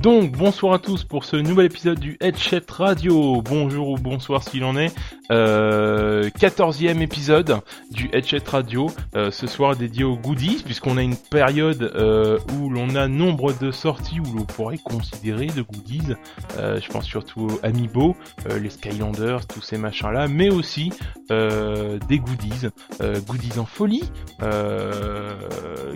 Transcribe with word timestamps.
Donc, 0.00 0.32
bonsoir 0.32 0.72
à 0.72 0.78
tous 0.78 1.04
pour 1.04 1.26
ce 1.26 1.36
nouvel 1.36 1.66
épisode 1.66 2.00
du 2.00 2.16
Headset 2.22 2.62
Radio. 2.70 3.42
Bonjour 3.42 3.90
ou 3.90 3.96
bonsoir 3.96 4.42
s'il 4.42 4.64
en 4.64 4.74
est. 4.74 4.94
Euh, 5.30 6.30
14e 6.30 7.02
épisode 7.02 7.60
du 7.90 8.08
Headset 8.14 8.44
Radio. 8.48 8.90
Euh, 9.14 9.30
ce 9.30 9.46
soir 9.46 9.76
dédié 9.76 10.04
aux 10.04 10.16
goodies, 10.16 10.62
puisqu'on 10.64 10.96
a 10.96 11.02
une 11.02 11.18
période 11.18 11.82
euh, 11.94 12.38
où 12.56 12.70
l'on 12.70 12.94
a 12.94 13.08
nombre 13.08 13.52
de 13.52 13.70
sorties 13.70 14.20
où 14.20 14.38
l'on 14.38 14.46
pourrait 14.46 14.78
considérer 14.78 15.48
de 15.48 15.60
goodies. 15.60 16.14
Euh, 16.56 16.80
je 16.80 16.88
pense 16.88 17.04
surtout 17.04 17.48
aux 17.48 17.60
Amiibo, 17.62 18.16
euh, 18.48 18.58
les 18.58 18.70
Skylanders, 18.70 19.46
tous 19.46 19.60
ces 19.60 19.76
machins-là, 19.76 20.28
mais 20.28 20.48
aussi 20.48 20.94
euh, 21.30 21.98
des 22.08 22.18
goodies. 22.18 22.68
Euh, 23.02 23.20
goodies 23.20 23.58
en 23.58 23.66
folie, 23.66 24.10
euh, 24.42 25.30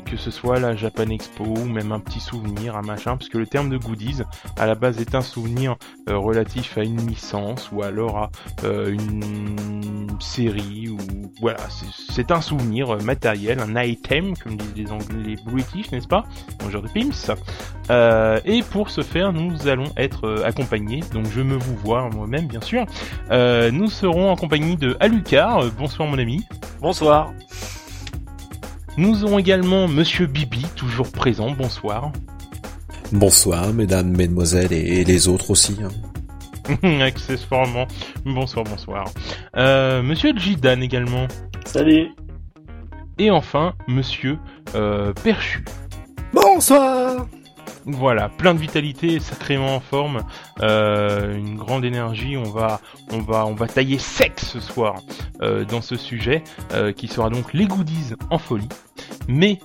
que 0.04 0.18
ce 0.18 0.30
soit 0.30 0.60
la 0.60 0.76
Japan 0.76 1.08
Expo 1.08 1.44
ou 1.44 1.64
même 1.64 1.90
un 1.90 2.00
petit 2.00 2.20
souvenir, 2.20 2.76
un 2.76 2.82
machin, 2.82 3.16
parce 3.16 3.30
que 3.30 3.38
le 3.38 3.46
terme 3.46 3.70
de 3.70 3.78
goodies 3.78 3.93
à 4.58 4.66
la 4.66 4.74
base 4.74 5.00
est 5.00 5.14
un 5.14 5.20
souvenir 5.20 5.76
euh, 6.08 6.16
relatif 6.18 6.76
à 6.78 6.82
une 6.82 7.06
licence 7.06 7.70
ou 7.72 7.82
alors 7.82 8.18
à 8.18 8.30
euh, 8.64 8.92
une 8.92 10.08
série 10.20 10.88
ou 10.88 10.98
voilà, 11.40 11.58
c'est- 12.10 12.30
un 12.30 12.40
souvenir 12.40 12.94
euh, 12.94 12.98
matériel, 13.00 13.60
un 13.60 13.82
item 13.82 14.36
comme 14.36 14.56
disent 14.56 14.72
les 14.86 14.92
anglais, 14.92 15.22
les 15.24 15.36
british, 15.36 15.90
n'est-ce 15.92 16.08
pas? 16.08 16.24
Bonjour 16.60 16.80
de 16.82 16.88
Pims. 16.88 17.34
Euh, 17.90 18.40
et 18.44 18.62
pour 18.62 18.88
ce 18.90 19.02
faire, 19.02 19.32
nous 19.32 19.68
allons 19.68 19.90
être 19.96 20.42
accompagnés, 20.44 21.00
donc 21.12 21.26
je 21.34 21.40
me 21.42 21.54
vous 21.56 21.76
vois 21.76 22.08
moi-même 22.10 22.46
bien 22.46 22.60
sûr. 22.60 22.86
Nous 23.30 23.90
serons 23.90 24.30
en 24.30 24.36
compagnie 24.36 24.76
de 24.76 24.96
Alucard. 25.00 25.64
Bonsoir 25.78 26.08
mon 26.08 26.18
ami. 26.18 26.44
Bonsoir. 26.80 27.32
Nous 28.96 29.24
aurons 29.24 29.38
également 29.40 29.88
Monsieur 29.88 30.26
Bibi, 30.26 30.64
toujours 30.76 31.10
présent. 31.10 31.50
Bonsoir. 31.50 32.12
Bonsoir, 33.14 33.72
mesdames, 33.72 34.08
mesdemoiselles 34.16 34.72
et, 34.72 35.04
les 35.04 35.28
autres 35.28 35.52
aussi. 35.52 35.76
hein. 35.84 37.00
Accessoirement. 37.00 37.86
Bonsoir, 38.24 38.64
bonsoir. 38.64 39.04
Euh, 39.56 40.02
Monsieur 40.02 40.36
Jidan 40.36 40.80
également. 40.80 41.28
Salut. 41.64 42.08
Et 43.18 43.30
enfin, 43.30 43.74
Monsieur 43.86 44.36
euh, 44.74 45.12
Perchu. 45.22 45.64
Bonsoir 46.32 47.28
Voilà, 47.86 48.30
plein 48.30 48.54
de 48.54 48.58
vitalité, 48.58 49.20
sacrément 49.20 49.76
en 49.76 49.80
forme, 49.80 50.24
euh, 50.62 51.36
une 51.36 51.56
grande 51.56 51.84
énergie. 51.84 52.36
On 52.36 52.44
va, 52.50 52.80
on 53.12 53.18
va, 53.18 53.44
on 53.46 53.54
va 53.54 53.66
tailler 53.66 53.98
sec 53.98 54.40
ce 54.40 54.58
soir 54.58 55.02
euh, 55.42 55.66
dans 55.66 55.82
ce 55.82 55.96
sujet 55.96 56.42
euh, 56.72 56.92
qui 56.92 57.08
sera 57.08 57.28
donc 57.28 57.52
les 57.52 57.66
goodies 57.66 58.14
en 58.30 58.38
folie. 58.38 58.68
Mais 59.28 59.58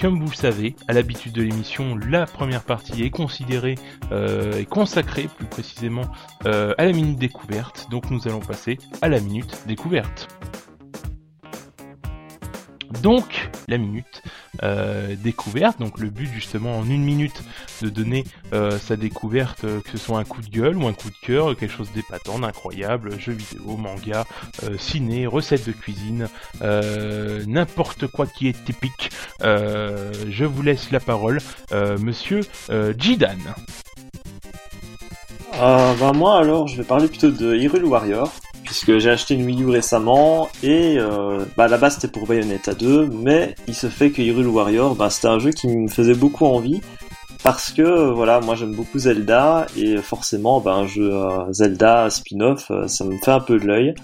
comme 0.00 0.18
vous 0.18 0.30
le 0.30 0.36
savez, 0.36 0.76
à 0.88 0.94
l'habitude 0.94 1.32
de 1.32 1.42
l'émission, 1.42 1.94
la 1.96 2.24
première 2.24 2.62
partie 2.62 3.02
est 3.02 3.10
considérée 3.10 3.74
et 4.10 4.64
consacrée 4.64 5.28
plus 5.36 5.46
précisément 5.46 6.04
à 6.46 6.84
la 6.84 6.92
minute 6.92 7.18
découverte. 7.18 7.86
Donc 7.90 8.10
nous 8.10 8.26
allons 8.26 8.40
passer 8.40 8.78
à 9.02 9.08
la 9.08 9.20
minute 9.20 9.64
découverte. 9.66 10.28
Donc 13.02 13.50
la 13.68 13.78
minute 13.78 14.22
euh, 14.62 15.14
découverte, 15.16 15.78
donc 15.78 15.98
le 15.98 16.10
but 16.10 16.30
justement 16.32 16.78
en 16.78 16.88
une 16.88 17.02
minute 17.02 17.42
de 17.82 17.88
donner 17.88 18.24
euh, 18.52 18.78
sa 18.78 18.96
découverte, 18.96 19.64
euh, 19.64 19.80
que 19.80 19.90
ce 19.90 19.98
soit 19.98 20.18
un 20.18 20.24
coup 20.24 20.40
de 20.40 20.48
gueule 20.48 20.76
ou 20.76 20.86
un 20.86 20.92
coup 20.92 21.10
de 21.10 21.26
cœur, 21.26 21.56
quelque 21.56 21.72
chose 21.72 21.90
d'épatant, 21.94 22.38
d'incroyable, 22.38 23.18
jeu 23.18 23.32
vidéo, 23.32 23.76
manga, 23.76 24.24
ciné, 24.78 25.26
recette 25.26 25.66
de 25.66 25.72
cuisine, 25.72 26.28
n'importe 27.46 28.06
quoi 28.06 28.26
qui 28.26 28.48
est 28.48 28.64
typique. 28.64 29.10
Je 29.40 30.44
vous 30.44 30.62
laisse 30.62 30.90
la 30.90 31.00
parole, 31.00 31.40
monsieur 32.00 32.40
Jidan. 32.98 33.36
Euh, 35.60 35.94
bah 36.00 36.12
moi 36.12 36.38
alors 36.38 36.66
je 36.66 36.76
vais 36.76 36.82
parler 36.82 37.06
plutôt 37.06 37.30
de 37.30 37.54
Hyrule 37.54 37.84
Warrior 37.84 38.32
puisque 38.64 38.98
j'ai 38.98 39.10
acheté 39.10 39.34
une 39.34 39.44
Wii 39.44 39.62
U 39.62 39.68
récemment 39.68 40.48
et 40.62 40.96
euh, 40.98 41.44
bah 41.56 41.64
à 41.64 41.68
la 41.68 41.78
base 41.78 41.94
c'était 41.94 42.08
pour 42.08 42.26
Bayonetta 42.26 42.74
2 42.74 43.08
mais 43.08 43.54
il 43.68 43.74
se 43.74 43.88
fait 43.88 44.10
que 44.10 44.22
Hyrule 44.22 44.48
Warrior 44.48 44.94
bah 44.94 45.10
c'était 45.10 45.28
un 45.28 45.38
jeu 45.38 45.50
qui 45.50 45.68
me 45.68 45.88
faisait 45.88 46.14
beaucoup 46.14 46.46
envie 46.46 46.80
parce 47.44 47.70
que 47.70 48.10
voilà 48.10 48.40
moi 48.40 48.56
j'aime 48.56 48.74
beaucoup 48.74 48.98
Zelda 48.98 49.66
et 49.76 49.98
forcément 49.98 50.60
bah, 50.60 50.72
un 50.72 50.86
jeu 50.86 51.12
euh, 51.12 51.52
Zelda 51.52 52.08
spin-off 52.08 52.70
euh, 52.70 52.88
ça 52.88 53.04
me 53.04 53.18
fait 53.18 53.30
un 53.30 53.40
peu 53.40 53.58
de 53.58 53.66
l'œil 53.66 53.94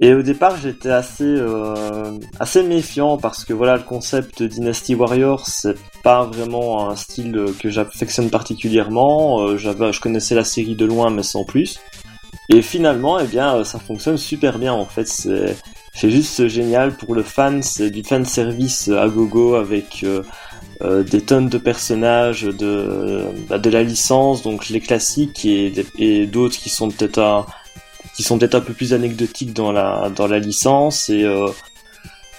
et 0.00 0.12
au 0.12 0.22
départ 0.22 0.56
j'étais 0.60 0.90
assez 0.90 1.24
euh, 1.24 2.18
assez 2.40 2.64
méfiant 2.64 3.18
parce 3.18 3.44
que 3.44 3.52
voilà 3.52 3.76
le 3.76 3.84
concept 3.84 4.42
Dynasty 4.42 4.96
Warrior 4.96 5.46
c'est 5.46 5.76
pas 6.02 6.24
vraiment 6.24 6.90
un 6.90 6.96
style 6.96 7.46
que 7.58 7.70
j'affectionne 7.70 8.30
particulièrement. 8.30 9.56
Je 9.56 10.00
connaissais 10.00 10.34
la 10.34 10.44
série 10.44 10.76
de 10.76 10.84
loin, 10.84 11.10
mais 11.10 11.24
sans 11.24 11.44
plus. 11.44 11.80
Et 12.48 12.62
finalement, 12.62 13.18
eh 13.18 13.26
bien, 13.26 13.56
euh, 13.56 13.64
ça 13.64 13.78
fonctionne 13.78 14.16
super 14.16 14.58
bien. 14.58 14.72
En 14.72 14.86
fait, 14.86 15.06
c'est, 15.06 15.56
c'est 15.94 16.10
juste 16.10 16.46
génial 16.48 16.96
pour 16.96 17.14
le 17.14 17.22
fan. 17.22 17.62
C'est 17.62 17.90
du 17.90 18.02
fan 18.04 18.24
service 18.24 18.88
à 18.88 19.08
gogo 19.08 19.54
avec 19.54 20.02
euh, 20.04 20.22
euh, 20.82 21.02
des 21.02 21.22
tonnes 21.22 21.48
de 21.48 21.58
personnages 21.58 22.42
de 22.42 23.24
bah, 23.48 23.58
de 23.58 23.70
la 23.70 23.82
licence, 23.82 24.42
donc 24.42 24.68
les 24.68 24.80
classiques 24.80 25.44
et, 25.44 25.72
et 25.98 26.26
d'autres 26.26 26.56
qui 26.56 26.68
sont 26.70 26.90
peut-être 26.90 27.18
un, 27.18 27.46
qui 28.14 28.22
sont 28.22 28.38
peut-être 28.38 28.56
un 28.56 28.60
peu 28.60 28.74
plus 28.74 28.92
anecdotiques 28.92 29.54
dans 29.54 29.72
la 29.72 30.10
dans 30.14 30.26
la 30.26 30.38
licence 30.38 31.08
et 31.08 31.24
euh, 31.24 31.48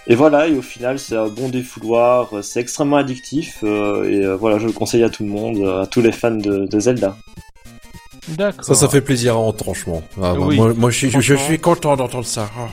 et 0.10 0.16
voilà, 0.16 0.48
et 0.48 0.56
au 0.56 0.62
final, 0.62 1.00
c'est 1.00 1.18
un 1.18 1.28
bon 1.28 1.50
défouloir, 1.50 2.34
euh, 2.34 2.42
c'est 2.42 2.62
extrêmement 2.62 2.96
addictif, 2.96 3.58
euh, 3.64 4.10
et 4.10 4.26
euh, 4.26 4.38
voilà, 4.38 4.58
je 4.58 4.66
le 4.66 4.72
conseille 4.72 5.04
à 5.04 5.10
tout 5.10 5.24
le 5.24 5.30
monde, 5.30 5.58
euh, 5.58 5.82
à 5.82 5.88
tous 5.88 6.00
les 6.00 6.14
fans 6.14 6.32
de, 6.32 6.66
de 6.66 6.80
Zelda. 6.80 7.18
D'accord. 8.30 8.64
Ça, 8.66 8.76
ça 8.76 8.90
fait 8.90 9.02
plaisir 9.02 9.36
à 9.36 9.38
entendre, 9.40 9.64
franchement. 9.64 10.04
Ah, 10.18 10.34
bah, 10.34 10.36
Oui, 10.40 10.56
moi, 10.58 10.74
moi, 10.76 10.90
je, 10.92 10.98
suis- 10.98 11.10
je 11.22 11.56
content 11.58 11.96
d'entendre 11.96 12.26
ça. 12.26 12.50
Oh. 12.60 12.64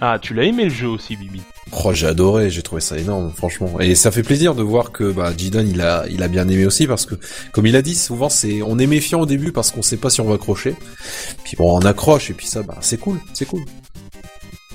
Ah, 0.00 0.18
tu 0.20 0.34
l'as 0.34 0.42
aimé 0.44 0.64
le 0.64 0.70
jeu 0.70 0.88
aussi, 0.88 1.16
Bibi. 1.16 1.40
Oh, 1.84 1.92
j'ai 1.94 2.06
adoré, 2.08 2.50
j'ai 2.50 2.62
trouvé 2.62 2.80
ça 2.80 2.98
énorme, 2.98 3.32
franchement. 3.34 3.78
Et 3.80 3.94
ça 3.94 4.10
fait 4.10 4.22
plaisir 4.24 4.54
de 4.54 4.62
voir 4.62 4.90
que 4.90 5.10
bah, 5.12 5.32
Jidan, 5.36 5.60
il 5.64 5.80
a, 5.80 6.04
il 6.10 6.22
a 6.22 6.28
bien 6.28 6.48
aimé 6.48 6.66
aussi 6.66 6.86
parce 6.86 7.06
que, 7.06 7.14
comme 7.52 7.66
il 7.66 7.76
a 7.76 7.80
dit, 7.82 7.94
souvent 7.94 8.28
c'est, 8.28 8.60
on 8.62 8.78
est 8.78 8.86
méfiant 8.88 9.20
au 9.20 9.26
début 9.26 9.52
parce 9.52 9.70
qu'on 9.70 9.82
sait 9.82 9.96
pas 9.96 10.10
si 10.10 10.20
on 10.20 10.24
va 10.24 10.34
accrocher. 10.34 10.74
Puis 11.44 11.56
bon, 11.56 11.78
on 11.78 11.80
accroche 11.86 12.28
et 12.30 12.34
puis 12.34 12.46
ça, 12.46 12.62
bah, 12.62 12.76
c'est 12.80 12.98
cool, 12.98 13.18
c'est 13.34 13.46
cool. 13.46 13.62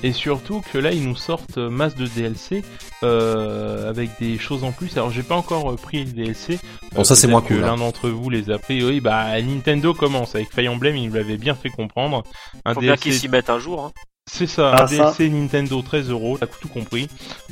Et 0.04 0.14
surtout 0.14 0.62
que 0.72 0.78
là, 0.78 0.92
ils 0.92 1.04
nous 1.08 1.16
sortent 1.16 1.58
euh, 1.58 1.70
masse 1.70 1.96
de 1.96 2.06
DLC 2.06 2.64
euh, 3.04 3.90
avec 3.90 4.12
des 4.20 4.38
choses 4.38 4.64
en 4.64 4.72
plus. 4.72 4.94
Alors, 4.98 5.12
j'ai 5.12 5.24
pas 5.24 5.36
encore 5.36 5.72
euh, 5.72 5.76
pris 5.76 6.06
les 6.06 6.12
DLC. 6.12 6.60
Bon, 6.94 7.04
ça, 7.04 7.16
c'est 7.16 7.28
moins 7.28 7.42
que 7.42 7.54
cool, 7.54 7.64
hein. 7.64 7.68
L'un 7.68 7.78
d'entre 7.78 8.10
vous 8.10 8.30
les 8.30 8.50
a 8.50 8.58
pris. 8.58 8.84
Oui, 8.84 9.02
bah 9.02 9.42
Nintendo 9.42 9.94
commence 9.94 10.36
avec 10.36 10.54
Fire 10.54 10.72
Emblem. 10.72 10.96
Il 10.96 11.10
nous 11.10 11.16
l'avait 11.16 11.38
bien 11.38 11.56
fait 11.56 11.70
comprendre. 11.70 12.24
Un 12.66 12.74
Faut 12.74 12.80
bien 12.80 12.94
DLC 12.94 13.02
qu'ils 13.10 13.14
s'y 13.20 13.28
mettent 13.28 13.50
un 13.50 13.60
jour. 13.60 13.84
Hein. 13.86 13.92
C'est 14.32 14.46
ça, 14.48 14.72
Ah, 14.72 14.84
un 14.84 14.88
ça. 14.88 14.96
DLC 14.96 15.30
Nintendo 15.30 15.82
13 15.82 16.12
euros, 16.12 16.38
t'as 16.38 16.46
tout 16.46 16.68
compris. 16.68 17.08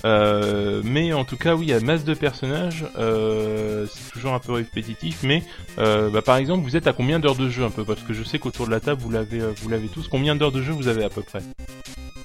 Euh, 0.05 0.81
mais 0.85 1.11
en 1.11 1.25
tout 1.25 1.35
cas, 1.35 1.55
oui, 1.55 1.65
il 1.65 1.69
y 1.69 1.73
a 1.73 1.79
masse 1.79 2.03
de 2.03 2.13
personnages. 2.13 2.85
Euh, 2.99 3.87
c'est 3.91 4.11
toujours 4.13 4.33
un 4.33 4.39
peu 4.39 4.53
répétitif, 4.53 5.23
mais 5.23 5.43
euh, 5.79 6.09
bah, 6.11 6.21
par 6.21 6.37
exemple, 6.37 6.63
vous 6.63 6.75
êtes 6.75 6.85
à 6.87 6.93
combien 6.93 7.19
d'heures 7.19 7.35
de 7.35 7.49
jeu 7.49 7.63
un 7.63 7.71
peu? 7.71 7.83
Parce 7.83 8.01
que 8.03 8.13
je 8.13 8.23
sais 8.23 8.37
qu'autour 8.37 8.67
de 8.67 8.71
la 8.71 8.79
table, 8.79 9.01
vous 9.01 9.09
l'avez, 9.09 9.41
euh, 9.41 9.51
vous 9.61 9.69
l'avez 9.69 9.87
tous. 9.87 10.07
Combien 10.07 10.35
d'heures 10.35 10.51
de 10.51 10.61
jeu 10.61 10.71
vous 10.71 10.87
avez 10.87 11.03
à 11.03 11.09
peu 11.09 11.23
près? 11.23 11.41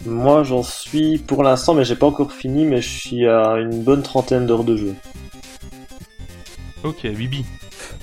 Moi, 0.05 0.43
j'en 0.43 0.63
suis 0.63 1.19
pour 1.19 1.43
l'instant, 1.43 1.75
mais 1.75 1.85
j'ai 1.85 1.97
pas 1.97 2.07
encore 2.07 2.33
fini, 2.33 2.65
mais 2.65 2.81
je 2.81 2.89
suis 2.89 3.27
à 3.29 3.55
une 3.59 3.83
bonne 3.83 4.03
trentaine 4.03 4.47
d'heures 4.47 4.65
de 4.65 4.77
jeu. 4.77 4.95
Ok, 6.83 7.07
Bibi. 7.07 7.45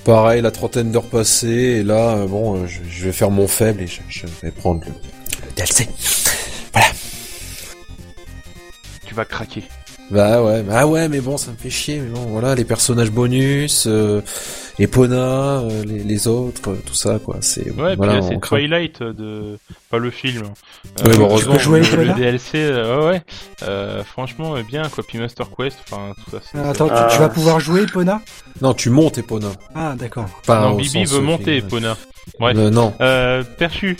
Pareil, 0.04 0.40
la 0.40 0.50
trentaine 0.50 0.90
d'heures 0.90 1.10
passées, 1.10 1.48
et 1.80 1.82
là, 1.82 2.16
euh, 2.16 2.26
bon, 2.26 2.56
euh, 2.56 2.66
je, 2.66 2.80
je 2.88 3.04
vais 3.04 3.12
faire 3.12 3.30
mon 3.30 3.46
faible 3.46 3.82
et 3.82 3.86
je, 3.86 4.00
je 4.08 4.26
vais 4.42 4.50
prendre 4.50 4.80
le, 4.86 4.92
le 4.92 5.52
DLC. 5.54 5.88
Tu 9.06 9.14
vas 9.14 9.24
craquer. 9.24 9.64
Bah 10.10 10.42
ouais, 10.42 10.62
bah 10.62 10.86
ouais, 10.86 11.08
mais 11.08 11.20
bon, 11.20 11.36
ça 11.36 11.52
me 11.52 11.56
fait 11.56 11.70
chier, 11.70 12.00
mais 12.00 12.08
bon, 12.10 12.22
voilà, 12.26 12.54
les 12.56 12.64
personnages 12.64 13.12
bonus, 13.12 13.84
euh, 13.86 14.20
Epona, 14.80 15.60
euh, 15.60 15.84
les, 15.84 16.00
les 16.02 16.26
autres, 16.26 16.70
euh, 16.70 16.82
tout 16.84 16.94
ça, 16.94 17.20
quoi, 17.24 17.36
c'est, 17.40 17.70
Ouais, 17.72 17.94
voilà, 17.94 18.14
puis 18.14 18.20
là, 18.20 18.26
on 18.26 18.28
c'est. 18.28 18.40
Twilight 18.40 19.02
de. 19.02 19.56
Pas 19.88 19.98
le 19.98 20.10
film. 20.10 20.42
Ouais, 21.04 21.16
bon, 21.16 21.24
heureusement, 21.26 21.52
tu 21.56 21.68
peux 21.68 21.82
jouer 21.82 22.04
le, 22.04 22.04
le 22.08 22.14
DLC, 22.14 22.50
euh, 22.56 23.00
ouais, 23.02 23.06
ouais. 23.10 23.22
Euh, 23.62 24.02
franchement, 24.04 24.56
euh, 24.56 24.62
bien, 24.62 24.82
quoi. 24.88 25.04
Puis 25.06 25.18
Master 25.18 25.46
Quest, 25.56 25.78
enfin, 25.90 26.12
tout 26.24 26.30
ça. 26.32 26.38
c'est- 26.42 26.58
Euh, 26.58 26.70
Attends, 26.70 26.88
tu, 26.88 26.94
Ah. 26.96 27.08
tu 27.12 27.18
vas 27.18 27.28
pouvoir 27.28 27.60
jouer, 27.60 27.82
Epona? 27.82 28.20
Non, 28.62 28.74
tu 28.74 28.90
montes 28.90 29.18
Epona. 29.18 29.48
Ah, 29.74 29.94
d'accord. 29.96 30.26
Pas 30.46 30.62
non, 30.70 30.76
Bibi 30.76 31.04
veut 31.04 31.18
euh, 31.18 31.22
monter. 31.22 31.56
Epona. 31.58 31.96
Bref. 32.38 32.56
Euh, 32.56 32.70
non. 32.70 32.94
Euh, 33.00 33.42
perchu. 33.58 33.96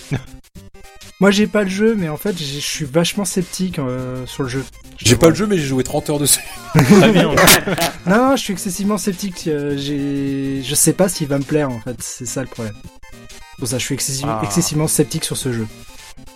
Moi, 1.20 1.30
j'ai 1.30 1.46
pas 1.46 1.62
le 1.64 1.68
jeu, 1.68 1.94
mais 1.98 2.08
en 2.08 2.16
fait, 2.16 2.36
j'ai- 2.38 2.60
je 2.60 2.66
suis 2.66 2.84
vachement 2.86 3.24
sceptique 3.26 3.78
euh, 3.78 4.24
sur 4.26 4.42
le 4.42 4.48
jeu. 4.48 4.64
J'ai 4.96 5.16
pas 5.16 5.28
le 5.28 5.34
jeu, 5.34 5.46
mais 5.46 5.58
j'ai 5.58 5.66
joué 5.66 5.84
30 5.84 6.08
heures 6.10 6.18
dessus. 6.18 6.40
Très 6.74 7.12
bien. 7.12 7.30
Non, 8.06 8.16
non, 8.30 8.36
je 8.36 8.42
suis 8.42 8.52
excessivement 8.54 8.96
sceptique. 8.96 9.44
euh, 9.46 9.76
j'ai, 9.76 10.62
je 10.62 10.74
sais 10.74 10.94
pas 10.94 11.08
s'il 11.08 11.28
va 11.28 11.38
me 11.38 11.44
plaire, 11.44 11.70
en 11.70 11.78
fait. 11.80 11.96
C'est 12.00 12.24
ça 12.26 12.40
le 12.40 12.46
problème. 12.48 12.74
Pour 13.58 13.68
ça, 13.68 13.76
je 13.78 13.84
suis 13.84 13.94
excessi- 13.94 14.24
Ah. 14.26 14.40
excessivement 14.42 14.88
sceptique 14.88 15.24
sur 15.24 15.36
ce 15.36 15.52
jeu. 15.52 15.66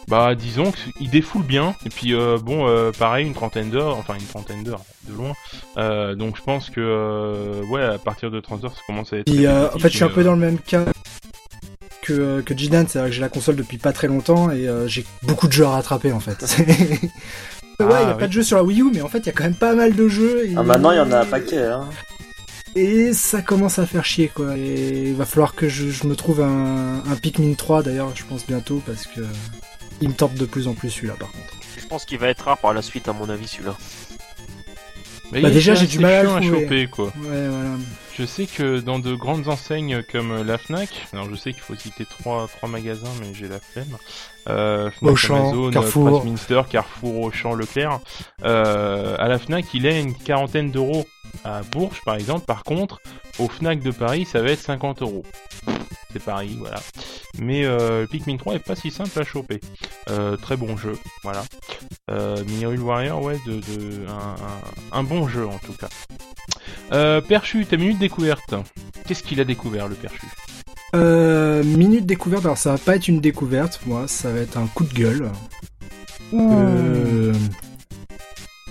Bah 0.06 0.34
disons 0.34 0.70
qu'il 0.98 1.08
défoule 1.08 1.42
bien 1.44 1.74
et 1.86 1.88
puis 1.88 2.12
euh, 2.14 2.36
bon 2.38 2.66
euh, 2.68 2.90
pareil 2.92 3.26
une 3.26 3.32
trentaine 3.32 3.70
d'heures 3.70 3.96
enfin 3.96 4.14
une 4.14 4.26
trentaine 4.26 4.62
d'heures 4.62 4.82
de 5.08 5.14
loin. 5.14 5.32
Euh, 5.78 6.14
donc 6.14 6.36
je 6.36 6.42
pense 6.42 6.68
que 6.68 6.80
euh, 6.80 7.62
ouais, 7.70 7.82
à 7.82 7.96
partir 7.96 8.30
de 8.30 8.38
30 8.40 8.64
heures, 8.64 8.74
ça 8.74 8.80
commence 8.86 9.14
à 9.14 9.18
être. 9.18 9.24
Puis, 9.32 9.46
euh, 9.46 9.68
en 9.74 9.78
fait, 9.78 9.88
je 9.88 9.96
suis 9.96 10.04
un 10.04 10.08
peu 10.10 10.20
euh, 10.20 10.24
dans 10.24 10.32
le 10.34 10.38
même 10.40 10.58
cas 10.58 10.84
que, 12.04 12.12
euh, 12.12 12.42
que 12.42 12.56
Jidan, 12.56 12.84
c'est-à-dire 12.86 13.08
que 13.10 13.14
j'ai 13.16 13.20
la 13.20 13.28
console 13.28 13.56
depuis 13.56 13.78
pas 13.78 13.92
très 13.92 14.06
longtemps 14.08 14.50
et 14.50 14.68
euh, 14.68 14.86
j'ai 14.86 15.04
beaucoup 15.22 15.48
de 15.48 15.52
jeux 15.52 15.64
à 15.64 15.70
rattraper 15.70 16.12
en 16.12 16.20
fait. 16.20 16.38
ouais, 16.58 16.98
il 17.80 17.86
Ah, 17.90 18.02
y 18.02 18.04
a 18.04 18.12
oui. 18.12 18.18
pas 18.20 18.26
de 18.28 18.32
jeux 18.32 18.42
sur 18.42 18.56
la 18.58 18.62
Wii 18.64 18.82
U, 18.82 18.90
mais 18.92 19.00
en 19.02 19.08
fait, 19.08 19.18
il 19.20 19.26
y 19.26 19.28
a 19.30 19.32
quand 19.32 19.44
même 19.44 19.54
pas 19.56 19.74
mal 19.74 19.94
de 19.94 20.06
jeux. 20.08 20.46
Et... 20.46 20.54
Ah, 20.56 20.62
maintenant, 20.62 20.90
il 20.92 20.96
y 20.98 21.00
en 21.00 21.10
a 21.12 21.20
un 21.20 21.24
paquet, 21.26 21.62
hein. 21.64 21.88
Et 22.76 23.12
ça 23.12 23.40
commence 23.40 23.78
à 23.78 23.86
faire 23.86 24.04
chier, 24.04 24.28
quoi. 24.34 24.56
Et 24.56 25.10
il 25.10 25.14
va 25.14 25.24
falloir 25.24 25.54
que 25.54 25.68
je, 25.68 25.88
je 25.90 26.06
me 26.06 26.16
trouve 26.16 26.40
un, 26.40 26.96
un 27.08 27.16
Pikmin 27.16 27.54
3, 27.54 27.82
d'ailleurs, 27.84 28.10
je 28.14 28.24
pense 28.24 28.46
bientôt, 28.46 28.82
parce 28.84 29.06
que 29.06 29.20
il 30.00 30.08
me 30.08 30.14
tente 30.14 30.34
de 30.34 30.44
plus 30.44 30.66
en 30.68 30.74
plus 30.74 30.90
celui-là, 30.90 31.14
par 31.18 31.30
contre. 31.30 31.54
Je 31.80 31.86
pense 31.86 32.04
qu'il 32.04 32.18
va 32.18 32.28
être 32.28 32.42
rare 32.46 32.58
par 32.58 32.72
la 32.74 32.82
suite, 32.82 33.08
à 33.08 33.12
mon 33.12 33.28
avis, 33.28 33.46
celui-là. 33.46 33.76
Mais 35.34 35.42
Bah, 35.42 35.50
déjà, 35.50 35.74
j'ai 35.74 35.86
du 35.86 35.98
mal 35.98 36.26
à 36.26 36.40
choper 36.42 36.86
quoi. 36.86 37.06
Ouais, 37.06 37.48
voilà. 37.48 37.70
Je 38.16 38.24
sais 38.24 38.46
que 38.46 38.78
dans 38.78 39.00
de 39.00 39.14
grandes 39.14 39.48
enseignes 39.48 40.02
comme 40.12 40.42
la 40.46 40.56
Fnac, 40.56 40.88
alors 41.12 41.28
je 41.28 41.34
sais 41.34 41.52
qu'il 41.52 41.62
faut 41.62 41.74
citer 41.74 42.04
trois, 42.04 42.46
trois 42.46 42.68
magasins, 42.68 43.10
mais 43.20 43.34
j'ai 43.34 43.48
la 43.48 43.58
flemme. 43.58 43.96
Euh, 44.48 44.90
Fnac, 44.92 45.12
Auchan, 45.12 45.34
Amazon, 45.48 45.70
Carrefour. 45.70 46.12
Westminster, 46.12 46.60
Carrefour, 46.70 47.20
Auchan, 47.22 47.54
Leclerc. 47.54 47.98
Euh, 48.44 49.16
à 49.18 49.26
la 49.28 49.38
Fnac, 49.38 49.64
il 49.74 49.84
est 49.86 50.00
une 50.00 50.14
quarantaine 50.14 50.70
d'euros. 50.70 51.06
À 51.42 51.62
Bourges, 51.62 52.00
par 52.04 52.14
exemple, 52.14 52.44
par 52.46 52.62
contre, 52.62 53.00
au 53.40 53.48
Fnac 53.48 53.80
de 53.80 53.90
Paris, 53.90 54.24
ça 54.30 54.40
va 54.40 54.50
être 54.50 54.60
50 54.60 55.02
euros. 55.02 55.24
C'est 56.14 56.22
Paris, 56.22 56.56
voilà. 56.60 56.80
Mais 57.40 57.64
euh, 57.64 58.06
Pikmin 58.06 58.36
3 58.36 58.54
est 58.54 58.58
pas 58.60 58.76
si 58.76 58.92
simple 58.92 59.18
à 59.18 59.24
choper. 59.24 59.58
Euh, 60.10 60.36
très 60.36 60.56
bon 60.56 60.76
jeu, 60.76 60.96
voilà. 61.24 61.42
Euh, 62.08 62.36
Hyrule 62.60 62.78
Warrior, 62.78 63.20
ouais, 63.20 63.36
de, 63.44 63.54
de 63.54 64.06
un, 64.06 64.36
un, 64.94 65.00
un 65.00 65.02
bon 65.02 65.26
jeu 65.26 65.44
en 65.44 65.58
tout 65.58 65.72
cas. 65.72 65.88
Euh, 66.92 67.20
Perchu, 67.20 67.66
ta 67.66 67.76
minute 67.76 67.98
découverte. 67.98 68.54
Qu'est-ce 69.08 69.24
qu'il 69.24 69.40
a 69.40 69.44
découvert 69.44 69.88
le 69.88 69.96
Perchu? 69.96 70.24
Euh, 70.94 71.64
minute 71.64 72.06
découverte, 72.06 72.44
alors 72.44 72.58
ça 72.58 72.70
va 72.70 72.78
pas 72.78 72.94
être 72.94 73.08
une 73.08 73.20
découverte, 73.20 73.80
moi, 73.84 74.06
ça 74.06 74.30
va 74.30 74.38
être 74.38 74.56
un 74.56 74.68
coup 74.68 74.84
de 74.84 74.94
gueule. 74.94 75.32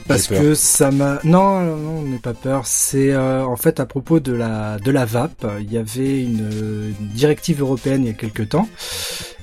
Parce 0.08 0.28
que 0.28 0.54
ça 0.56 0.92
m'a 0.92 1.20
non 1.24 1.62
non 1.62 1.78
non 1.78 2.02
n'aie 2.04 2.18
pas 2.20 2.34
peur. 2.34 2.66
C'est 2.68 3.12
euh, 3.12 3.44
en 3.46 3.56
fait 3.58 3.80
à 3.80 3.86
propos 3.86 4.20
de 4.20 4.32
la 4.34 4.78
de 4.80 4.92
la 4.92 5.06
vape 5.06 5.46
il 5.60 5.72
y 5.72 5.78
avait 5.78 6.24
une, 6.24 6.94
une 7.00 7.08
directive 7.10 7.62
européenne 7.62 8.04
il 8.04 8.08
y 8.08 8.12
a 8.12 8.14
quelque 8.14 8.44
temps. 8.44 8.68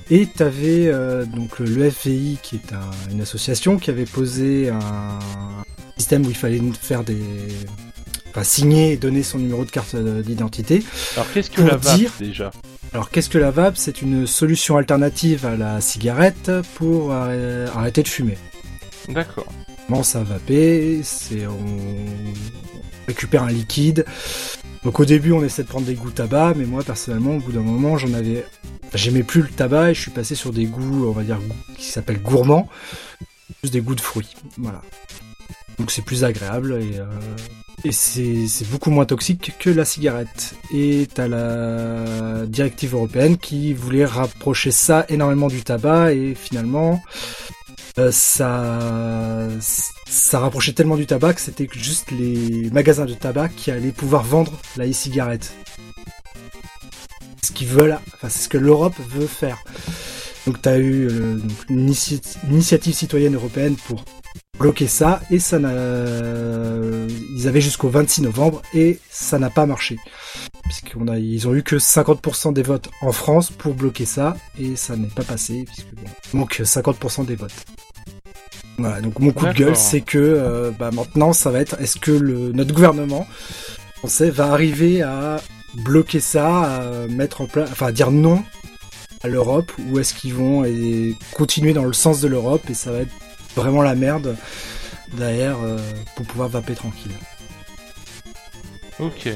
Et 0.09 0.25
t'avais 0.25 0.87
euh, 0.87 1.23
donc 1.25 1.59
le 1.59 1.89
FVI 1.89 2.37
qui 2.43 2.55
est 2.57 2.73
un- 2.73 3.11
une 3.13 3.21
association 3.21 3.77
qui 3.77 3.89
avait 3.89 4.05
posé 4.05 4.69
un 4.69 5.19
système 5.97 6.25
où 6.25 6.29
il 6.29 6.35
fallait 6.35 6.61
faire 6.81 7.03
des 7.03 7.21
enfin 8.29 8.43
signer 8.43 8.93
et 8.93 8.97
donner 8.97 9.23
son 9.23 9.39
numéro 9.39 9.63
de 9.65 9.71
carte 9.71 9.95
d'identité 9.95 10.83
Alors 11.15 11.27
qu'est-ce 11.33 11.49
que 11.49 11.61
la 11.61 11.75
vape 11.77 11.95
dire- 11.97 12.13
déjà? 12.19 12.51
Alors 12.93 13.09
qu'est-ce 13.09 13.29
que 13.29 13.37
la 13.37 13.51
vape 13.51 13.75
C'est 13.77 14.01
une 14.01 14.27
solution 14.27 14.75
alternative 14.77 15.45
à 15.45 15.55
la 15.55 15.79
cigarette 15.79 16.51
pour 16.75 17.09
euh, 17.13 17.67
arrêter 17.75 18.03
de 18.03 18.07
fumer. 18.09 18.37
D'accord. 19.09 19.47
Commence 19.91 20.15
à 20.15 20.23
vaper, 20.23 21.01
c'est 21.03 21.45
on 21.47 21.65
récupère 23.07 23.43
un 23.43 23.51
liquide. 23.51 24.05
Donc 24.85 25.01
au 25.01 25.05
début 25.05 25.33
on 25.33 25.43
essaie 25.43 25.63
de 25.63 25.67
prendre 25.67 25.85
des 25.85 25.95
goûts 25.95 26.11
tabac, 26.11 26.53
mais 26.55 26.63
moi 26.63 26.81
personnellement 26.81 27.35
au 27.35 27.39
bout 27.39 27.51
d'un 27.51 27.59
moment 27.59 27.97
j'en 27.97 28.13
avais, 28.13 28.45
j'aimais 28.93 29.23
plus 29.23 29.41
le 29.41 29.49
tabac 29.49 29.91
et 29.91 29.93
je 29.93 29.99
suis 29.99 30.11
passé 30.11 30.33
sur 30.33 30.53
des 30.53 30.63
goûts, 30.63 31.07
on 31.09 31.11
va 31.11 31.23
dire 31.23 31.39
qui 31.77 31.87
s'appellent 31.87 32.21
gourmands, 32.21 32.69
juste 33.63 33.73
des 33.73 33.81
goûts 33.81 33.95
de 33.95 33.99
fruits, 33.99 34.33
voilà. 34.57 34.81
Donc 35.77 35.91
c'est 35.91 36.05
plus 36.05 36.23
agréable 36.23 36.79
et, 36.81 36.97
euh, 36.97 37.05
et 37.83 37.91
c'est 37.91 38.69
beaucoup 38.71 38.91
moins 38.91 39.05
toxique 39.05 39.55
que 39.59 39.69
la 39.69 39.83
cigarette. 39.83 40.55
Et 40.73 41.05
t'as 41.13 41.27
la 41.27 42.45
directive 42.45 42.93
européenne 42.93 43.37
qui 43.37 43.73
voulait 43.73 44.05
rapprocher 44.05 44.71
ça 44.71 45.05
énormément 45.09 45.49
du 45.49 45.63
tabac 45.63 46.13
et 46.13 46.33
finalement 46.33 47.01
ça, 48.11 49.47
ça 50.07 50.39
rapprochait 50.39 50.73
tellement 50.73 50.95
du 50.95 51.05
tabac 51.05 51.33
que 51.33 51.41
c'était 51.41 51.67
juste 51.71 52.11
les 52.11 52.69
magasins 52.71 53.05
de 53.05 53.13
tabac 53.13 53.49
qui 53.49 53.71
allaient 53.71 53.91
pouvoir 53.91 54.23
vendre 54.23 54.53
la 54.77 54.87
e-cigarette. 54.87 55.53
Ce 57.43 57.51
qu'ils 57.51 57.67
veulent, 57.67 57.97
enfin 58.13 58.29
c'est 58.29 58.43
ce 58.43 58.49
que 58.49 58.57
l'Europe 58.57 58.95
veut 59.09 59.27
faire. 59.27 59.63
Donc 60.47 60.61
t'as 60.61 60.77
eu 60.77 61.07
euh, 61.07 61.39
une 61.69 61.93
initiative 62.49 62.93
citoyenne 62.93 63.35
européenne 63.35 63.75
pour 63.75 64.05
bloquer 64.59 64.87
ça 64.87 65.21
et 65.31 65.39
ça 65.39 65.59
n'a, 65.59 65.71
ils 67.35 67.47
avaient 67.47 67.61
jusqu'au 67.61 67.89
26 67.89 68.21
novembre 68.21 68.61
et 68.73 68.99
ça 69.09 69.39
n'a 69.39 69.49
pas 69.49 69.65
marché. 69.65 69.97
Puisqu'on 70.63 71.07
a, 71.07 71.17
ils 71.17 71.47
ont 71.47 71.55
eu 71.55 71.63
que 71.63 71.75
50% 71.75 72.53
des 72.53 72.63
votes 72.63 72.89
en 73.01 73.11
France 73.11 73.51
pour 73.51 73.73
bloquer 73.73 74.05
ça 74.05 74.37
et 74.59 74.75
ça 74.75 74.95
n'est 74.95 75.07
pas 75.07 75.23
passé 75.23 75.65
puisque 75.65 75.93
bon, 75.93 76.09
il 76.33 76.39
manque 76.39 76.61
50% 76.61 77.25
des 77.25 77.35
votes. 77.35 77.65
Voilà, 78.77 79.01
donc 79.01 79.19
mon 79.19 79.31
coup 79.31 79.45
de 79.45 79.53
gueule, 79.53 79.75
c'est 79.75 80.01
que 80.01 80.17
euh, 80.17 80.71
bah, 80.71 80.91
maintenant, 80.91 81.33
ça 81.33 81.51
va 81.51 81.59
être 81.59 81.79
est-ce 81.79 81.97
que 81.97 82.11
le, 82.11 82.51
notre 82.51 82.73
gouvernement 82.73 83.27
français 83.97 84.29
va 84.29 84.51
arriver 84.51 85.01
à 85.01 85.41
bloquer 85.75 86.19
ça, 86.19 86.63
à 86.63 87.07
mettre 87.07 87.41
en 87.41 87.45
place, 87.45 87.69
enfin 87.71 87.87
à 87.87 87.91
dire 87.91 88.11
non 88.11 88.43
à 89.23 89.27
l'Europe, 89.27 89.71
ou 89.87 89.99
est-ce 89.99 90.13
qu'ils 90.13 90.33
vont 90.33 90.65
et 90.65 91.15
continuer 91.33 91.73
dans 91.73 91.83
le 91.83 91.93
sens 91.93 92.21
de 92.21 92.27
l'Europe 92.27 92.63
et 92.69 92.73
ça 92.73 92.91
va 92.91 92.99
être 93.01 93.13
vraiment 93.55 93.83
la 93.83 93.93
merde 93.93 94.35
derrière 95.13 95.57
euh, 95.63 95.77
pour 96.15 96.25
pouvoir 96.25 96.49
vaper 96.49 96.73
tranquille. 96.73 97.11
Ok. 98.99 99.29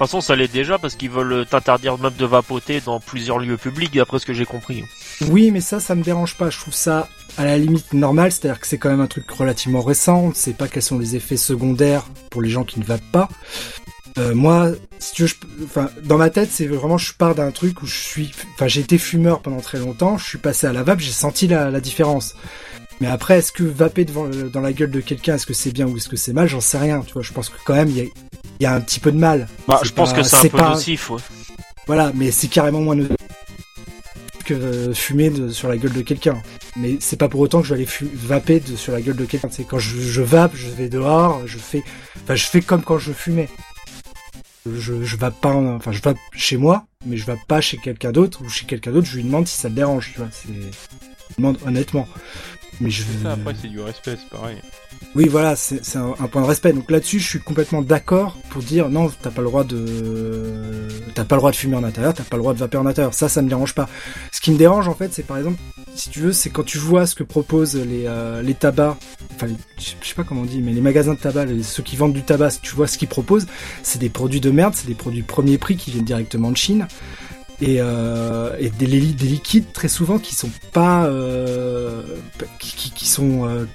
De 0.00 0.04
toute 0.06 0.12
façon, 0.12 0.22
ça 0.22 0.34
l'est 0.34 0.50
déjà 0.50 0.78
parce 0.78 0.94
qu'ils 0.94 1.10
veulent 1.10 1.44
t'interdire 1.44 1.98
même 1.98 2.14
de 2.18 2.24
vapoter 2.24 2.80
dans 2.80 3.00
plusieurs 3.00 3.38
lieux 3.38 3.58
publics, 3.58 3.92
d'après 3.92 4.18
ce 4.18 4.24
que 4.24 4.32
j'ai 4.32 4.46
compris. 4.46 4.82
Oui, 5.28 5.50
mais 5.50 5.60
ça, 5.60 5.78
ça 5.78 5.94
me 5.94 6.02
dérange 6.02 6.38
pas. 6.38 6.48
Je 6.48 6.56
trouve 6.58 6.72
ça 6.72 7.06
à 7.36 7.44
la 7.44 7.58
limite 7.58 7.92
normal, 7.92 8.32
c'est-à-dire 8.32 8.58
que 8.58 8.66
c'est 8.66 8.78
quand 8.78 8.88
même 8.88 9.02
un 9.02 9.06
truc 9.06 9.30
relativement 9.30 9.82
récent. 9.82 10.20
On 10.20 10.28
ne 10.30 10.34
sait 10.34 10.54
pas 10.54 10.68
quels 10.68 10.82
sont 10.82 10.98
les 10.98 11.16
effets 11.16 11.36
secondaires 11.36 12.04
pour 12.30 12.40
les 12.40 12.48
gens 12.48 12.64
qui 12.64 12.80
ne 12.80 12.84
vapent 12.86 13.12
pas. 13.12 13.28
Euh, 14.16 14.34
moi, 14.34 14.70
dans 16.02 16.16
ma 16.16 16.30
tête, 16.30 16.48
c'est 16.50 16.66
vraiment, 16.66 16.96
je 16.96 17.12
pars 17.12 17.34
d'un 17.34 17.50
truc 17.50 17.82
où 17.82 17.86
je 17.86 17.98
suis, 17.98 18.30
enfin, 18.54 18.68
j'ai 18.68 18.80
été 18.80 18.96
fumeur 18.96 19.40
pendant 19.42 19.60
très 19.60 19.80
longtemps. 19.80 20.16
Je 20.16 20.24
suis 20.24 20.38
passé 20.38 20.66
à 20.66 20.72
la 20.72 20.82
vape, 20.82 21.00
j'ai 21.00 21.12
senti 21.12 21.46
la, 21.46 21.70
la 21.70 21.80
différence. 21.80 22.36
Mais 23.02 23.06
après, 23.08 23.36
est-ce 23.40 23.52
que 23.52 23.64
vaper 23.64 24.06
le- 24.06 24.48
dans 24.48 24.62
la 24.62 24.72
gueule 24.72 24.90
de 24.92 25.00
quelqu'un, 25.00 25.34
est-ce 25.34 25.44
que 25.46 25.52
c'est 25.52 25.72
bien 25.72 25.86
ou 25.86 25.98
est-ce 25.98 26.08
que 26.08 26.16
c'est 26.16 26.32
mal? 26.32 26.48
J'en 26.48 26.62
sais 26.62 26.78
rien. 26.78 27.02
Je 27.20 27.32
pense 27.34 27.50
que 27.50 27.56
quand 27.66 27.74
même, 27.74 27.88
il 27.90 27.96
y 27.98 28.00
a, 28.00 28.04
il 28.60 28.64
y 28.64 28.66
a 28.66 28.74
un 28.74 28.80
petit 28.80 29.00
peu 29.00 29.10
de 29.10 29.16
mal. 29.18 29.48
Bah, 29.66 29.80
je 29.82 29.90
pense 29.90 30.12
que 30.12 30.22
c'est 30.22 30.36
un 30.36 30.42
peu 30.50 30.58
pas- 30.58 30.70
nocif, 30.74 31.10
ouais. 31.10 31.20
Voilà, 31.86 32.12
mais 32.14 32.30
c'est 32.30 32.48
carrément 32.48 32.80
moins 32.80 32.94
nocif 32.94 33.16
que 34.44 34.92
fumer 34.94 35.30
de- 35.30 35.50
sur 35.50 35.68
la 35.68 35.76
gueule 35.76 35.92
de 35.92 36.02
quelqu'un. 36.02 36.40
Mais 36.76 36.98
c'est 37.00 37.16
pas 37.16 37.28
pour 37.28 37.40
autant 37.40 37.60
que 37.62 37.66
je 37.66 37.74
vais 37.74 37.80
aller 37.82 37.88
vaper 38.14 38.60
de- 38.60 38.76
sur 38.76 38.92
la 38.92 39.00
gueule 39.00 39.16
de 39.16 39.24
quelqu'un. 39.24 39.48
C'est 39.50 39.64
quand 39.64 39.78
je, 39.78 40.00
je 40.00 40.22
vape, 40.22 40.52
je 40.54 40.68
vais 40.68 40.88
dehors, 40.88 41.42
je 41.46 41.58
fais, 41.58 41.82
enfin, 42.22 42.34
je 42.34 42.44
fais 42.46 42.60
comme 42.60 42.82
quand 42.82 42.98
je 42.98 43.12
fumais. 43.12 43.48
Je, 44.70 45.02
je 45.04 45.16
vape 45.16 45.40
pas, 45.40 45.52
en- 45.52 45.76
enfin, 45.76 45.90
je 45.92 46.00
vape 46.02 46.18
chez 46.34 46.56
moi, 46.56 46.84
mais 47.06 47.16
je 47.16 47.24
vape 47.24 47.44
pas 47.48 47.60
chez 47.60 47.76
quelqu'un 47.78 48.12
d'autre 48.12 48.42
ou 48.44 48.48
chez 48.48 48.66
quelqu'un 48.66 48.92
d'autre. 48.92 49.06
Je 49.06 49.16
lui 49.16 49.24
demande 49.24 49.48
si 49.48 49.58
ça 49.58 49.68
le 49.68 49.74
dérange, 49.74 50.10
tu 50.12 50.18
vois. 50.20 50.28
C'est, 50.32 50.48
je 50.48 50.52
lui 50.52 50.70
demande 51.38 51.58
honnêtement. 51.66 52.06
Mais 52.80 52.90
je, 52.90 53.02
Ça 53.22 53.32
après 53.32 53.54
c'est 53.60 53.68
du 53.68 53.80
respect, 53.80 54.16
c'est 54.20 54.28
pareil. 54.36 54.58
Oui, 55.16 55.26
voilà, 55.28 55.56
c'est 55.56 55.96
un, 55.96 56.12
point 56.30 56.42
de 56.42 56.46
respect. 56.46 56.72
Donc 56.72 56.90
là-dessus, 56.90 57.18
je 57.18 57.28
suis 57.28 57.40
complètement 57.40 57.82
d'accord 57.82 58.36
pour 58.50 58.62
dire 58.62 58.88
non, 58.88 59.10
t'as 59.22 59.30
pas 59.30 59.42
le 59.42 59.48
droit 59.48 59.64
de, 59.64 60.88
t'as 61.14 61.24
pas 61.24 61.34
le 61.34 61.40
droit 61.40 61.50
de 61.50 61.56
fumer 61.56 61.76
en 61.76 61.82
intérieur, 61.82 62.14
t'as 62.14 62.22
pas 62.22 62.36
le 62.36 62.42
droit 62.42 62.54
de 62.54 62.58
vaper 62.58 62.78
en 62.78 62.86
intérieur. 62.86 63.12
Ça, 63.12 63.28
ça 63.28 63.42
me 63.42 63.48
dérange 63.48 63.74
pas. 63.74 63.88
Ce 64.30 64.40
qui 64.40 64.52
me 64.52 64.56
dérange 64.56 64.86
en 64.86 64.94
fait, 64.94 65.12
c'est 65.12 65.24
par 65.24 65.36
exemple, 65.38 65.58
si 65.96 66.10
tu 66.10 66.20
veux, 66.20 66.32
c'est 66.32 66.50
quand 66.50 66.62
tu 66.64 66.78
vois 66.78 67.06
ce 67.06 67.16
que 67.16 67.24
proposent 67.24 67.74
les 67.74 68.04
euh, 68.06 68.42
tabacs, 68.58 68.96
enfin, 69.34 69.48
je 69.78 70.06
sais 70.06 70.14
pas 70.14 70.22
comment 70.22 70.42
on 70.42 70.44
dit, 70.44 70.60
mais 70.62 70.72
les 70.72 70.80
magasins 70.80 71.14
de 71.14 71.18
tabac, 71.18 71.46
ceux 71.64 71.82
qui 71.82 71.96
vendent 71.96 72.12
du 72.12 72.22
tabac, 72.22 72.50
tu 72.62 72.74
vois 72.76 72.86
ce 72.86 72.96
qu'ils 72.96 73.08
proposent, 73.08 73.46
c'est 73.82 73.98
des 73.98 74.10
produits 74.10 74.40
de 74.40 74.50
merde, 74.50 74.74
c'est 74.76 74.86
des 74.86 74.94
produits 74.94 75.22
premier 75.22 75.58
prix 75.58 75.76
qui 75.76 75.90
viennent 75.90 76.04
directement 76.04 76.52
de 76.52 76.56
Chine. 76.56 76.86
Et, 77.62 77.76
euh, 77.80 78.56
des, 78.78 78.86
li- 78.86 79.12
des 79.12 79.26
liquides 79.26 79.72
très 79.72 79.88
souvent 79.88 80.18
qui 80.18 80.34
sont 80.34 80.50
pas 80.72 81.04
euh, 81.04 82.02
qui, 82.58 83.06
sont 83.06 83.66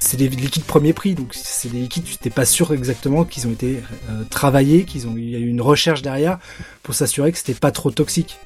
c'est 0.00 0.16
des 0.16 0.28
liquides 0.28 0.64
premier 0.64 0.92
prix, 0.92 1.14
donc 1.14 1.34
c'est 1.34 1.68
des 1.70 1.80
liquides, 1.80 2.04
tu 2.04 2.16
t'es 2.16 2.30
pas 2.30 2.44
sûr 2.44 2.72
exactement 2.72 3.24
qu'ils 3.24 3.46
ont 3.46 3.52
été 3.52 3.82
euh, 4.10 4.24
travaillés, 4.30 4.84
qu'ils 4.84 5.06
ont, 5.08 5.16
il 5.16 5.30
y 5.30 5.36
a 5.36 5.38
eu 5.38 5.48
une 5.48 5.60
recherche 5.60 6.02
derrière 6.02 6.38
pour 6.82 6.94
s'assurer 6.94 7.32
que 7.32 7.38
c'était 7.38 7.54
pas 7.54 7.70
trop 7.70 7.90
toxique. 7.90 8.38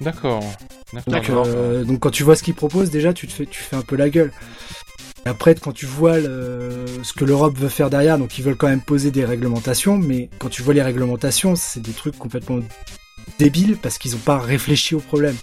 D'accord. 0.00 0.44
D'accord. 1.06 1.44
Donc, 1.46 1.54
euh, 1.54 1.84
donc 1.84 2.00
quand 2.00 2.10
tu 2.10 2.22
vois 2.22 2.36
ce 2.36 2.42
qu'ils 2.42 2.54
proposent, 2.54 2.90
déjà 2.90 3.12
tu 3.12 3.26
te 3.26 3.32
fais, 3.32 3.46
tu 3.46 3.60
fais 3.62 3.76
un 3.76 3.82
peu 3.82 3.96
la 3.96 4.10
gueule. 4.10 4.32
Et 5.24 5.28
après, 5.28 5.54
quand 5.54 5.72
tu 5.72 5.86
vois 5.86 6.18
le- 6.18 6.84
ce 7.02 7.12
que 7.12 7.24
l'Europe 7.24 7.56
veut 7.58 7.68
faire 7.68 7.90
derrière, 7.90 8.18
donc 8.18 8.38
ils 8.38 8.44
veulent 8.44 8.56
quand 8.56 8.68
même 8.68 8.82
poser 8.82 9.10
des 9.10 9.24
réglementations, 9.24 9.96
mais 9.98 10.28
quand 10.38 10.48
tu 10.48 10.62
vois 10.62 10.74
les 10.74 10.82
réglementations, 10.82 11.56
c'est 11.56 11.80
des 11.80 11.92
trucs 11.92 12.16
complètement 12.18 12.60
débiles 13.38 13.76
parce 13.80 13.98
qu'ils 13.98 14.14
ont 14.14 14.20
pas 14.20 14.38
réfléchi 14.38 14.94
au 14.94 15.00
problème. 15.00 15.34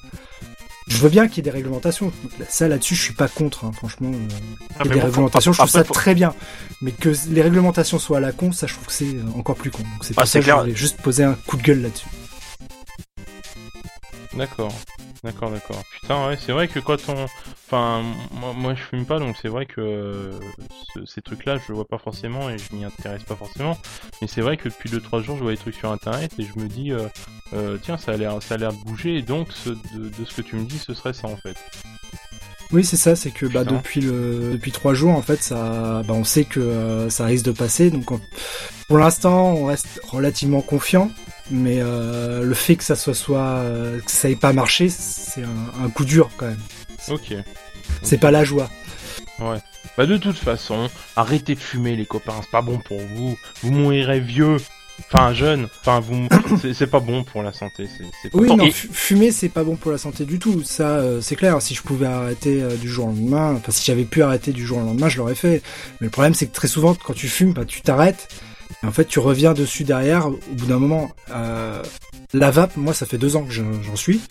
Je 0.88 0.98
veux 0.98 1.10
bien 1.10 1.28
qu'il 1.28 1.38
y 1.38 1.40
ait 1.40 1.44
des 1.44 1.50
réglementations. 1.58 2.12
Ça, 2.50 2.68
là-dessus, 2.68 2.96
je 2.96 3.02
suis 3.02 3.14
pas 3.14 3.28
contre, 3.28 3.66
hein, 3.66 3.72
franchement. 3.72 4.12
euh, 4.14 4.28
Ah, 4.30 4.34
il 4.34 4.78
y 4.78 4.82
a 4.82 4.84
mais 4.84 4.90
des 4.96 5.00
bon, 5.00 5.06
réglementations, 5.08 5.54
je 5.54 5.58
trouve 5.58 5.70
ça 5.70 5.84
faut- 5.84 5.94
très 5.94 6.14
bien. 6.14 6.34
Mais 6.82 6.92
que 6.92 7.10
les 7.30 7.42
réglementations 7.42 8.00
soient 8.00 8.18
à 8.18 8.22
la 8.22 8.32
con, 8.32 8.52
ça, 8.52 8.68
je 8.68 8.74
trouve 8.74 8.88
que 8.88 8.94
c'est 8.94 9.06
euh, 9.16 9.24
encore 9.38 9.56
plus 9.56 9.72
con. 9.72 9.80
Donc 9.84 10.04
c'est 10.04 10.14
Ah, 10.18 10.26
ça 10.26 10.40
clair. 10.42 10.58
je 10.58 10.62
voulais 10.64 10.76
juste 10.76 11.02
poser 11.02 11.24
un 11.24 11.34
coup 11.34 11.58
de 11.58 11.62
gueule 11.64 11.82
là-dessus. 11.82 12.08
D'accord, 14.36 14.74
d'accord, 15.24 15.52
d'accord. 15.52 15.84
Putain, 16.02 16.28
ouais, 16.28 16.38
c'est 16.44 16.52
vrai 16.54 16.68
que 16.68 16.80
quand 16.80 17.08
on, 17.08 17.26
enfin, 17.68 18.02
moi, 18.32 18.54
moi 18.54 18.74
je 18.74 18.82
fume 18.82 19.06
pas, 19.06 19.20
donc 19.20 19.36
c'est 19.40 19.48
vrai 19.48 19.68
que 19.68 19.80
euh, 19.80 20.32
ce- 20.96 21.06
ces 21.06 21.22
trucs-là, 21.22 21.58
je 21.60 21.66
le 21.70 21.76
vois 21.76 21.86
pas 21.86 22.00
forcément 22.00 22.50
et 22.50 22.58
je 22.58 22.76
m'y 22.76 22.84
intéresse 22.84 23.24
pas 23.24 23.36
forcément. 23.36 23.78
Mais 24.22 24.28
c'est 24.28 24.42
vrai 24.42 24.58
que 24.58 24.70
depuis 24.70 24.90
2-3 24.90 25.22
jours, 25.22 25.38
je 25.38 25.44
vois 25.44 25.52
des 25.52 25.58
trucs 25.58 25.76
sur 25.76 25.92
Internet 25.92 26.32
et 26.40 26.44
je 26.46 26.60
me 26.60 26.68
dis, 26.68 26.92
euh, 26.92 27.08
euh, 27.54 27.78
tiens, 27.82 27.98
ça 27.98 28.14
a 28.14 28.18
l'air, 28.18 28.42
ça 28.42 28.56
a 28.56 28.58
l'air 28.58 28.74
de 28.74 28.78
bouger. 28.84 29.16
Et 29.18 29.22
donc, 29.22 29.50
ce- 29.54 29.70
de, 29.70 29.76
de 30.10 30.26
ce 30.28 30.34
que 30.36 30.42
tu 30.42 30.56
me 30.56 30.66
dis, 30.66 30.78
ce 30.80 30.94
serait 30.94 31.14
ça 31.14 31.28
en 31.28 31.38
fait. 31.38 31.56
Oui, 32.72 32.84
c'est 32.84 32.98
ça, 32.98 33.16
c'est 33.16 33.30
que 33.32 33.46
bah, 33.46 33.64
depuis 33.64 34.02
le 34.02 34.52
depuis 34.54 34.72
trois 34.72 34.94
jours, 34.96 35.12
en 35.12 35.22
fait, 35.22 35.42
ça, 35.44 36.02
bah, 36.08 36.14
on 36.16 36.24
sait 36.24 36.44
que 36.46 36.60
euh, 36.60 37.10
ça 37.10 37.26
risque 37.26 37.46
de 37.46 37.52
passer. 37.52 37.92
Donc, 37.92 38.10
on- 38.12 38.20
pour 38.88 38.98
l'instant, 38.98 39.52
on 39.54 39.66
reste 39.66 40.00
relativement 40.08 40.62
confiant. 40.62 41.12
Mais 41.52 41.80
euh, 41.82 42.42
le 42.42 42.54
fait 42.54 42.78
que 42.78 42.84
ça 42.86 42.96
soit 42.96 43.14
soit 43.14 43.62
que 44.06 44.10
ça 44.12 44.30
ait 44.30 44.36
pas 44.38 44.54
marché, 44.54 44.88
c'est 44.90 45.44
un, 45.44 45.84
un 45.86 45.90
coup 45.90 46.06
dur 46.06 46.30
quand 46.38 46.46
même. 46.48 46.58
Ok. 47.10 47.34
C'est 48.02 48.18
pas 48.18 48.32
la 48.32 48.44
joie. 48.46 48.70
Bah 49.98 50.06
de 50.06 50.18
toute 50.18 50.38
façon, 50.38 50.90
arrêtez 51.18 51.54
de 51.56 51.60
fumer 51.60 51.96
les 51.98 52.06
copains, 52.06 52.34
c'est 52.42 52.50
pas 52.50 52.62
bon 52.62 52.78
pour 52.80 53.00
vous. 53.14 53.38
Vous 53.62 53.72
mourirez 53.72 54.22
vieux. 54.22 54.56
Enfin 55.12 55.34
jeune. 55.34 55.68
Enfin 55.82 56.00
vous, 56.00 56.28
c'est- 56.62 56.74
c'est 56.74 56.88
pas 56.88 57.00
bon 57.00 57.24
pour 57.24 57.42
la 57.44 57.52
santé. 57.54 57.88
C'est 57.98 58.04
c'est 58.22 58.30
pas 58.32 58.38
Oui, 58.38 58.48
bon. 58.48 58.58
non, 58.58 58.72
fumer 58.72 59.32
c'est 59.32 59.50
pas 59.50 59.64
bon 59.64 59.76
pour 59.76 59.92
la 59.92 59.98
santé 59.98 60.26
du 60.26 60.40
tout. 60.40 60.64
Ça, 60.64 60.88
euh, 60.98 61.22
c'est 61.22 61.36
clair. 61.36 61.62
Si 61.62 61.74
je 61.76 61.82
pouvais 61.82 62.06
arrêter 62.06 62.62
euh, 62.62 62.76
du 62.76 62.90
jour 62.90 63.06
au 63.06 63.10
lendemain, 63.10 63.54
enfin 63.56 63.72
si 63.72 63.84
j'avais 63.86 64.06
pu 64.06 64.22
arrêter 64.24 64.52
du 64.52 64.66
jour 64.66 64.78
au 64.78 64.82
lendemain, 64.82 65.10
je 65.10 65.18
l'aurais 65.18 65.36
fait. 65.36 65.62
Mais 66.00 66.06
le 66.08 66.12
problème, 66.12 66.34
c'est 66.34 66.48
que 66.48 66.54
très 66.54 66.68
souvent, 66.68 66.94
quand 66.96 67.14
tu 67.14 67.28
fumes, 67.28 67.54
bah, 67.54 67.66
tu 67.66 67.82
t'arrêtes. 67.82 68.28
Et 68.84 68.86
en 68.88 68.92
fait, 68.92 69.06
tu 69.06 69.20
reviens 69.20 69.54
dessus 69.54 69.84
derrière. 69.84 70.28
Au 70.28 70.40
bout 70.52 70.66
d'un 70.66 70.80
moment, 70.80 71.12
euh, 71.32 71.82
la 72.34 72.50
vape, 72.52 72.76
moi, 72.78 72.94
ça 72.94 73.06
fait 73.06 73.18
deux 73.20 73.36
ans 73.36 73.44
que 73.44 73.52
je- 73.52 73.62
j'en 73.84 73.96
suis. 73.96 74.22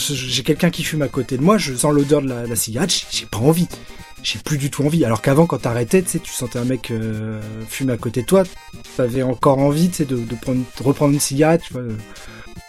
J'ai 0.00 0.42
quelqu'un 0.42 0.70
qui 0.70 0.82
fume 0.82 1.02
à 1.02 1.08
côté 1.08 1.36
de 1.36 1.42
moi, 1.42 1.58
je 1.58 1.74
sens 1.74 1.92
l'odeur 1.94 2.22
de 2.22 2.28
la, 2.28 2.44
la 2.46 2.56
cigarette, 2.56 3.06
j'ai 3.12 3.24
pas 3.26 3.38
envie. 3.38 3.68
J'ai 4.22 4.38
plus 4.38 4.56
du 4.58 4.70
tout 4.70 4.84
envie. 4.84 5.04
Alors 5.04 5.20
qu'avant, 5.20 5.46
quand 5.46 5.58
t'arrêtais, 5.58 6.02
tu 6.02 6.08
sais, 6.10 6.18
tu 6.20 6.32
sentais 6.32 6.58
un 6.58 6.64
mec 6.64 6.90
euh, 6.90 7.40
fumer 7.68 7.92
à 7.92 7.96
côté 7.96 8.22
de 8.22 8.26
toi, 8.26 8.44
t'avais 8.96 9.22
encore 9.22 9.58
envie, 9.58 9.90
tu 9.90 10.04
de, 10.04 10.16
de, 10.16 10.34
prendre, 10.36 10.60
de 10.78 10.82
reprendre 10.82 11.12
une 11.12 11.20
cigarette, 11.20 11.62
tu 11.66 11.72
vois, 11.72 11.82
de, 11.82 11.96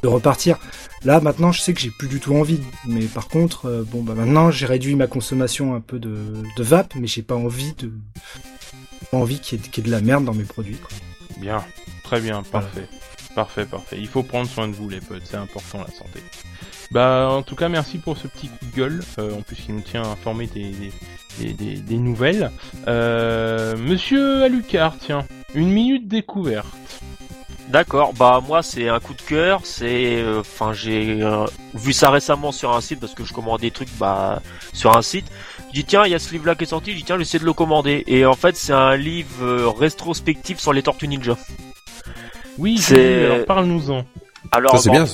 de 0.01 0.07
repartir. 0.07 0.57
Là, 1.05 1.19
maintenant, 1.19 1.51
je 1.51 1.61
sais 1.61 1.73
que 1.73 1.79
j'ai 1.81 1.91
plus 1.91 2.07
du 2.07 2.19
tout 2.19 2.33
envie. 2.35 2.59
Mais 2.87 3.01
par 3.05 3.27
contre, 3.27 3.67
euh, 3.67 3.83
bon, 3.85 4.01
bah 4.01 4.13
maintenant, 4.15 4.49
j'ai 4.51 4.65
réduit 4.65 4.95
ma 4.95 5.05
consommation 5.07 5.75
un 5.75 5.79
peu 5.81 5.99
de, 5.99 6.15
de 6.57 6.63
vape, 6.63 6.95
mais 6.95 7.07
j'ai 7.07 7.21
pas 7.21 7.35
envie 7.35 7.73
de, 7.77 7.91
pas 9.11 9.17
envie 9.17 9.39
qu'il 9.39 9.59
y, 9.59 9.61
ait- 9.63 9.67
qu'il 9.67 9.83
y 9.83 9.87
ait 9.87 9.89
de 9.91 9.95
la 9.95 10.01
merde 10.01 10.25
dans 10.25 10.33
mes 10.33 10.45
produits. 10.45 10.77
Quoi. 10.77 10.89
Bien, 11.37 11.63
très 12.03 12.19
bien, 12.19 12.41
parfait. 12.43 12.87
Parfait, 13.35 13.65
parfait. 13.65 13.97
Il 13.99 14.07
faut 14.07 14.23
prendre 14.23 14.47
soin 14.49 14.67
de 14.67 14.73
vous 14.73 14.87
les 14.89 15.01
potes, 15.01 15.23
c'est 15.25 15.37
important 15.37 15.79
la 15.79 15.87
santé. 15.87 16.19
Bah 16.91 17.27
en 17.31 17.41
tout 17.41 17.55
cas 17.55 17.69
merci 17.69 17.97
pour 17.97 18.17
ce 18.17 18.27
petit 18.27 18.47
coup 18.49 18.65
de 18.71 18.75
gueule, 18.75 19.03
euh, 19.17 19.33
en 19.35 19.41
plus 19.41 19.57
il 19.67 19.75
nous 19.75 19.81
tient 19.81 20.03
informé 20.03 20.45
des, 20.47 20.71
des, 20.71 20.91
des, 21.39 21.53
des- 21.53 21.77
des 21.81 21.97
nouvelles. 21.97 22.51
Euh, 22.87 23.75
Monsieur 23.77 24.43
Alucard, 24.43 24.95
tiens, 24.99 25.25
une 25.55 25.69
minute 25.71 26.07
découverte. 26.07 26.67
D'accord, 27.69 28.13
bah 28.13 28.41
moi 28.45 28.61
c'est 28.61 28.89
un 28.89 28.99
coup 28.99 29.13
de 29.15 29.21
cœur, 29.21 29.61
c'est 29.63 30.17
euh, 30.21 30.41
enfin 30.41 30.73
j'ai 30.73 31.23
euh, 31.23 31.45
vu 31.73 31.93
ça 31.93 32.11
récemment 32.11 32.51
sur 32.51 32.75
un 32.75 32.81
site 32.81 32.99
parce 32.99 33.15
que 33.15 33.23
je 33.23 33.33
commande 33.33 33.61
des 33.61 33.71
trucs 33.71 33.89
bah 33.97 34.41
sur 34.73 34.95
un 34.95 35.01
site. 35.01 35.25
Je 35.69 35.79
dis 35.79 35.85
tiens, 35.85 36.03
il 36.05 36.11
y 36.11 36.15
a 36.15 36.19
ce 36.19 36.31
livre 36.33 36.45
là 36.45 36.53
qui 36.53 36.65
est 36.65 36.67
sorti, 36.67 36.91
je 36.91 36.97
dis 36.97 37.03
tiens, 37.03 37.17
j'essaie 37.17 37.39
de 37.39 37.45
le 37.45 37.53
commander 37.53 38.03
et 38.05 38.25
en 38.27 38.33
fait, 38.35 38.55
c'est 38.55 38.73
un 38.73 38.95
livre 38.95 39.43
euh, 39.43 39.69
rétrospectif 39.69 40.59
sur 40.59 40.71
les 40.73 40.83
Tortues 40.83 41.07
Ninja. 41.07 41.35
Oui, 42.59 42.77
C'est- 42.77 43.25
alors 43.25 43.45
parle-nous-en. 43.45 44.05
Alors 44.51 44.73
Ça 44.73 44.77
c'est 44.83 44.89
bon, 44.89 44.95
bien. 44.95 45.07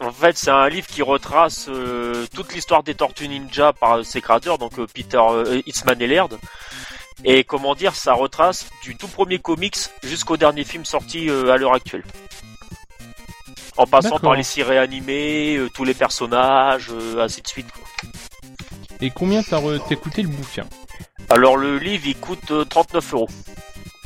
En 0.00 0.12
fait, 0.12 0.36
c'est 0.38 0.50
un 0.50 0.68
livre 0.68 0.86
qui 0.86 1.02
retrace 1.02 1.66
euh, 1.68 2.26
toute 2.34 2.54
l'histoire 2.54 2.82
des 2.82 2.94
Tortues 2.94 3.28
Ninja 3.28 3.72
par 3.74 4.04
ses 4.04 4.20
créateurs, 4.22 4.56
donc 4.56 4.78
euh, 4.78 4.86
Peter 4.92 5.20
euh, 5.20 5.60
et 5.66 6.06
Laird. 6.06 6.38
Et 7.24 7.44
comment 7.44 7.74
dire, 7.74 7.94
ça 7.94 8.14
retrace 8.14 8.66
du 8.82 8.96
tout 8.96 9.08
premier 9.08 9.38
comics 9.38 9.76
jusqu'au 10.02 10.38
dernier 10.38 10.64
film 10.64 10.86
sorti 10.86 11.28
euh, 11.28 11.52
à 11.52 11.58
l'heure 11.58 11.74
actuelle. 11.74 12.02
En 13.76 13.86
passant 13.86 14.18
par 14.18 14.34
les 14.34 14.42
séries 14.42 14.78
animées, 14.78 15.60
tous 15.74 15.84
les 15.84 15.94
personnages, 15.94 16.90
ainsi 17.18 17.42
de 17.42 17.46
suite. 17.48 17.66
quoi. 17.70 17.82
Et 19.02 19.10
combien 19.10 19.42
t'as 19.42 19.58
re- 19.60 19.80
écouté 19.92 20.22
le 20.22 20.28
bouquin? 20.28 20.66
Alors 21.28 21.56
le 21.58 21.78
livre, 21.78 22.04
il 22.06 22.16
coûte 22.16 22.50
euh, 22.50 22.64
39 22.64 23.12
euros. 23.14 23.28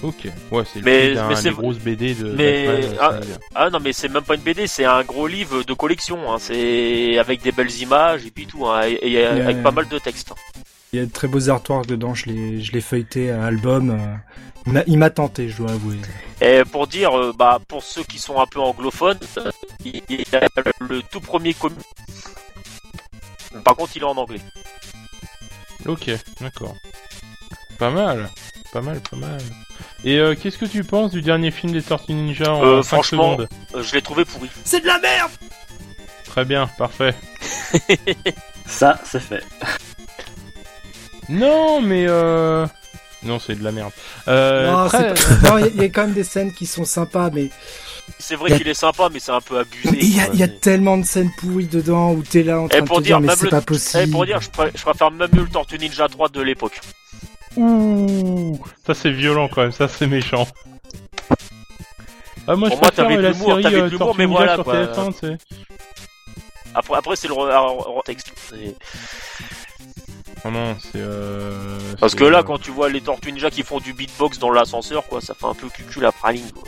Ok, 0.02 0.28
ouais, 0.50 0.64
c'est 0.70 0.82
Mais- 0.82 1.14
mais 1.28 1.34
c'est- 1.36 1.50
des 1.50 1.54
grosses 1.54 1.78
BD 1.78 2.14
de 2.14 2.32
mais- 2.32 2.66
Batman, 2.66 2.96
ah. 3.00 3.20
Ah 3.54 3.70
non, 3.70 3.78
mais 3.80 3.92
c'est 3.92 4.08
même 4.08 4.22
pas 4.24 4.34
une 4.34 4.42
BD, 4.42 4.66
c'est 4.66 4.84
un 4.84 5.02
gros 5.02 5.26
livre 5.26 5.62
de 5.62 5.72
collection. 5.72 6.30
Hein. 6.32 6.36
C'est 6.40 7.16
avec 7.18 7.40
des 7.42 7.52
belles 7.52 7.72
images 7.80 8.26
et 8.26 8.30
puis 8.30 8.46
tout, 8.46 8.66
hein, 8.66 8.82
et, 8.86 9.12
et 9.12 9.24
avec 9.26 9.62
pas 9.62 9.70
mal 9.70 9.88
de 9.88 9.98
textes. 9.98 10.32
Il 10.92 10.98
y 10.98 11.02
a 11.02 11.06
de 11.06 11.10
très 11.10 11.26
beaux 11.28 11.48
artworks 11.48 11.86
dedans, 11.86 12.14
je 12.14 12.26
l'ai, 12.26 12.60
je 12.60 12.72
l'ai 12.72 12.80
feuilleté 12.80 13.30
à 13.30 13.44
album. 13.44 13.90
euh, 13.90 14.14
il 14.66 14.72
m'a- 14.72 14.82
il 14.86 14.98
m'a 14.98 15.10
tenté, 15.10 15.48
je 15.48 15.56
dois 15.58 15.70
avouer. 15.72 15.96
Et 16.40 16.62
pour 16.70 16.86
dire, 16.86 17.16
euh, 17.18 17.32
bah, 17.36 17.58
pour 17.66 17.82
ceux 17.82 18.02
qui 18.04 18.18
sont 18.18 18.40
un 18.40 18.46
peu 18.46 18.60
anglophones, 18.60 19.18
il 19.84 20.02
y 20.08 20.36
a 20.36 20.40
le 20.80 21.02
tout 21.02 21.20
premier 21.20 21.54
comic. 21.54 21.78
Par 23.64 23.76
contre, 23.76 23.92
il 23.96 24.02
est 24.02 24.06
en 24.06 24.16
anglais. 24.16 24.40
Ok, 25.86 26.10
d'accord. 26.40 26.74
Pas 27.78 27.90
mal, 27.90 28.30
pas 28.74 28.80
mal, 28.82 29.00
pas 29.08 29.16
mal. 29.16 29.40
Et 30.04 30.18
euh, 30.18 30.34
qu'est-ce 30.34 30.58
que 30.58 30.66
tu 30.66 30.82
penses 30.84 31.12
du 31.12 31.22
dernier 31.22 31.50
film 31.52 31.72
des 31.72 31.80
Tortues 31.82 32.12
Ninja 32.12 32.52
en 32.52 32.62
Euh, 32.62 32.82
5 32.82 32.88
franchement- 32.96 33.32
secondes 33.36 33.48
Euh, 33.74 33.82
je 33.82 33.94
l'ai 33.94 34.02
trouvé 34.02 34.24
pourri. 34.24 34.50
C'est 34.64 34.80
de 34.80 34.86
la 34.86 34.98
merde 34.98 35.30
Très 36.26 36.44
bien, 36.44 36.66
parfait. 36.76 37.14
Ça, 38.66 38.98
c'est 39.04 39.20
fait. 39.22 39.44
Non, 41.28 41.80
mais 41.80 42.06
euh... 42.08 42.66
Non, 43.22 43.38
c'est 43.38 43.54
de 43.54 43.62
la 43.64 43.72
merde. 43.72 43.92
Euh, 44.28 44.70
Non, 44.70 44.88
très- 44.88 45.14
c'est 45.16 45.40
pas- 45.42 45.50
non, 45.50 45.58
il 45.58 45.64
y, 45.64 45.68
a- 45.68 45.70
il 45.74 45.82
y 45.82 45.84
a 45.84 45.88
quand 45.88 46.02
même 46.02 46.12
des 46.12 46.24
scènes 46.24 46.52
qui 46.52 46.66
sont 46.66 46.84
sympas, 46.84 47.30
mais 47.32 47.48
C'est 48.18 48.34
vrai 48.36 48.52
a- 48.52 48.58
qu'il 48.58 48.68
est 48.68 48.74
sympa, 48.74 49.08
mais 49.12 49.20
c'est 49.20 49.30
un 49.32 49.40
peu 49.40 49.58
abusé. 49.58 49.96
il 49.98 50.14
y 50.16 50.20
a, 50.20 50.24
quoi. 50.26 50.34
il 50.34 50.40
y 50.40 50.42
a 50.42 50.48
tellement 50.48 50.98
de 50.98 51.04
scènes 51.06 51.30
pourries 51.38 51.66
dedans 51.68 52.12
où 52.12 52.22
t'es 52.22 52.42
là 52.42 52.60
en 52.60 52.68
train 52.68 52.78
Et 52.78 52.82
de 52.82 52.86
dire, 52.86 53.00
dire, 53.00 53.20
mais 53.20 53.34
c'est 53.36 53.44
le- 53.44 53.50
pas 53.50 53.58
Et 53.60 53.62
possible. 53.62 54.10
pour 54.12 54.26
dire, 54.26 54.40
je, 54.42 54.50
pré- 54.50 54.72
je 54.74 54.82
préfère 54.82 55.10
même 55.10 55.30
mieux 55.32 55.42
le 55.42 55.48
Tortue 55.48 55.78
Ninja 55.78 56.08
3 56.08 56.28
de 56.28 56.42
l'époque. 56.42 56.80
Ouh, 57.56 58.58
ça 58.86 58.94
c'est 58.94 59.10
violent 59.12 59.48
quand 59.48 59.62
même, 59.62 59.72
ça 59.72 59.88
c'est 59.88 60.06
méchant. 60.06 60.46
Ah, 62.46 62.56
moi 62.56 62.68
je 62.68 62.74
Pour 62.74 62.82
moi, 62.82 62.90
préfère 62.90 62.92
t'avais 63.04 63.16
de 63.16 63.20
la 63.22 63.32
série 63.32 63.74
euh, 63.74 63.90
Tortues 63.90 64.18
mais 64.18 64.26
voilà, 64.26 64.54
sur 64.56 64.64
quoi. 64.64 64.74
TF1, 64.84 65.12
tu 65.12 65.18
sais. 65.26 65.38
Après, 66.74 66.96
après 66.98 67.16
c'est 67.16 67.28
le 67.28 67.34
re- 67.34 67.48
re- 67.50 67.96
retexte. 67.96 68.32
C'est- 68.50 68.74
Oh 70.46 70.50
non, 70.50 70.76
c'est 70.78 70.96
euh... 71.00 71.78
Parce 72.00 72.14
que 72.14 72.24
là, 72.24 72.40
euh, 72.40 72.42
quand 72.42 72.58
tu 72.58 72.70
vois 72.70 72.90
les 72.90 73.00
Tortues 73.00 73.32
Ninja 73.32 73.48
qui 73.50 73.62
font 73.62 73.80
du 73.80 73.94
beatbox 73.94 74.38
dans 74.38 74.50
l'ascenseur, 74.50 75.06
quoi, 75.06 75.22
ça 75.22 75.32
fait 75.32 75.46
un 75.46 75.54
peu 75.54 75.68
cucul 75.70 76.02
la 76.02 76.12
praline. 76.12 76.44
Quoi. 76.52 76.64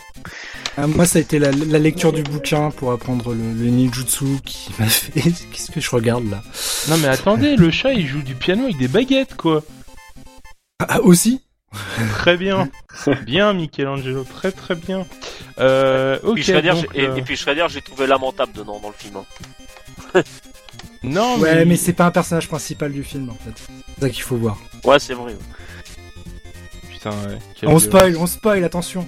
Ah, 0.79 0.87
moi, 0.87 1.05
ça 1.05 1.19
a 1.19 1.21
été 1.21 1.39
la, 1.39 1.51
la 1.51 1.79
lecture 1.79 2.11
du 2.15 2.23
bouquin 2.23 2.71
pour 2.71 2.91
apprendre 2.93 3.35
le, 3.35 3.53
le 3.53 3.67
ninjutsu 3.69 4.25
qui 4.47 4.71
m'a 4.79 4.87
fait. 4.89 5.21
Qu'est-ce 5.21 5.71
que 5.71 5.81
je 5.83 5.91
regarde 5.91 6.25
là? 6.31 6.43
Non 6.89 6.97
mais 6.97 7.09
attendez, 7.09 7.55
le 7.57 7.71
chat 7.71 7.93
il 7.93 8.07
joue 8.07 8.23
du 8.23 8.35
piano 8.35 8.65
avec 8.65 8.79
des 8.79 8.89
baguettes 8.89 9.37
quoi. 9.37 9.63
Ah, 10.81 11.01
aussi 11.01 11.41
Très 12.11 12.37
bien. 12.37 12.69
bien 13.25 13.53
Michelangelo, 13.53 14.25
très 14.25 14.53
très 14.53 14.75
bien. 14.75 15.07
Euh, 15.59 16.19
ok, 16.23 16.35
Puis 16.35 16.45
Shredder, 16.45 16.71
donc, 16.71 16.87
et, 16.95 17.07
euh, 17.07 17.17
et 17.17 17.23
puis 17.23 17.37
Shredder, 17.37 17.67
j'ai 17.69 17.81
trouvé 17.83 18.07
lamentable 18.07 18.53
dedans 18.53 18.79
dans 18.81 18.89
le 18.89 18.95
film. 18.95 19.17
hein. 19.17 20.23
Non 21.03 21.39
Ouais, 21.39 21.65
mais 21.65 21.77
c'est 21.77 21.93
pas 21.93 22.07
un 22.07 22.11
personnage 22.11 22.49
principal 22.49 22.91
du 22.93 23.05
film 23.05 23.31
en 23.31 23.35
fait. 23.35 23.53
C'est 23.95 24.01
ça 24.01 24.11
qu'il 24.11 24.23
faut 24.23 24.37
voir. 24.37 24.59
Ouais, 24.85 24.99
c'est 24.99 25.15
vrai. 25.15 25.37
Putain, 26.91 27.11
ouais. 27.11 27.39
quelle 27.55 27.69
On 27.69 27.77
violence. 27.77 27.85
spoil, 27.85 28.17
on 28.19 28.27
spoil, 28.27 28.65
attention. 28.65 29.07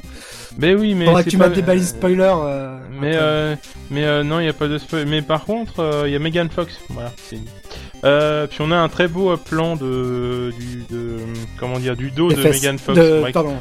Mais 0.58 0.74
oui, 0.74 0.94
mais 0.94 1.06
Faudra 1.06 1.24
que 1.24 1.30
tu 1.30 1.38
pas- 1.38 1.46
mettes 1.48 1.56
des 1.56 1.62
balises 1.62 1.88
spoiler. 1.90 2.32
euh, 2.36 2.78
Mais 2.90 3.12
euh, 3.14 3.56
mais 3.90 4.04
euh, 4.04 4.22
non, 4.22 4.38
il 4.40 4.46
y 4.46 4.48
a 4.48 4.52
pas 4.52 4.68
de 4.68 4.78
spoil. 4.78 5.06
Mais 5.06 5.22
par 5.22 5.44
contre, 5.44 5.80
euh, 5.80 6.08
il 6.08 6.12
y 6.12 6.16
a 6.16 6.18
Megan 6.18 6.48
Fox. 6.50 6.78
Voilà, 6.90 7.12
c'est. 7.28 7.38
Euh, 8.04 8.46
puis 8.46 8.58
on 8.60 8.70
a 8.70 8.76
un 8.76 8.88
très 8.88 9.08
beau 9.08 9.30
euh, 9.32 9.36
plan 9.36 9.74
de 9.76 10.52
du 10.58 10.84
de 10.88 11.16
comment 11.58 11.78
dire 11.78 11.96
du 11.96 12.10
dos 12.10 12.28
de 12.30 12.36
fesses. 12.36 12.62
Megan 12.62 12.78
Fox. 12.78 12.96
De- 12.98 13.20
Bref. 13.20 13.32
Pardon. 13.32 13.56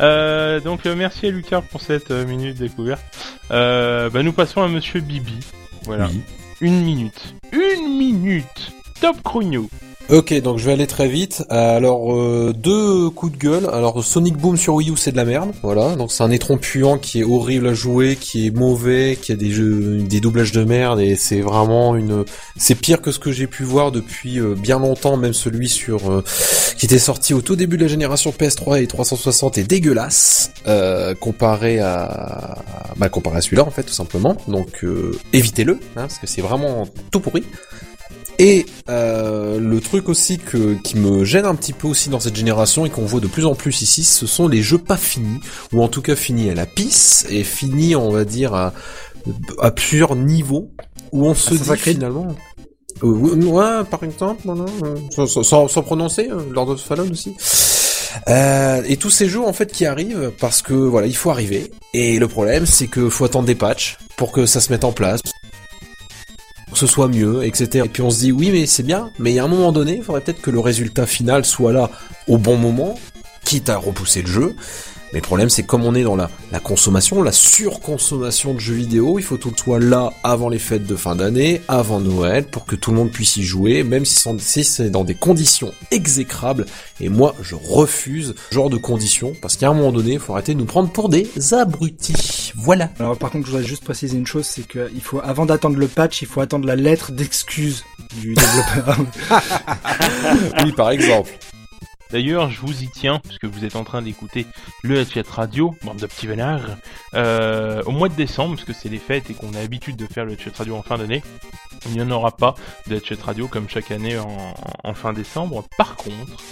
Euh, 0.00 0.60
donc 0.60 0.86
euh, 0.86 0.94
merci 0.96 1.26
à 1.26 1.30
Lucas 1.30 1.60
pour 1.60 1.80
cette 1.82 2.10
euh, 2.10 2.24
minute 2.26 2.56
découverte. 2.58 3.02
Euh, 3.50 4.08
bah, 4.10 4.22
nous 4.22 4.32
passons 4.32 4.62
à 4.62 4.68
Monsieur 4.68 5.00
Bibi. 5.00 5.38
Voilà, 5.84 6.06
Oui. 6.06 6.20
une 6.62 6.82
minute, 6.84 7.34
une 7.52 7.98
minute. 7.98 8.72
Top 9.00 9.22
chrono. 9.22 9.68
Ok, 10.08 10.40
donc 10.40 10.58
je 10.58 10.66
vais 10.66 10.72
aller 10.72 10.86
très 10.86 11.08
vite. 11.08 11.42
Alors 11.50 12.14
euh, 12.14 12.54
deux 12.56 13.10
coups 13.10 13.32
de 13.32 13.38
gueule. 13.38 13.68
Alors 13.72 14.04
Sonic 14.04 14.36
Boom 14.36 14.56
sur 14.56 14.74
Wii 14.74 14.90
U, 14.90 14.96
c'est 14.96 15.10
de 15.10 15.16
la 15.16 15.24
merde. 15.24 15.50
Voilà, 15.64 15.96
donc 15.96 16.12
c'est 16.12 16.22
un 16.22 16.30
étron 16.30 16.58
puant 16.58 16.96
qui 16.96 17.20
est 17.20 17.24
horrible 17.24 17.66
à 17.66 17.74
jouer, 17.74 18.14
qui 18.14 18.46
est 18.46 18.50
mauvais, 18.52 19.18
qui 19.20 19.32
a 19.32 19.36
des 19.36 19.50
jeux, 19.50 19.98
des 20.08 20.20
doublages 20.20 20.52
de 20.52 20.62
merde 20.62 21.00
et 21.00 21.16
c'est 21.16 21.40
vraiment 21.40 21.96
une. 21.96 22.24
C'est 22.56 22.76
pire 22.76 23.02
que 23.02 23.10
ce 23.10 23.18
que 23.18 23.32
j'ai 23.32 23.48
pu 23.48 23.64
voir 23.64 23.90
depuis 23.90 24.38
euh, 24.38 24.54
bien 24.54 24.78
longtemps. 24.78 25.16
Même 25.16 25.34
celui 25.34 25.68
sur 25.68 26.08
euh, 26.08 26.22
qui 26.78 26.86
était 26.86 27.00
sorti 27.00 27.34
au 27.34 27.42
tout 27.42 27.56
début 27.56 27.76
de 27.76 27.82
la 27.82 27.88
génération 27.88 28.30
PS3 28.30 28.80
et 28.80 28.86
360 28.86 29.58
est 29.58 29.64
dégueulasse 29.64 30.52
comparé 31.20 31.80
à 31.80 32.58
bah 32.96 33.08
comparé 33.08 33.38
à 33.38 33.40
celui-là 33.40 33.64
en 33.64 33.70
fait 33.70 33.82
tout 33.82 33.92
simplement. 33.94 34.36
Donc 34.46 34.84
évitez-le 35.32 35.74
hein, 35.74 35.78
parce 35.94 36.18
que 36.18 36.28
c'est 36.28 36.42
vraiment 36.42 36.86
tout 37.10 37.18
pourri. 37.18 37.42
Et 38.38 38.66
euh, 38.88 39.58
le 39.58 39.80
truc 39.80 40.08
aussi 40.08 40.38
que, 40.38 40.74
qui 40.82 40.96
me 40.96 41.24
gêne 41.24 41.46
un 41.46 41.54
petit 41.54 41.72
peu 41.72 41.88
aussi 41.88 42.10
dans 42.10 42.20
cette 42.20 42.36
génération 42.36 42.84
et 42.84 42.90
qu'on 42.90 43.06
voit 43.06 43.20
de 43.20 43.26
plus 43.26 43.46
en 43.46 43.54
plus 43.54 43.82
ici, 43.82 44.04
ce 44.04 44.26
sont 44.26 44.48
les 44.48 44.62
jeux 44.62 44.78
pas 44.78 44.96
finis, 44.96 45.40
ou 45.72 45.82
en 45.82 45.88
tout 45.88 46.02
cas 46.02 46.16
finis 46.16 46.50
à 46.50 46.54
la 46.54 46.66
pisse, 46.66 47.26
et 47.30 47.44
finis, 47.44 47.96
on 47.96 48.10
va 48.10 48.24
dire, 48.24 48.54
à, 48.54 48.74
à 49.60 49.70
plusieurs 49.70 50.16
niveaux, 50.16 50.70
où 51.12 51.26
on 51.26 51.34
se 51.34 51.54
ah, 51.54 51.74
dit 51.74 51.80
finalement... 51.80 52.28
Euh, 53.02 53.06
ouais, 53.06 53.84
par 53.90 54.02
exemple, 54.04 54.42
voilà, 54.44 54.64
euh, 54.84 54.96
sans, 55.26 55.68
sans, 55.68 55.82
prononcer, 55.82 56.28
euh, 56.30 56.40
Lord 56.50 56.70
of 56.70 56.80
Fallen 56.80 57.10
aussi. 57.10 57.34
Euh, 58.28 58.82
et 58.86 58.96
tous 58.96 59.10
ces 59.10 59.28
jeux 59.28 59.42
en 59.42 59.52
fait 59.52 59.70
qui 59.70 59.84
arrivent 59.84 60.32
parce 60.40 60.62
que 60.62 60.72
voilà 60.72 61.06
il 61.06 61.14
faut 61.14 61.28
arriver 61.28 61.70
et 61.92 62.18
le 62.18 62.26
problème 62.26 62.64
c'est 62.64 62.86
que 62.86 63.10
faut 63.10 63.26
attendre 63.26 63.44
des 63.44 63.54
patchs 63.54 63.98
pour 64.16 64.32
que 64.32 64.46
ça 64.46 64.62
se 64.62 64.72
mette 64.72 64.84
en 64.84 64.92
place 64.92 65.20
ce 66.78 66.86
soit 66.86 67.08
mieux, 67.08 67.44
etc. 67.44 67.84
Et 67.86 67.88
puis 67.88 68.02
on 68.02 68.10
se 68.10 68.20
dit 68.20 68.32
oui 68.32 68.50
mais 68.52 68.66
c'est 68.66 68.82
bien, 68.82 69.10
mais 69.18 69.32
il 69.32 69.38
un 69.38 69.48
moment 69.48 69.72
donné, 69.72 69.96
il 69.96 70.02
faudrait 70.02 70.20
peut-être 70.20 70.42
que 70.42 70.50
le 70.50 70.60
résultat 70.60 71.06
final 71.06 71.44
soit 71.44 71.72
là 71.72 71.90
au 72.28 72.38
bon 72.38 72.56
moment, 72.56 72.94
quitte 73.44 73.68
à 73.68 73.76
repousser 73.76 74.22
le 74.22 74.28
jeu. 74.28 74.56
Mais 75.12 75.20
le 75.20 75.24
problème, 75.24 75.48
c'est 75.48 75.64
comme 75.64 75.84
on 75.84 75.94
est 75.94 76.02
dans 76.02 76.16
la, 76.16 76.30
la 76.52 76.60
consommation, 76.60 77.22
la 77.22 77.32
surconsommation 77.32 78.54
de 78.54 78.60
jeux 78.60 78.74
vidéo, 78.74 79.18
il 79.18 79.22
faut 79.22 79.36
tout 79.36 79.52
soit 79.56 79.80
là 79.80 80.12
avant 80.22 80.48
les 80.48 80.58
fêtes 80.58 80.86
de 80.86 80.96
fin 80.96 81.16
d'année, 81.16 81.62
avant 81.68 82.00
Noël, 82.00 82.44
pour 82.44 82.66
que 82.66 82.76
tout 82.76 82.90
le 82.90 82.96
monde 82.96 83.10
puisse 83.10 83.36
y 83.36 83.42
jouer, 83.42 83.82
même 83.82 84.04
si 84.04 84.64
c'est 84.64 84.90
dans 84.90 85.04
des 85.04 85.14
conditions 85.14 85.72
exécrables. 85.90 86.66
Et 87.00 87.08
moi, 87.08 87.34
je 87.42 87.54
refuse 87.54 88.34
ce 88.50 88.54
genre 88.54 88.70
de 88.70 88.76
conditions, 88.76 89.32
parce 89.40 89.56
qu'à 89.56 89.68
un 89.68 89.74
moment 89.74 89.92
donné, 89.92 90.14
il 90.14 90.18
faut 90.18 90.32
arrêter 90.32 90.54
de 90.54 90.58
nous 90.58 90.66
prendre 90.66 90.90
pour 90.90 91.08
des 91.08 91.28
abrutis. 91.52 92.52
Voilà. 92.56 92.90
Alors 92.98 93.16
par 93.16 93.30
contre, 93.30 93.46
je 93.46 93.52
voudrais 93.52 93.66
juste 93.66 93.84
préciser 93.84 94.16
une 94.16 94.26
chose, 94.26 94.46
c'est 94.46 94.66
qu'il 94.66 95.02
faut, 95.02 95.20
avant 95.22 95.46
d'attendre 95.46 95.76
le 95.76 95.88
patch, 95.88 96.22
il 96.22 96.28
faut 96.28 96.40
attendre 96.40 96.66
la 96.66 96.76
lettre 96.76 97.12
d'excuse 97.12 97.84
du 98.20 98.34
développeur. 98.34 98.98
oui, 100.64 100.72
par 100.72 100.90
exemple. 100.90 101.30
D'ailleurs, 102.10 102.50
je 102.50 102.60
vous 102.60 102.82
y 102.82 102.88
tiens, 102.88 103.18
puisque 103.18 103.44
vous 103.44 103.64
êtes 103.64 103.76
en 103.76 103.84
train 103.84 104.02
d'écouter 104.02 104.46
le 104.82 104.96
Headset 104.96 105.24
Radio, 105.28 105.74
bande 105.82 105.98
de 105.98 106.06
petits 106.06 106.26
vénards, 106.26 106.76
euh, 107.14 107.82
au 107.84 107.90
mois 107.90 108.08
de 108.08 108.14
décembre, 108.14 108.56
parce 108.56 108.78
c'est 108.78 108.88
les 108.88 108.98
fêtes 108.98 109.30
et 109.30 109.34
qu'on 109.34 109.52
a 109.54 109.60
l'habitude 109.60 109.96
de 109.96 110.06
faire 110.06 110.24
le 110.24 110.32
Headset 110.32 110.52
Radio 110.56 110.76
en 110.76 110.82
fin 110.82 110.98
d'année, 110.98 111.22
il 111.86 111.92
n'y 111.92 112.02
en 112.02 112.10
aura 112.10 112.30
pas 112.30 112.54
de 112.86 112.96
Headset 112.96 113.22
Radio 113.22 113.48
comme 113.48 113.68
chaque 113.68 113.90
année 113.90 114.18
en, 114.18 114.94
fin 114.94 115.12
décembre. 115.12 115.64
Par 115.76 115.96
contre, 115.96 116.42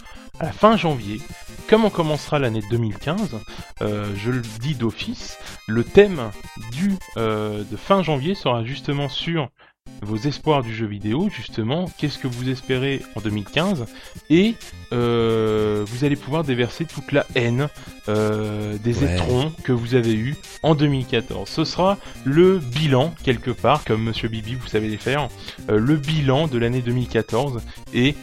à 0.40 0.46
la 0.46 0.52
fin 0.52 0.76
janvier, 0.76 1.20
comme 1.68 1.84
on 1.84 1.90
commencera 1.90 2.38
l'année 2.38 2.62
2015, 2.70 3.38
euh, 3.82 4.12
je 4.16 4.30
le 4.30 4.42
dis 4.60 4.74
d'office, 4.74 5.38
le 5.68 5.84
thème 5.84 6.30
du 6.72 6.94
euh, 7.16 7.62
de 7.70 7.76
fin 7.76 8.02
janvier 8.02 8.34
sera 8.34 8.64
justement 8.64 9.08
sur 9.08 9.48
vos 10.04 10.16
espoirs 10.16 10.62
du 10.62 10.74
jeu 10.74 10.86
vidéo, 10.86 11.28
justement, 11.28 11.86
qu'est-ce 11.98 12.18
que 12.18 12.28
vous 12.28 12.48
espérez 12.48 13.02
en 13.16 13.20
2015, 13.20 13.86
et 14.30 14.54
euh, 14.92 15.84
vous 15.86 16.04
allez 16.04 16.16
pouvoir 16.16 16.44
déverser 16.44 16.84
toute 16.84 17.10
la 17.10 17.26
haine 17.34 17.68
euh, 18.08 18.76
des 18.78 19.02
étrons 19.02 19.50
que 19.64 19.72
vous 19.72 19.94
avez 19.94 20.14
eu 20.14 20.36
en 20.62 20.74
2014. 20.74 21.48
Ce 21.48 21.64
sera 21.64 21.98
le 22.24 22.58
bilan, 22.58 23.12
quelque 23.24 23.50
part, 23.50 23.84
comme 23.84 24.02
Monsieur 24.02 24.28
Bibi, 24.28 24.54
vous 24.54 24.68
savez 24.68 24.88
les 24.88 24.98
faire, 24.98 25.28
euh, 25.70 25.78
le 25.78 25.96
bilan 25.96 26.46
de 26.46 26.58
l'année 26.58 26.82
2014, 26.82 27.60
et 27.92 28.14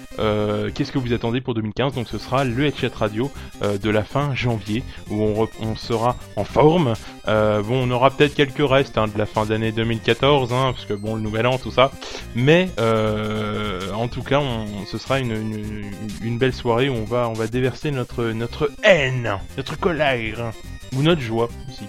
qu'est-ce 0.75 0.91
que 0.91 0.99
vous 0.99 1.13
attendez 1.13 1.41
pour 1.41 1.55
2015, 1.55 1.95
donc 1.95 2.07
ce 2.07 2.19
sera 2.19 2.43
le 2.43 2.65
Headset 2.65 2.91
Radio 2.93 3.31
de 3.61 3.89
la 3.89 4.03
fin 4.03 4.35
janvier, 4.35 4.83
où 5.09 5.47
on, 5.59 5.75
sera 5.75 6.15
en 6.35 6.43
forme. 6.43 6.93
bon, 7.25 7.63
on 7.69 7.89
aura 7.89 8.11
peut-être 8.11 8.35
quelques 8.35 8.69
restes 8.69 8.99
hein, 8.99 9.07
de 9.07 9.17
la 9.17 9.25
fin 9.25 9.45
d'année 9.45 9.71
2014, 9.71 10.53
hein, 10.53 10.73
parce 10.73 10.85
que 10.85 10.93
bon, 10.93 11.15
le 11.15 11.21
nouvel 11.21 11.47
an, 11.47 11.50
tout 11.57 11.71
ça. 11.71 11.91
Mais 12.35 12.69
euh, 12.79 13.91
en 13.93 14.07
tout 14.07 14.23
cas, 14.23 14.39
on, 14.39 14.85
ce 14.85 14.97
sera 14.97 15.19
une, 15.19 15.91
une, 16.21 16.37
belle 16.37 16.53
soirée 16.53 16.89
où 16.89 16.93
on 16.93 17.03
va, 17.03 17.29
on 17.29 17.33
va 17.33 17.47
déverser 17.47 17.91
notre, 17.91 18.25
notre 18.25 18.71
haine, 18.83 19.37
notre 19.57 19.77
colère 19.79 20.51
ou 20.95 21.01
notre 21.01 21.21
joie 21.21 21.49
aussi. 21.69 21.85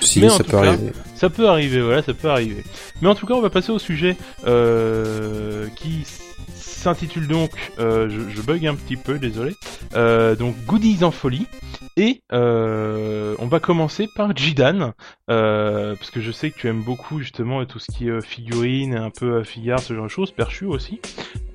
Si, 0.00 0.20
Mais 0.20 0.28
ça 0.28 0.44
peut 0.44 0.56
arriver. 0.56 0.92
Ça 1.14 1.30
peut 1.30 1.48
arriver, 1.48 1.80
voilà, 1.80 2.02
ça 2.02 2.14
peut 2.14 2.30
arriver. 2.30 2.62
Mais 3.02 3.08
en 3.08 3.14
tout 3.14 3.26
cas, 3.26 3.34
on 3.34 3.40
va 3.40 3.50
passer 3.50 3.72
au 3.72 3.78
sujet 3.78 4.16
euh, 4.46 5.66
qui 5.76 6.04
s'intitule 6.54 7.26
donc, 7.26 7.50
euh, 7.78 8.08
je, 8.08 8.34
je, 8.34 8.42
bug 8.42 8.66
un 8.66 8.74
petit 8.74 8.96
peu, 8.96 9.18
désolé, 9.18 9.54
euh, 9.94 10.36
donc 10.36 10.54
Goodies 10.66 11.02
en 11.02 11.10
folie. 11.10 11.46
Et 12.00 12.22
euh, 12.32 13.34
on 13.40 13.48
va 13.48 13.58
commencer 13.58 14.06
par 14.14 14.36
Jidan, 14.36 14.92
euh, 15.30 15.96
parce 15.96 16.12
que 16.12 16.20
je 16.20 16.30
sais 16.30 16.52
que 16.52 16.56
tu 16.56 16.68
aimes 16.68 16.84
beaucoup 16.84 17.18
justement 17.18 17.64
tout 17.64 17.80
ce 17.80 17.90
qui 17.90 18.06
est 18.06 18.12
euh, 18.12 18.20
figurine, 18.20 18.94
un 18.94 19.10
peu 19.10 19.42
figure, 19.42 19.80
ce 19.80 19.94
genre 19.94 20.04
de 20.04 20.08
choses, 20.08 20.30
perchu 20.30 20.64
aussi. 20.64 21.00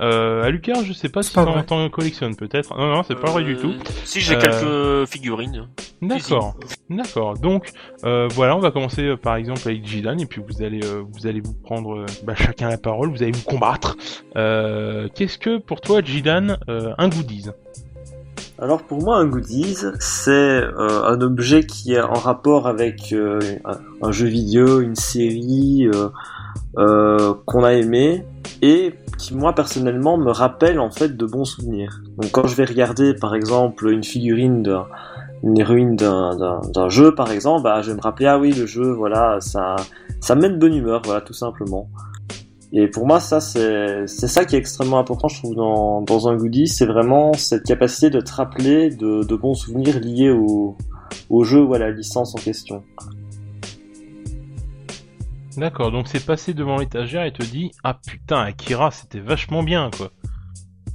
Euh, 0.01 0.43
à 0.43 0.49
Lucas, 0.49 0.83
je 0.83 0.91
sais 0.91 1.07
pas 1.07 1.23
si 1.23 1.33
t'en 1.33 1.89
collectionnes 1.89 2.35
peut-être. 2.35 2.77
Non, 2.77 2.93
non, 2.93 3.03
c'est 3.03 3.15
pas 3.15 3.31
vrai 3.31 3.45
du 3.45 3.55
tout. 3.55 3.73
Si 4.03 4.19
j'ai 4.19 4.37
quelques 4.37 5.07
figurines. 5.09 5.69
D'accord, 6.01 6.57
d'accord. 6.89 7.37
Donc 7.37 7.71
voilà, 8.01 8.57
on 8.57 8.59
va 8.59 8.71
commencer 8.71 9.15
par 9.15 9.37
exemple 9.37 9.61
avec 9.63 9.87
Jidan, 9.87 10.17
et 10.17 10.25
puis 10.25 10.41
vous 10.45 10.61
allez 10.61 10.81
vous 10.81 11.25
allez 11.25 11.39
vous 11.39 11.53
prendre 11.53 12.05
bah, 12.25 12.35
chacun 12.35 12.67
la 12.67 12.77
parole, 12.77 13.11
vous 13.11 13.23
allez 13.23 13.31
vous 13.31 13.43
combattre. 13.43 13.95
Qu'est-ce 14.35 15.37
que 15.37 15.57
pour 15.57 15.79
toi 15.79 16.01
Jidan 16.03 16.57
un 16.67 17.07
goodies? 17.07 17.51
Alors 18.63 18.81
pour 18.83 19.03
moi, 19.03 19.17
un 19.17 19.25
goodies, 19.25 19.79
c'est 19.99 20.31
euh, 20.31 21.03
un 21.03 21.19
objet 21.19 21.65
qui 21.65 21.95
est 21.95 22.01
en 22.01 22.13
rapport 22.13 22.65
avec 22.65 23.11
euh, 23.11 23.37
un, 24.01 24.11
jeu 24.13 24.27
vidéo, 24.27 24.79
une 24.79 24.95
série 24.95 25.89
euh, 26.77 27.33
qu'on 27.45 27.65
a 27.65 27.73
aimé 27.73 28.25
et 28.61 28.93
qui 29.17 29.35
moi 29.35 29.53
personnellement 29.53 30.17
me 30.17 30.31
rappelle 30.31 30.79
en 30.79 30.91
fait 30.91 31.17
de 31.17 31.25
bons 31.25 31.43
souvenirs. 31.43 32.03
Donc 32.17 32.31
quand 32.31 32.47
je 32.47 32.55
vais 32.55 32.63
regarder 32.63 33.13
par 33.13 33.35
exemple 33.35 33.89
une 33.89 34.03
figurine 34.03 34.63
d'un 34.63 34.87
une 35.43 35.59
héroïne 35.59 35.97
d'un 35.97 36.87
jeu 36.87 37.13
par 37.13 37.31
exemple, 37.31 37.63
bah, 37.63 37.81
je 37.81 37.91
vais 37.91 37.97
me 37.97 38.01
rappeler 38.01 38.27
ah 38.27 38.39
oui 38.39 38.53
le 38.53 38.65
jeu 38.65 38.93
voilà 38.93 39.41
ça 39.41 39.75
ça 40.21 40.35
met 40.35 40.49
de 40.49 40.55
bonne 40.55 40.73
humeur 40.73 41.01
voilà 41.03 41.19
tout 41.19 41.33
simplement. 41.33 41.89
Et 42.75 42.87
pour 42.87 43.05
moi, 43.05 43.19
ça, 43.19 43.39
c'est 43.39 44.07
ça 44.07 44.45
qui 44.45 44.55
est 44.55 44.59
extrêmement 44.59 44.97
important, 44.97 45.27
je 45.27 45.37
trouve, 45.37 45.53
dans, 45.53 46.01
dans 46.01 46.27
un 46.27 46.35
goodie, 46.35 46.67
c'est 46.67 46.87
vraiment 46.87 47.33
cette 47.33 47.63
capacité 47.63 48.09
de 48.09 48.19
te 48.19 48.33
rappeler 48.33 48.89
de, 48.89 49.23
de 49.23 49.35
bons 49.35 49.53
souvenirs 49.53 49.99
liés 49.99 50.31
au, 50.31 50.75
au 51.29 51.43
jeu 51.43 51.61
ou 51.61 51.75
à 51.75 51.77
la 51.77 51.91
licence 51.91 52.33
en 52.33 52.39
question. 52.39 52.83
D'accord, 55.55 55.91
donc 55.91 56.07
c'est 56.07 56.25
passé 56.25 56.55
devant 56.55 56.77
l'étagère 56.77 57.23
et 57.25 57.31
te 57.31 57.43
dit 57.43 57.71
Ah 57.83 57.99
putain, 58.07 58.41
Akira, 58.41 58.89
c'était 58.89 59.19
vachement 59.19 59.61
bien, 59.61 59.91
quoi. 59.95 60.09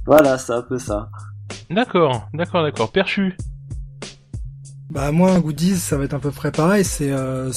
Voilà, 0.05 0.37
c'est 0.37 0.51
un 0.51 0.61
peu 0.61 0.77
ça. 0.77 1.09
D'accord, 1.69 2.27
d'accord, 2.33 2.63
d'accord. 2.63 2.91
Perchu, 2.91 3.37
bah 4.89 5.11
moi 5.11 5.31
un 5.31 5.39
goodies 5.39 5.77
ça 5.77 5.97
va 5.97 6.05
être 6.05 6.15
un 6.15 6.19
peu 6.19 6.31
près 6.31 6.51
pareil, 6.51 6.83
c'est 6.83 7.11
euh, 7.11 7.51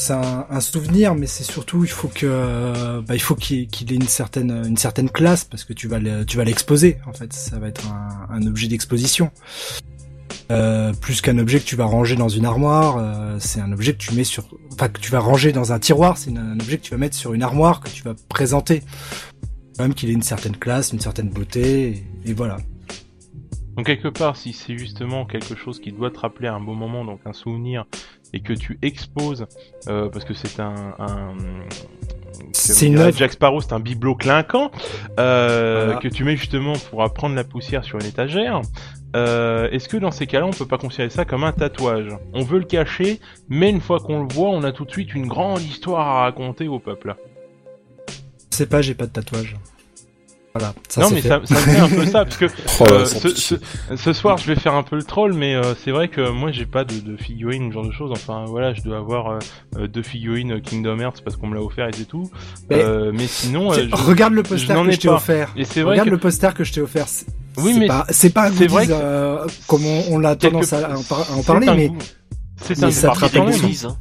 un, 0.51 0.61
souvenir 0.61 1.15
mais 1.15 1.27
c'est 1.27 1.45
surtout 1.45 1.83
il 1.83 1.91
faut 1.91 2.09
que 2.09 2.27
euh, 2.27 3.01
bah, 3.01 3.15
il 3.15 3.23
faut 3.23 3.35
qu'il 3.35 3.93
ait 3.93 3.95
une 3.95 4.07
certaine 4.07 4.51
une 4.67 4.77
certaine 4.77 5.09
classe 5.09 5.45
parce 5.45 5.65
que 5.65 5.73
tu 5.73 5.89
vas 5.89 5.99
l'exposer 5.99 6.99
en 7.07 7.13
fait, 7.15 7.33
ça 7.33 7.59
va 7.59 7.69
être 7.69 7.83
un, 8.31 8.47
objet 8.47 8.69
d'exposition. 8.69 9.31
Euh, 10.51 10.93
plus 10.93 11.23
qu'un 11.23 11.39
objet 11.39 11.61
que 11.61 11.65
tu 11.65 11.77
vas 11.77 11.85
ranger 11.85 12.17
dans 12.17 12.29
une 12.29 12.45
armoire, 12.45 12.97
euh, 12.99 13.37
c'est 13.39 13.61
un 13.61 13.73
objet 13.73 13.93
que 13.93 13.99
tu 13.99 14.13
mets 14.15 14.25
sur 14.25 14.45
enfin 14.73 14.89
que 14.89 15.01
tu 15.01 15.11
vas 15.11 15.21
ranger 15.21 15.53
dans 15.53 15.73
un 15.73 15.79
tiroir, 15.79 16.19
c'est 16.19 16.37
un 16.37 16.61
objet 16.61 16.77
que 16.77 16.83
tu 16.83 16.91
vas 16.91 16.99
mettre 16.99 17.17
sur 17.17 17.33
une 17.33 17.43
armoire 17.43 17.81
que 17.81 17.89
tu 17.89 18.03
vas 18.03 18.15
présenter. 18.29 18.83
Même 19.79 19.95
qu'il 19.95 20.11
ait 20.11 20.15
une 20.15 20.23
certaine 20.23 20.57
classe, 20.57 20.93
une 20.93 21.01
certaine 21.01 21.31
beauté 21.31 22.05
et 22.27 22.35
voilà. 22.35 22.59
Donc 23.77 23.87
quelque 23.87 24.09
part, 24.09 24.37
si 24.37 24.53
c'est 24.53 24.77
justement 24.77 25.25
quelque 25.25 25.55
chose 25.55 25.81
qui 25.81 25.93
doit 25.93 26.11
te 26.11 26.19
rappeler 26.19 26.49
un 26.49 26.61
beau 26.61 26.75
moment, 26.75 27.05
donc 27.05 27.21
un 27.25 27.33
souvenir, 27.33 27.87
et 28.33 28.41
que 28.41 28.53
tu 28.53 28.79
exposes, 28.83 29.47
euh, 29.89 30.09
parce 30.09 30.25
que 30.25 30.35
c'est 30.35 30.61
un, 30.61 30.95
un 30.99 31.35
c'est 32.53 32.87
une 32.87 33.13
Jack 33.13 33.33
Sparrow, 33.33 33.61
c'est 33.61 33.73
un 33.73 33.81
bibelot 33.81 34.15
clinquant 34.15 34.71
euh, 35.19 35.97
que 35.97 36.09
tu 36.09 36.25
mets 36.25 36.37
justement 36.37 36.75
pour 36.91 37.03
apprendre 37.03 37.35
la 37.35 37.45
poussière 37.45 37.85
sur 37.85 37.99
une 37.99 38.07
étagère. 38.07 38.63
Euh, 39.15 39.69
Est-ce 39.71 39.89
que 39.89 39.97
dans 39.99 40.11
ces 40.11 40.27
cas-là, 40.27 40.47
on 40.47 40.51
peut 40.51 40.67
pas 40.67 40.79
considérer 40.79 41.11
ça 41.11 41.25
comme 41.25 41.45
un 41.45 41.53
tatouage? 41.53 42.17
On 42.33 42.43
veut 42.43 42.59
le 42.59 42.65
cacher, 42.65 43.21
mais 43.49 43.71
une 43.71 43.81
fois 43.81 44.01
qu'on 44.01 44.23
le 44.23 44.33
voit, 44.33 44.49
on 44.49 44.63
a 44.65 44.73
tout 44.73 44.85
de 44.85 44.91
suite 44.91 45.15
une 45.15 45.27
grande 45.27 45.63
histoire 45.63 46.07
à 46.07 46.23
raconter 46.23 46.69
au 46.69 46.79
peuple. 46.79 47.17
Sais 48.51 48.67
pas, 48.67 48.83
j'ai 48.83 48.95
pas 48.95 49.07
de 49.07 49.13
tatouage. 49.13 49.57
Voilà. 50.55 50.75
Ça, 50.89 51.01
non 51.01 51.09
c'est 51.09 51.15
mais 51.15 51.21
fait. 51.23 51.29
ça, 51.29 51.41
ça 51.45 51.55
me 51.55 51.61
fait 51.61 51.79
un 51.81 51.89
peu 51.89 52.05
ça 52.07 52.25
parce 52.27 52.37
que 52.37 52.45
Oh 52.81 52.85
euh, 52.91 53.05
ce, 53.07 53.29
ce- 53.31 53.55
ce 53.97 54.13
soir 54.13 54.37
je 54.37 54.47
vais 54.47 54.55
faire 54.55 54.75
un 54.75 54.83
peu 54.83 54.97
le 54.97 55.03
troll 55.03 55.33
mais 55.33 55.55
euh, 55.55 55.75
c'est 55.83 55.91
vrai 55.93 56.09
que 56.09 56.29
moi 56.31 56.53
j'ai 56.53 56.67
pas 56.67 56.85
de, 56.85 57.01
de 57.01 57.17
figurines 57.17 57.71
ce 57.71 57.75
genre 57.75 57.87
de 57.87 57.91
choses 57.93 58.13
enfin 58.13 58.45
voilà 58.47 58.75
je 58.75 58.83
dois 58.83 58.99
avoir 58.99 59.31
euh, 59.31 59.39
euh, 59.79 59.87
deux 59.89 60.03
figurines 60.03 60.61
Kingdom 60.61 60.99
Hearts 61.01 61.23
parce 61.25 61.37
qu'on 61.37 61.47
me 61.47 61.55
l'a 61.55 61.63
offert 61.63 61.89
et 61.89 61.93
c'est 61.95 62.05
tout 62.05 62.31
Mais- 62.69 62.83
Euh, 62.83 63.13
mais 63.15 63.27
sinon 63.27 63.73
euh, 63.73 63.87
je- 63.89 63.97
Regarde 64.05 64.35
le 64.35 64.43
poster 64.43 64.75
que 64.85 64.91
je 64.91 64.97
t'ai 65.01 65.09
offert. 65.09 65.53
et 65.57 65.65
c'est 65.65 65.81
vrai 65.81 65.93
Regarde 65.93 66.09
que 66.09 66.15
le 66.15 66.19
poster 66.21 66.53
que 66.55 66.65
je 66.65 66.73
t'ai 66.75 66.81
offert. 66.83 67.09
c'est- 67.09 67.27
Oui, 67.57 67.73
c'est 67.73 67.81
mais 67.81 67.87
pas, 67.87 68.07
c'est 68.11 68.31
pas 68.35 68.49
un 68.49 68.53
c'est 68.53 68.67
vrai 68.67 68.87
goodies, 68.87 68.99
que- 68.99 69.03
euh, 69.05 69.47
comme 69.69 69.87
on, 69.87 70.05
on 70.11 70.25
a 70.25 70.37
Quelque- 70.37 70.53
tendance 70.53 70.73
à, 70.75 70.87
à 70.93 70.97
en, 70.99 71.03
par- 71.03 71.21
à 71.21 71.33
en 71.33 71.37
c'est 71.41 71.47
parler, 71.47 71.69
un 71.69 71.75
mais 71.77 71.89
goût. 71.89 71.99
c'est 72.63 72.79
mais 72.79 72.85
un 72.85 72.91
ça 72.91 73.13
goodies, 73.35 73.83
hein. 73.87 73.97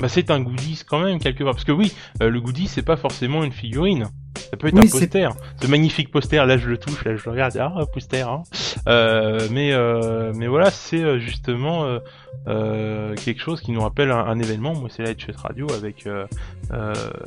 Bah 0.00 0.08
c'est 0.08 0.30
un 0.30 0.40
goodies 0.40 0.82
quand 0.86 1.00
même 1.00 1.18
quelque 1.18 1.44
part 1.44 1.52
parce 1.54 1.64
que 1.64 1.72
oui 1.72 1.92
euh, 2.22 2.28
le 2.30 2.40
goodies 2.40 2.66
c'est 2.68 2.82
pas 2.82 2.96
forcément 2.96 3.44
une 3.44 3.52
figurine 3.52 4.08
ça 4.36 4.56
peut 4.56 4.68
être 4.68 4.74
Oui, 4.74 4.86
un 4.86 4.90
poster 4.90 5.28
ce 5.60 5.66
magnifique 5.66 6.10
poster 6.10 6.44
là 6.46 6.56
je 6.58 6.68
le 6.68 6.78
touche 6.78 7.04
là 7.04 7.16
je 7.16 7.22
le 7.24 7.30
regarde. 7.30 7.56
Ah 7.58 7.72
un 7.76 7.86
poster 7.86 8.28
hein. 8.28 8.42
euh, 8.88 9.46
mais 9.50 9.72
euh, 9.72 10.32
mais 10.34 10.46
voilà 10.46 10.70
c'est 10.70 11.02
euh, 11.02 11.18
justement 11.18 11.84
euh, 11.84 11.98
euh, 12.48 13.14
quelque 13.14 13.40
chose 13.40 13.60
qui 13.60 13.72
nous 13.72 13.80
rappelle 13.80 14.10
un, 14.10 14.18
un 14.18 14.38
événement. 14.38 14.74
Moi 14.74 14.88
c'est 14.90 15.02
la 15.02 15.10
Headshot 15.10 15.32
Radio 15.36 15.66
avec 15.72 16.06
euh, 16.06 16.26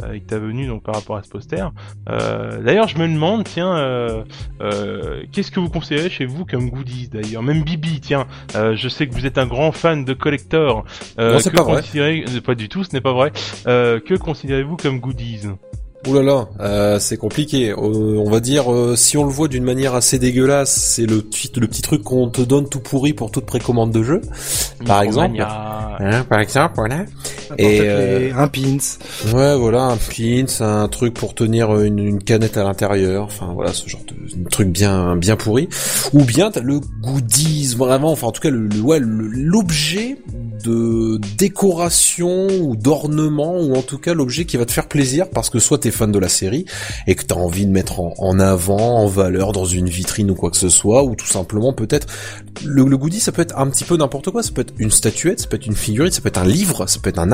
avec 0.04 0.28
ta 0.28 0.40
venue 0.40 0.68
donc 0.68 0.84
par 0.84 0.96
rapport 0.96 1.18
à 1.18 1.24
ce 1.24 1.30
poster. 1.30 1.72
Euh, 2.10 2.62
d'ailleurs 2.62 2.88
je 2.88 2.98
me 2.98 3.08
demande 3.08 3.44
tiens 3.44 3.76
euh, 3.76 4.24
euh, 4.62 5.24
qu'est-ce 5.32 5.52
que 5.52 5.60
vous 5.60 5.70
considérez 5.70 6.10
chez 6.10 6.26
vous 6.26 6.46
comme 6.46 6.70
goodies 6.70 7.10
d'ailleurs? 7.10 7.44
Même 7.44 7.64
Bibi 7.64 8.02
tiens 8.02 8.28
euh, 8.56 8.76
je 8.76 8.90
sais 8.90 9.08
que 9.08 9.14
vous 9.14 9.26
êtes 9.26 9.38
un 9.38 9.48
grand 9.48 9.72
fan 9.72 10.06
de 10.06 10.14
collector. 10.14 10.86
Euh, 11.20 11.34
Non, 11.34 11.40
c'est 11.40 11.52
pas 11.52 11.64
vrai. 11.64 11.82
Pas 12.46 12.56
du 12.56 12.70
tout, 12.70 12.84
ce 12.84 12.94
n'est 12.94 13.02
pas 13.02 13.14
vrai. 13.14 13.32
Euh, 13.68 14.00
que 14.00 14.14
considérez-vous 14.16 14.78
comme 14.78 15.00
goodies? 15.00 15.48
Ouh 16.08 16.14
là 16.14 16.22
là, 16.22 16.48
euh, 16.60 17.00
c'est 17.00 17.18
compliqué. 17.18 17.72
Euh, 17.72 17.76
on 17.78 18.30
va 18.30 18.40
dire, 18.40 18.72
euh, 18.72 18.96
si 18.96 19.18
on 19.18 19.24
le 19.24 19.32
voit 19.32 19.48
d'une 19.48 19.64
manière 19.64 19.96
assez 19.96 20.20
dégueulasse, 20.20 20.72
c'est 20.76 21.06
le, 21.08 21.22
petit- 21.22 21.52
le 21.58 21.68
petit 21.68 21.82
truc 21.82 22.04
qu'on 22.04 22.30
te 22.30 22.42
donne 22.42 22.70
tout 22.70 22.80
pourri 22.80 23.14
pour 23.14 23.32
toute 23.32 23.46
précommande 23.46 23.92
de 23.92 24.04
jeu. 24.04 24.22
Par 24.86 25.02
exemple. 25.02 25.38
Hein, 26.00 26.24
par 26.30 26.40
exemple, 26.40 26.74
voilà. 26.76 27.06
Et, 27.58 27.80
les- 27.82 28.32
un 28.32 28.48
pins. 28.48 28.78
Ouais, 29.34 29.56
voilà, 29.58 29.84
un 29.84 29.98
pins, 29.98 30.46
un 30.66 30.88
truc 30.88 31.14
pour 31.14 31.34
tenir 31.34 31.80
une, 31.82 32.00
une 32.00 32.24
canette 32.24 32.58
à 32.58 32.64
l'intérieur, 32.64 33.26
enfin 33.26 33.52
voilà, 33.54 33.74
ce 33.74 33.88
genre 33.90 34.02
de 34.08 34.50
truc 34.50 34.70
bien 34.70 35.16
bien 35.16 35.36
pourri. 35.36 35.70
Ou 36.14 36.24
bien 36.24 36.52
t'as 36.52 36.62
le 36.62 36.80
goodies, 37.02 37.76
vraiment, 37.78 38.12
enfin 38.12 38.28
en 38.28 38.32
tout 38.32 38.42
cas 38.42 38.50
le, 38.50 38.68
le- 38.68 38.82
ouais, 38.82 39.00
l'objet 39.02 40.18
de 40.64 41.20
décoration 41.38 42.48
ou 42.62 42.76
d'ornement 42.76 43.60
ou 43.60 43.76
en 43.76 43.82
tout 43.82 43.98
cas 44.00 44.14
l'objet 44.14 44.46
qui 44.46 44.58
va 44.58 44.66
te 44.66 44.72
faire 44.72 44.88
plaisir 44.88 45.30
parce 45.30 45.50
que 45.50 45.60
soit 45.60 45.78
t'es 45.78 45.92
fan 45.92 46.12
de 46.12 46.18
la 46.20 46.30
série 46.30 46.66
et 47.08 47.16
que 47.16 47.24
t'as 47.24 47.36
envie 47.36 47.66
de 47.66 47.72
mettre 47.72 48.00
en, 48.00 48.14
en 48.18 48.40
avant, 48.40 48.98
en 49.00 49.06
valeur 49.08 49.52
dans 49.52 49.66
une 49.66 49.90
vitrine 49.90 50.32
ou 50.32 50.36
quoi 50.36 50.50
que 50.52 50.58
ce 50.58 50.70
soit, 50.70 51.04
ou 51.04 51.16
tout 51.16 51.28
simplement 51.28 51.74
peut-être 51.74 52.08
le, 52.64 52.84
le 52.86 52.98
goodie 52.98 53.20
ça 53.20 53.32
peut 53.32 53.42
être 53.42 53.58
un 53.58 53.68
petit 53.68 53.84
peu 53.84 53.96
n'importe 53.98 54.32
quoi, 54.32 54.42
ça 54.44 54.52
peut 54.52 54.62
être 54.62 54.74
une 54.80 54.92
statuette, 54.92 55.40
ça 55.42 55.48
peut 55.48 55.58
être 55.58 55.68
une 55.68 55.76
figurine, 55.76 56.12
ça 56.12 56.22
peut 56.22 56.30
être 56.30 56.40
un 56.40 56.46
livre, 56.48 56.88
ça 56.90 57.00
peut 57.00 57.10
être 57.10 57.20
un 57.20 57.32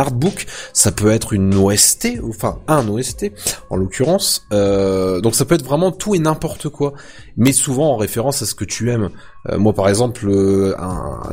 ça 0.73 0.91
peut 0.91 1.11
être 1.11 1.33
une 1.33 1.53
OST, 1.55 2.19
enfin 2.27 2.59
un 2.67 2.87
OST 2.87 3.31
en 3.69 3.75
l'occurrence. 3.75 4.47
Euh, 4.53 5.21
donc 5.21 5.35
ça 5.35 5.45
peut 5.45 5.55
être 5.55 5.65
vraiment 5.65 5.91
tout 5.91 6.15
et 6.15 6.19
n'importe 6.19 6.69
quoi, 6.69 6.93
mais 7.37 7.51
souvent 7.51 7.93
en 7.93 7.97
référence 7.97 8.41
à 8.41 8.45
ce 8.45 8.55
que 8.55 8.65
tu 8.65 8.91
aimes. 8.91 9.09
Euh, 9.49 9.57
moi 9.57 9.73
par 9.73 9.89
exemple, 9.89 10.27
euh, 10.27 10.75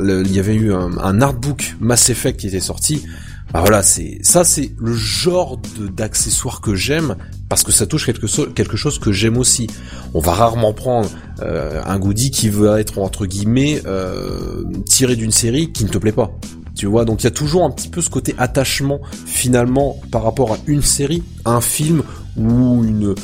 il 0.01 0.33
y 0.33 0.39
avait 0.39 0.55
eu 0.55 0.73
un, 0.73 1.21
artbook 1.21 1.77
Mass 1.81 2.11
Effect 2.11 2.41
qui 2.41 2.49
était 2.49 2.61
sorti. 2.61 3.05
Bah 3.53 3.61
voilà, 3.61 3.83
c'est 3.83 4.19
ça, 4.23 4.45
c'est 4.45 4.73
le 4.79 4.93
genre 4.93 5.57
de 5.79 5.89
d'accessoire 5.89 6.61
que 6.61 6.75
j'aime 6.75 7.17
parce 7.49 7.63
que 7.63 7.73
ça 7.73 7.87
touche 7.87 8.05
quelque, 8.05 8.27
quelque 8.51 8.77
chose 8.77 8.99
que 8.99 9.11
j'aime 9.11 9.39
aussi. 9.39 9.69
On 10.13 10.21
va 10.21 10.33
rarement 10.33 10.75
prendre 10.75 11.09
euh, 11.41 11.81
un 11.87 11.99
goodie 11.99 12.31
qui 12.31 12.51
veut 12.51 12.79
être 12.79 12.99
entre 12.99 13.25
guillemets 13.25 13.81
euh, 13.87 14.65
tiré 14.85 15.17
d'une 15.17 15.31
série 15.31 15.73
qui 15.73 15.85
ne 15.85 15.89
te 15.89 15.97
plaît 15.97 16.13
pas. 16.13 16.31
Tu 16.79 16.87
vois, 16.87 17.05
donc 17.05 17.23
il 17.23 17.25
y 17.25 17.27
a 17.27 17.33
toujours 17.33 17.65
un 17.65 17.71
petit 17.73 17.89
peu 17.89 18.01
ce 18.01 18.09
côté 18.09 18.37
attachement 18.39 19.01
finalement 19.27 19.99
par 20.13 20.23
rapport 20.23 20.53
à 20.53 20.59
une 20.69 20.81
série, 20.81 21.25
un 21.45 21.61
film 21.61 22.05
ou 22.37 22.85
une, 22.85 23.17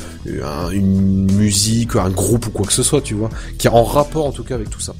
un- 0.43 0.69
une 0.71 1.31
musique, 1.31 1.95
un 1.95 2.09
groupe 2.09 2.47
ou 2.47 2.49
quoi 2.49 2.65
que 2.65 2.73
ce 2.73 2.83
soit, 2.83 2.99
tu 2.99 3.13
vois, 3.13 3.29
qui 3.57 3.67
est 3.67 3.69
en 3.69 3.85
rapport 3.85 4.25
en 4.25 4.33
tout 4.33 4.43
cas 4.43 4.55
avec 4.55 4.69
tout 4.69 4.81
ça. 4.81 4.93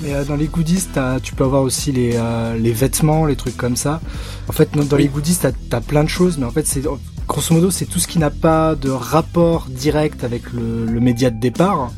Mais 0.00 0.14
euh, 0.14 0.24
dans 0.24 0.36
les 0.36 0.46
goodies, 0.46 0.84
tu 1.24 1.34
peux 1.34 1.42
avoir 1.42 1.62
aussi 1.62 1.90
les, 1.90 2.12
euh, 2.14 2.56
les 2.56 2.72
vêtements, 2.72 3.26
les 3.26 3.34
trucs 3.34 3.56
comme 3.56 3.74
ça. 3.74 4.00
En 4.48 4.52
fait, 4.52 4.68
dans, 4.76 4.96
les 4.96 5.08
goodies, 5.08 5.38
t'as 5.40 5.50
as 5.76 5.80
plein 5.80 6.04
de 6.04 6.08
choses, 6.08 6.38
mais 6.38 6.46
en 6.46 6.52
fait, 6.52 6.68
c'est 6.68 6.84
grosso 7.26 7.52
modo, 7.52 7.72
c'est 7.72 7.86
tout 7.86 7.98
ce 7.98 8.06
qui 8.06 8.20
n'a 8.20 8.30
pas 8.30 8.76
de 8.76 8.90
rapport 8.90 9.66
direct 9.70 10.22
avec 10.22 10.52
le, 10.52 10.86
le 10.86 11.00
média 11.00 11.30
de 11.30 11.40
départ 11.40 11.90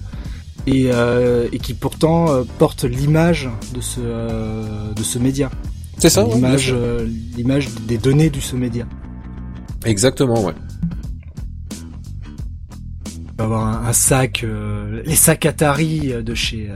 et, 0.66 0.90
euh, 0.92 1.48
et 1.52 1.58
qui 1.58 1.74
pourtant 1.74 2.30
euh, 2.30 2.42
porte 2.58 2.84
l'image 2.84 3.48
de 3.74 3.80
ce 3.80 4.00
euh, 4.00 4.92
de 4.92 5.02
ce 5.02 5.18
média, 5.18 5.50
C'est 5.98 6.10
ça, 6.10 6.24
l'image 6.24 7.68
des 7.86 7.98
données 7.98 8.30
du 8.30 8.40
ce 8.40 8.56
média. 8.56 8.86
Exactement, 9.84 10.44
ouais. 10.44 10.54
Tu 13.04 13.32
peux 13.36 13.44
avoir 13.44 13.66
un, 13.66 13.88
un 13.88 13.92
sac, 13.92 14.44
les 15.04 15.16
sacs 15.16 15.46
Atari 15.46 16.12
de 16.22 16.34
chez 16.34 16.70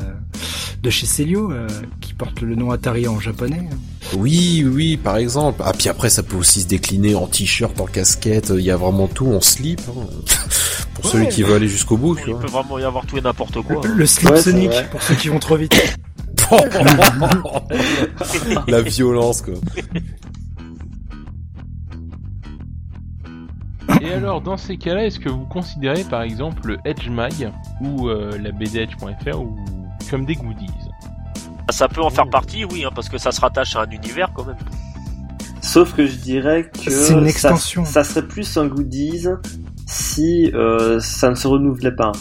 de 0.83 0.89
chez 0.91 1.07
Celio, 1.07 1.51
euh, 1.53 1.67
qui 2.01 2.15
portent 2.15 2.41
le 2.41 2.55
nom 2.55 2.71
Atari 2.71 3.07
en 3.07 3.21
japonais. 3.21 3.69
Oui, 4.17 4.65
oui, 4.67 4.97
par 4.97 5.19
exemple. 5.19 5.63
Ah, 5.65 5.73
puis 5.77 5.89
après, 5.89 6.09
ça 6.09 6.23
peut 6.23 6.37
aussi 6.37 6.63
se 6.63 6.67
décliner 6.67 7.15
en 7.15 7.27
t-shirt, 7.27 7.79
en 7.81 7.85
casquette. 7.85 8.53
Il 8.57 8.65
y 8.65 8.71
a 8.71 8.77
vraiment 8.77 9.07
tout, 9.07 9.27
en 9.27 9.41
slip. 9.41 9.81
hein. 9.89 10.07
Pour 11.01 11.11
celui 11.11 11.29
qui 11.29 11.43
veut 11.43 11.55
aller 11.55 11.69
jusqu'au 11.69 11.97
bout, 11.97 12.17
tu 12.17 12.23
Il 12.29 12.33
vois. 12.33 12.41
peut 12.41 12.49
vraiment 12.49 12.79
y 12.79 12.85
avoir 12.85 13.07
tout 13.07 13.17
et 13.19 13.21
n'importe 13.21 13.61
quoi. 13.63 13.81
Le, 13.87 13.95
le 13.95 14.07
slip 14.07 14.31
Ouais, 14.31 14.41
Sonic 14.41 14.71
pour 14.91 15.03
ceux 15.03 15.15
qui 15.15 15.29
vont 15.29 15.39
trop 15.39 15.57
vite. 15.57 15.75
La 18.69 18.83
violence, 18.83 19.43
quoi. 19.43 19.55
Et 24.01 24.13
alors, 24.13 24.41
dans 24.41 24.57
ces 24.57 24.77
cas-là, 24.77 25.07
est-ce 25.07 25.19
que 25.19 25.29
vous 25.29 25.45
considérez 25.47 26.05
par 26.05 26.23
exemple 26.23 26.67
le 26.69 26.79
Edge 26.85 27.09
Mag 27.09 27.53
ou 27.81 28.09
euh, 28.09 28.39
la 28.41 28.53
BDH.fr 28.53 29.41
ou 29.41 29.59
comme 30.11 30.25
des 30.25 30.35
goodies? 30.35 30.67
Ça 31.71 31.89
peut 31.89 32.03
en 32.03 32.11
faire 32.11 32.29
partie, 32.31 32.65
oui, 32.65 32.85
hein, 32.85 32.91
parce 32.95 33.09
que 33.09 33.19
ça 33.19 33.33
se 33.33 33.41
rattache 33.41 33.77
à 33.77 33.83
un 33.83 33.91
univers 33.91 34.33
quand 34.35 34.47
même. 34.47 34.57
Sauf 35.61 35.95
que 35.95 36.07
je 36.07 36.17
dirais 36.17 36.71
que 36.73 36.91
C'est 36.91 37.13
une 37.13 37.25
ça- 37.25 37.29
extension. 37.29 37.85
Ça, 37.85 38.03
serait 38.03 38.27
plus 38.27 38.57
un 38.57 38.67
goodies 38.67 39.27
si 39.91 40.53
euh, 40.55 41.01
ça 41.01 41.31
ne 41.31 41.35
se 41.35 41.49
renouvelait 41.49 41.91
pas. 41.91 42.13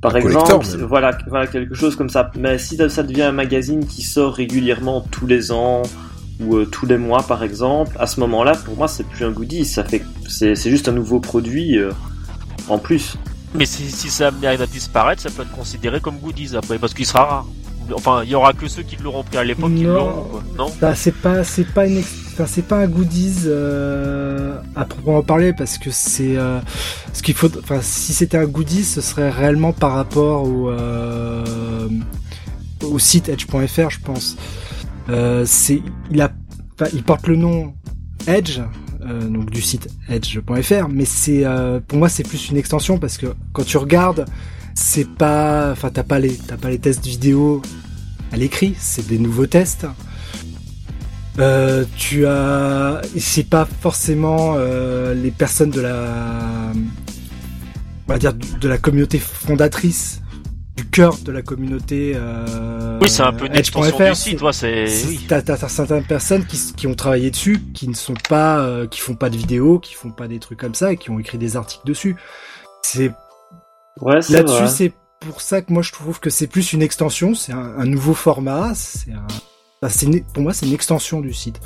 Par 0.00 0.14
Un 0.14 0.20
exemple, 0.20 0.64
voilà, 0.88 1.18
voilà 1.26 1.48
quelque 1.48 1.74
chose 1.74 1.96
comme 1.96 2.08
ça. 2.08 2.30
Mais 2.38 2.58
si 2.58 2.76
ça 2.88 3.02
devient 3.02 3.22
un 3.22 3.32
magazine 3.32 3.84
qui 3.84 4.02
sort 4.02 4.34
régulièrement 4.34 5.00
tous 5.10 5.26
les 5.26 5.50
ans 5.50 5.82
ou 6.38 6.56
euh, 6.56 6.64
tous 6.64 6.86
les 6.86 6.96
mois 6.96 7.24
par 7.24 7.42
exemple, 7.42 7.96
à 7.98 8.06
ce 8.06 8.20
moment-là, 8.20 8.52
pour 8.52 8.76
moi, 8.76 8.86
c'est 8.86 9.04
plus 9.04 9.24
un 9.24 9.32
goodies. 9.32 9.64
Ça 9.64 9.82
fait, 9.82 10.02
c'est 10.28 10.54
c'est 10.54 10.70
juste 10.70 10.88
un 10.88 10.92
nouveau 10.92 11.18
produit 11.18 11.76
euh, 11.76 11.90
en 12.68 12.78
plus. 12.78 13.16
Mais 13.54 13.66
si, 13.66 13.90
si 13.90 14.08
ça 14.08 14.28
amené 14.28 14.46
à 14.46 14.66
disparaître, 14.66 15.22
ça 15.22 15.30
peut 15.30 15.42
être 15.42 15.56
considéré 15.56 16.00
comme 16.00 16.18
goodies 16.18 16.56
après, 16.56 16.78
parce 16.78 16.94
qu'il 16.94 17.06
sera 17.06 17.24
rare. 17.24 17.46
Enfin, 17.94 18.22
il 18.24 18.30
y 18.30 18.34
aura 18.34 18.52
que 18.52 18.66
ceux 18.68 18.82
qui 18.82 18.96
l'auront 18.96 19.22
pris 19.22 19.36
à 19.38 19.44
l'époque 19.44 19.74
qui 19.74 19.82
Non. 19.84 19.94
l'auront, 19.94 20.22
quoi. 20.24 20.42
Non 20.58 20.72
Bah, 20.80 20.94
c'est 20.94 21.14
pas, 21.14 21.44
c'est 21.44 21.64
pas 21.66 21.86
une, 21.86 21.98
ex- 21.98 22.14
enfin, 22.32 22.46
c'est 22.46 22.66
pas 22.66 22.78
un 22.78 22.86
goodies 22.86 23.42
euh, 23.46 24.58
à 24.74 24.84
proprement 24.84 25.22
parler 25.22 25.52
parce 25.52 25.78
que 25.78 25.90
c'est 25.90 26.36
euh, 26.36 26.60
ce 27.12 27.22
qu'il 27.22 27.34
faut. 27.34 27.48
Enfin, 27.58 27.78
si 27.82 28.12
c'était 28.12 28.38
un 28.38 28.46
goodies, 28.46 28.84
ce 28.84 29.00
serait 29.00 29.30
réellement 29.30 29.72
par 29.72 29.92
rapport 29.92 30.42
au 30.44 30.68
euh, 30.70 31.88
au 32.82 32.98
site 32.98 33.28
edge.fr, 33.28 33.90
je 33.90 34.00
pense. 34.00 34.36
Euh, 35.08 35.44
c'est, 35.46 35.80
il 36.10 36.20
a, 36.20 36.30
enfin, 36.78 36.90
il 36.94 37.02
porte 37.02 37.26
le 37.28 37.36
nom 37.36 37.72
Edge. 38.26 38.60
euh, 39.06 39.28
donc 39.28 39.50
du 39.50 39.62
site 39.62 39.88
edge.fr 40.08 40.88
mais 40.90 41.04
c'est 41.04 41.44
euh, 41.44 41.78
pour 41.86 41.98
moi 41.98 42.08
c'est 42.08 42.24
plus 42.26 42.48
une 42.50 42.56
extension 42.56 42.98
parce 42.98 43.18
que 43.18 43.26
quand 43.52 43.64
tu 43.64 43.76
regardes 43.76 44.24
c'est 44.76 45.08
pas 45.08 45.70
enfin 45.72 45.90
t'as 45.90 46.04
pas 46.04 46.18
les 46.20 46.36
t'as 46.36 46.56
pas 46.56 46.68
les 46.70 46.78
tests 46.78 47.04
vidéo 47.04 47.62
à 48.32 48.36
l'écrit, 48.36 48.74
c'est 48.78 49.06
des 49.08 49.18
nouveaux 49.18 49.46
tests. 49.46 49.86
Euh, 51.38 51.84
tu 51.96 52.26
as, 52.26 53.02
c'est 53.18 53.48
pas 53.48 53.66
forcément 53.80 54.54
euh, 54.56 55.12
les 55.14 55.30
personnes 55.30 55.70
de 55.70 55.80
la, 55.82 56.72
on 58.08 58.12
va 58.12 58.18
dire 58.18 58.32
de 58.32 58.68
la 58.68 58.78
communauté 58.78 59.18
fondatrice, 59.18 60.22
du 60.76 60.86
cœur 60.86 61.18
de 61.18 61.30
la 61.30 61.42
communauté. 61.42 62.12
Euh, 62.16 62.98
Oui, 63.02 63.10
c'est 63.10 63.22
un 63.22 63.34
peu 63.34 63.46
une 63.46 63.52
extension 63.54 63.90
du 63.98 64.14
site, 64.14 64.40
ouais, 64.42 64.52
c'est... 64.54 64.86
T'as, 65.28 65.42
t'as- 65.42 65.68
certaines 65.68 66.04
personnes 66.04 66.46
qui, 66.46 66.58
qui 66.74 66.86
ont 66.86 66.94
travaillé 66.94 67.30
dessus, 67.30 67.60
qui 67.74 67.86
ne 67.86 67.94
sont 67.94 68.14
pas, 68.30 68.60
euh, 68.60 68.86
qui 68.86 69.00
font 69.00 69.14
pas 69.14 69.28
de 69.28 69.36
vidéos, 69.36 69.78
qui 69.78 69.92
font 69.92 70.10
pas 70.12 70.28
des 70.28 70.38
trucs 70.38 70.58
comme 70.58 70.74
ça 70.74 70.92
et 70.92 70.96
qui 70.96 71.10
ont 71.10 71.18
écrit 71.18 71.36
des 71.38 71.56
articles 71.56 71.86
dessus. 71.86 72.16
C'est 72.82 73.12
Ouais, 74.00 74.20
Là-dessus, 74.30 74.68
c'est 74.68 74.92
pour 75.20 75.40
ça 75.40 75.62
que 75.62 75.72
moi 75.72 75.82
je 75.82 75.92
trouve 75.92 76.20
que 76.20 76.28
c'est 76.30 76.46
plus 76.46 76.72
une 76.72 76.82
extension, 76.82 77.34
c'est 77.34 77.52
un, 77.52 77.78
un 77.78 77.84
nouveau 77.86 78.12
format, 78.14 78.74
c'est 78.74 79.12
un, 79.12 79.88
une- 80.02 80.22
pour 80.24 80.42
moi 80.42 80.52
c'est 80.52 80.66
une 80.66 80.74
extension 80.74 81.20
du 81.20 81.32
site. 81.32 81.58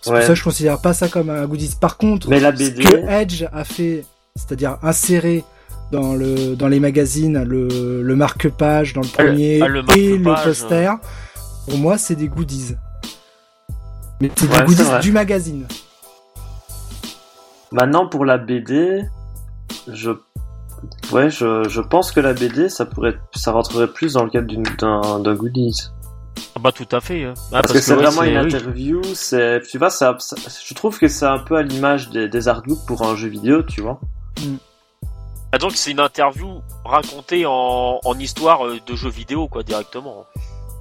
C'est 0.00 0.10
pour 0.12 0.20
ça 0.22 0.28
que 0.28 0.34
je 0.34 0.42
considère 0.44 0.80
pas 0.80 0.94
ça 0.94 1.08
comme 1.08 1.30
un 1.30 1.46
goodies. 1.46 1.76
Par 1.80 1.96
contre, 1.98 2.28
Mais 2.28 2.40
la 2.40 2.56
ce 2.56 2.70
que 2.70 3.08
Edge 3.08 3.44
a 3.52 3.64
fait, 3.64 4.04
c'est-à-dire 4.34 4.78
insérer 4.82 5.44
dans 5.92 6.14
le 6.14 6.56
dans 6.56 6.68
les 6.68 6.80
magazines 6.80 7.42
le, 7.42 8.02
le 8.02 8.16
marque-page 8.16 8.94
dans 8.94 9.02
le 9.02 9.08
Ah, 9.18 9.22
le- 9.22 9.28
premier 9.28 9.62
ah, 9.62 9.68
le 9.68 9.84
et 9.96 10.16
le 10.18 10.24
poster, 10.44 10.92
pour 11.68 11.78
moi 11.78 11.98
c'est 11.98 12.16
des 12.16 12.28
goodies. 12.28 12.74
Mais 14.20 14.30
c'est 14.36 14.48
Ouais, 14.50 14.58
des 14.60 14.64
goodies 14.66 15.00
du 15.02 15.12
magazine. 15.12 15.66
maintenant 17.72 18.06
pour 18.08 18.24
la 18.24 18.38
BD, 18.38 19.02
je, 19.86 20.10
ouais, 21.12 21.30
je, 21.30 21.68
je 21.68 21.80
pense 21.80 22.12
que 22.12 22.20
la 22.20 22.32
BD, 22.32 22.68
ça 22.68 22.86
pourrait, 22.86 23.18
ça 23.34 23.52
rentrerait 23.52 23.88
plus 23.88 24.14
dans 24.14 24.24
le 24.24 24.30
cadre 24.30 24.46
d'une- 24.46 24.62
d'un 24.78 25.18
d'un 25.20 25.34
goodies. 25.34 25.88
Ah 26.56 26.60
bah 26.60 26.72
tout 26.72 26.88
à 26.92 27.00
fait. 27.00 27.24
hein. 27.24 27.34
Ah, 27.52 27.60
Parce, 27.60 27.72
que 27.72 27.80
c'est 27.80 27.92
ouais, 27.94 28.02
vraiment 28.02 28.22
c'est- 28.22 28.30
une 28.30 28.36
interview, 28.38 29.02
c'est, 29.14 29.60
tu 29.68 29.78
vois, 29.78 29.90
ça, 29.90 30.16
ça- 30.18 30.36
je 30.64 30.74
trouve 30.74 30.98
que 30.98 31.08
c'est 31.08 31.26
un 31.26 31.38
peu 31.38 31.56
à 31.56 31.62
l'image 31.62 32.10
des, 32.10 32.28
des 32.28 32.48
artbooks 32.48 32.84
pour 32.86 33.02
un 33.02 33.14
jeu 33.16 33.28
vidéo, 33.28 33.62
tu 33.62 33.80
vois. 33.82 34.00
Ah, 35.52 35.58
donc 35.58 35.72
c'est 35.72 35.90
une 35.90 36.00
interview 36.00 36.60
racontée 36.84 37.44
en, 37.46 37.98
en 38.04 38.18
histoire 38.18 38.66
euh, 38.66 38.78
de 38.86 38.94
jeux 38.96 39.10
vidéo 39.10 39.48
quoi 39.48 39.62
directement. 39.64 40.24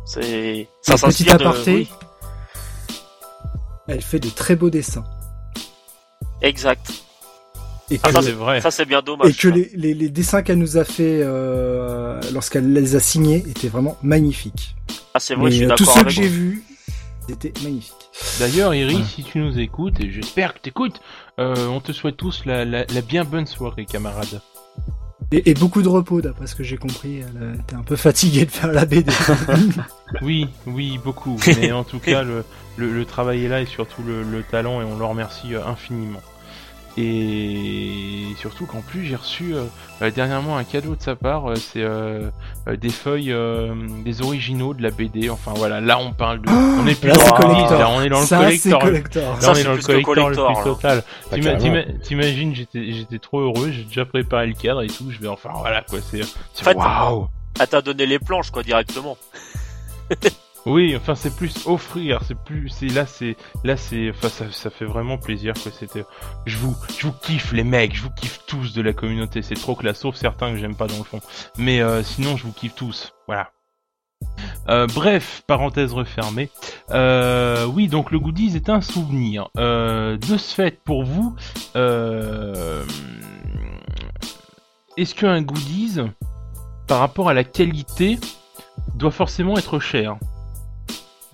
C'est 0.05 0.67
ça 0.81 0.93
Un 0.93 0.95
petit 0.95 1.23
s'inspire 1.23 1.37
de 1.37 1.43
aparté. 1.45 1.73
oui, 1.73 1.89
Elle 3.87 4.01
fait 4.01 4.19
de 4.19 4.29
très 4.29 4.55
beaux 4.55 4.69
dessins. 4.69 5.03
exact. 6.41 6.91
Et 7.91 7.99
Ah, 8.03 8.07
que, 8.09 8.13
ça, 8.13 8.21
c'est 8.21 8.31
vrai. 8.31 8.61
Ça 8.61 8.71
c'est 8.71 8.85
bien 8.85 9.01
dommage. 9.01 9.29
et 9.29 9.33
que 9.33 9.47
les, 9.47 9.71
les, 9.73 9.93
les 9.93 10.09
dessins 10.09 10.41
qu'elle 10.41 10.59
nous 10.59 10.77
a 10.77 10.83
fait 10.85 11.21
euh, 11.23 12.19
lorsqu'elle 12.33 12.71
les 12.71 12.95
a 12.95 12.99
signés 12.99 13.43
étaient 13.49 13.67
vraiment 13.69 13.97
magnifiques. 14.03 14.75
Ah 15.13 15.19
c'est 15.19 15.35
vrai, 15.35 15.49
je 15.51 15.55
suis 15.57 15.65
euh, 15.65 15.75
tous 15.75 15.85
d'accord 15.85 15.95
ceux 15.99 16.03
que 16.03 16.09
j'ai 16.09 16.27
vus, 16.27 16.63
c'était 17.27 17.53
magnifique. 17.63 17.93
D'ailleurs, 18.39 18.73
Iris, 18.75 18.97
Ouais. 18.97 19.03
si 19.15 19.23
tu 19.23 19.39
nous 19.39 19.57
écoutes, 19.59 19.99
et 20.01 20.11
j'espère 20.11 20.53
que 20.53 20.59
t'écoutes, 20.59 21.01
euh, 21.39 21.55
on 21.67 21.79
te 21.79 21.91
souhaite 21.91 22.17
tous 22.17 22.43
la, 22.45 22.63
la, 22.65 22.85
la 22.85 23.01
bien 23.01 23.23
bonne 23.23 23.47
soirée, 23.47 23.85
camarades. 23.85 24.41
Et, 25.31 25.51
et 25.51 25.53
beaucoup 25.53 25.81
de 25.83 25.87
repos, 25.87 26.21
d'après 26.21 26.47
ce 26.47 26.55
que 26.55 26.63
j'ai 26.63 26.77
compris. 26.77 27.19
Elle 27.19 27.59
était 27.59 27.75
un 27.75 27.83
peu 27.83 27.95
fatiguée 27.95 28.45
de 28.45 28.51
faire 28.51 28.71
la 28.71 28.85
BD. 28.85 29.11
Oui, 30.23 30.47
oui, 30.65 30.99
beaucoup. 31.03 31.37
Mais 31.59 31.71
en 31.71 31.83
tout 31.83 31.99
cas, 32.03 32.23
le, 32.23 32.43
le, 32.77 32.91
le 32.91 33.05
travail 33.05 33.45
est 33.45 33.47
là 33.47 33.61
et 33.61 33.65
surtout 33.67 34.01
le, 34.03 34.23
le 34.23 34.41
talent 34.43 34.81
et 34.81 34.83
on 34.83 34.97
le 34.97 35.05
remercie 35.05 35.53
euh, 35.53 35.63
infiniment. 35.65 36.19
Et 36.97 38.33
surtout 38.37 38.65
qu'en 38.65 38.81
plus 38.81 39.05
j'ai 39.05 39.15
reçu 39.15 39.53
euh, 39.53 39.63
euh, 40.01 40.11
dernièrement 40.11 40.57
un 40.57 40.63
cadeau 40.63 40.95
de 40.95 41.01
sa 41.01 41.15
part, 41.15 41.49
euh, 41.49 41.55
c'est 41.55 41.81
euh, 41.81 42.29
euh, 42.67 42.75
des 42.75 42.89
feuilles, 42.89 43.31
euh, 43.31 43.73
des 44.03 44.21
originaux 44.21 44.73
de 44.73 44.81
la 44.81 44.89
BD. 44.89 45.29
Enfin 45.29 45.53
voilà, 45.55 45.79
là 45.79 45.97
on 45.99 46.11
parle 46.11 46.41
de, 46.41 46.49
on 46.49 46.85
est 46.87 46.99
plus 46.99 47.09
là, 47.09 47.15
dans 47.15 47.25
le 47.25 47.31
collector. 47.43 47.79
là 47.79 47.89
on 47.91 48.01
est 48.01 48.09
dans 48.09 48.19
le 48.19 48.25
Ça, 48.25 48.37
collector. 48.39 48.79
collector. 48.81 49.33
Là, 49.35 49.41
Ça, 49.41 49.51
on 49.51 49.53
c'est 49.53 49.61
est 49.61 49.63
dans 49.63 49.69
le 49.71 49.77
plus 49.77 49.85
que 49.87 49.91
collector, 50.01 50.29
le 50.29 50.35
collector, 50.35 50.53
plus 50.63 50.71
total. 50.71 51.03
Bah, 51.31 51.95
T'imagines, 52.03 52.55
j'étais, 52.55 52.91
j'étais 52.91 53.19
trop 53.19 53.39
heureux, 53.41 53.71
j'ai 53.71 53.83
déjà 53.83 54.05
préparé 54.05 54.47
le 54.47 54.53
cadre 54.53 54.81
et 54.81 54.87
tout. 54.87 55.09
Je 55.09 55.19
vais 55.19 55.27
enfin 55.27 55.51
voilà 55.55 55.83
quoi, 55.87 55.99
c'est, 56.01 56.21
waouh. 56.75 57.27
Ah 57.59 57.67
t'as 57.67 57.81
donné 57.81 58.05
les 58.05 58.19
planches 58.19 58.51
quoi 58.51 58.63
directement. 58.63 59.17
Oui, 60.65 60.95
enfin 60.95 61.15
c'est 61.15 61.35
plus 61.35 61.65
offrir, 61.67 62.21
c'est 62.27 62.37
plus, 62.37 62.69
c'est 62.69 62.87
là, 62.87 63.05
c'est 63.05 63.37
là, 63.63 63.77
c'est, 63.77 64.09
enfin 64.09 64.29
ça, 64.29 64.51
ça 64.51 64.69
fait 64.69 64.85
vraiment 64.85 65.17
plaisir 65.17 65.53
quoi. 65.53 65.71
C'était, 65.71 66.03
je 66.45 66.57
vous, 66.57 66.75
je 66.97 67.07
vous 67.07 67.13
kiffe 67.13 67.53
les 67.53 67.63
mecs, 67.63 67.95
je 67.95 68.03
vous 68.03 68.11
kiffe 68.11 68.41
tous 68.45 68.73
de 68.73 68.81
la 68.81 68.93
communauté. 68.93 69.41
C'est 69.41 69.55
trop 69.55 69.75
classe, 69.75 69.99
sauf 69.99 70.15
certains 70.15 70.51
que 70.51 70.57
j'aime 70.57 70.75
pas 70.75 70.87
dans 70.87 70.97
le 70.97 71.03
fond. 71.03 71.21
Mais 71.57 71.81
euh, 71.81 72.03
sinon, 72.03 72.35
je 72.37 72.43
vous 72.43 72.51
kiffe 72.51 72.75
tous. 72.75 73.13
Voilà. 73.25 73.51
Euh, 74.67 74.85
bref, 74.93 75.43
parenthèse 75.47 75.93
refermée. 75.93 76.49
Euh, 76.91 77.65
oui, 77.65 77.87
donc 77.87 78.11
le 78.11 78.19
goodies 78.19 78.55
est 78.55 78.69
un 78.69 78.81
souvenir. 78.81 79.49
De 79.55 80.37
ce 80.37 80.53
fait, 80.53 80.79
pour 80.83 81.05
vous, 81.05 81.35
est-ce 84.97 85.15
qu'un 85.15 85.41
goodies, 85.41 86.01
par 86.87 86.99
rapport 86.99 87.29
à 87.29 87.33
la 87.33 87.45
qualité, 87.45 88.19
doit 88.95 89.11
forcément 89.11 89.57
être 89.57 89.79
cher? 89.79 90.17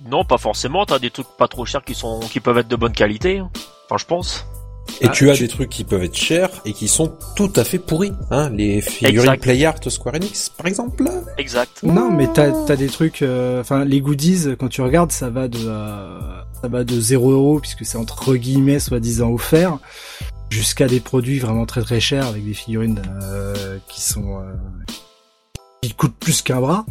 Non 0.10 0.24
pas 0.24 0.38
forcément, 0.38 0.86
t'as 0.86 1.00
des 1.00 1.10
trucs 1.10 1.28
pas 1.38 1.48
trop 1.48 1.65
chers 1.65 1.84
qui 1.84 1.96
sont 1.96 2.20
qui 2.20 2.39
peuvent 2.39 2.58
être 2.60 2.68
de 2.68 2.76
bonne 2.76 2.94
qualité. 2.94 3.39
hein. 3.39 3.50
Enfin 3.86 3.98
je 3.98 4.06
pense. 4.06 4.46
Et 5.02 5.08
Ah, 5.08 5.10
tu 5.10 5.32
as 5.32 5.34
tu- 5.34 5.41
des 5.44 5.48
trucs 5.48 5.70
qui 5.70 5.84
peuvent 5.84 6.04
être 6.04 6.15
chers 6.15 6.50
et 6.63 6.72
qui 6.72 6.88
sont 6.88 7.12
tout 7.36 7.52
à 7.56 7.63
fait 7.63 7.80
pourris, 7.80 8.12
hein, 8.30 8.52
les 8.52 8.82
figurines 8.82 9.18
Exact. 9.20 9.41
Play 9.41 9.65
Art 9.65 9.76
Square 9.88 10.13
Enix, 10.15 10.50
par 10.50 10.68
exemple. 10.68 11.04
Exact. 11.39 11.82
Non, 11.82 12.12
mais 12.12 12.28
t'as 12.32 12.52
as 12.70 12.76
des 12.76 12.88
trucs. 12.88 13.24
euh, 13.24 13.62
Enfin, 13.62 13.84
les 13.84 14.00
goodies, 14.00 14.46
quand 14.60 14.68
tu 14.68 14.82
regardes, 14.82 15.12
ça 15.12 15.30
va 15.32 15.48
de 15.48 15.58
euh, 15.60 16.20
ça 16.62 16.68
va 16.68 16.84
de 16.84 17.00
0 17.00 17.32
euros 17.32 17.60
puisque 17.60 17.84
c'est 17.84 17.98
entre 17.98 18.36
guillemets 18.36 18.80
soi-disant 18.80 19.32
offert, 19.32 19.80
jusqu'à 20.52 20.88
des 20.88 21.00
produits 21.00 21.39
vraiment 21.39 21.65
très 21.65 21.82
très 21.82 22.00
chers 22.00 22.28
avec 22.28 22.46
des 22.46 22.54
figurines 22.54 23.02
euh, 23.24 23.80
qui 23.89 24.02
sont 24.04 24.38
euh, 24.39 24.54
qui 25.82 25.94
coûtent 25.96 26.15
plus 26.20 26.44
qu'un 26.44 26.62
bras. 26.62 26.86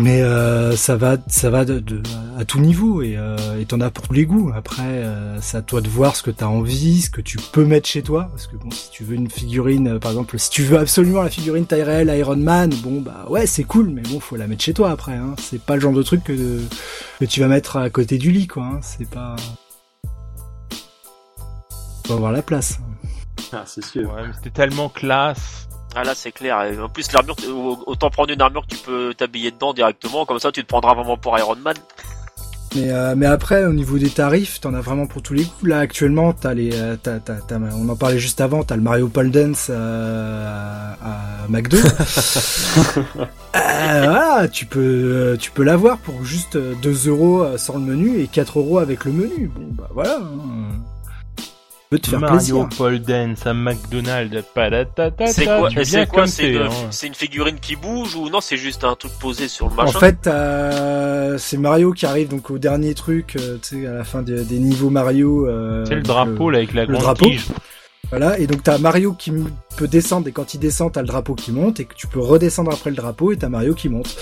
Mais 0.00 0.22
euh, 0.22 0.76
ça 0.76 0.94
va, 0.96 1.16
ça 1.26 1.50
va 1.50 1.64
de, 1.64 1.80
de- 1.80 2.00
à 2.38 2.44
tout 2.44 2.60
niveau 2.60 3.02
et 3.02 3.16
euh, 3.16 3.58
et 3.60 3.64
t'en 3.66 3.80
as 3.80 3.90
pour 3.90 4.06
tous 4.06 4.12
les 4.14 4.26
goûts. 4.26 4.52
Après, 4.54 4.84
euh, 4.86 5.40
c'est 5.40 5.56
à 5.56 5.62
toi 5.62 5.80
de 5.80 5.88
voir 5.88 6.14
ce 6.14 6.22
que 6.22 6.30
t'as 6.30 6.46
envie, 6.46 7.02
ce 7.02 7.10
que 7.10 7.20
tu 7.20 7.36
peux 7.36 7.64
mettre 7.64 7.88
chez 7.88 8.02
toi. 8.02 8.28
Parce 8.30 8.46
que 8.46 8.54
bon, 8.54 8.70
si 8.70 8.90
tu 8.92 9.02
veux 9.02 9.16
une 9.16 9.28
figurine, 9.28 9.88
euh, 9.88 9.98
par 9.98 10.12
exemple, 10.12 10.38
si 10.38 10.50
tu 10.50 10.62
veux 10.62 10.78
absolument 10.78 11.22
la 11.22 11.30
figurine 11.30 11.66
réelle 11.68 12.16
Iron 12.16 12.36
Man, 12.36 12.70
bon 12.80 13.00
bah 13.00 13.26
ouais, 13.28 13.46
c'est 13.48 13.64
cool, 13.64 13.88
mais 13.88 14.02
bon, 14.02 14.20
faut 14.20 14.36
la 14.36 14.46
mettre 14.46 14.62
chez 14.62 14.72
toi 14.72 14.92
après. 14.92 15.16
Hein. 15.16 15.34
C'est 15.36 15.60
pas 15.60 15.74
le 15.74 15.80
genre 15.80 15.92
de 15.92 16.04
truc 16.04 16.22
que 16.22 16.60
que 17.18 17.24
tu 17.24 17.40
vas 17.40 17.48
mettre 17.48 17.76
à 17.76 17.90
côté 17.90 18.18
du 18.18 18.30
lit, 18.30 18.46
quoi. 18.46 18.62
Hein. 18.64 18.78
C'est 18.82 19.10
pas. 19.10 19.34
Faut 22.06 22.12
avoir 22.14 22.30
la 22.30 22.42
place. 22.42 22.78
Ah, 23.52 23.64
c'est 23.66 23.84
sûr. 23.84 24.12
Ouais, 24.14 24.28
mais 24.28 24.32
c'était 24.36 24.50
tellement 24.50 24.88
classe. 24.88 25.67
Ah 25.94 26.04
là 26.04 26.14
c'est 26.14 26.32
clair. 26.32 26.62
Et 26.64 26.78
en 26.80 26.88
plus 26.88 27.10
l'armure, 27.12 27.36
autant 27.86 28.10
prendre 28.10 28.30
une 28.32 28.40
armure 28.40 28.62
que 28.66 28.74
tu 28.74 28.82
peux 28.82 29.14
t'habiller 29.16 29.50
dedans 29.50 29.72
directement, 29.72 30.24
comme 30.26 30.38
ça 30.38 30.52
tu 30.52 30.62
te 30.62 30.68
prendras 30.68 30.94
vraiment 30.94 31.16
pour 31.16 31.36
Iron 31.38 31.56
Man. 31.56 31.74
Mais, 32.76 32.90
euh, 32.90 33.14
mais 33.16 33.24
après, 33.24 33.64
au 33.64 33.72
niveau 33.72 33.96
des 33.96 34.10
tarifs, 34.10 34.60
t'en 34.60 34.74
as 34.74 34.82
vraiment 34.82 35.06
pour 35.06 35.22
tous 35.22 35.32
les 35.32 35.44
goûts. 35.44 35.64
Là, 35.64 35.78
actuellement, 35.78 36.34
t'as 36.34 36.52
les, 36.52 36.70
euh, 36.78 36.96
t'as, 37.02 37.18
t'as, 37.18 37.36
t'as- 37.36 37.56
on 37.56 37.88
en 37.88 37.96
parlait 37.96 38.18
juste 38.18 38.42
avant, 38.42 38.62
t'as 38.62 38.76
le 38.76 38.82
Mario 38.82 39.08
Pole 39.08 39.30
Dance 39.30 39.68
euh, 39.70 40.92
à, 41.02 41.44
à 41.44 41.48
McDo. 41.48 41.78
Euh, 43.56 44.02
voilà, 44.04 44.46
tu 44.48 44.66
peux, 44.66 44.78
euh, 44.80 45.36
tu 45.38 45.50
peux 45.50 45.62
l'avoir 45.62 45.96
pour 45.98 46.22
juste 46.24 46.56
euh, 46.56 46.74
2 46.82 47.08
euros 47.08 47.44
sans 47.56 47.74
le 47.74 47.80
menu 47.80 48.20
et 48.20 48.26
4 48.28 48.58
euros 48.58 48.78
avec 48.78 49.04
le 49.06 49.12
menu. 49.12 49.50
Bon, 49.52 49.66
bah 49.72 49.88
voilà. 49.94 50.18
hein. 50.18 50.76
Tu 51.90 51.96
peux 51.96 51.98
te 52.00 52.10
faire 52.10 52.20
Mario 52.20 52.36
plaisir. 52.36 52.68
Paul 52.76 52.98
Dance 52.98 53.46
à 53.46 53.54
McDonald's. 53.54 54.42
patatata, 54.54 55.26
C'est 55.28 55.46
quoi, 55.46 55.70
c'est 55.84 56.06
quoi 56.06 56.24
une, 56.38 56.56
hein. 56.58 56.68
c'est 56.90 57.06
une 57.06 57.14
figurine 57.14 57.58
qui 57.58 57.76
bouge 57.76 58.14
ou 58.14 58.28
non 58.28 58.42
c'est 58.42 58.58
juste 58.58 58.84
un 58.84 58.94
truc 58.94 59.12
posé 59.18 59.48
sur 59.48 59.68
le 59.68 59.72
En 59.72 59.84
machin 59.86 59.98
fait, 59.98 60.16
t'as- 60.20 61.38
c'est 61.38 61.56
Mario 61.56 61.92
qui 61.92 62.04
arrive 62.04 62.28
donc 62.28 62.50
au 62.50 62.58
dernier 62.58 62.92
truc, 62.92 63.36
euh, 63.36 63.56
tu 63.62 63.80
sais, 63.82 63.86
à 63.86 63.92
la 63.94 64.04
fin 64.04 64.20
des, 64.20 64.44
des 64.44 64.58
niveaux 64.58 64.90
Mario. 64.90 65.46
euh, 65.48 65.86
C'est 65.86 65.94
le 65.94 66.02
drapeau 66.02 66.50
là 66.50 66.58
avec 66.58 66.74
la 66.74 66.82
le 66.84 66.88
grande 66.92 67.00
drapeau. 67.04 67.24
tige. 67.24 67.46
Voilà, 68.10 68.38
et 68.38 68.46
donc 68.46 68.62
t'as 68.62 68.78
Mario 68.78 69.12
qui 69.12 69.30
peut 69.76 69.86
descendre, 69.86 70.28
et 70.28 70.32
quand 70.32 70.54
il 70.54 70.60
descend, 70.60 70.90
t'as 70.92 71.02
le 71.02 71.06
drapeau 71.06 71.34
qui 71.34 71.52
monte, 71.52 71.78
et 71.78 71.84
que 71.84 71.94
tu 71.94 72.06
peux 72.06 72.20
redescendre 72.20 72.72
après 72.72 72.88
le 72.90 72.96
drapeau, 72.96 73.32
et 73.32 73.36
t'as 73.36 73.50
Mario 73.50 73.74
qui 73.74 73.90
monte. 73.90 74.16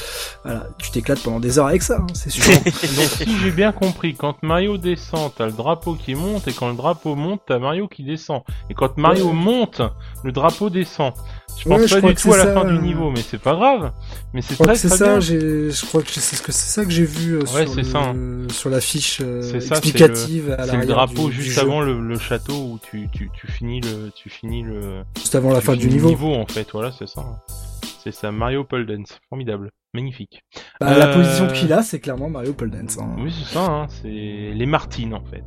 Voilà, 0.45 0.67
tu 0.79 0.91
t'éclates 0.91 1.21
pendant 1.23 1.39
des 1.39 1.59
heures 1.59 1.69
avec 1.69 1.83
ça, 1.83 1.99
hein, 2.01 2.07
c'est 2.13 2.31
sûr. 2.31 2.45
Donc 2.65 2.73
si 2.75 3.39
j'ai 3.39 3.53
bien 3.53 3.71
compris, 3.73 4.15
quand 4.17 4.43
Mario 4.43 4.77
descend, 4.77 5.31
t'as 5.37 5.47
le 5.47 5.53
drapeau 5.53 5.95
qui 5.95 6.15
monte, 6.17 6.49
et 6.49 6.53
quand 6.53 6.69
le 6.69 6.75
drapeau 6.75 7.15
monte, 7.15 7.43
t'as 7.47 7.59
Mario 7.61 7.87
qui 7.87 8.03
descend. 8.03 8.43
Et 8.71 8.75
quand 8.75 8.97
Mario 8.99 9.27
Ouais. 9.29 9.33
monte, 9.33 9.83
le 10.25 10.33
drapeau 10.33 10.69
descend. 10.69 11.13
Je 11.59 11.69
pense 11.69 11.81
Ouais, 11.81 11.89
je 11.89 11.95
pas 11.95 12.01
crois 12.01 12.13
du 12.13 12.21
tout 12.23 12.33
à 12.33 12.37
la 12.37 12.45
ça, 12.45 12.53
fin 12.55 12.65
du 12.65 12.75
euh. 12.77 12.81
niveau, 12.81 13.11
mais 13.11 13.21
c'est 13.23 13.41
pas 13.41 13.55
grave. 13.55 13.93
Mais 14.35 14.43
c'est 14.43 14.55
Je 14.57 14.63
très 14.63 14.75
très 14.75 14.89
ça, 14.89 15.07
bien. 15.19 15.21
je 15.21 15.87
crois 15.87 16.03
que 16.03 16.11
c'est 16.11 16.37
ce 16.37 16.43
que 16.43 16.53
c'est 16.53 16.69
ça 16.69 16.85
que 16.85 16.91
j'ai 16.91 17.05
vu 17.05 17.35
euh, 17.35 17.41
Ouais, 17.55 17.67
sur, 17.67 17.85
ça, 17.85 17.99
hein. 17.99 18.13
le, 18.15 18.49
sur 18.51 18.71
la 18.71 18.81
fiche 18.81 19.21
euh, 19.25 19.55
explicative 19.55 20.55
à 20.59 20.65
C'est 20.67 20.77
le 20.77 20.87
drapeau 20.87 21.29
du- 21.29 21.43
juste 21.43 21.59
avant 21.59 21.81
le, 21.81 22.01
le 22.01 22.19
château 22.19 22.55
où 22.55 22.79
tu, 22.91 23.09
tu, 23.13 23.31
tu 23.33 23.47
finis 23.49 23.81
le 23.81 24.11
tu 24.15 24.29
finis 24.31 24.63
le 24.63 25.03
juste 25.17 25.35
avant 25.35 25.51
la 25.53 25.61
fin 25.61 25.75
du 25.77 25.89
niveau. 25.89 26.09
niveau 26.09 26.35
en 26.35 26.47
fait 26.47 26.67
voilà 26.73 26.93
c'est 26.93 27.09
ça 27.09 27.25
c'est 28.03 28.13
ça 28.13 28.31
Mario 28.31 28.65
Pole 28.65 28.87
Dance 28.87 29.19
formidable 29.29 29.71
magnifique 29.95 30.45
Bah, 30.81 30.97
La 30.97 31.09
Euh, 31.09 31.15
position 31.15 31.47
qu'il 31.49 31.73
a, 31.73 31.83
c'est 31.83 32.01
clairement 32.01 32.29
Mario 32.31 32.53
Pole 32.53 32.71
Dance. 32.71 32.99
hein. 33.01 33.17
oui 33.19 33.33
c'est 33.37 33.55
ça 33.55 33.65
hein, 33.65 33.87
c'est 33.89 34.09
les 34.09 34.67
Martines 34.67 35.15
en 35.15 35.25
fait 35.25 35.45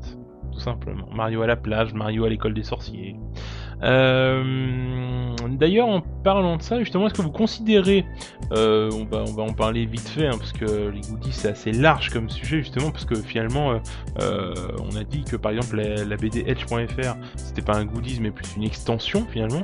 tout 0.53 0.59
simplement 0.59 1.07
Mario 1.13 1.41
à 1.43 1.47
la 1.47 1.55
plage 1.55 1.93
Mario 1.93 2.25
à 2.25 2.29
l'école 2.29 2.53
des 2.55 2.63
sorciers 2.63 3.15
euh, 3.15 3.68
d'ailleurs 3.81 5.87
en 5.87 6.01
parlant 6.01 6.57
de 6.57 6.61
ça 6.61 6.79
justement 6.79 7.07
est-ce 7.07 7.13
que 7.13 7.21
vous 7.21 7.31
considérez 7.31 8.05
euh, 8.51 8.89
on 8.91 9.05
va 9.05 9.43
en 9.43 9.53
parler 9.53 9.85
vite 9.85 10.07
fait 10.07 10.27
hein, 10.27 10.35
parce 10.37 10.51
que 10.51 10.89
les 10.89 11.01
goodies 11.01 11.31
c'est 11.31 11.49
assez 11.49 11.71
large 11.71 12.09
comme 12.09 12.29
sujet 12.29 12.59
justement 12.59 12.91
parce 12.91 13.05
que 13.05 13.15
finalement 13.15 13.71
euh, 13.71 13.77
euh, 14.21 14.53
on 14.79 14.95
a 14.95 15.03
dit 15.03 15.23
que 15.23 15.35
par 15.35 15.51
exemple 15.51 15.77
la, 15.77 16.17
BD 16.17 16.43
Edge.fr 16.47 17.15
c'était 17.35 17.61
pas 17.61 17.77
un 17.77 17.85
goodies 17.85 18.19
mais 18.21 18.31
plus 18.31 18.55
une 18.55 18.63
extension 18.63 19.25
finalement. 19.31 19.63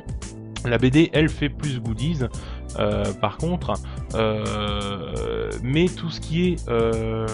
La 0.64 0.78
BD 0.78 1.10
elle 1.12 1.28
fait 1.28 1.48
plus 1.48 1.80
goodies 1.80 2.24
euh, 2.78 3.12
par 3.14 3.38
contre, 3.38 3.74
euh, 4.14 5.50
mais 5.62 5.86
tout 5.86 6.10
ce 6.10 6.20
qui 6.20 6.48
est, 6.48 6.68
euh, 6.68 7.26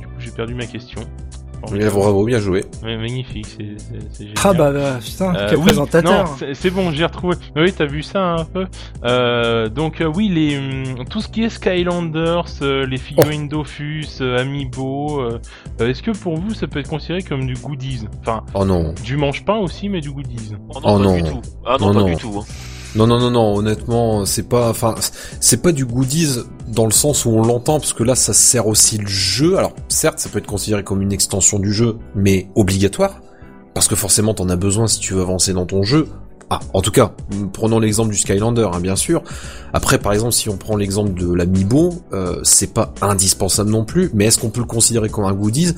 du 0.00 0.06
coup 0.06 0.14
j'ai 0.18 0.30
perdu 0.30 0.54
ma 0.54 0.66
question. 0.66 1.00
Il 1.74 1.82
a 1.82 1.88
vraiment 1.90 2.22
bien 2.24 2.38
joué. 2.38 2.64
Ouais, 2.82 2.96
magnifique, 2.96 3.46
c'est 3.46 3.78
c'est- 3.78 4.08
c'est 4.12 4.24
génial. 4.24 4.36
Ah 4.44 4.52
bah, 4.54 4.72
bah, 4.72 4.98
putain, 5.04 5.34
Euh, 5.34 5.46
quel 5.50 5.58
oui, 5.58 5.64
présentateur. 5.66 6.24
non, 6.24 6.30
c'est- 6.38 6.54
c'est 6.54 6.70
bon, 6.70 6.90
j'ai 6.92 7.04
retrouvé. 7.04 7.36
Oui, 7.56 7.72
t'as 7.72 7.84
vu 7.86 8.02
ça 8.02 8.20
un 8.36 8.44
peu. 8.44 8.66
Euh, 9.04 9.68
donc 9.68 10.00
euh, 10.00 10.06
oui, 10.14 10.28
les 10.28 10.56
hum, 10.58 11.04
tout 11.10 11.20
ce 11.20 11.28
qui 11.28 11.44
est 11.44 11.48
Skylanders, 11.48 12.44
euh, 12.62 12.86
les 12.86 12.96
figurines 12.98 13.48
Dofus, 13.48 14.06
euh, 14.20 14.38
Amiibo. 14.40 15.22
Est-ce 15.80 16.02
que 16.02 16.10
pour 16.12 16.36
vous, 16.36 16.54
ça 16.54 16.66
peut 16.66 16.80
être 16.80 16.88
considéré 16.88 17.22
comme 17.22 17.46
du 17.46 17.54
goodies? 17.54 18.06
Enfin, 18.22 18.42
Oh 18.54 18.64
non. 18.64 18.94
du 19.04 19.16
mange-pain 19.16 19.56
aussi, 19.56 19.88
mais 19.88 20.00
du 20.00 20.10
goodies. 20.10 20.52
Oh 20.70 20.74
non, 20.74 20.80
Oh 20.82 20.82
pas 20.82 20.98
non. 21.04 21.16
du 21.16 21.22
tout. 21.22 21.40
Ah 21.66 21.76
non, 21.80 21.86
Non, 21.88 21.94
pas 21.94 22.00
non. 22.00 22.06
du 22.08 22.16
tout. 22.16 22.34
hein. 22.40 22.44
Non, 22.94 23.06
non, 23.06 23.18
non, 23.18 23.30
non, 23.30 23.54
honnêtement, 23.56 24.24
c'est 24.24 24.48
pas, 24.48 24.70
enfin, 24.70 24.94
c'est 25.40 25.60
pas 25.60 25.72
du 25.72 25.84
goodies 25.84 26.38
dans 26.66 26.86
le 26.86 26.90
sens 26.90 27.26
où 27.26 27.30
on 27.30 27.44
l'entend, 27.44 27.80
parce 27.80 27.92
que 27.92 28.02
là, 28.02 28.14
ça 28.14 28.32
sert 28.32 28.66
aussi 28.66 28.96
le 28.98 29.06
jeu. 29.06 29.58
Alors, 29.58 29.74
certes, 29.88 30.18
ça 30.18 30.28
peut 30.30 30.38
être 30.38 30.46
considéré 30.46 30.82
comme 30.82 31.02
une 31.02 31.12
extension 31.12 31.58
du 31.58 31.72
jeu, 31.72 31.96
mais 32.14 32.48
obligatoire, 32.54 33.20
parce 33.74 33.88
que 33.88 33.94
forcément, 33.94 34.32
t'en 34.32 34.48
as 34.48 34.56
besoin 34.56 34.88
si 34.88 35.00
tu 35.00 35.14
veux 35.14 35.20
avancer 35.20 35.52
dans 35.52 35.66
ton 35.66 35.82
jeu. 35.82 36.08
Ah, 36.50 36.60
en 36.72 36.80
tout 36.80 36.90
cas, 36.90 37.12
prenons 37.52 37.78
l'exemple 37.78 38.10
du 38.10 38.16
Skylander, 38.16 38.68
hein, 38.72 38.80
bien 38.80 38.96
sûr. 38.96 39.22
Après, 39.74 39.98
par 39.98 40.14
exemple, 40.14 40.32
si 40.32 40.48
on 40.48 40.56
prend 40.56 40.76
l'exemple 40.76 41.12
de 41.12 41.30
l'Amiibo, 41.30 42.02
euh, 42.14 42.40
c'est 42.42 42.72
pas 42.72 42.94
indispensable 43.02 43.68
non 43.68 43.84
plus, 43.84 44.10
mais 44.14 44.24
est-ce 44.24 44.38
qu'on 44.38 44.48
peut 44.48 44.60
le 44.60 44.66
considérer 44.66 45.10
comme 45.10 45.26
un 45.26 45.34
goodies? 45.34 45.74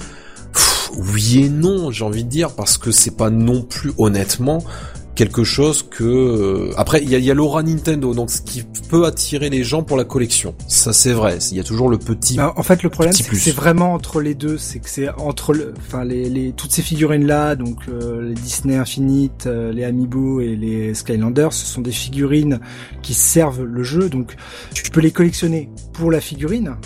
Oui 0.96 1.44
et 1.44 1.48
non, 1.48 1.90
j'ai 1.90 2.04
envie 2.04 2.24
de 2.24 2.28
dire, 2.28 2.52
parce 2.52 2.78
que 2.78 2.92
c'est 2.92 3.16
pas 3.16 3.30
non 3.30 3.62
plus, 3.62 3.92
honnêtement, 3.98 4.62
quelque 5.20 5.44
chose 5.44 5.82
que 5.82 6.04
euh, 6.04 6.72
après 6.78 7.02
il 7.02 7.10
y 7.10 7.14
a, 7.14 7.18
il 7.18 7.24
y 7.24 7.30
a 7.30 7.34
l'aura 7.34 7.62
Nintendo 7.62 8.14
donc 8.14 8.30
ce 8.30 8.40
qui 8.40 8.64
peut 8.88 9.04
attirer 9.04 9.50
les 9.50 9.64
gens 9.64 9.82
pour 9.82 9.98
la 9.98 10.04
collection 10.04 10.54
ça 10.66 10.94
c'est 10.94 11.12
vrai 11.12 11.38
il 11.50 11.56
y 11.58 11.60
a 11.60 11.64
toujours 11.64 11.88
le 11.90 11.98
petit 11.98 12.36
Bah, 12.36 12.52
en 12.56 12.62
fait, 12.62 12.82
le 12.82 12.90
problème, 12.90 13.12
c'est 13.12 13.28
que 13.28 13.36
c'est 13.36 13.50
vraiment 13.50 13.92
entre 13.92 14.20
les 14.20 14.34
deux. 14.34 14.58
C'est 14.58 14.78
que 14.78 14.88
c'est 14.88 15.08
entre 15.10 15.52
le, 15.52 15.74
enfin, 15.78 16.04
les, 16.04 16.28
les, 16.28 16.52
toutes 16.52 16.72
ces 16.72 16.82
figurines-là, 16.82 17.56
donc 17.56 17.80
euh, 17.88 18.28
les 18.28 18.34
Disney 18.34 18.76
Infinite, 18.76 19.46
euh, 19.46 19.72
les 19.72 19.84
Amiibo 19.84 20.40
et 20.40 20.56
les 20.56 20.94
Skylanders, 20.94 21.52
ce 21.52 21.66
sont 21.66 21.80
des 21.80 21.92
figurines 21.92 22.60
qui 23.02 23.14
servent 23.14 23.64
le 23.64 23.82
jeu. 23.82 24.08
Donc, 24.08 24.36
tu 24.74 24.90
peux 24.90 25.00
les 25.00 25.10
collectionner 25.10 25.70
pour 25.92 26.10
la 26.10 26.20
figurine. 26.20 26.76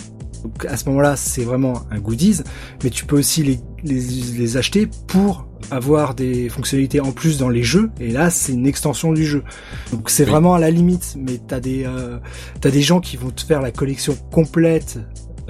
Donc, 0.43 0.65
à 0.65 0.77
ce 0.77 0.85
moment-là, 0.89 1.15
c'est 1.15 1.43
vraiment 1.43 1.81
un 1.91 1.99
goodies. 1.99 2.41
Mais 2.83 2.89
tu 2.89 3.05
peux 3.05 3.17
aussi 3.17 3.43
les, 3.43 3.59
les, 3.83 4.01
les 4.37 4.57
acheter 4.57 4.87
pour 5.07 5.47
avoir 5.71 6.13
des 6.15 6.49
fonctionnalités 6.49 6.99
en 6.99 7.11
plus 7.11 7.37
dans 7.37 7.49
les 7.49 7.63
jeux. 7.63 7.89
Et 7.99 8.09
là, 8.11 8.29
c'est 8.29 8.53
une 8.53 8.67
extension 8.67 9.13
du 9.13 9.25
jeu. 9.25 9.43
Donc, 9.91 10.09
c'est 10.09 10.23
Oui. 10.23 10.29
vraiment 10.31 10.53
à 10.53 10.59
la 10.59 10.69
limite. 10.71 11.15
Mais 11.17 11.39
t'as 11.47 11.59
des, 11.59 11.83
euh, 11.85 12.17
t'as 12.61 12.71
des 12.71 12.81
gens 12.81 12.99
qui 12.99 13.17
vont 13.17 13.29
te 13.31 13.41
faire 13.43 13.61
la 13.61 13.71
collection 13.71 14.15
complète 14.31 14.99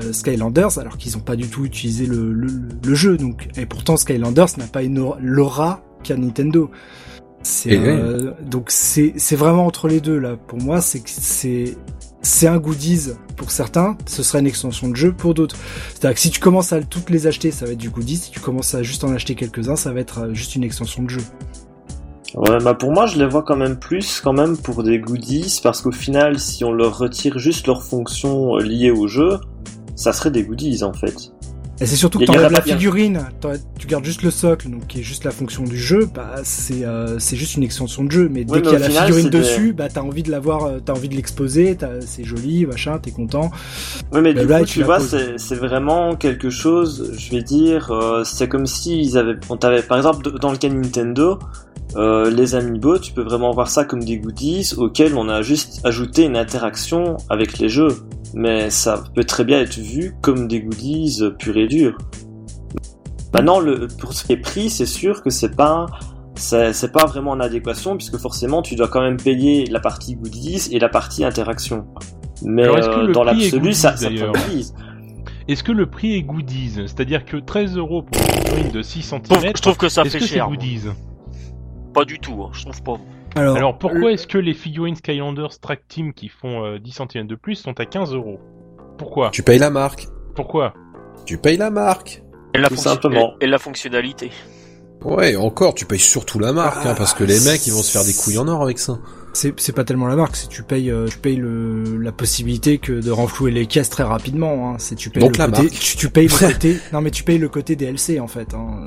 euh, 0.01 0.11
Skylanders 0.11 0.77
alors 0.79 0.97
qu'ils 0.97 1.15
ont 1.15 1.21
pas 1.21 1.35
du 1.37 1.47
tout 1.47 1.63
utilisé 1.65 2.05
le, 2.05 2.33
le, 2.33 2.47
le 2.85 2.95
jeu 2.95 3.15
donc 3.15 3.47
et 3.55 3.65
pourtant 3.65 3.95
Skylanders 3.95 4.47
n'a 4.57 4.65
pas 4.67 4.83
une 4.83 4.99
aura- 4.99 5.17
l'aura 5.21 5.83
qu'a 6.03 6.17
Nintendo 6.17 6.69
c'est 7.43 7.69
Et 7.69 7.77
euh, 7.79 8.31
donc 8.45 8.65
c'est 8.71 9.13
c'est 9.15 9.37
vraiment 9.37 9.65
entre 9.65 9.87
les 9.87 10.01
deux 10.01 10.17
là 10.19 10.35
pour 10.35 10.59
moi 10.59 10.81
c'est 10.81 10.99
que 10.99 11.09
c'est 11.09 11.77
c'est 12.25 12.47
un 12.47 12.57
goodies 12.57 13.11
pour 13.35 13.51
certains 13.51 13.97
ce 14.07 14.23
serait 14.23 14.39
une 14.39 14.47
extension 14.47 14.89
de 14.89 14.95
jeu 14.95 15.13
pour 15.13 15.33
d'autres. 15.33 15.55
C'est-à-dire 15.93 16.15
que 16.15 16.19
si 16.19 16.31
tu 16.31 16.39
commences 16.39 16.73
à 16.73 16.81
toutes 16.81 17.09
les 17.09 17.27
acheter 17.27 17.51
ça 17.51 17.65
va 17.65 17.73
être 17.73 17.77
du 17.77 17.89
goodies. 17.89 18.17
Si 18.17 18.31
tu 18.31 18.39
commences 18.39 18.73
à 18.73 18.83
juste 18.83 19.03
en 19.03 19.13
acheter 19.13 19.35
quelques-uns 19.35 19.75
ça 19.75 19.93
va 19.93 19.99
être 19.99 20.19
euh, 20.19 20.33
juste 20.33 20.55
une 20.55 20.63
extension 20.63 21.03
de 21.03 21.09
jeu. 21.09 21.21
Ouais, 22.33 22.57
bah 22.61 22.73
pour 22.73 22.91
moi, 22.91 23.05
je 23.05 23.17
les 23.17 23.25
vois 23.25 23.43
quand 23.43 23.55
même 23.55 23.77
plus 23.77 24.19
quand 24.19 24.33
même 24.33 24.57
pour 24.57 24.83
des 24.83 24.99
goodies, 24.99 25.61
parce 25.63 25.81
qu'au 25.81 25.93
final, 25.93 26.37
si 26.37 26.65
on 26.65 26.73
leur 26.73 26.97
retire 26.97 27.39
juste 27.39 27.65
leurs 27.65 27.81
fonctions 27.81 28.57
euh, 28.57 28.61
liées 28.61 28.91
au 28.91 29.07
jeu, 29.07 29.39
ça 29.95 30.11
serait 30.11 30.31
des 30.31 30.43
goodies 30.43 30.83
en 30.83 30.91
fait. 30.91 31.31
Et 31.81 31.85
c'est 31.85 31.97
surtout 31.97 32.19
que 32.19 32.25
t'enlèves 32.25 32.51
la 32.51 32.61
figurine, 32.61 33.25
tu 33.77 33.87
gardes 33.87 34.05
juste 34.05 34.21
le 34.21 34.31
socle, 34.31 34.69
donc 34.69 34.87
qui 34.87 34.99
est 35.01 35.03
juste 35.03 35.25
la 35.25 35.31
fonction 35.31 35.63
du 35.63 35.77
jeu, 35.77 36.07
bah 36.13 36.35
c'est 36.43 36.85
euh, 36.85 37.19
c'est 37.19 37.35
juste 37.35 37.55
une 37.55 37.63
extension 37.63 38.03
de 38.05 38.11
jeu. 38.11 38.29
Mais 38.31 38.45
dès 38.45 38.61
qu'il 38.61 38.71
y 38.71 38.75
a 38.75 38.79
la 38.79 38.87
final, 38.87 39.05
figurine 39.07 39.29
des- 39.29 39.39
dessus, 39.39 39.73
bah 39.73 39.89
t'as 39.93 40.01
envie 40.01 40.23
de 40.23 40.31
l'avoir, 40.31 40.63
euh, 40.65 40.79
t'as 40.83 40.93
envie 40.93 41.09
de 41.09 41.15
l'exposer, 41.15 41.75
t'as- 41.75 41.99
c'est 41.99 42.23
joli, 42.23 42.65
machin, 42.65 42.97
t'es 42.99 43.11
content. 43.11 43.51
Oui, 44.13 44.21
mais 44.21 44.33
Bah, 44.33 44.41
du 44.41 44.47
là, 44.47 44.59
coup, 44.59 44.65
tu 44.65 44.83
vois, 44.83 44.99
c'est 45.01 45.37
c'est 45.37 45.55
vraiment 45.55 46.15
quelque 46.15 46.49
chose, 46.49 47.11
je 47.17 47.31
vais 47.31 47.43
dire, 47.43 47.91
euh, 47.91 48.23
c'est 48.23 48.47
comme 48.47 48.67
si 48.67 49.01
ils 49.01 49.17
avaient, 49.17 49.35
on 49.49 49.57
t'avait, 49.57 49.81
par 49.81 49.97
exemple, 49.97 50.39
dans 50.39 50.51
le 50.51 50.57
cas 50.57 50.69
de 50.69 50.75
Nintendo, 50.75 51.39
euh, 51.95 52.29
les 52.29 52.55
amiibo, 52.55 52.99
tu 52.99 53.13
peux 53.13 53.21
vraiment 53.23 53.51
voir 53.51 53.69
ça 53.69 53.85
comme 53.85 54.03
des 54.03 54.17
goodies 54.17 54.73
auxquels 54.77 55.15
on 55.15 55.29
a 55.29 55.41
juste 55.41 55.81
ajouté 55.85 56.23
une 56.25 56.35
interaction 56.37 57.17
avec 57.29 57.59
les 57.59 57.69
jeux. 57.69 58.03
Mais 58.33 58.69
ça 58.69 59.01
peut 59.15 59.23
très 59.23 59.45
bien 59.45 59.61
être 59.61 59.77
vu 59.77 60.13
comme 60.21 60.47
des 60.47 60.61
goodies 60.61 61.21
purs 61.39 61.57
et 61.57 61.67
durs. 61.67 61.97
Maintenant, 63.33 63.59
le, 63.59 63.87
pour 63.87 64.13
ce 64.13 64.25
qui 64.25 64.33
est 64.33 64.37
prix, 64.37 64.69
c'est 64.69 64.85
sûr 64.85 65.21
que 65.21 65.29
c'est 65.29 65.55
pas, 65.55 65.85
c'est 66.35 66.91
pas 66.91 67.05
vraiment 67.05 67.31
en 67.31 67.39
adéquation 67.39 67.95
puisque 67.97 68.17
forcément 68.17 68.61
tu 68.61 68.75
dois 68.75 68.87
quand 68.87 69.01
même 69.01 69.17
payer 69.17 69.65
la 69.65 69.79
partie 69.79 70.15
goodies 70.15 70.69
et 70.71 70.79
la 70.79 70.89
partie 70.89 71.23
interaction. 71.23 71.85
Mais 72.43 72.63
Alors, 72.63 72.77
est-ce 72.77 72.89
que 72.89 72.95
euh, 72.95 73.07
le 73.07 73.13
dans 73.13 73.23
prix 73.25 73.37
est 73.39 73.41
l'absolu, 73.43 73.61
goodies, 73.61 73.75
ça, 73.75 73.95
ça. 73.95 74.09
Est-ce 75.47 75.63
que 75.63 75.71
le 75.71 75.85
prix 75.85 76.15
est 76.15 76.23
goodies? 76.23 76.73
C'est-à-dire 76.87 77.23
que 77.23 77.37
13 77.37 77.77
euros 77.77 78.03
pour 78.03 78.21
une 78.57 78.71
de 78.71 78.81
6 78.81 79.01
Je 79.01 79.21
trouve, 79.21 79.39
cm, 79.39 79.53
je 79.55 79.61
trouve 79.61 79.77
que 79.77 79.89
ça 79.89 80.01
est-ce 80.01 80.11
fait 80.11 80.19
que 80.19 80.25
c'est 80.25 80.33
cher. 80.35 80.47
goodies? 80.49 80.81
Pas 81.95 82.05
du 82.05 82.19
tout, 82.19 82.43
hein, 82.43 82.49
je 82.53 82.61
trouve 82.63 82.83
pas. 82.83 82.97
Alors, 83.35 83.57
Alors 83.57 83.77
pourquoi 83.77 84.11
est-ce 84.11 84.27
que 84.27 84.37
les 84.37 84.53
figurines 84.53 84.95
Skylanders 84.95 85.59
Track 85.59 85.87
Team 85.87 86.13
qui 86.13 86.27
font 86.29 86.63
euh, 86.65 86.77
10 86.79 86.91
cm 87.11 87.27
de 87.27 87.35
plus 87.35 87.55
sont 87.55 87.77
à 87.79 87.85
15 87.85 88.13
euros? 88.13 88.39
Pourquoi? 88.97 89.29
Tu 89.31 89.41
payes 89.43 89.59
la 89.59 89.69
marque 89.69 90.07
Pourquoi? 90.35 90.73
Tu 91.25 91.37
payes 91.37 91.57
la 91.57 91.69
marque 91.71 92.21
Et 92.53 92.57
la, 92.59 92.67
Tout 92.69 92.75
fonction- 92.75 92.91
simplement. 92.91 93.33
et, 93.41 93.45
et 93.45 93.47
la 93.47 93.57
fonctionnalité. 93.57 94.31
ouais 95.03 95.35
encore 95.35 95.73
tu 95.75 95.85
payes 95.85 95.99
surtout 95.99 96.39
la 96.39 96.53
marque 96.53 96.85
hein, 96.85 96.91
Ah, 96.91 96.95
parce 96.95 97.13
que 97.13 97.23
les 97.23 97.39
mecs 97.41 97.65
ils 97.67 97.73
vont 97.73 97.81
se 97.81 97.91
faire 97.91 98.03
des 98.05 98.13
couilles 98.13 98.37
en 98.37 98.47
or 98.47 98.61
avec 98.63 98.79
ça 98.79 98.97
c'est 99.35 99.59
c'est 99.59 99.73
pas 99.73 99.83
tellement 99.83 100.07
la 100.07 100.15
marque, 100.15 100.35
c'est 100.35 100.47
tu 100.49 100.63
payes, 100.63 100.89
euh, 100.89 101.07
tu 101.07 101.17
payes 101.17 101.35
le 101.35 101.97
la 101.97 102.11
possibilité 102.11 102.77
que 102.77 102.93
de 102.93 103.11
renflouer 103.11 103.51
les 103.51 103.65
caisses 103.65 103.89
très 103.89 104.03
rapidement. 104.03 104.69
Hein. 104.69 104.75
C'est 104.79 104.95
tu 104.95 105.09
payes 105.09 105.21
Donc 105.21 105.37
le 105.37 105.43
la 105.43 105.49
côté, 105.49 105.63
marque. 105.63 105.73
tu, 105.73 105.97
tu 105.97 106.09
payes 106.09 106.27
le 106.27 106.47
côté, 106.53 106.79
non 106.93 107.01
mais 107.01 107.11
tu 107.11 107.23
payes 107.23 107.37
le 107.37 107.49
côté 107.49 107.75
DLC 107.75 108.19
en 108.19 108.27
fait. 108.27 108.53
Hein. 108.53 108.85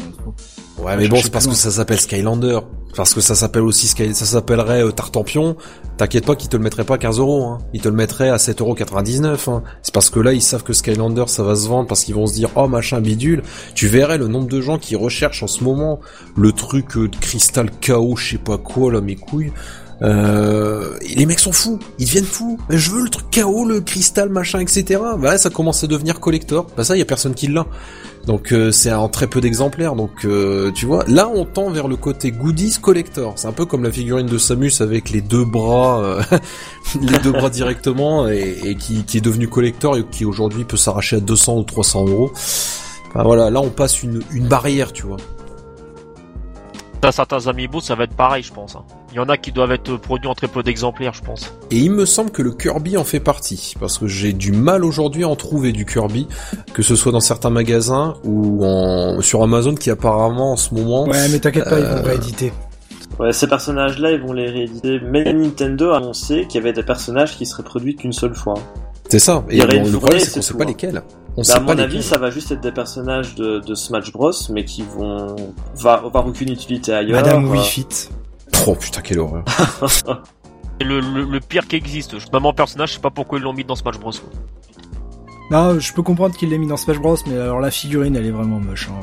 Ouais, 0.79 0.97
mais 0.97 1.09
bon, 1.09 1.17
c'est 1.23 1.33
parce 1.33 1.47
que 1.47 1.55
ça 1.55 1.71
s'appelle 1.71 2.01
Skylander. 2.01 2.61
Parce 2.97 3.15
que 3.15 3.21
ça 3.21 3.35
s'appelle 3.35 3.63
aussi 3.63 3.87
Sky, 3.87 4.15
ça 4.15 4.25
s'appellerait 4.25 4.83
euh, 4.83 4.91
Tartampion. 4.91 5.57
T'inquiète 5.99 6.25
pas 6.25 6.35
qu'ils 6.37 6.49
te 6.49 6.57
le 6.57 6.63
mettraient 6.63 6.85
pas 6.85 6.95
à 6.95 6.99
15 6.99 7.19
euros, 7.19 7.45
hein. 7.45 7.59
Ils 7.75 7.81
te 7.81 7.89
le 7.89 7.95
mettraient 7.95 8.31
à 8.31 8.37
7,99 8.37 9.51
hein. 9.51 9.63
C'est 9.83 9.93
parce 9.93 10.11
que 10.11 10.21
là, 10.21 10.33
ils 10.33 10.43
savent 10.43 10.63
que 10.63 10.73
Skylander, 10.73 11.25
ça 11.27 11.43
va 11.43 11.55
se 11.55 11.69
vendre 11.69 11.87
parce 11.87 12.05
qu'ils 12.05 12.15
vont 12.15 12.27
se 12.27 12.35
dire, 12.35 12.51
oh, 12.57 12.67
machin 12.67 13.01
bidule. 13.01 13.43
Tu 13.75 13.89
verrais 13.89 14.19
le 14.19 14.27
nombre 14.27 14.49
de 14.49 14.61
gens 14.61 14.79
qui 14.79 14.97
recherchent 14.97 15.43
en 15.43 15.47
ce 15.49 15.63
moment 15.65 16.01
le 16.37 16.53
truc 16.53 16.97
euh, 16.97 17.09
de 17.09 17.17
cristal 17.17 17.71
KO, 17.87 18.17
je 18.17 18.31
sais 18.31 18.39
pas 18.39 18.59
quoi, 18.59 18.93
là, 18.93 19.01
mes 19.01 19.17
couilles. 19.17 19.53
Euh, 20.03 20.97
les 21.17 21.27
mecs 21.27 21.41
sont 21.41 21.53
fous, 21.53 21.79
ils 21.99 22.07
deviennent 22.07 22.25
fous. 22.25 22.59
Je 22.71 22.91
veux 22.91 23.03
le 23.03 23.09
truc 23.09 23.27
KO, 23.35 23.65
le 23.65 23.81
cristal, 23.81 24.29
machin, 24.29 24.61
etc. 24.61 25.01
Bah 25.19 25.39
ça 25.39 25.51
commence 25.51 25.83
à 25.83 25.87
devenir 25.87 26.21
collector. 26.21 26.67
Bah 26.77 26.85
ça, 26.85 26.97
y 26.97 27.03
a 27.03 27.05
personne 27.05 27.35
qui 27.35 27.49
l'a. 27.49 27.67
Donc 28.27 28.53
euh, 28.53 28.71
c'est 28.71 28.93
en 28.93 29.09
très 29.09 29.27
peu 29.27 29.41
d'exemplaires. 29.41 29.95
Donc 29.95 30.25
euh, 30.25 30.71
tu 30.73 30.87
vois, 30.87 31.05
là 31.09 31.29
on 31.35 31.45
tend 31.45 31.71
vers 31.71 31.89
le 31.89 31.97
côté 31.97 32.31
goodies 32.31 32.77
collector. 32.81 33.33
C'est 33.37 33.49
un 33.49 33.53
peu 33.53 33.65
comme 33.65 33.83
la 33.83 33.91
figurine 33.91 34.27
de 34.27 34.39
Samus 34.39 34.81
avec 34.81 35.11
les 35.11 35.21
deux 35.21 35.45
bras, 35.45 36.03
euh, 36.03 36.23
les 37.01 37.19
deux 37.19 37.33
bras 37.33 37.51
directement, 37.51 38.29
et, 38.29 38.77
qui, 38.79 39.05
est 39.15 39.21
devenu 39.21 39.49
collector 39.49 39.97
et 39.97 40.05
qui 40.05 40.25
aujourd'hui 40.25 40.65
peut 40.65 40.77
s'arracher 40.77 41.17
à 41.17 41.21
200 41.21 41.57
ou 41.57 41.63
300 41.65 42.07
euros. 42.07 42.33
Voilà, 43.15 43.51
là 43.51 43.61
on 43.61 43.71
passe 43.71 44.03
une, 44.03 44.21
une 44.31 44.47
barrière, 44.47 44.93
tu 44.93 45.05
vois. 45.05 45.17
T'as 47.01 47.13
certains 47.13 47.47
amiibo, 47.47 47.81
ça 47.81 47.95
va 47.95 48.05
être 48.05 48.15
pareil, 48.15 48.43
je 48.43 48.53
pense. 48.53 48.75
hein. 48.75 48.83
Il 49.13 49.17
y 49.17 49.21
en 49.21 49.29
a 49.29 49.37
qui 49.37 49.53
doivent 49.53 49.71
être 49.73 49.97
produits 49.97 50.29
en 50.29 50.35
très 50.35 50.49
peu 50.49 50.63
d'exemplaires, 50.65 51.15
je 51.15 51.23
pense. 51.23 51.53
Et 51.71 51.79
il 51.79 51.93
me 51.93 52.05
semble 52.05 52.31
que 52.31 52.43
le 52.43 52.51
Kirby 52.53 52.97
en 52.97 53.05
fait 53.05 53.21
partie, 53.21 53.75
parce 53.79 53.99
que 53.99 54.07
j'ai 54.09 54.33
du 54.33 54.51
mal 54.53 54.85
aujourd'hui 54.85 55.23
à 55.25 55.29
en 55.29 55.37
trouver 55.37 55.71
du 55.73 55.87
Kirby, 55.87 56.27
que 56.75 56.83
ce 56.83 56.97
soit 56.97 57.13
dans 57.13 57.21
certains 57.21 57.51
magasins 57.51 58.15
ou 58.25 58.65
en, 58.65 59.21
sur 59.21 59.43
Amazon 59.43 59.75
qui 59.75 59.91
apparemment 59.91 60.53
en 60.53 60.57
ce 60.57 60.75
moment 60.75 61.05
Ouais, 61.05 61.29
mais 61.31 61.39
t'inquiète 61.39 61.65
pas, 61.71 61.79
ils 61.79 61.85
vont 61.87 61.97
Euh, 61.99 62.03
rééditer. 62.03 62.53
Ouais, 63.19 63.33
ces 63.33 63.47
personnages-là, 63.49 64.13
ils 64.13 64.21
vont 64.21 64.33
les 64.33 64.49
rééditer. 64.51 65.01
Mais 65.05 65.33
Nintendo 65.33 65.91
a 65.91 65.99
annoncé 65.99 66.47
qu'il 66.49 66.57
y 66.61 66.63
avait 66.63 66.73
des 66.73 66.83
personnages 66.83 67.37
qui 67.37 67.47
seraient 67.47 67.63
produits 67.65 67.97
qu'une 67.97 68.13
seule 68.13 68.35
fois. 68.35 68.55
C'est 69.09 69.19
ça. 69.19 69.45
Et 69.49 69.61
bon, 69.61 69.67
une 69.87 69.93
le 69.93 69.99
problème, 69.99 70.21
c'est 70.21 70.35
qu'on 70.35 70.43
sait 70.43 70.55
pas 70.55 70.65
hein. 70.65 70.67
lesquels. 70.67 71.03
On 71.39 71.43
Bah, 71.43 71.45
sait 71.45 71.53
à 71.53 71.61
pas 71.61 71.75
mon 71.75 71.79
avis, 71.79 72.03
ça 72.03 72.19
va 72.19 72.31
juste 72.31 72.51
être 72.51 72.61
des 72.61 72.73
personnages 72.73 73.37
de, 73.37 73.61
de 73.61 73.75
Smash 73.77 74.11
Bros, 74.13 74.33
mais 74.51 74.65
qui 74.65 74.83
vont 74.83 75.37
va 75.77 75.93
avoir 75.95 76.27
aucune 76.27 76.51
utilité 76.51 76.93
ailleurs. 76.93 77.21
Madame 77.23 77.45
Euh, 77.47 77.51
Wii 77.51 77.63
Fit. 77.63 77.87
Oh 78.67 78.75
putain, 78.75 79.01
quelle 79.03 79.21
horreur. 79.21 79.45
C'est 79.87 80.05
le, 80.85 80.99
le, 81.01 81.23
le 81.25 81.41
pire 81.41 81.69
qui 81.69 81.77
existe. 81.77 82.19
Je- 82.19 82.27
Même 82.33 82.45
en 82.47 82.53
personnage, 82.53 82.89
je 82.91 82.95
sais 82.95 83.01
pas 83.01 83.11
pourquoi 83.11 83.39
ils 83.39 83.43
l'ont 83.43 83.53
mis 83.53 83.63
dans 83.65 83.77
Smash 83.77 83.99
Bros. 84.01 84.11
quoi. 84.11 84.31
Non, 85.51 85.79
je 85.79 85.93
peux 85.93 86.03
comprendre 86.03 86.37
qu'il 86.37 86.51
l'ait 86.51 86.59
mis 86.59 86.67
dans 86.67 86.77
Smash 86.77 86.99
Bros, 86.99 87.17
mais 87.29 87.39
alors 87.39 87.61
la 87.61 87.71
figurine, 87.71 88.17
elle 88.17 88.27
est 88.27 88.31
vraiment 88.33 88.59
moche. 88.59 88.89
Hein. 88.91 89.01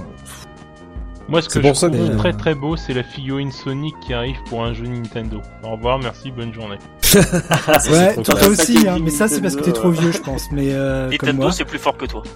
Moi, 1.29 1.41
ce 1.41 1.47
que 1.49 1.61
je 1.61 1.71
trouve 1.71 1.89
que- 1.89 2.17
très 2.17 2.33
très 2.33 2.53
beau, 2.53 2.75
c'est 2.75 2.93
la 2.93 3.03
figurine 3.03 3.51
Sonic 3.51 3.95
qui 4.05 4.13
arrive 4.13 4.35
pour 4.49 4.63
un 4.63 4.73
jeu 4.73 4.85
Nintendo. 4.85 5.41
Au 5.63 5.71
revoir, 5.71 5.99
merci, 5.99 6.31
bonne 6.31 6.53
journée. 6.53 6.77
Ouais, 7.91 8.15
toi, 8.23 8.47
aussi, 8.47 8.87
hein, 8.87 8.97
mais 9.01 9.09
ça 9.11 9.27
c'est 9.27 9.41
parce 9.41 9.55
que 9.55 9.63
t'es 9.63 9.71
trop 9.71 9.89
Nintendo, 9.89 10.01
vieux, 10.01 10.11
je 10.11 10.21
pense. 10.21 10.43
Mais 10.51 10.73
euh, 10.73 11.09
Nintendo, 11.09 11.51
c'est 11.51 11.65
plus 11.65 11.79
fort 11.79 11.97
que 11.97 12.05
toi. 12.05 12.23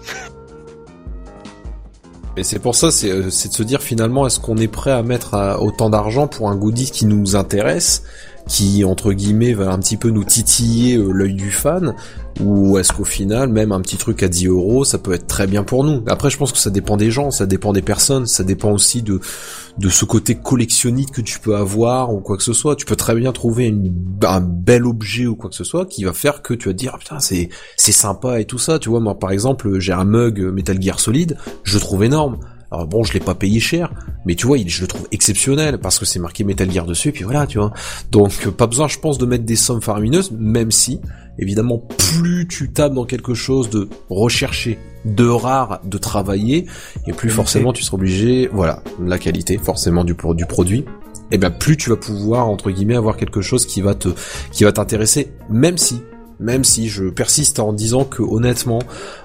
Et 2.37 2.43
c'est 2.43 2.59
pour 2.59 2.75
ça, 2.75 2.89
c'est 2.89 3.09
de 3.11 3.29
se 3.29 3.63
dire 3.63 3.81
finalement, 3.81 4.25
est-ce 4.25 4.39
qu'on 4.39 4.55
est 4.57 4.69
prêt 4.69 4.91
à 4.91 5.03
mettre 5.03 5.57
autant 5.59 5.89
d'argent 5.89 6.27
pour 6.27 6.49
un 6.49 6.55
goodie 6.55 6.89
qui 6.89 7.05
nous 7.05 7.35
intéresse 7.35 8.03
qui 8.49 8.83
entre 8.83 9.13
guillemets 9.13 9.53
va 9.53 9.71
un 9.71 9.79
petit 9.79 9.95
peu 9.95 10.09
nous 10.09 10.25
titiller 10.25 10.97
euh, 10.97 11.11
l'œil 11.11 11.35
du 11.35 11.51
fan 11.51 11.95
ou 12.41 12.77
est-ce 12.77 12.91
qu'au 12.91 13.05
final 13.05 13.49
même 13.49 13.71
un 13.71 13.79
petit 13.79 13.97
truc 13.97 14.23
à 14.23 14.27
10 14.27 14.47
euros 14.47 14.83
ça 14.83 14.97
peut 14.97 15.13
être 15.13 15.27
très 15.27 15.47
bien 15.47 15.63
pour 15.63 15.83
nous? 15.83 16.03
Après 16.07 16.29
je 16.29 16.37
pense 16.37 16.51
que 16.51 16.57
ça 16.57 16.71
dépend 16.71 16.97
des 16.97 17.11
gens 17.11 17.31
ça 17.31 17.45
dépend 17.45 17.71
des 17.71 17.83
personnes 17.83 18.25
ça 18.25 18.43
dépend 18.43 18.71
aussi 18.71 19.03
de 19.03 19.21
de 19.77 19.87
ce 19.87 20.03
côté 20.03 20.35
collectionniste 20.35 21.11
que 21.11 21.21
tu 21.21 21.39
peux 21.39 21.55
avoir 21.55 22.13
ou 22.13 22.19
quoi 22.19 22.35
que 22.35 22.43
ce 22.43 22.51
soit. 22.51 22.75
Tu 22.75 22.85
peux 22.85 22.97
très 22.97 23.15
bien 23.15 23.31
trouver 23.31 23.73
un 24.23 24.41
bel 24.41 24.85
objet 24.85 25.25
ou 25.25 25.35
quoi 25.35 25.49
que 25.49 25.55
ce 25.55 25.63
soit 25.63 25.85
qui 25.85 26.03
va 26.03 26.11
faire 26.11 26.41
que 26.41 26.53
tu 26.53 26.67
vas 26.67 26.73
te 26.73 26.77
dire 26.77 26.91
ah, 26.95 26.97
putain 26.97 27.19
c'est 27.19 27.49
c'est 27.77 27.91
sympa 27.91 28.41
et 28.41 28.45
tout 28.45 28.57
ça. 28.57 28.79
Tu 28.79 28.89
vois 28.89 28.99
moi 28.99 29.17
par 29.17 29.31
exemple 29.31 29.79
j'ai 29.79 29.93
un 29.93 30.05
mug 30.05 30.41
Metal 30.41 30.81
Gear 30.81 30.99
Solid 30.99 31.37
je 31.63 31.75
le 31.75 31.79
trouve 31.79 32.03
énorme 32.03 32.39
alors 32.71 32.87
bon, 32.87 33.03
je 33.03 33.13
l'ai 33.13 33.19
pas 33.19 33.35
payé 33.35 33.59
cher, 33.59 33.91
mais 34.25 34.35
tu 34.35 34.45
vois, 34.45 34.57
je 34.65 34.81
le 34.81 34.87
trouve 34.87 35.07
exceptionnel 35.11 35.79
parce 35.79 35.97
que 35.97 36.05
c'est 36.05 36.19
marqué 36.19 36.43
Metal 36.43 36.69
Gear 36.71 36.85
dessus, 36.85 37.09
et 37.09 37.11
puis 37.11 37.23
voilà, 37.23 37.47
tu 37.47 37.57
vois. 37.57 37.71
Donc 38.11 38.47
pas 38.49 38.67
besoin, 38.67 38.87
je 38.87 38.99
pense, 38.99 39.17
de 39.17 39.25
mettre 39.25 39.45
des 39.45 39.55
sommes 39.55 39.81
faramineuses, 39.81 40.31
même 40.31 40.71
si, 40.71 40.99
évidemment, 41.39 41.79
plus 41.97 42.47
tu 42.47 42.71
tapes 42.71 42.93
dans 42.93 43.05
quelque 43.05 43.33
chose 43.33 43.69
de 43.69 43.89
recherché, 44.09 44.77
de 45.05 45.27
rare, 45.27 45.81
de 45.83 45.97
travailler, 45.97 46.67
et 47.07 47.13
plus 47.13 47.29
forcément 47.29 47.73
tu 47.73 47.83
seras 47.83 47.95
obligé, 47.95 48.49
voilà, 48.53 48.83
la 49.03 49.17
qualité 49.17 49.57
forcément 49.57 50.03
du, 50.03 50.15
du 50.35 50.45
produit. 50.45 50.85
Et 51.31 51.37
bien 51.37 51.51
plus 51.51 51.77
tu 51.77 51.91
vas 51.91 51.95
pouvoir 51.95 52.47
entre 52.47 52.71
guillemets 52.71 52.95
avoir 52.95 53.15
quelque 53.15 53.41
chose 53.41 53.67
qui 53.67 53.81
va 53.81 53.93
te 53.93 54.09
qui 54.51 54.63
va 54.63 54.71
t'intéresser, 54.71 55.31
même 55.47 55.77
si 55.77 56.01
même 56.39 56.63
si 56.63 56.89
je 56.89 57.05
persiste 57.05 57.59
en 57.59 57.73
disant 57.73 58.05
que 58.05 58.21
honnêtement, 58.21 58.79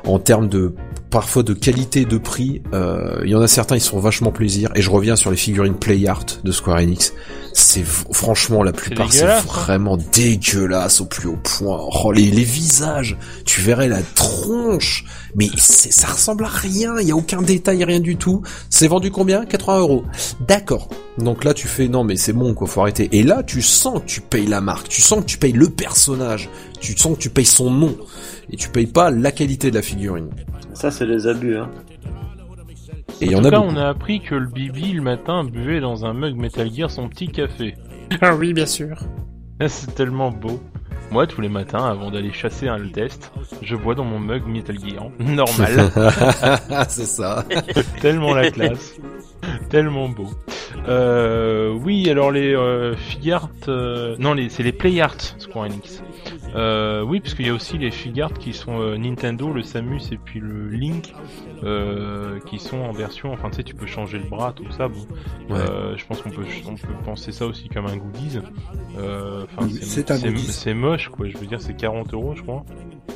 en 0.05 0.19
termes 0.19 0.49
de 0.49 0.75
parfois 1.11 1.45
de 1.45 1.55
qualité 1.55 2.05
de 2.05 2.19
prix, 2.19 2.61
euh, 2.73 3.21
il 3.25 3.31
y 3.31 3.37
en 3.37 3.41
a 3.41 3.47
certains 3.47 3.77
ils 3.77 3.81
sont 3.81 4.01
vachement 4.01 4.33
plaisir. 4.33 4.71
Et 4.75 4.83
je 4.83 4.91
reviens 4.91 5.15
sur 5.15 5.31
les 5.31 5.37
figurines 5.37 5.75
Play 5.75 6.09
Art 6.09 6.27
de 6.43 6.51
Square 6.51 6.79
Enix. 6.79 7.13
C'est 7.53 7.85
franchement 7.85 8.65
la 8.65 8.73
plupart 8.73 9.13
c'est 9.13 9.25
hein. 9.25 9.41
vraiment 9.47 9.97
dégueulasse 9.97 11.01
au 11.01 11.05
plus 11.05 11.29
haut 11.29 11.39
point. 11.41 11.79
Oh, 12.03 12.11
les, 12.11 12.33
les 12.33 12.43
visages, 12.43 13.17
tu 13.45 13.61
verrais 13.61 13.89
la 13.89 14.03
tronche, 14.03 15.05
mais 15.37 15.49
ça 15.57 16.09
ressemble 16.09 16.47
à 16.47 16.49
rien. 16.49 16.97
Il 17.01 17.07
y 17.07 17.13
a 17.13 17.17
aucun 17.17 17.43
détail, 17.43 17.85
rien 17.85 18.01
du 18.01 18.17
tout. 18.17 18.43
C'est 18.69 18.89
vendu 18.89 19.13
combien? 19.13 19.45
80 19.47 19.79
euros. 19.79 20.05
D'accord. 20.49 20.89
Donc 21.19 21.45
là 21.45 21.55
tu 21.55 21.69
fais 21.69 21.87
non 21.87 22.03
mais 22.03 22.17
c'est 22.17 22.33
bon 22.33 22.55
quoi, 22.55 22.67
faut 22.67 22.81
arrêter. 22.81 23.09
Et 23.13 23.23
là 23.23 23.45
tu 23.45 23.63
sens 23.63 24.01
que 24.01 24.07
tu 24.07 24.21
payes 24.21 24.47
la 24.47 24.61
marque, 24.61 24.89
tu 24.89 25.01
sens 25.01 25.21
que 25.21 25.27
tu 25.27 25.39
payes 25.39 25.53
le 25.53 25.71
personnage, 25.71 26.51
tu 26.85 26.97
sens 26.97 27.17
que 27.17 27.23
tu 27.23 27.31
payes 27.31 27.45
son 27.45 27.71
nom 27.71 27.97
et 28.51 28.57
tu 28.57 28.69
payes 28.69 28.87
pas 28.87 29.11
la 29.11 29.33
qualité 29.33 29.71
de 29.71 29.77
la 29.77 29.83
figurine. 29.83 30.31
Ça 30.75 30.91
c'est 30.91 31.07
les 31.07 31.27
abus 31.27 31.57
hein. 31.57 31.71
Et 33.21 33.35
en 33.35 33.43
tout 33.43 33.51
cas, 33.51 33.61
on 33.61 33.77
a 33.77 33.89
appris 33.89 34.21
que 34.21 34.35
le 34.35 34.47
Bibi 34.47 34.93
le 34.93 35.03
matin 35.03 35.45
buvait 35.45 35.81
dans 35.81 36.05
un 36.05 36.13
mug 36.13 36.35
Metal 36.37 36.71
Gear 36.73 36.91
son 36.91 37.09
petit 37.09 37.29
café. 37.29 37.75
Ah 38.21 38.35
oui, 38.37 38.53
bien 38.53 38.67
sûr. 38.67 38.99
C'est 39.67 39.95
tellement 39.95 40.31
beau. 40.31 40.61
Moi, 41.11 41.27
tous 41.27 41.41
les 41.41 41.49
matins, 41.49 41.87
avant 41.87 42.11
d'aller 42.11 42.33
chasser 42.33 42.69
un 42.69 42.87
test, 42.89 43.33
je 43.63 43.77
bois 43.77 43.95
dans 43.95 44.05
mon 44.05 44.19
mug 44.19 44.47
Metal 44.47 44.79
Gear. 44.79 45.09
Normal. 45.19 45.91
c'est 46.89 47.07
ça. 47.07 47.45
tellement 48.03 48.35
la 48.35 48.51
classe. 48.51 48.95
tellement 49.71 50.09
beau. 50.09 50.29
Euh, 50.89 51.73
oui, 51.73 52.09
alors 52.11 52.31
les 52.31 52.55
euh, 52.55 52.95
Figart, 52.97 53.51
euh, 53.69 54.17
non, 54.19 54.35
les, 54.35 54.49
c'est 54.49 54.63
les 54.63 54.73
Play 54.73 55.01
Art 55.01 55.17
Square 55.39 55.67
Enix. 55.67 56.03
Euh, 56.55 57.03
oui, 57.03 57.21
parce 57.21 57.35
qu'il 57.35 57.47
y 57.47 57.51
a 57.51 57.55
aussi 57.55 57.79
les 57.79 57.91
Figart 57.91 58.33
qui 58.35 58.53
sont 58.53 58.81
euh, 58.81 58.97
Nintendo, 58.97 59.53
le 59.53 59.63
Samus 59.63 60.13
et 60.13 60.19
puis 60.19 60.41
le 60.41 60.69
Link, 60.69 61.13
euh, 61.65 62.39
qui 62.47 62.59
sont 62.59 62.79
en 62.79 62.93
version. 62.93 63.33
Enfin, 63.33 63.51
tu 63.51 63.57
sais, 63.57 63.63
tu 63.65 63.75
peux 63.75 63.87
changer 63.87 64.19
le 64.19 64.25
bras, 64.25 64.53
tout 64.53 64.71
ça. 64.71 64.89
Bon, 64.89 65.07
je 65.49 66.05
pense 66.07 66.23
qu'on 66.23 66.31
peut, 66.31 66.45
on 66.69 66.75
peut 66.75 66.95
penser 67.05 67.33
ça 67.33 67.47
aussi 67.47 67.69
comme 67.69 67.87
un 67.87 67.97
goodies. 67.97 68.41
C'est, 69.83 70.09
c'est, 70.09 70.39
c'est 70.39 70.75
moche, 70.75 71.09
quoi. 71.09 71.29
Je 71.29 71.37
veux 71.39 71.47
dire, 71.47 71.61
c'est 71.61 71.75
40 71.77 72.15
euros, 72.15 72.35
je 72.37 72.43
crois. 72.43 72.65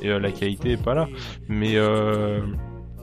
Et 0.03 0.09
la 0.09 0.33
qualité 0.33 0.73
est 0.73 0.83
pas 0.83 0.95
là. 0.95 1.09
Mais 1.49 1.77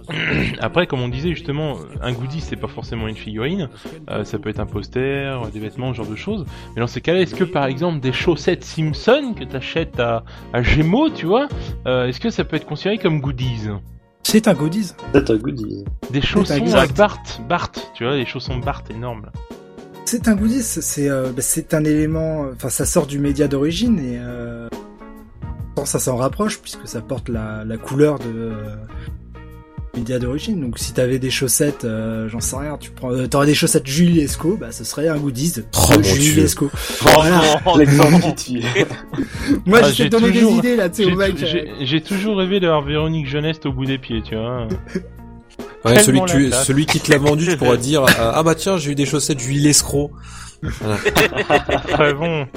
Après, 0.60 0.88
comme 0.88 1.02
on 1.02 1.10
disait 1.10 1.30
justement, 1.30 1.78
un 2.02 2.14
goodie 2.14 2.42
c'est 2.42 2.56
pas 2.56 2.68
forcément 2.68 3.08
une 3.08 3.16
figurine, 3.16 3.70
euh, 4.10 4.24
ça 4.24 4.40
peut 4.40 4.50
être 4.50 4.60
un 4.60 4.66
poster, 4.66 5.50
des 5.52 5.60
vêtements, 5.60 5.92
ce 5.94 5.98
genre 5.98 6.08
de 6.08 6.16
choses. 6.16 6.46
Mais 6.76 6.82
dans 6.82 6.88
ces 6.88 7.02
cas-là, 7.02 7.22
est-ce 7.22 7.36
que 7.36 7.44
par 7.44 7.66
exemple 7.66 8.00
des 8.00 8.14
chaussettes 8.14 8.64
Simpson 8.64 9.34
que 9.38 9.44
t'achètes 9.44 10.00
à, 10.00 10.24
à 10.54 10.62
Gémeaux, 10.62 11.10
tu 11.10 11.26
vois, 11.26 11.48
euh, 11.88 12.08
est-ce 12.08 12.20
que 12.20 12.30
ça 12.30 12.44
peut 12.44 12.56
être 12.56 12.66
considéré 12.66 12.98
comme 12.98 13.20
goodies? 13.20 13.70
C'est 14.24 14.48
un 14.48 14.54
goodies. 14.54 14.94
C'est 15.14 15.30
un 15.30 15.38
goodies. 15.38 15.86
Des 16.12 16.22
chaussons 16.22 16.74
à 16.76 16.88
Bart, 16.88 17.24
Bart, 17.48 17.72
tu 17.94 18.06
vois, 18.06 18.16
des 18.16 18.26
chaussons 18.26 18.58
Bart 18.58 18.84
énormes. 18.90 19.30
C'est 20.06 20.28
un 20.28 20.36
goodies, 20.36 20.62
c'est 20.62 21.10
euh, 21.10 21.32
bah, 21.32 21.42
c'est 21.42 21.74
un 21.74 21.84
élément, 21.84 22.48
enfin 22.54 22.70
ça 22.70 22.86
sort 22.86 23.08
du 23.08 23.18
média 23.18 23.48
d'origine 23.48 24.00
et 24.00 24.20
ça 25.84 26.00
s'en 26.00 26.16
rapproche 26.16 26.60
puisque 26.62 26.88
ça 26.88 27.02
porte 27.02 27.30
la, 27.30 27.64
la 27.64 27.78
couleur 27.78 28.20
de 28.20 28.54
média 29.96 30.20
d'origine. 30.20 30.60
Donc 30.62 30.80
si 30.80 30.94
t'avais 30.94 31.20
des 31.20 31.30
chaussettes, 31.30 31.86
euh, 31.86 32.28
j'en 32.30 32.40
sais 32.40 32.56
rien, 32.56 32.78
tu 32.80 32.92
prends, 32.92 33.12
euh, 33.12 33.28
t'aurais 33.28 33.46
des 33.46 33.56
chaussettes 33.56 33.88
Julie 33.88 34.14
Lescaut, 34.14 34.58
bah 34.60 34.72
ce 34.72 34.84
serait 34.84 35.08
un 35.08 35.18
goodies 35.18 35.54
de 35.54 35.66
oh, 35.76 36.02
Julie 36.02 36.36
Lescaut. 36.36 36.70
Oh, 37.06 37.78
qui 38.36 38.60
Moi 39.66 39.80
ah, 39.84 39.92
j'ai 39.92 40.10
donné 40.10 40.32
des 40.32 40.44
idées 40.44 40.76
là, 40.76 40.90
tu 40.90 41.04
sais, 41.04 41.12
au 41.12 41.16
mec. 41.16 41.36
J'ai 41.82 42.02
toujours 42.02 42.38
rêvé 42.38 42.60
d'avoir 42.60 42.82
Véronique 42.82 43.28
Jeuneste 43.28 43.66
au 43.66 43.72
bout 43.72 43.86
des 43.86 43.98
pieds, 43.98 44.22
tu 44.22 44.36
vois. 44.36 44.68
Ouais, 45.86 46.00
celui, 46.00 46.22
tu, 46.26 46.52
celui 46.52 46.86
qui 46.88 47.00
te 47.00 47.12
l'a 47.12 47.20
vendu, 47.20 47.48
tu 47.48 47.58
pourras 47.58 47.78
dire 47.78 48.06
ah 48.18 48.42
bah 48.44 48.56
tiens 48.56 48.78
j'ai 48.78 48.92
eu 48.92 48.96
des 48.96 49.06
chaussettes 49.06 49.40
Julie 49.40 49.62
Lescaut. 49.62 50.12
Très 51.88 52.14
bon. 52.14 52.48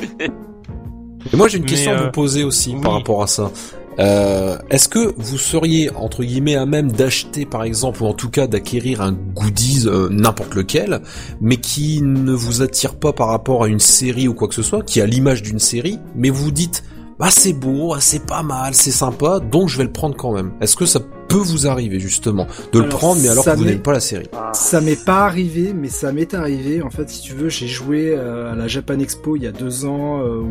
Et 1.32 1.36
moi 1.36 1.48
j'ai 1.48 1.58
une 1.58 1.66
question 1.66 1.92
à 1.92 1.96
vous 1.96 2.04
euh, 2.04 2.10
poser 2.10 2.44
aussi 2.44 2.74
par 2.82 2.92
rapport 2.92 3.22
à 3.22 3.26
ça. 3.26 3.50
Euh, 3.98 4.56
Est-ce 4.70 4.88
que 4.88 5.12
vous 5.16 5.38
seriez 5.38 5.90
entre 5.94 6.22
guillemets 6.22 6.56
à 6.56 6.66
même 6.66 6.92
d'acheter 6.92 7.46
par 7.46 7.64
exemple 7.64 8.02
ou 8.02 8.06
en 8.06 8.14
tout 8.14 8.30
cas 8.30 8.46
d'acquérir 8.46 9.00
un 9.00 9.12
goodies 9.12 9.86
euh, 9.86 10.08
n'importe 10.10 10.54
lequel, 10.54 11.00
mais 11.40 11.56
qui 11.56 12.00
ne 12.02 12.32
vous 12.32 12.62
attire 12.62 12.94
pas 12.94 13.12
par 13.12 13.28
rapport 13.28 13.64
à 13.64 13.68
une 13.68 13.80
série 13.80 14.28
ou 14.28 14.34
quoi 14.34 14.48
que 14.48 14.54
ce 14.54 14.62
soit, 14.62 14.82
qui 14.82 15.00
a 15.00 15.06
l'image 15.06 15.42
d'une 15.42 15.58
série, 15.58 15.98
mais 16.14 16.30
vous 16.30 16.50
dites 16.50 16.84
bah 17.18 17.30
c'est 17.30 17.52
beau, 17.52 17.94
ah, 17.94 18.00
c'est 18.00 18.24
pas 18.24 18.44
mal, 18.44 18.74
c'est 18.74 18.92
sympa, 18.92 19.40
donc 19.40 19.68
je 19.68 19.76
vais 19.76 19.82
le 19.82 19.92
prendre 19.92 20.16
quand 20.16 20.32
même. 20.32 20.52
Est-ce 20.60 20.76
que 20.76 20.86
ça 20.86 21.00
peut 21.28 21.36
vous 21.36 21.66
arriver 21.66 21.98
justement 21.98 22.46
de 22.72 22.78
le 22.78 22.88
prendre 22.88 23.20
mais 23.20 23.28
alors 23.28 23.44
que 23.44 23.50
vous 23.50 23.64
n'aimez 23.64 23.78
pas 23.78 23.92
la 23.92 24.00
série? 24.00 24.28
Ça 24.52 24.80
m'est 24.80 25.04
pas 25.04 25.24
arrivé, 25.24 25.72
mais 25.74 25.88
ça 25.88 26.12
m'est 26.12 26.32
arrivé. 26.32 26.80
En 26.80 26.90
fait, 26.90 27.10
si 27.10 27.20
tu 27.20 27.34
veux, 27.34 27.48
j'ai 27.48 27.66
joué 27.66 28.14
euh, 28.14 28.52
à 28.52 28.54
la 28.54 28.68
Japan 28.68 29.00
Expo 29.00 29.34
il 29.34 29.42
y 29.42 29.46
a 29.48 29.52
deux 29.52 29.84
ans. 29.84 30.22
Euh, 30.22 30.42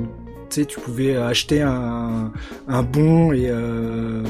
tu 0.49 0.61
sais, 0.61 0.65
tu 0.65 0.79
pouvais 0.79 1.15
acheter 1.15 1.61
un, 1.61 2.31
un 2.67 2.83
bon 2.83 3.31
et, 3.31 3.49
euh, 3.49 4.23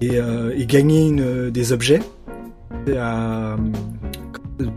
et, 0.00 0.18
euh, 0.18 0.54
et, 0.56 0.66
gagner 0.66 1.08
une, 1.08 1.50
des 1.50 1.72
objets 1.72 2.00
à, 2.96 3.56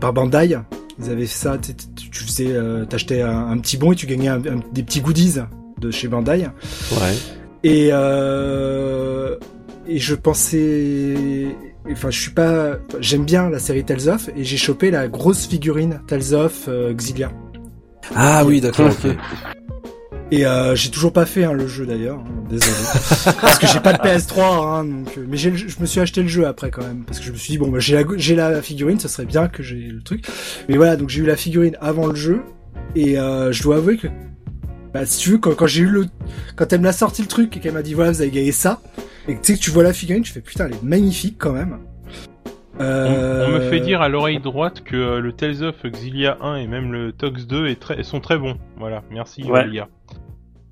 par 0.00 0.12
Bandai. 0.12 0.58
Ils 1.00 1.10
avaient 1.10 1.26
ça, 1.26 1.58
tu 1.58 2.24
faisais, 2.24 2.48
euh, 2.50 2.84
t'achetais 2.84 3.22
un, 3.22 3.50
un, 3.50 3.58
petit 3.58 3.76
bon 3.76 3.92
et 3.92 3.96
tu 3.96 4.06
gagnais 4.06 4.30
des 4.72 4.82
petits 4.82 5.00
goodies 5.00 5.36
de 5.80 5.90
chez 5.90 6.08
Bandai. 6.08 6.46
Ouais. 6.92 7.14
Et 7.62 7.90
euh, 7.92 9.36
et 9.88 9.98
je 9.98 10.14
pensais, 10.14 11.56
enfin 11.90 12.10
je 12.10 12.20
suis 12.20 12.30
pas, 12.30 12.76
j'aime 13.00 13.24
bien 13.24 13.48
la 13.48 13.58
série 13.58 13.84
Tales 13.84 14.08
of 14.08 14.28
et 14.36 14.44
j'ai 14.44 14.56
chopé 14.56 14.90
la 14.90 15.08
grosse 15.08 15.46
figurine 15.46 16.00
Tales 16.06 16.34
of 16.34 16.66
euh, 16.68 16.92
Xilia. 16.92 17.32
Ah 18.14 18.44
oui, 18.44 18.60
d'accord. 18.60 18.90
ok. 19.04 19.16
Et 20.30 20.44
euh, 20.44 20.74
j'ai 20.74 20.90
toujours 20.90 21.12
pas 21.12 21.24
fait 21.24 21.44
hein, 21.44 21.52
le 21.52 21.66
jeu 21.66 21.86
d'ailleurs, 21.86 22.18
hein, 22.18 22.44
désolé, 22.50 22.76
parce 23.40 23.58
que 23.58 23.66
j'ai 23.66 23.80
pas 23.80 23.94
de 23.94 23.98
PS3. 23.98 24.40
Hein, 24.42 24.84
donc, 24.84 25.16
euh, 25.16 25.24
mais 25.26 25.38
je 25.38 25.50
me 25.80 25.86
suis 25.86 26.00
acheté 26.00 26.22
le 26.22 26.28
jeu 26.28 26.46
après 26.46 26.70
quand 26.70 26.82
même, 26.82 27.04
parce 27.06 27.18
que 27.18 27.24
je 27.24 27.32
me 27.32 27.36
suis 27.36 27.52
dit 27.52 27.58
bon, 27.58 27.68
bah, 27.68 27.78
j'ai 27.78 28.34
la, 28.34 28.50
la 28.50 28.62
figurine, 28.62 29.00
ce 29.00 29.08
serait 29.08 29.24
bien 29.24 29.48
que 29.48 29.62
j'ai 29.62 29.76
le 29.76 30.02
truc. 30.02 30.26
Mais 30.68 30.76
voilà, 30.76 30.96
donc 30.96 31.08
j'ai 31.08 31.22
eu 31.22 31.26
la 31.26 31.36
figurine 31.36 31.78
avant 31.80 32.06
le 32.06 32.14
jeu, 32.14 32.42
et 32.94 33.18
euh, 33.18 33.52
je 33.52 33.62
dois 33.62 33.76
avouer 33.76 33.96
que, 33.96 34.08
bah, 34.92 35.06
si 35.06 35.18
tu 35.18 35.30
veux, 35.30 35.38
quand, 35.38 35.54
quand 35.54 35.66
j'ai 35.66 35.82
eu 35.82 35.88
le, 35.88 36.06
quand 36.56 36.70
elle 36.74 36.80
me 36.80 36.84
l'a 36.84 36.92
sorti 36.92 37.22
le 37.22 37.28
truc 37.28 37.56
et 37.56 37.60
qu'elle 37.60 37.72
m'a 37.72 37.82
dit 37.82 37.94
voilà, 37.94 38.10
vous 38.10 38.20
avez 38.20 38.30
gagné 38.30 38.52
ça, 38.52 38.82
et 39.28 39.34
que 39.34 39.40
tu 39.40 39.52
sais 39.52 39.58
que 39.58 39.64
tu 39.64 39.70
vois 39.70 39.82
la 39.82 39.94
figurine, 39.94 40.22
tu 40.22 40.32
fais 40.32 40.42
putain, 40.42 40.66
elle 40.66 40.74
est 40.74 40.82
magnifique 40.82 41.36
quand 41.38 41.52
même. 41.52 41.78
Euh... 42.80 43.46
On, 43.46 43.50
me 43.52 43.60
fait 43.60 43.80
dire 43.80 44.00
à 44.00 44.08
l'oreille 44.08 44.40
droite 44.40 44.82
que 44.84 44.96
euh, 44.96 45.20
le 45.20 45.32
Tales 45.32 45.64
of 45.64 45.84
Xilia 45.84 46.38
1 46.40 46.56
et 46.56 46.66
même 46.66 46.92
le 46.92 47.12
Tox 47.12 47.46
2 47.46 47.66
est 47.66 47.80
très, 47.80 48.02
sont 48.02 48.20
très 48.20 48.38
bons. 48.38 48.56
Voilà, 48.76 49.02
merci 49.10 49.42
ouais. 49.44 49.64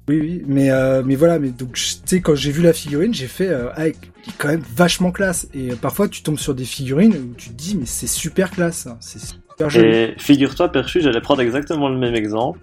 Oui, 0.08 0.20
oui, 0.20 0.42
mais 0.46 0.70
euh, 0.70 1.02
mais 1.04 1.16
voilà, 1.16 1.40
mais 1.40 1.50
donc 1.50 1.72
tu 1.72 1.82
sais 2.04 2.20
quand 2.20 2.36
j'ai 2.36 2.52
vu 2.52 2.62
la 2.62 2.72
figurine, 2.72 3.12
j'ai 3.12 3.26
fait 3.26 3.48
euh, 3.48 3.72
avec 3.74 3.96
quand 4.38 4.48
même 4.48 4.62
vachement 4.74 5.10
classe. 5.10 5.48
Et 5.52 5.72
euh, 5.72 5.76
parfois 5.76 6.06
tu 6.06 6.22
tombes 6.22 6.38
sur 6.38 6.54
des 6.54 6.64
figurines 6.64 7.12
où 7.12 7.34
tu 7.34 7.48
te 7.48 7.54
dis 7.54 7.76
mais 7.76 7.86
c'est 7.86 8.06
super 8.06 8.52
classe, 8.52 8.86
hein. 8.86 8.98
c'est 9.00 9.18
super 9.18 9.68
joli. 9.68 9.88
Et 9.88 10.14
figure-toi, 10.16 10.70
Perchu, 10.70 11.00
j'allais 11.00 11.20
prendre 11.20 11.40
exactement 11.40 11.88
le 11.88 11.98
même 11.98 12.14
exemple. 12.14 12.60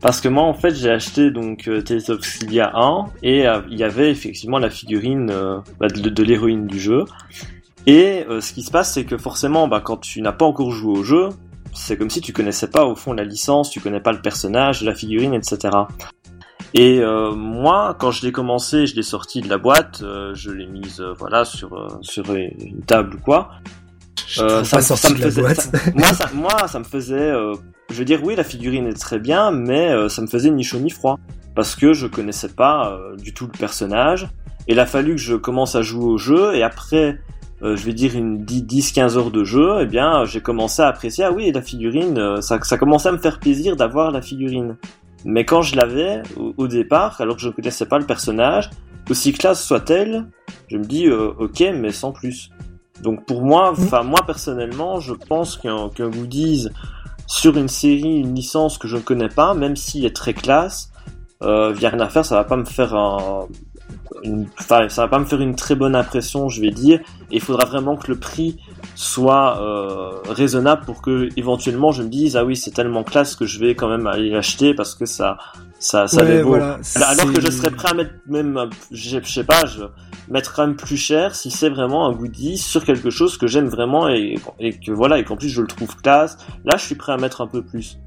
Parce 0.00 0.20
que 0.20 0.28
moi, 0.28 0.44
en 0.44 0.54
fait, 0.54 0.74
j'ai 0.74 0.90
acheté 0.90 1.30
donc 1.30 1.70
Tales 1.84 2.10
of 2.10 2.20
Xilia 2.20 2.70
1 2.74 3.06
et 3.22 3.44
il 3.70 3.78
y 3.78 3.82
avait 3.82 4.10
effectivement 4.10 4.58
la 4.58 4.68
figurine 4.68 5.26
bah, 5.80 5.88
de, 5.88 6.08
de 6.10 6.22
l'héroïne 6.22 6.66
du 6.66 6.78
jeu. 6.78 7.04
Et 7.86 8.24
euh, 8.28 8.40
ce 8.40 8.52
qui 8.52 8.62
se 8.62 8.70
passe, 8.70 8.92
c'est 8.92 9.04
que 9.04 9.16
forcément, 9.16 9.68
bah, 9.68 9.80
quand 9.80 9.98
tu 9.98 10.20
n'as 10.20 10.32
pas 10.32 10.44
encore 10.44 10.72
joué 10.72 10.98
au 10.98 11.04
jeu, 11.04 11.28
c'est 11.72 11.96
comme 11.96 12.10
si 12.10 12.20
tu 12.20 12.32
connaissais 12.32 12.68
pas 12.68 12.84
au 12.84 12.96
fond 12.96 13.12
la 13.12 13.24
licence, 13.24 13.70
tu 13.70 13.80
connais 13.80 14.00
pas 14.00 14.12
le 14.12 14.20
personnage, 14.20 14.82
la 14.82 14.94
figurine, 14.94 15.34
etc. 15.34 15.76
Et 16.74 16.98
euh, 17.00 17.32
moi, 17.32 17.96
quand 17.98 18.10
je 18.10 18.26
l'ai 18.26 18.32
commencé, 18.32 18.86
je 18.86 18.96
l'ai 18.96 19.02
sorti 19.02 19.40
de 19.40 19.48
la 19.48 19.56
boîte, 19.56 20.00
euh, 20.02 20.34
je 20.34 20.50
l'ai 20.50 20.66
mise 20.66 21.00
voilà 21.16 21.44
sur 21.44 21.98
sur 22.02 22.34
une 22.34 22.82
table 22.84 23.16
ou 23.16 23.18
quoi. 23.18 23.50
ça, 24.26 24.64
ça, 24.64 25.10
me 25.10 25.16
faisait, 25.16 25.54
ça, 25.54 25.70
moi, 25.94 26.06
ça, 26.08 26.30
moi, 26.34 26.68
ça 26.68 26.78
me 26.80 26.84
faisait. 26.84 27.32
je 27.90 27.94
veux 27.94 28.04
dire, 28.04 28.20
oui, 28.24 28.34
la 28.34 28.44
figurine 28.44 28.88
est 28.88 29.00
très 29.00 29.20
bien, 29.20 29.52
mais 29.52 30.08
ça 30.08 30.22
me 30.22 30.26
faisait 30.26 30.50
ni 30.50 30.64
chaud 30.64 30.80
ni 30.80 30.90
froid 30.90 31.20
parce 31.54 31.76
que 31.76 31.92
je 31.94 32.06
connaissais 32.06 32.48
pas 32.48 32.98
du 33.16 33.32
tout 33.32 33.46
le 33.46 33.56
personnage. 33.56 34.28
Et 34.68 34.72
il 34.72 34.80
a 34.80 34.86
fallu 34.86 35.12
que 35.12 35.20
je 35.20 35.36
commence 35.36 35.76
à 35.76 35.82
jouer 35.82 36.04
au 36.04 36.18
jeu, 36.18 36.56
et 36.56 36.64
après 36.64 37.20
je 37.74 37.84
vais 37.84 37.94
dire 37.94 38.14
une 38.14 38.44
10-15 38.44 39.16
heures 39.16 39.30
de 39.30 39.42
jeu, 39.42 39.78
eh 39.80 39.86
bien 39.86 40.24
j'ai 40.24 40.40
commencé 40.40 40.82
à 40.82 40.88
apprécier, 40.88 41.24
ah 41.24 41.32
oui, 41.32 41.50
la 41.50 41.62
figurine, 41.62 42.18
euh, 42.18 42.40
ça, 42.40 42.58
ça 42.62 42.76
commençait 42.76 43.08
à 43.08 43.12
me 43.12 43.18
faire 43.18 43.40
plaisir 43.40 43.76
d'avoir 43.76 44.10
la 44.10 44.20
figurine. 44.20 44.76
Mais 45.24 45.44
quand 45.44 45.62
je 45.62 45.74
l'avais 45.74 46.22
au, 46.36 46.68
départ, 46.68 47.20
alors 47.20 47.36
que 47.36 47.42
je 47.42 47.48
ne 47.48 47.52
connaissais 47.52 47.86
pas 47.86 47.98
le 47.98 48.06
personnage, 48.06 48.70
aussi 49.10 49.32
classe 49.32 49.64
soit-elle, 49.64 50.26
je 50.68 50.76
me 50.76 50.84
dis, 50.84 51.06
euh, 51.06 51.32
ok, 51.38 51.64
mais 51.74 51.90
sans 51.90 52.12
plus. 52.12 52.50
Donc 53.02 53.24
pour 53.26 53.42
moi, 53.42 53.72
mm. 53.72 53.74
enfin 53.78 54.02
moi 54.02 54.20
personnellement, 54.24 55.00
je 55.00 55.14
pense 55.14 55.56
qu'un 55.56 55.88
qu 55.88 56.08
goodies 56.08 56.68
sur 57.26 57.56
une 57.56 57.68
série, 57.68 58.20
une 58.20 58.34
licence 58.34 58.78
que 58.78 58.86
je 58.86 58.96
ne 58.96 59.02
connais 59.02 59.28
pas, 59.28 59.54
même 59.54 59.74
s'il 59.74 60.04
est 60.04 60.14
très 60.14 60.34
classe, 60.34 60.92
euh, 61.42 61.74
a 61.74 61.88
rien 61.88 62.00
à 62.00 62.08
faire, 62.08 62.24
ça 62.24 62.36
va 62.36 62.44
pas 62.44 62.56
me 62.56 62.64
faire 62.64 62.94
un, 62.94 63.46
enfin, 64.58 64.88
ça 64.88 65.02
va 65.02 65.08
pas 65.08 65.18
me 65.18 65.24
faire 65.24 65.40
une 65.40 65.54
très 65.54 65.74
bonne 65.74 65.94
impression, 65.94 66.48
je 66.48 66.60
vais 66.60 66.70
dire. 66.70 67.00
Et 67.30 67.36
il 67.36 67.40
faudra 67.40 67.66
vraiment 67.66 67.96
que 67.96 68.10
le 68.10 68.18
prix 68.18 68.58
soit 68.94 69.60
euh, 69.60 70.32
raisonnable 70.32 70.84
pour 70.84 71.02
que 71.02 71.28
éventuellement 71.36 71.92
je 71.92 72.02
me 72.02 72.08
dise 72.08 72.36
ah 72.36 72.44
oui 72.44 72.56
c'est 72.56 72.70
tellement 72.70 73.04
classe 73.04 73.36
que 73.36 73.44
je 73.44 73.58
vais 73.58 73.74
quand 73.74 73.88
même 73.88 74.06
aller 74.06 74.30
l'acheter 74.30 74.72
parce 74.74 74.94
que 74.94 75.04
ça 75.04 75.36
ça 75.78 76.06
ça 76.06 76.24
vaut. 76.42 76.54
alors 76.54 77.32
que 77.32 77.40
je 77.42 77.50
serais 77.50 77.70
prêt 77.70 77.90
à 77.90 77.94
mettre 77.94 78.14
même 78.26 78.70
je, 78.90 79.20
sais 79.22 79.44
pas 79.44 79.66
je 79.66 79.82
mettre 80.30 80.54
quand 80.54 80.66
même 80.66 80.76
plus 80.76 80.96
cher 80.96 81.34
si 81.34 81.50
c'est 81.50 81.68
vraiment 81.68 82.06
un 82.06 82.12
goodie 82.12 82.56
sur 82.56 82.84
quelque 82.84 83.10
chose 83.10 83.36
que 83.36 83.46
j'aime 83.46 83.68
vraiment 83.68 84.08
et, 84.08 84.36
et 84.58 84.72
que 84.72 84.92
voilà 84.92 85.18
et 85.18 85.24
qu'en 85.24 85.36
plus 85.36 85.50
je 85.50 85.60
le 85.60 85.66
trouve 85.66 85.94
classe 85.96 86.38
là 86.64 86.78
je 86.78 86.84
suis 86.84 86.94
prêt 86.94 87.12
à 87.12 87.18
mettre 87.18 87.42
un 87.42 87.46
peu 87.46 87.62
plus 87.62 87.98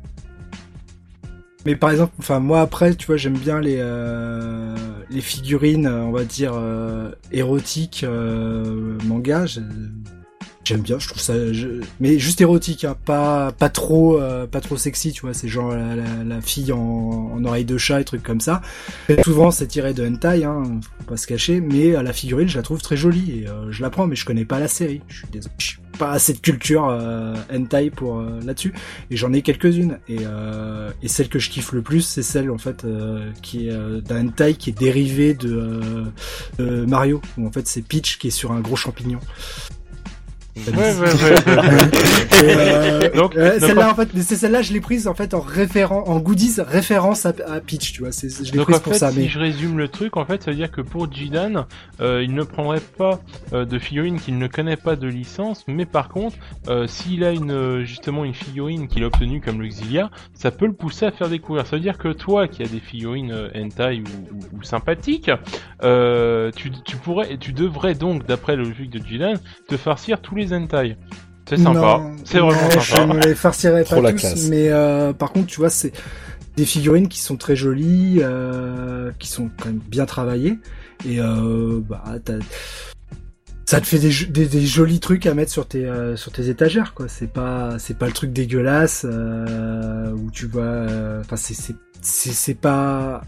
mais 1.66 1.76
par 1.76 1.91
exemple, 1.91 2.14
enfin 2.20 2.39
moi 2.39 2.62
après, 2.62 2.95
tu 2.95 3.05
vois, 3.05 3.18
j'aime 3.18 3.38
bien 3.38 3.60
les 3.60 3.78
euh, 3.80 4.76
les 5.10 5.22
figurines, 5.22 5.88
on 5.88 6.12
va 6.12 6.24
dire 6.24 6.53
euh, 6.55 7.12
érotiques, 7.32 8.03
euh. 8.03 8.97
J'aime 10.70 10.82
bien, 10.82 10.99
je 10.99 11.07
trouve 11.07 11.20
ça, 11.20 11.34
mais 11.99 12.20
juste 12.20 12.41
érotique, 12.41 12.86
hein, 12.86 12.95
pas 13.03 13.51
pas 13.51 13.70
trop 13.70 14.22
euh, 14.22 14.45
pas 14.45 14.61
trop 14.61 14.78
sexy, 14.78 15.13
tu 15.13 15.22
vois. 15.22 15.34
C'est 15.34 15.47
genre 15.47 15.74
la, 15.74 16.41
fille 16.41 16.72
en, 16.72 16.78
en, 16.78 17.43
oreille 17.43 17.65
de 17.65 17.76
chat 17.80 18.01
et 18.01 18.03
trucs 18.03 18.22
comme 18.22 18.39
ça. 18.39 18.61
souvent 19.24 19.49
c'est 19.49 19.65
tiré 19.65 19.95
de 19.95 20.05
hentai, 20.05 20.43
hein, 20.43 20.61
faut 20.99 21.05
pas 21.05 21.17
se 21.17 21.26
cacher. 21.26 21.59
Mais 21.59 21.91
la 21.91 22.13
figurine, 22.13 22.47
je 22.47 22.57
la 22.57 22.61
trouve 22.61 22.84
très 22.84 22.97
jolie 22.97 23.32
et 23.32 23.45
je 23.72 23.82
la 23.82 23.89
prends, 23.89 24.05
mais 24.05 24.15
je 24.15 24.26
connais 24.26 24.45
pas 24.45 24.59
la 24.59 24.67
série. 24.67 25.01
Je 25.07 25.17
suis 25.17 25.28
désolé 25.32 25.55
pas 25.99 26.11
assez 26.11 26.34
de 26.34 26.39
culture 26.39 26.88
euh, 26.88 27.36
hentai 27.53 27.91
pour 27.91 28.17
euh, 28.17 28.39
là-dessus 28.43 28.74
et 29.11 29.17
j'en 29.17 29.34
ai 29.34 29.43
quelques-unes 29.43 29.99
et, 30.07 30.20
euh, 30.22 30.89
celle 31.05 31.30
que 31.30 31.38
je 31.38 31.49
kiffe 31.49 31.74
le 31.74 31.82
plus 31.82 32.01
c'est 32.01 32.24
celle 32.24 32.49
en 32.49 32.57
fait 32.57 32.86
euh, 32.86 33.30
qui 33.43 33.67
est 33.67 34.01
d'un 34.01 34.28
hentai 34.28 34.55
qui 34.55 34.70
est 34.70 34.80
dérivé 34.80 35.34
de 35.34 36.05
Mario 36.59 37.22
où 37.38 37.45
en 37.45 37.51
fait 37.51 37.67
c'est 37.67 37.82
Peach 37.82 38.17
qui 38.17 38.28
est 38.28 38.32
sur 38.32 38.53
un 38.53 38.61
gros 38.61 38.78
champignon 38.78 39.20
Ouais, 40.68 40.93
ouais, 40.93 40.99
ouais. 40.99 42.43
euh, 42.43 43.10
donc, 43.16 43.34
celle-là, 43.34 43.91
en 43.91 43.95
fait, 43.95 44.10
c'est 44.22 44.36
celle-là, 44.36 44.62
je 44.62 44.74
l'ai 44.74 44.82
prise 44.82 45.07
en 45.07 45.14
fait 45.14 45.34
en 45.34 45.39
référent, 45.39 46.03
en 46.07 46.20
goodies 46.20 46.55
référence 46.60 47.26
à, 47.26 47.34
à 47.47 47.60
Peach, 47.60 47.93
tu 47.93 48.01
vois. 48.01 48.12
C'est, 48.12 48.30
je 48.30 48.53
l'ai 48.53 48.64
prise 48.64 48.80
pour 48.80 48.93
ça. 48.95 49.12
Si 49.12 49.28
je 49.28 49.39
résume 49.39 49.78
le 49.78 49.88
truc, 49.88 50.18
en 50.18 50.26
fait, 50.26 50.43
ça 50.43 50.51
veut 50.51 50.57
dire 50.57 50.72
que 50.72 50.82
pour 50.82 51.12
Jidan, 51.12 51.66
euh, 52.01 52.24
il 52.24 52.34
ne 52.34 52.43
prendrait 52.43 52.82
pas 52.97 53.20
euh, 53.53 53.66
de 53.66 53.80
figurine 53.80 54.20
qu'il 54.20 54.38
ne 54.38 54.47
connaît 54.47 54.78
pas 54.78 54.95
de 54.95 55.07
licence, 55.07 55.66
mais 55.68 55.86
par 55.86 56.10
contre, 56.10 56.38
s'il 56.88 57.24
a 57.24 57.32
une 57.32 57.84
justement 57.84 58.26
une 58.26 58.34
figurine 58.34 58.88
qu'il 58.88 59.03
a 59.03 59.07
obtenue 59.07 59.41
comme 59.41 59.62
l'Exilia, 59.62 60.10
ça 60.34 60.51
peut 60.51 60.66
le 60.66 60.74
pousser 60.74 61.05
à 61.05 61.12
faire 61.12 61.30
découvrir. 61.30 61.66
Ça 61.66 61.76
veut 61.76 61.82
dire 61.82 61.97
que 61.97 62.10
toi, 62.10 62.47
qui 62.47 62.64
as 62.64 62.68
des 62.68 62.80
figurines 62.80 63.34
hentai 63.55 64.01
ou, 64.01 64.36
ou, 64.36 64.57
ou 64.57 64.64
sympathiques, 64.64 65.32
tu, 65.82 66.72
tu 66.86 66.97
pourrais, 66.97 67.38
tu 67.38 67.53
devrais 67.53 67.95
donc, 67.95 68.26
d'après 68.26 68.55
le 68.55 68.64
logique 68.64 68.89
de 68.89 69.05
Jidan, 69.05 69.34
te 69.68 69.78
farcir 69.78 70.22
tous 70.22 70.36
les 70.36 70.49
c'est 71.50 71.58
sympa. 71.58 72.02
C'est 72.26 72.39
vraiment 72.39 72.70
sympa. 72.70 72.80
Je 72.80 73.02
ne 73.02 73.20
les 73.22 73.36
farcirai 73.36 73.84
pas 73.84 74.12
tous, 74.12 74.50
mais 74.50 74.70
euh, 74.70 75.14
par 75.14 75.32
contre, 75.32 75.47
tu 75.47 75.60
vois, 75.60 75.70
c'est 75.70 75.91
des 76.56 76.66
figurines 76.66 77.08
qui 77.08 77.20
sont 77.20 77.38
très 77.38 77.56
jolies, 77.56 78.20
euh, 78.22 79.12
qui 79.18 79.28
sont 79.30 79.50
quand 79.58 79.68
même 79.68 79.80
bien 79.80 80.06
travaillées, 80.06 80.60
et 81.08 81.20
euh, 81.20 81.80
bah, 81.82 82.04
ça 83.66 83.82
te 83.82 83.88
fait 83.88 84.00
des, 84.00 84.47
des, 84.47 84.66
jolis 84.66 85.00
trucs 85.00 85.26
à 85.26 85.34
mettre 85.34 85.52
sur 85.52 85.68
tes 85.68 85.86
euh, 85.86 86.16
sur 86.16 86.32
tes 86.32 86.50
étagères, 86.50 86.93
quoi. 86.93 87.08
C'est 87.08 87.32
pas 87.32 87.78
c'est 87.80 87.97
pas 87.97 88.08
le 88.08 88.14
truc 88.14 88.34
dégueulasse 88.34 89.06
euh, 89.10 90.12
où 90.12 90.32
tu 90.32 90.47
vois. 90.47 90.86
Enfin, 91.22 91.36
c'est 91.36 91.54
c'est 91.54 91.76
c'est 92.02 92.56
pas 92.56 93.22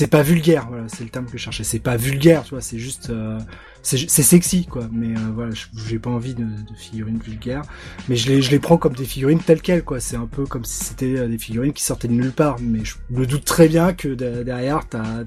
c'est 0.00 0.06
pas 0.06 0.22
vulgaire, 0.22 0.66
voilà, 0.70 0.84
c'est 0.88 1.04
le 1.04 1.10
terme 1.10 1.26
que 1.26 1.36
je 1.36 1.42
cherchais. 1.42 1.62
C'est 1.62 1.78
pas 1.78 1.96
vulgaire, 1.96 2.44
tu 2.44 2.50
vois, 2.50 2.62
c'est 2.62 2.78
juste, 2.78 3.10
euh, 3.10 3.38
c'est 3.82 4.22
sexy, 4.22 4.66
quoi. 4.66 4.88
Mais 4.92 5.16
euh, 5.16 5.20
voilà, 5.34 5.52
j'ai 5.88 5.98
pas 5.98 6.10
envie 6.10 6.34
de, 6.34 6.46
figurines 6.76 7.18
vulgaires, 7.18 7.62
mais 8.08 8.16
je 8.16 8.28
les, 8.28 8.42
je 8.42 8.50
les 8.50 8.58
prends 8.58 8.76
comme 8.76 8.94
des 8.94 9.04
figurines 9.04 9.40
telles 9.40 9.62
quelles, 9.62 9.84
quoi. 9.84 10.00
C'est 10.00 10.16
un 10.16 10.26
peu 10.26 10.44
comme 10.44 10.64
si 10.64 10.84
c'était 10.84 11.18
euh, 11.18 11.28
des 11.28 11.38
figurines 11.38 11.72
qui 11.72 11.82
sortaient 11.82 12.08
de 12.08 12.12
nulle 12.12 12.32
part. 12.32 12.56
Mais 12.60 12.84
je 12.84 12.96
me 13.10 13.26
doute 13.26 13.44
très 13.44 13.68
bien 13.68 13.92
que 13.92 14.08
derrière, 14.08 14.88
t'as 14.88 15.24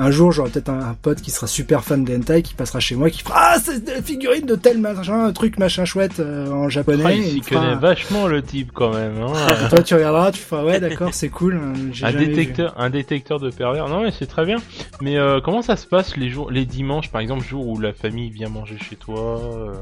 un 0.00 0.10
jour, 0.10 0.32
j'aurai 0.32 0.50
peut-être 0.50 0.70
un, 0.70 0.96
pote 1.00 1.20
qui 1.20 1.30
sera 1.30 1.46
super 1.46 1.84
fan 1.84 2.04
de 2.04 2.16
hentai, 2.16 2.42
qui 2.42 2.54
passera 2.54 2.80
chez 2.80 2.96
moi, 2.96 3.10
qui 3.10 3.22
fera 3.22 3.34
Ah, 3.36 3.58
c'est 3.62 3.84
des 3.84 4.00
figurines 4.00 4.46
de 4.46 4.54
tel 4.54 4.78
machin, 4.78 5.26
un 5.26 5.32
truc 5.32 5.58
machin 5.58 5.84
chouette 5.84 6.20
euh, 6.20 6.50
en 6.50 6.70
japonais. 6.70 7.02
Ah, 7.06 7.12
il 7.12 7.24
s'y 7.24 7.40
connaît 7.42 7.74
vachement 7.74 8.26
le 8.26 8.42
type 8.42 8.70
quand 8.72 8.94
même. 8.94 9.20
Hein. 9.20 9.32
Toi, 9.68 9.82
tu 9.82 9.94
regarderas, 9.94 10.32
tu 10.32 10.40
feras 10.40 10.64
Ouais, 10.64 10.80
d'accord, 10.80 11.12
c'est 11.12 11.28
cool. 11.28 11.60
Hein, 11.62 11.74
un 12.02 12.12
détecteur, 12.12 12.74
un 12.78 12.88
détecteur 12.88 13.38
de 13.40 13.50
pervers. 13.50 13.88
Non, 13.88 14.02
mais 14.02 14.10
c'est 14.10 14.26
très 14.26 14.46
bien. 14.46 14.56
Mais 15.02 15.18
euh, 15.18 15.40
comment 15.42 15.60
ça 15.60 15.76
se 15.76 15.86
passe 15.86 16.16
les 16.16 16.30
jours, 16.30 16.50
les 16.50 16.64
dimanches, 16.64 17.10
par 17.10 17.20
exemple, 17.20 17.44
jour 17.44 17.68
où 17.68 17.78
la 17.78 17.92
famille 17.92 18.30
vient 18.30 18.48
manger 18.48 18.78
chez 18.78 18.96
toi 18.96 19.38
euh? 19.38 19.74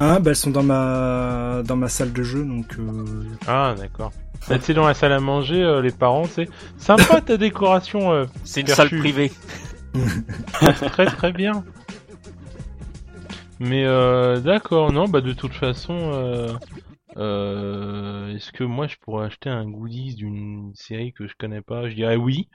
Ah, 0.00 0.18
bah 0.20 0.30
elles 0.30 0.36
sont 0.36 0.50
dans 0.50 0.62
ma 0.62 1.62
dans 1.64 1.76
ma 1.76 1.88
salle 1.88 2.12
de 2.12 2.22
jeu, 2.22 2.44
donc. 2.44 2.76
Ah, 3.46 3.74
d'accord. 3.78 4.12
Bah, 4.48 4.58
tu 4.58 4.74
dans 4.74 4.86
la 4.86 4.94
salle 4.94 5.12
à 5.12 5.20
manger, 5.20 5.62
euh, 5.62 5.82
les 5.82 5.90
parents, 5.90 6.24
c'est 6.24 6.48
sympa 6.78 7.20
ta 7.20 7.36
décoration. 7.36 8.12
Euh, 8.12 8.26
c'est 8.44 8.60
une 8.60 8.68
salle 8.68 8.90
privée. 8.90 9.32
très 10.92 11.06
très 11.06 11.32
bien. 11.32 11.64
Mais 13.58 13.84
euh, 13.84 14.38
d'accord, 14.40 14.92
non, 14.92 15.08
bah 15.08 15.20
de 15.20 15.32
toute 15.32 15.54
façon, 15.54 16.58
est-ce 17.16 18.52
que 18.52 18.64
moi 18.64 18.86
je 18.86 18.96
pourrais 19.00 19.26
acheter 19.26 19.48
un 19.48 19.68
goodies 19.68 20.14
d'une 20.14 20.72
série 20.74 21.12
que 21.12 21.26
je 21.26 21.34
connais 21.38 21.62
pas? 21.62 21.88
Je 21.88 21.94
dirais 21.94 22.16
oui. 22.16 22.48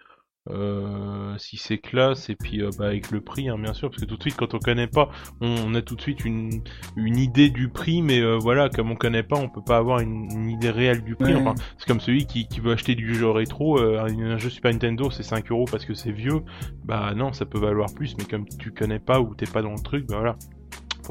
Euh, 0.49 1.37
si 1.37 1.57
c'est 1.57 1.77
classe 1.77 2.31
et 2.31 2.35
puis 2.35 2.63
euh, 2.63 2.71
bah, 2.79 2.87
avec 2.87 3.11
le 3.11 3.21
prix 3.21 3.47
hein, 3.47 3.59
bien 3.59 3.73
sûr 3.73 3.91
parce 3.91 4.01
que 4.01 4.07
tout 4.07 4.17
de 4.17 4.21
suite 4.23 4.35
quand 4.35 4.55
on 4.55 4.57
connaît 4.57 4.87
pas 4.87 5.11
on, 5.39 5.75
a 5.75 5.83
tout 5.83 5.95
de 5.95 6.01
suite 6.01 6.25
une, 6.25 6.63
une 6.95 7.17
idée 7.17 7.51
du 7.51 7.69
prix 7.69 8.01
mais 8.01 8.19
euh, 8.21 8.39
voilà 8.39 8.67
comme 8.67 8.89
on 8.89 8.95
connaît 8.95 9.21
pas 9.21 9.35
on 9.37 9.49
peut 9.49 9.61
pas 9.63 9.77
avoir 9.77 9.99
une, 9.99 10.49
idée 10.49 10.71
réelle 10.71 11.03
du 11.03 11.15
prix. 11.15 11.35
Enfin 11.35 11.53
c'est 11.77 11.85
comme 11.85 11.99
celui 11.99 12.25
qui, 12.25 12.47
qui, 12.47 12.59
veut 12.59 12.71
acheter 12.71 12.95
du 12.95 13.13
jeu 13.13 13.29
rétro 13.29 13.79
un 13.79 14.37
jeu 14.39 14.49
Super 14.49 14.71
Nintendo 14.71 15.11
c'est 15.11 15.21
5 15.21 15.51
euros 15.51 15.65
parce 15.69 15.85
que 15.85 15.93
c'est 15.93 16.11
vieux. 16.11 16.41
Bah 16.85 17.13
non 17.15 17.33
ça 17.33 17.45
peut 17.45 17.59
valoir 17.59 17.93
plus 17.93 18.17
mais 18.17 18.25
comme 18.25 18.47
tu 18.47 18.71
connais 18.71 18.97
pas 18.97 19.21
ou 19.21 19.35
t'es 19.35 19.45
pas 19.45 19.61
dans 19.61 19.73
le 19.73 19.83
truc 19.83 20.07
bah 20.07 20.17
voilà 20.17 20.37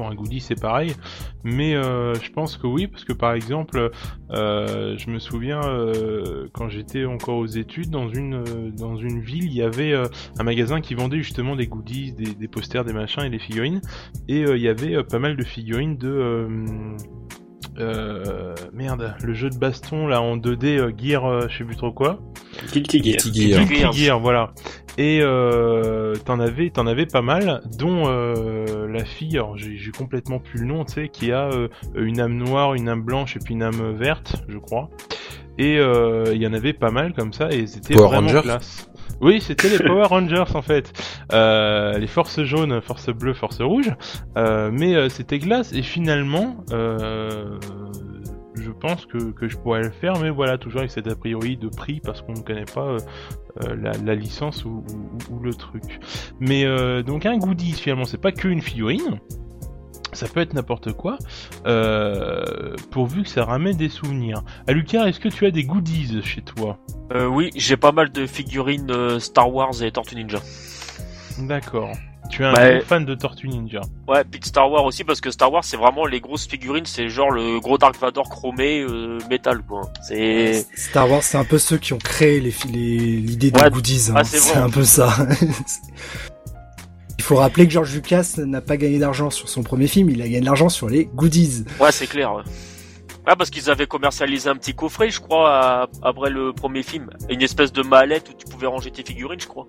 un 0.09 0.15
goodie 0.15 0.39
c'est 0.39 0.59
pareil. 0.59 0.93
Mais 1.43 1.75
euh, 1.75 2.13
je 2.15 2.31
pense 2.31 2.57
que 2.57 2.67
oui 2.67 2.87
parce 2.87 3.03
que 3.03 3.13
par 3.13 3.33
exemple 3.33 3.91
euh, 4.31 4.97
je 4.97 5.09
me 5.09 5.19
souviens 5.19 5.61
euh, 5.61 6.47
quand 6.53 6.69
j'étais 6.69 7.05
encore 7.05 7.37
aux 7.37 7.47
études 7.47 7.89
dans 7.89 8.09
une 8.09 8.71
dans 8.75 8.95
une 8.95 9.21
ville 9.21 9.45
il 9.45 9.53
y 9.53 9.61
avait 9.61 9.93
un 9.93 10.43
magasin 10.43 10.81
qui 10.81 10.93
vendait 10.95 11.17
justement 11.17 11.55
des 11.55 11.67
goodies 11.67 12.13
des, 12.13 12.47
posters 12.47 12.85
des 12.85 12.93
machins 12.93 13.23
et 13.23 13.29
des 13.29 13.39
figurines. 13.39 13.81
Et 14.27 14.41
il 14.41 14.61
y 14.61 14.67
avait 14.67 15.03
pas 15.03 15.19
mal 15.19 15.35
de 15.35 15.43
figurines 15.43 15.97
de 15.97 16.47
euh, 17.79 18.55
merde, 18.73 19.15
le 19.23 19.33
jeu 19.33 19.49
de 19.49 19.57
baston 19.57 20.07
là 20.07 20.21
en 20.21 20.37
2D, 20.37 20.77
euh, 20.77 20.91
Gear, 20.97 21.25
euh, 21.25 21.47
je 21.49 21.59
sais 21.59 21.63
plus 21.63 21.75
trop 21.75 21.91
quoi. 21.91 22.19
Guilty 22.71 23.03
Gear. 23.03 23.17
Guilty 23.31 23.93
Gear. 23.93 24.19
voilà. 24.19 24.53
Et 24.97 25.19
euh, 25.21 26.15
t'en 26.25 26.39
avais, 26.39 26.69
t'en 26.69 26.85
avais 26.85 27.05
pas 27.05 27.21
mal, 27.21 27.61
dont 27.77 28.03
euh, 28.07 28.87
la 28.87 29.05
fille, 29.05 29.37
alors 29.37 29.57
j'ai 29.57 29.91
complètement 29.97 30.39
plus 30.39 30.59
le 30.59 30.65
nom, 30.65 30.83
tu 30.83 30.93
sais, 30.93 31.09
qui 31.09 31.31
a 31.31 31.49
une 31.95 32.19
âme 32.19 32.35
noire, 32.35 32.73
une 32.73 32.89
âme 32.89 33.01
blanche 33.01 33.37
et 33.37 33.39
puis 33.39 33.53
une 33.53 33.63
âme 33.63 33.95
verte, 33.95 34.35
je 34.49 34.57
crois. 34.57 34.89
Et 35.57 35.75
il 35.75 36.41
y 36.41 36.45
en 36.47 36.53
avait 36.53 36.73
pas 36.73 36.91
mal 36.91 37.13
comme 37.13 37.31
ça, 37.31 37.49
et 37.51 37.67
c'était 37.67 37.93
vraiment 37.93 38.41
classe. 38.41 38.90
Oui, 39.21 39.39
c'était 39.41 39.69
les 39.69 39.77
Power 39.85 40.05
Rangers 40.05 40.43
en 40.55 40.61
fait. 40.61 40.91
Euh, 41.31 41.97
les 41.97 42.07
forces 42.07 42.41
jaunes, 42.43 42.81
forces 42.81 43.09
bleues, 43.09 43.33
forces 43.33 43.61
rouges. 43.61 43.91
Euh, 44.37 44.71
mais 44.73 44.95
euh, 44.95 45.09
c'était 45.09 45.39
glace 45.39 45.71
et 45.73 45.81
finalement, 45.83 46.57
euh, 46.71 47.57
je 48.55 48.71
pense 48.71 49.05
que, 49.05 49.31
que 49.31 49.47
je 49.47 49.57
pourrais 49.57 49.83
le 49.83 49.91
faire. 49.91 50.13
Mais 50.21 50.29
voilà, 50.29 50.57
toujours 50.57 50.79
avec 50.79 50.91
cet 50.91 51.07
a 51.07 51.15
priori 51.15 51.57
de 51.57 51.67
prix 51.69 52.01
parce 52.03 52.21
qu'on 52.21 52.33
ne 52.33 52.41
connaît 52.41 52.65
pas 52.65 52.97
la, 53.75 53.91
la 54.03 54.15
licence 54.15 54.65
ou, 54.65 54.83
ou- 55.29 55.35
ou 55.35 55.39
le 55.39 55.53
truc. 55.53 55.99
Mais 56.39 56.65
euh, 56.65 57.03
donc 57.03 57.25
un 57.25 57.37
goodies 57.37 57.73
finalement, 57.73 58.05
c'est 58.05 58.21
pas 58.21 58.31
qu'une 58.31 58.61
figurine. 58.61 59.19
Ça 60.13 60.27
peut 60.27 60.41
être 60.41 60.53
n'importe 60.53 60.91
quoi, 60.93 61.17
euh, 61.65 62.75
pourvu 62.91 63.23
que 63.23 63.29
ça 63.29 63.45
ramène 63.45 63.77
des 63.77 63.87
souvenirs. 63.89 64.43
Alucard, 64.67 65.07
est-ce 65.07 65.19
que 65.21 65.29
tu 65.29 65.45
as 65.45 65.51
des 65.51 65.63
goodies 65.63 66.21
chez 66.23 66.41
toi? 66.41 66.77
Euh, 67.13 67.25
oui, 67.27 67.49
j'ai 67.55 67.77
pas 67.77 67.91
mal 67.93 68.11
de 68.11 68.25
figurines 68.25 68.91
euh, 68.91 69.19
Star 69.19 69.53
Wars 69.53 69.81
et 69.81 69.91
Tortue 69.91 70.15
Ninja. 70.15 70.39
D'accord. 71.39 71.91
Tu 72.29 72.43
es 72.43 72.45
un 72.45 72.53
gros 72.53 72.85
fan 72.85 73.03
de 73.03 73.13
Tortue 73.15 73.47
Ninja. 73.49 73.81
Ouais, 74.07 74.23
puis 74.29 74.39
de 74.39 74.45
Star 74.45 74.71
Wars 74.71 74.85
aussi 74.85 75.03
parce 75.03 75.19
que 75.19 75.31
Star 75.31 75.51
Wars 75.51 75.63
c'est 75.65 75.75
vraiment 75.75 76.05
les 76.05 76.21
grosses 76.21 76.47
figurines, 76.47 76.85
c'est 76.85 77.09
genre 77.09 77.29
le 77.31 77.59
gros 77.59 77.77
Dark 77.77 77.99
Vador 77.99 78.29
chromé 78.29 78.79
euh, 78.81 79.17
métal 79.29 79.61
quoi. 79.63 79.81
C'est 80.07 80.65
Star 80.75 81.09
Wars, 81.11 81.23
c'est 81.23 81.37
un 81.37 81.43
peu 81.43 81.57
ceux 81.57 81.77
qui 81.77 81.91
ont 81.93 81.97
créé 81.97 82.39
les, 82.39 82.53
l'idée 82.71 83.51
des 83.51 83.59
Ouais. 83.61 83.69
goodies. 83.69 84.11
hein. 84.11 84.15
Ah, 84.17 84.23
c'est 84.23 84.55
un 84.57 84.69
peu 84.69 84.83
ça. 84.83 85.09
Il 87.21 87.23
faut 87.23 87.35
rappeler 87.35 87.67
que 87.67 87.71
George 87.71 87.93
Lucas 87.93 88.33
n'a 88.39 88.61
pas 88.61 88.77
gagné 88.77 88.97
d'argent 88.97 89.29
sur 89.29 89.47
son 89.47 89.61
premier 89.61 89.85
film, 89.85 90.09
il 90.09 90.19
a 90.23 90.25
gagné 90.25 90.39
de 90.39 90.45
l'argent 90.45 90.69
sur 90.69 90.89
les 90.89 91.05
goodies. 91.05 91.65
ouais, 91.79 91.91
c'est 91.91 92.07
clair. 92.07 92.33
Ouais. 92.33 92.41
Ah 93.27 93.35
parce 93.35 93.51
qu'ils 93.51 93.69
avaient 93.69 93.85
commercialisé 93.85 94.49
un 94.49 94.55
petit 94.55 94.73
coffret, 94.73 95.11
je 95.11 95.19
crois, 95.21 95.51
à- 95.83 95.87
après 96.01 96.31
le 96.31 96.51
premier 96.51 96.81
film, 96.81 97.11
une 97.29 97.43
espèce 97.43 97.71
de 97.71 97.83
mallette 97.83 98.27
où 98.31 98.33
tu 98.35 98.47
pouvais 98.51 98.65
ranger 98.65 98.89
tes 98.89 99.03
figurines, 99.03 99.39
je 99.39 99.45
crois. 99.45 99.67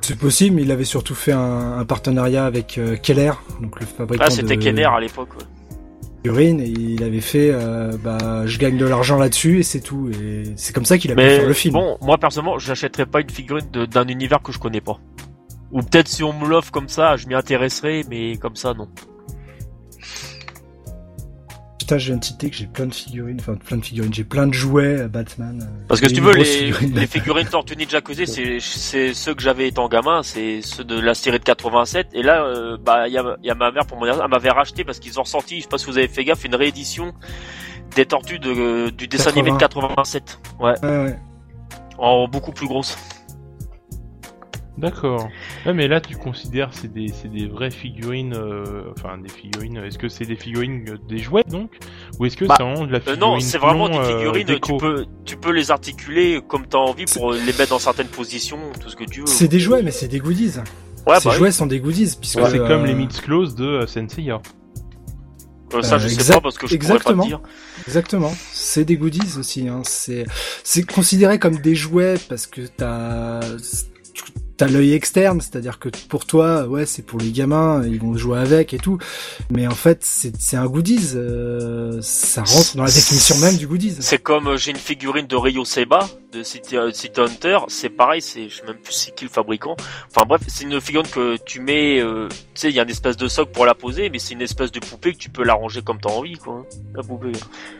C'est 0.00 0.16
possible, 0.18 0.56
mais 0.56 0.62
il 0.62 0.70
avait 0.72 0.84
surtout 0.84 1.14
fait 1.14 1.32
un, 1.32 1.78
un 1.78 1.84
partenariat 1.84 2.46
avec 2.46 2.78
euh, 2.78 2.96
Keller, 2.96 3.32
donc 3.60 3.78
le 3.78 3.84
fabricant 3.84 4.24
Ah, 4.26 4.30
c'était 4.30 4.56
de 4.56 4.62
Kenner 4.62 4.84
à 4.86 4.98
l'époque. 4.98 5.34
ouais. 5.36 5.44
figurines, 6.24 6.60
et 6.60 6.68
il 6.68 7.02
avait 7.04 7.20
fait, 7.20 7.50
euh, 7.52 7.92
bah, 8.02 8.46
je 8.46 8.58
gagne 8.58 8.78
de 8.78 8.86
l'argent 8.86 9.18
là-dessus 9.18 9.58
et 9.60 9.62
c'est 9.62 9.80
tout. 9.80 10.10
Et 10.18 10.44
c'est 10.56 10.74
comme 10.74 10.86
ça 10.86 10.96
qu'il 10.96 11.12
a 11.12 11.14
pu 11.14 11.20
Mais 11.22 11.36
faire 11.40 11.46
le 11.48 11.52
film. 11.52 11.74
bon, 11.74 11.98
moi 12.00 12.16
personnellement, 12.16 12.58
j'achèterais 12.58 13.04
pas 13.04 13.20
une 13.20 13.28
figurine 13.30 13.66
d'un 13.90 14.08
univers 14.08 14.40
que 14.40 14.52
je 14.52 14.58
connais 14.58 14.80
pas. 14.80 14.98
Ou 15.72 15.82
peut-être 15.82 16.08
si 16.08 16.22
on 16.22 16.32
me 16.32 16.46
l'offre 16.48 16.70
comme 16.70 16.88
ça, 16.88 17.16
je 17.16 17.26
m'y 17.26 17.34
intéresserais, 17.34 18.02
mais 18.08 18.36
comme 18.36 18.56
ça 18.56 18.72
non. 18.74 18.88
Putain, 21.78 21.98
je 21.98 22.06
viens 22.06 22.16
de 22.16 22.24
citer 22.24 22.50
que 22.50 22.56
j'ai 22.56 22.66
plein 22.66 22.86
de 22.86 22.94
figurines, 22.94 23.36
enfin 23.38 23.54
plein 23.54 23.76
de 23.76 23.84
figurines, 23.84 24.12
j'ai 24.12 24.24
plein 24.24 24.48
de 24.48 24.52
jouets 24.54 25.02
euh, 25.02 25.08
Batman. 25.08 25.60
euh, 25.62 25.84
Parce 25.86 26.00
que 26.00 26.08
si 26.08 26.14
tu 26.14 26.20
veux, 26.20 26.32
les, 26.32 26.44
figurine 26.44 26.94
les 26.98 27.06
figurines 27.06 27.46
Tortue 27.46 27.76
Ninja 27.76 28.00
c'est, 28.26 28.58
c'est 28.58 29.14
ceux 29.14 29.34
que 29.34 29.42
j'avais 29.42 29.68
étant 29.68 29.88
gamin, 29.88 30.24
c'est 30.24 30.62
ceux 30.62 30.82
de 30.82 30.98
la 30.98 31.14
série 31.14 31.38
de 31.38 31.44
87. 31.44 32.08
Et 32.12 32.22
là, 32.24 32.44
euh, 32.44 32.76
bah, 32.76 33.06
il 33.06 33.14
y 33.14 33.18
a, 33.18 33.36
il 33.40 33.46
y 33.46 33.50
a 33.50 33.54
ma 33.54 33.70
mère 33.70 33.86
pour 33.86 33.98
mon 33.98 34.06
elle 34.06 34.28
m'avait 34.28 34.50
racheté 34.50 34.82
parce 34.84 34.98
qu'ils 34.98 35.20
ont 35.20 35.22
ressorti, 35.22 35.58
je 35.58 35.62
sais 35.62 35.68
pas 35.68 35.78
si 35.78 35.86
vous 35.86 35.96
avez 35.96 36.08
fait 36.08 36.24
gaffe, 36.24 36.44
une 36.44 36.56
réédition 36.56 37.12
des 37.94 38.04
Tortues 38.04 38.40
de, 38.40 38.90
du 38.90 39.06
dessin 39.06 39.30
animé 39.30 39.52
de 39.52 39.56
87. 39.56 40.40
Ouais, 40.58 40.72
Ouais, 40.82 40.88
ouais. 40.88 41.18
en 41.98 42.26
beaucoup 42.26 42.50
plus 42.52 42.66
grosse. 42.66 42.96
D'accord. 44.78 45.28
Ouais, 45.64 45.72
mais 45.72 45.88
là, 45.88 46.00
tu 46.02 46.16
considères 46.16 46.68
c'est 46.72 46.92
des 46.92 47.08
c'est 47.08 47.28
des 47.28 47.46
vraies 47.46 47.70
figurines, 47.70 48.34
euh, 48.34 48.82
enfin 48.90 49.16
des 49.16 49.30
figurines. 49.30 49.78
Est-ce 49.78 49.98
que 49.98 50.08
c'est 50.08 50.26
des 50.26 50.36
figurines 50.36 50.84
euh, 50.90 50.98
des 51.08 51.16
jouets 51.18 51.44
donc, 51.48 51.70
ou 52.18 52.26
est-ce 52.26 52.36
que 52.36 52.44
Bah, 52.44 52.56
c'est 52.58 52.62
vraiment 52.64 52.86
de 52.86 52.92
la 52.92 52.98
Euh, 52.98 53.00
figurine 53.00 53.20
non, 53.20 53.40
c'est 53.40 53.58
vraiment 53.58 53.88
des 53.88 53.96
euh, 53.96 54.18
figurines, 54.18 54.58
tu 54.62 54.76
peux, 54.76 55.06
tu 55.24 55.36
peux 55.38 55.52
les 55.52 55.70
articuler 55.70 56.40
comme 56.46 56.66
t'as 56.66 56.76
envie 56.78 57.06
pour 57.06 57.32
les 57.32 57.40
mettre 57.40 57.70
dans 57.70 57.78
certaines 57.78 58.08
positions, 58.08 58.58
tout 58.80 58.90
ce 58.90 58.96
que 58.96 59.04
tu 59.04 59.20
veux. 59.20 59.26
C'est 59.26 59.48
des 59.48 59.60
jouets, 59.60 59.82
mais 59.82 59.92
c'est 59.92 60.08
des 60.08 60.18
goodies. 60.18 60.58
Ouais, 61.06 61.18
Ces 61.20 61.24
bah, 61.24 61.30
oui. 61.30 61.36
jouets 61.38 61.52
sont 61.52 61.66
des 61.66 61.80
goodies, 61.80 62.14
puisque 62.20 62.36
Ouais, 62.38 62.50
c'est 62.50 62.58
euh, 62.60 62.68
comme 62.68 62.84
les 62.84 62.94
Meets 62.94 63.22
Close 63.22 63.54
de 63.54 63.64
euh, 63.64 63.86
Senseiya. 63.86 64.42
Euh, 65.74 65.82
ça, 65.82 65.94
euh, 65.96 65.98
je 66.00 66.08
sais 66.08 66.32
pas 66.34 66.40
parce 66.40 66.58
que 66.58 66.66
je 66.66 66.76
pourrais 66.76 66.88
pas 66.88 66.94
exactement. 66.94 67.22
te 67.22 67.28
dire. 67.28 67.40
Exactement, 67.86 68.32
c'est 68.52 68.84
des 68.84 68.96
goodies 68.96 69.38
aussi. 69.38 69.68
Hein. 69.68 69.82
C'est 69.84 70.24
c'est 70.64 70.84
considéré 70.84 71.38
comme 71.38 71.56
des 71.56 71.74
jouets 71.74 72.16
parce 72.28 72.46
que 72.46 72.60
t'as 72.66 73.40
t'as 74.56 74.68
l'œil 74.68 74.92
externe, 74.92 75.40
c'est-à-dire 75.40 75.78
que 75.78 75.88
pour 76.08 76.26
toi, 76.26 76.66
ouais, 76.66 76.86
c'est 76.86 77.02
pour 77.02 77.18
les 77.18 77.30
gamins, 77.30 77.82
ils 77.84 78.00
vont 78.00 78.16
jouer 78.16 78.38
avec 78.38 78.74
et 78.74 78.78
tout. 78.78 78.98
Mais 79.50 79.66
en 79.66 79.74
fait, 79.74 80.00
c'est 80.02 80.56
un 80.56 80.66
goodies. 80.66 81.12
euh, 81.14 81.98
ça 82.02 82.42
rentre 82.42 82.76
dans 82.76 82.84
la 82.84 82.90
définition 82.90 83.36
même 83.38 83.56
du 83.56 83.66
goodies. 83.66 83.96
C'est 84.00 84.22
comme 84.22 84.48
euh, 84.48 84.56
j'ai 84.56 84.70
une 84.70 84.76
figurine 84.76 85.26
de 85.26 85.36
Ryo 85.36 85.64
Seba 85.64 86.08
de 86.36 86.42
City, 86.42 86.76
euh, 86.76 86.90
City 86.92 87.20
Hunter, 87.20 87.58
c'est 87.68 87.88
pareil, 87.88 88.20
c'est 88.20 88.48
je 88.48 88.56
sais 88.56 88.64
même 88.66 88.76
plus 88.76 88.92
c'est 88.92 89.14
qui 89.14 89.24
le 89.24 89.30
fabricant. 89.30 89.76
Enfin 90.10 90.26
bref, 90.26 90.42
c'est 90.48 90.64
une 90.64 90.80
figurine 90.80 91.08
que 91.10 91.36
tu 91.44 91.60
mets, 91.60 92.00
euh, 92.00 92.28
tu 92.28 92.36
sais, 92.54 92.68
il 92.70 92.74
y 92.76 92.80
a 92.80 92.82
une 92.82 92.90
espèce 92.90 93.16
de 93.16 93.28
socle 93.28 93.52
pour 93.52 93.66
la 93.66 93.74
poser, 93.74 94.10
mais 94.10 94.18
c'est 94.18 94.34
une 94.34 94.42
espèce 94.42 94.70
de 94.72 94.80
poupée 94.80 95.12
que 95.12 95.18
tu 95.18 95.30
peux 95.30 95.44
l'arranger 95.44 95.82
comme 95.82 95.98
t'as 96.00 96.10
envie, 96.10 96.34
quoi. 96.34 96.54
hein, 96.54 96.76
La 96.94 97.02
poupée. 97.02 97.32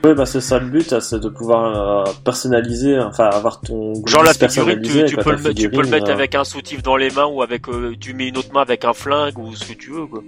Oui, 0.04 0.14
bah 0.14 0.26
c'est 0.26 0.40
ça 0.40 0.58
le 0.58 0.66
but, 0.66 0.92
hein, 0.92 1.00
c'est 1.00 1.20
de 1.20 1.28
pouvoir 1.28 2.06
euh, 2.08 2.12
personnaliser, 2.24 2.98
enfin 2.98 3.24
avoir 3.26 3.60
ton 3.60 3.92
Genre 4.06 4.22
la 4.22 4.32
figurine, 4.32 4.80
tu, 4.82 4.92
personnalisé, 4.92 5.04
tu 5.06 5.14
quoi, 5.16 5.24
peux 5.24 5.30
le, 5.32 5.36
mettre- 5.38 5.54
tu 5.54 5.70
peux 5.70 5.76
le 5.76 5.82
figurine, 5.84 5.90
mettre 5.90 6.10
euh, 6.10 6.14
avec 6.14 6.34
un 6.34 6.44
soutif 6.44 6.82
dans 6.82 6.96
les 6.96 7.10
mains 7.10 7.26
ou 7.26 7.42
avec, 7.42 7.68
euh, 7.68 7.94
tu 8.00 8.14
mets 8.14 8.28
une 8.28 8.38
autre 8.38 8.52
main 8.52 8.62
avec 8.62 8.84
un 8.84 8.92
flingue 8.94 9.38
ou 9.38 9.54
ce 9.54 9.64
que 9.64 9.72
tu 9.74 9.90
veux, 9.90 10.06
quoi. 10.06 10.22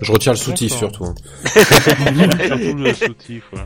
Je 0.00 0.10
retiens 0.12 0.32
le 0.32 0.38
soutif 0.38 0.72
surtout. 0.72 1.04
hein. 1.04 1.14
Surtout 2.46 2.74
le 2.76 2.92
soutif. 2.94 3.44
ouais. 3.52 3.60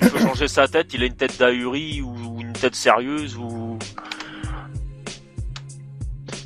Tu 0.00 0.08
peux 0.08 0.18
changer 0.18 0.46
sa 0.46 0.68
tête, 0.68 0.94
il 0.94 1.02
a 1.02 1.06
une 1.06 1.16
tête 1.16 1.38
d'ahuri 1.38 2.02
ou 2.02 2.40
une 2.40 2.52
tête 2.52 2.76
sérieuse 2.76 3.36
ou. 3.36 3.78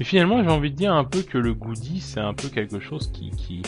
Et 0.01 0.05
finalement, 0.05 0.43
j'ai 0.43 0.49
envie 0.49 0.71
de 0.71 0.77
dire 0.77 0.95
un 0.95 1.05
peu 1.05 1.23
que 1.23 1.37
le 1.37 1.53
goodie, 1.53 2.01
c'est 2.01 2.21
un 2.21 2.33
peu 2.33 2.49
quelque 2.49 2.81
chose 2.81 3.13
qui, 3.13 3.31
qui, 3.31 3.63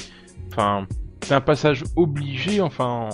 enfin, 0.51 0.87
c'est 1.23 1.35
un 1.35 1.43
passage 1.43 1.85
obligé. 1.97 2.63
Enfin, 2.63 3.11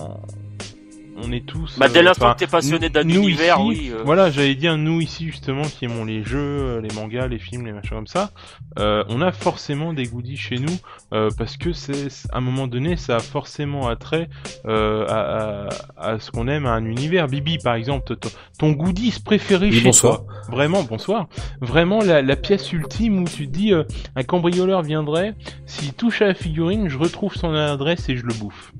on 1.25 1.33
est 1.33 1.47
tous. 1.47 1.79
Bah, 1.79 1.89
dès 1.89 1.99
euh, 2.01 2.03
l'instant 2.03 2.33
que 2.33 2.39
t'es 2.39 2.47
passionné 2.47 2.89
d'un 2.89 3.05
nous 3.05 3.15
univers, 3.23 3.59
ici, 3.61 3.67
oui. 3.69 3.91
euh. 3.95 4.03
Voilà, 4.05 4.31
j'allais 4.31 4.55
dire 4.55 4.77
nous 4.77 5.01
ici 5.01 5.27
justement 5.27 5.63
qui 5.63 5.85
aimons 5.85 6.05
les 6.05 6.23
jeux, 6.23 6.39
euh, 6.39 6.81
les 6.81 6.93
mangas, 6.95 7.29
les 7.29 7.39
films, 7.39 7.67
les 7.67 7.73
machins 7.73 7.97
comme 7.97 8.07
ça. 8.07 8.31
euh, 8.79 9.05
on 9.09 9.21
a 9.23 9.33
forcément 9.33 9.93
des 9.93 10.05
goodies 10.05 10.37
chez 10.37 10.59
nous 10.59 10.77
euh, 11.13 11.29
parce 11.37 11.57
que 11.57 11.73
c'est 11.73 12.09
à 12.33 12.39
un 12.39 12.41
moment 12.41 12.67
donné, 12.67 12.97
ça 12.97 13.17
a 13.17 13.21
forcément 13.21 13.89
attrait 13.89 14.29
euh, 14.67 15.05
à, 15.09 15.69
à, 15.99 16.13
à 16.13 16.19
ce 16.21 16.31
qu'on 16.31 16.49
aime 16.49 16.67
à 16.67 16.71
un 16.73 16.85
univers. 16.85 17.27
Bibi, 17.27 17.59
par 17.59 17.75
exemple, 17.75 18.17
ton- 18.17 18.31
ton 18.59 18.71
goodies 18.73 19.15
préféré 19.25 19.67
Oui, 19.69 19.79
chez 19.79 19.85
bonsoir. 19.85 20.25
toi. 20.25 20.27
Vraiment, 20.49 20.83
bonsoir. 20.83 21.29
Vraiment 21.61 22.01
la, 22.03 22.23
la 22.23 22.37
pièce 22.37 22.73
ultime 22.73 23.23
où 23.23 23.25
tu 23.25 23.47
te 23.47 23.53
dis 23.53 23.73
euh, 23.73 23.85
un 24.17 24.23
cambrioleur 24.23 24.83
viendrait, 24.83 25.35
s'il 25.67 25.93
touche 25.95 26.23
à 26.23 26.27
la 26.29 26.35
figurine, 26.35 26.89
je 26.89 26.99
retrouve 26.99 27.35
son 27.35 27.55
adresse 27.55 28.09
et 28.09 28.17
je 28.17 28.25
le 28.25 28.35
bouffe. 28.35 28.73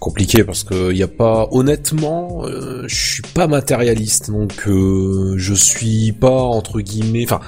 Compliqué 0.00 0.44
parce 0.44 0.64
que 0.64 0.92
y 0.92 1.02
a 1.02 1.08
pas 1.08 1.46
honnêtement, 1.52 2.46
euh, 2.46 2.84
je 2.88 2.94
suis 2.94 3.22
pas 3.22 3.46
matérialiste 3.46 4.30
donc 4.30 4.66
euh, 4.66 5.34
je 5.36 5.54
suis 5.54 6.12
pas 6.12 6.40
entre 6.40 6.80
guillemets, 6.80 7.24
enfin 7.24 7.40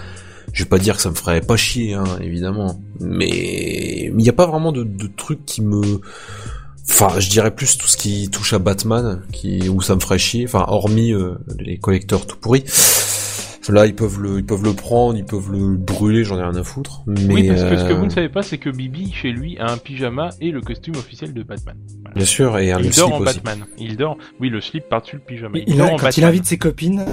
je 0.52 0.62
vais 0.62 0.68
pas 0.68 0.78
dire 0.78 0.96
que 0.96 1.02
ça 1.02 1.08
me 1.08 1.14
ferait 1.14 1.40
pas 1.40 1.56
chier 1.56 1.94
hein, 1.94 2.04
évidemment, 2.20 2.78
mais 3.00 4.12
il 4.14 4.20
y 4.20 4.28
a 4.28 4.34
pas 4.34 4.46
vraiment 4.46 4.70
de, 4.70 4.84
de 4.84 5.06
trucs 5.06 5.46
qui 5.46 5.62
me 5.62 6.00
Enfin, 6.90 7.20
je 7.20 7.30
dirais 7.30 7.54
plus 7.54 7.78
tout 7.78 7.86
ce 7.86 7.96
qui 7.96 8.28
touche 8.28 8.52
à 8.52 8.58
Batman, 8.58 9.22
qui 9.32 9.68
où 9.68 9.80
ça 9.80 9.94
me 9.94 10.00
ferait 10.00 10.18
chier. 10.18 10.44
Enfin, 10.44 10.64
hormis 10.68 11.12
euh, 11.12 11.34
les 11.58 11.78
collecteurs 11.78 12.26
tout 12.26 12.36
pourris. 12.36 12.64
Là, 13.68 13.86
ils 13.86 13.94
peuvent 13.94 14.20
le, 14.20 14.38
ils 14.38 14.44
peuvent 14.44 14.64
le 14.64 14.72
prendre, 14.72 15.16
ils 15.16 15.24
peuvent 15.24 15.50
le 15.52 15.76
brûler, 15.76 16.24
j'en 16.24 16.36
ai 16.36 16.42
rien 16.42 16.54
à 16.56 16.64
foutre. 16.64 17.02
Mais 17.06 17.32
oui, 17.32 17.48
parce 17.48 17.62
que 17.62 17.76
ce 17.76 17.84
que 17.84 17.92
euh, 17.92 17.96
vous 17.96 18.06
ne 18.06 18.10
savez 18.10 18.28
pas, 18.28 18.42
c'est 18.42 18.58
que 18.58 18.68
Bibi, 18.70 19.12
chez 19.12 19.30
lui, 19.30 19.56
a 19.58 19.70
un 19.70 19.76
pyjama 19.78 20.30
et 20.40 20.50
le 20.50 20.60
costume 20.60 20.96
officiel 20.96 21.32
de 21.32 21.44
Batman. 21.44 21.76
Voilà. 22.00 22.14
bien 22.16 22.24
sûr, 22.24 22.58
et 22.58 22.72
un 22.72 22.78
il 22.80 22.86
dort 22.90 22.92
slip 22.92 23.12
en 23.12 23.18
aussi. 23.20 23.24
Batman. 23.40 23.66
Il 23.78 23.96
dort, 23.96 24.18
oui, 24.40 24.48
le 24.48 24.60
slip 24.60 24.88
par-dessus 24.88 25.16
le 25.16 25.22
pyjama. 25.22 25.58
Il, 25.58 25.64
il 25.68 25.76
dort 25.76 25.86
a- 25.86 25.90
en 25.92 25.96
quand 25.96 26.02
il 26.08 26.20
Batman. 26.22 26.28
invite 26.30 26.46
ses 26.46 26.58
copines, 26.58 27.04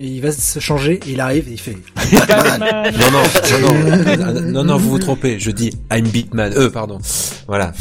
et 0.00 0.06
il 0.06 0.22
va 0.22 0.32
se 0.32 0.58
changer, 0.58 1.00
et 1.06 1.10
il 1.12 1.20
arrive 1.20 1.48
et 1.48 1.52
il 1.52 1.60
fait. 1.60 1.76
Batman 2.26 2.94
Non, 2.98 3.10
non, 3.10 3.60
non, 3.60 4.32
non, 4.32 4.40
non, 4.52 4.64
non, 4.64 4.76
vous 4.78 4.88
vous 4.88 4.98
trompez. 4.98 5.38
Je 5.38 5.50
dis 5.50 5.70
I'm 5.92 6.08
Beatman. 6.08 6.52
Euh, 6.56 6.70
pardon. 6.70 6.98
Voilà. 7.46 7.72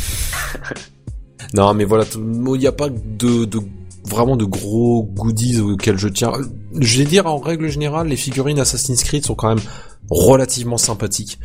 Non, 1.53 1.73
mais 1.73 1.85
voilà, 1.85 2.03
il 2.15 2.51
n'y 2.59 2.67
a 2.67 2.73
pas 2.73 2.89
de, 2.89 3.45
de 3.45 3.59
vraiment 4.07 4.35
de 4.35 4.45
gros 4.45 5.03
goodies 5.03 5.59
auxquels 5.59 5.97
je 5.97 6.07
tiens. 6.07 6.31
Je 6.79 6.97
vais 6.99 7.05
dire 7.05 7.27
en 7.27 7.37
règle 7.37 7.69
générale, 7.69 8.07
les 8.07 8.15
figurines 8.15 8.59
Assassin's 8.59 9.03
Creed 9.03 9.25
sont 9.25 9.35
quand 9.35 9.49
même 9.49 9.63
relativement 10.09 10.77
sympathiques. 10.77 11.39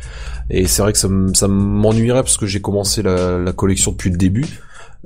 Et 0.49 0.67
c'est 0.67 0.81
vrai 0.81 0.93
que 0.93 0.99
ça, 0.99 1.47
m'ennuierait 1.47 2.23
parce 2.23 2.37
que 2.37 2.45
j'ai 2.45 2.61
commencé 2.61 3.01
la 3.03 3.53
collection 3.53 3.91
depuis 3.91 4.09
le 4.09 4.17
début. 4.17 4.45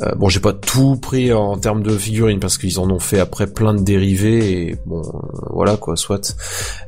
Euh, 0.03 0.13
bon, 0.13 0.29
j'ai 0.29 0.39
pas 0.39 0.53
tout 0.53 0.95
pris 0.95 1.33
en 1.33 1.57
termes 1.57 1.81
de 1.81 1.97
figurines 1.97 2.39
parce 2.39 2.59
qu'ils 2.59 2.79
en 2.79 2.89
ont 2.91 2.99
fait 2.99 3.19
après 3.19 3.47
plein 3.47 3.73
de 3.73 3.81
dérivés 3.81 4.69
et 4.69 4.75
bon, 4.85 5.01
euh, 5.01 5.47
voilà 5.49 5.75
quoi, 5.75 5.95
soit. 5.95 6.35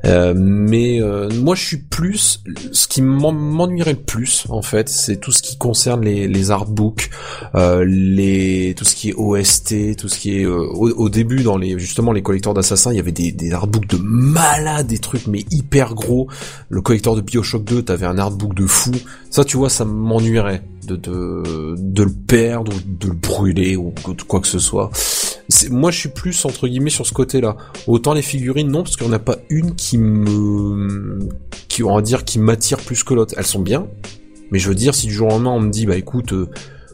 Euh, 0.06 0.36
mais 0.36 1.02
moi, 1.34 1.56
je 1.56 1.64
suis 1.64 1.78
plus. 1.78 2.44
Ce 2.72 2.88
qui 2.88 3.02
m'ennuierait 3.02 3.94
le 3.94 4.00
plus, 4.00 4.46
en 4.50 4.62
fait, 4.62 4.90
c'est 4.90 5.18
tout 5.18 5.32
ce 5.32 5.42
qui 5.42 5.58
concerne 5.58 6.06
les, 6.06 6.28
les 6.28 6.52
artbooks, 6.52 7.10
les 7.56 8.76
tout 8.78 8.86
ce 8.86 8.96
qui 8.96 9.10
est 9.10 9.14
OST, 9.16 9.96
tout 9.98 10.08
ce 10.08 10.20
qui 10.20 10.40
est 10.40 10.46
au, 10.46 11.10
début 11.10 11.42
dans 11.42 11.58
les 11.58 11.80
justement 11.80 12.12
les 12.12 12.22
collecteurs 12.22 12.54
d'assassins, 12.54 12.92
il 12.92 12.98
y 12.98 13.00
avait 13.00 13.12
des, 13.12 13.32
des 13.32 13.52
artbooks 13.52 13.88
de 13.88 13.98
malades, 13.98 14.88
des 14.88 15.00
trucs 15.00 15.28
mais 15.28 15.46
hyper 15.52 15.96
gros. 15.96 16.28
Le 16.70 16.82
collecteur 16.82 17.16
de 17.16 17.22
Bioshock 17.22 17.64
2, 17.64 17.84
t'avais 17.84 18.06
un 18.06 18.18
artbook 18.18 18.54
de 18.54 18.68
fou. 18.68 18.92
Ça, 19.30 19.44
tu 19.44 19.58
vois, 19.58 19.70
ça 19.70 19.86
m'ennuierait 19.86 20.64
de, 20.98 21.76
de, 21.78 22.04
le 22.04 22.12
perdre 22.12 22.74
ou 22.74 22.80
de 22.86 23.08
le 23.08 23.14
brûler 23.14 23.76
ou 23.76 23.94
quoi 24.28 24.40
que 24.40 24.48
ce 24.48 24.60
soit. 24.60 24.90
Moi, 25.70 25.92
je 25.92 25.98
suis 25.98 26.10
plus 26.10 26.46
entre 26.46 26.68
guillemets 26.68 26.90
sur 26.90 27.06
ce 27.06 27.14
côté-là. 27.14 27.58
Autant 27.88 28.14
les 28.14 28.22
figurines, 28.22 28.70
non, 28.70 28.84
parce 28.84 28.96
qu'il 28.96 29.08
n'y 29.08 29.14
en 29.14 29.16
a 29.16 29.20
pas 29.20 29.38
une 29.50 29.76
qui 29.76 29.98
me, 29.98 31.20
qui 31.68 31.84
on 31.84 31.96
va 31.96 32.02
dire, 32.02 32.24
qui 32.24 32.40
m'attire 32.40 32.78
plus 32.78 33.04
que 33.04 33.14
l'autre. 33.14 33.34
Elles 33.38 33.46
sont 33.46 33.62
bien, 33.62 33.88
mais 34.52 34.60
je 34.60 34.70
veux 34.70 34.76
dire, 34.76 34.94
si 34.94 35.08
du 35.08 35.14
jour 35.14 35.28
au 35.28 35.32
lendemain 35.32 35.52
on 35.52 35.62
me 35.62 35.70
dit, 35.70 35.86
bah 35.86 35.98
écoute, 35.98 36.34
euh, 36.34 36.50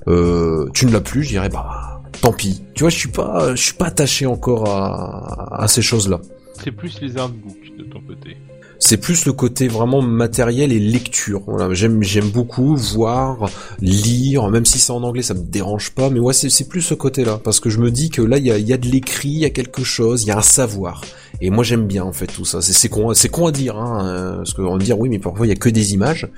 euh 0.07 0.69
tu 0.73 0.85
ne 0.85 0.91
l'as 0.91 1.01
plus, 1.01 1.23
je 1.23 1.29
dirais, 1.29 1.49
bah 1.49 2.01
tant 2.21 2.31
pis. 2.31 2.63
Tu 2.73 2.83
vois, 2.83 2.89
je 2.89 2.97
suis 2.97 3.09
pas, 3.09 3.55
je 3.55 3.61
suis 3.61 3.73
pas 3.73 3.87
attaché 3.87 4.25
encore 4.25 4.69
à, 4.69 5.61
à 5.63 5.67
ces 5.67 5.81
choses-là. 5.81 6.21
C'est 6.63 6.71
plus 6.71 7.01
les 7.01 7.17
artbooks 7.17 7.75
de 7.77 7.83
ton 7.83 7.99
côté 8.01 8.37
c'est 8.79 8.97
plus 8.97 9.25
le 9.25 9.33
côté 9.33 9.67
vraiment 9.67 10.01
matériel 10.01 10.71
et 10.71 10.79
lecture. 10.79 11.41
Voilà, 11.47 11.73
j'aime 11.73 12.03
j'aime 12.03 12.29
beaucoup 12.29 12.75
voir, 12.75 13.49
lire, 13.81 14.49
même 14.49 14.65
si 14.65 14.79
c'est 14.79 14.91
en 14.91 15.03
anglais, 15.03 15.21
ça 15.21 15.33
me 15.33 15.43
dérange 15.43 15.91
pas. 15.91 16.09
Mais 16.09 16.19
ouais, 16.19 16.33
c'est 16.33 16.67
plus 16.67 16.81
ce 16.81 16.93
côté-là 16.93 17.39
parce 17.43 17.59
que 17.59 17.69
je 17.69 17.79
me 17.79 17.91
dis 17.91 18.09
que 18.09 18.21
là, 18.21 18.37
il 18.37 18.45
y 18.45 18.73
a, 18.73 18.77
de 18.77 18.87
l'écrit, 18.87 19.29
il 19.29 19.39
y 19.39 19.45
a 19.45 19.49
quelque 19.49 19.83
chose, 19.83 20.23
il 20.23 20.27
y 20.27 20.31
a 20.31 20.37
un 20.37 20.41
savoir. 20.41 21.01
Et 21.41 21.49
moi, 21.49 21.63
j'aime 21.63 21.85
bien 21.85 22.03
en 22.03 22.13
fait 22.13 22.27
tout 22.27 22.45
ça. 22.45 22.61
C'est 22.61 22.89
con, 22.89 23.13
c'est 23.13 23.29
con 23.29 23.47
à 23.47 23.51
dire, 23.51 23.77
hein, 23.77 24.05
euh, 24.05 24.35
parce 24.37 24.53
qu'on 24.53 24.77
dire 24.77 24.99
oui, 24.99 25.09
mais 25.09 25.19
parfois 25.19 25.45
il 25.45 25.49
y 25.49 25.53
a 25.53 25.55
que 25.55 25.69
des 25.69 25.93
images. 25.93 26.29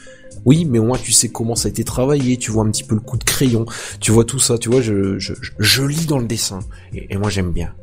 Oui, 0.45 0.65
mais 0.65 0.79
au 0.79 0.83
moins 0.83 0.97
tu 0.97 1.11
sais 1.11 1.29
comment 1.29 1.55
ça 1.55 1.67
a 1.67 1.69
été 1.69 1.83
travaillé, 1.83 2.37
tu 2.37 2.51
vois 2.51 2.63
un 2.63 2.69
petit 2.69 2.83
peu 2.83 2.95
le 2.95 3.01
coup 3.01 3.17
de 3.17 3.23
crayon, 3.23 3.65
tu 3.99 4.11
vois 4.11 4.23
tout 4.23 4.39
ça, 4.39 4.57
tu 4.57 4.69
vois, 4.69 4.81
je, 4.81 5.17
je, 5.19 5.33
je 5.59 5.83
lis 5.83 6.05
dans 6.05 6.19
le 6.19 6.27
dessin. 6.27 6.59
et 6.93 7.17
moi 7.17 7.29
j'aime 7.29 7.51
bien. 7.51 7.73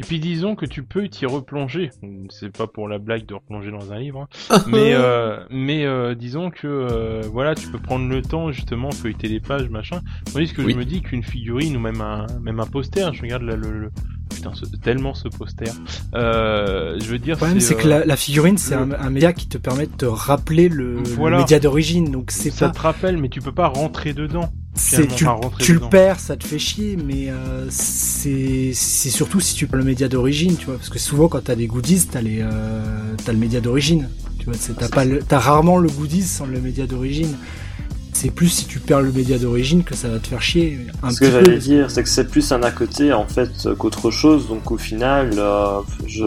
Et 0.00 0.02
puis 0.02 0.18
disons 0.18 0.54
que 0.56 0.64
tu 0.64 0.82
peux 0.82 1.08
t'y 1.08 1.26
replonger. 1.26 1.90
C'est 2.30 2.56
pas 2.56 2.66
pour 2.66 2.88
la 2.88 2.96
blague 2.96 3.26
de 3.26 3.34
replonger 3.34 3.70
dans 3.70 3.92
un 3.92 3.98
livre, 3.98 4.26
hein. 4.50 4.62
mais 4.66 4.94
euh, 4.94 5.44
mais 5.50 5.84
euh, 5.84 6.14
disons 6.14 6.50
que 6.50 6.66
euh, 6.66 7.20
voilà, 7.30 7.54
tu 7.54 7.68
peux 7.68 7.78
prendre 7.78 8.08
le 8.08 8.22
temps 8.22 8.50
justement 8.50 8.90
feuilleter 8.92 9.28
les 9.28 9.40
pages, 9.40 9.68
machin. 9.68 10.00
Tandis 10.32 10.54
que 10.54 10.66
je 10.66 10.74
me 10.74 10.86
dis 10.86 11.02
qu'une 11.02 11.22
figurine 11.22 11.76
ou 11.76 11.80
même 11.80 12.00
un 12.00 12.26
même 12.40 12.60
un 12.60 12.66
poster, 12.66 13.12
je 13.12 13.20
regarde 13.20 13.42
le, 13.42 13.90
putain 14.34 14.52
tellement 14.82 15.12
ce 15.12 15.28
poster. 15.28 15.70
je 16.14 17.06
veux 17.06 17.18
dire. 17.18 17.34
Le 17.34 17.36
problème 17.36 17.60
c'est 17.60 17.76
que 17.76 17.86
la, 17.86 18.16
figurine 18.16 18.56
c'est 18.56 18.76
un, 18.76 19.10
média 19.10 19.34
qui 19.34 19.48
te 19.48 19.58
permet 19.58 19.84
de 19.84 19.92
te 19.92 20.06
rappeler 20.06 20.70
le, 20.70 21.02
média 21.30 21.60
d'origine, 21.60 22.10
donc 22.10 22.30
c'est 22.30 22.50
ça 22.50 22.70
te 22.70 22.80
rappelle, 22.80 23.18
mais 23.18 23.28
tu 23.28 23.42
peux 23.42 23.52
pas 23.52 23.68
rentrer 23.68 24.14
dedans 24.14 24.50
tu, 25.16 25.26
tu 25.58 25.74
le 25.74 25.80
perds, 25.80 26.20
ça 26.20 26.36
te 26.36 26.44
fait 26.44 26.58
chier, 26.58 26.96
mais 26.96 27.28
euh, 27.28 27.66
c'est 27.70 28.72
surtout 28.72 29.40
si 29.40 29.54
tu 29.54 29.66
prends 29.66 29.78
le 29.78 29.84
média 29.84 30.08
d'origine, 30.08 30.56
tu 30.56 30.66
vois, 30.66 30.76
parce 30.76 30.88
que 30.88 30.98
souvent 30.98 31.28
quand 31.28 31.44
t'as 31.44 31.54
des 31.54 31.66
goodies, 31.66 32.06
t'as 32.06 32.20
les 32.20 32.40
euh, 32.40 33.16
as 33.26 33.32
le 33.32 33.38
média 33.38 33.60
d'origine, 33.60 34.08
tu 34.38 34.46
vois, 34.46 34.54
t'as 34.78 34.88
pas 34.88 35.04
as 35.30 35.38
rarement 35.38 35.78
le 35.78 35.88
goodies 35.88 36.22
sans 36.22 36.46
le 36.46 36.60
média 36.60 36.86
d'origine. 36.86 37.36
C'est 38.12 38.30
plus 38.30 38.48
si 38.48 38.66
tu 38.66 38.80
perds 38.80 39.00
le 39.00 39.12
média 39.12 39.38
d'origine 39.38 39.82
que 39.82 39.94
ça 39.94 40.08
va 40.08 40.18
te 40.18 40.26
faire 40.26 40.42
chier. 40.42 40.78
Un 41.02 41.10
Ce 41.10 41.20
que 41.20 41.30
j'allais 41.30 41.56
dire, 41.56 41.90
c'est 41.90 42.02
que 42.02 42.08
c'est 42.08 42.28
plus 42.28 42.52
un 42.52 42.62
à 42.62 42.70
côté 42.70 43.14
en 43.14 43.26
fait 43.26 43.50
qu'autre 43.78 44.10
chose. 44.10 44.48
Donc 44.48 44.70
au 44.70 44.76
final, 44.76 45.30
euh, 45.38 45.80
je, 46.06 46.24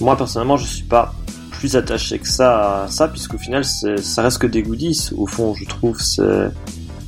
moi 0.00 0.16
personnellement, 0.16 0.56
je 0.56 0.66
suis 0.66 0.82
pas 0.82 1.14
plus 1.52 1.76
attaché 1.76 2.18
que 2.18 2.28
ça 2.28 2.84
à 2.84 2.88
ça, 2.88 3.08
puisqu'au 3.08 3.38
final, 3.38 3.64
ça 3.64 4.22
reste 4.22 4.38
que 4.38 4.46
des 4.46 4.62
goodies. 4.62 5.10
Au 5.16 5.26
fond, 5.26 5.54
je 5.54 5.64
trouve 5.66 6.00
c'est 6.00 6.50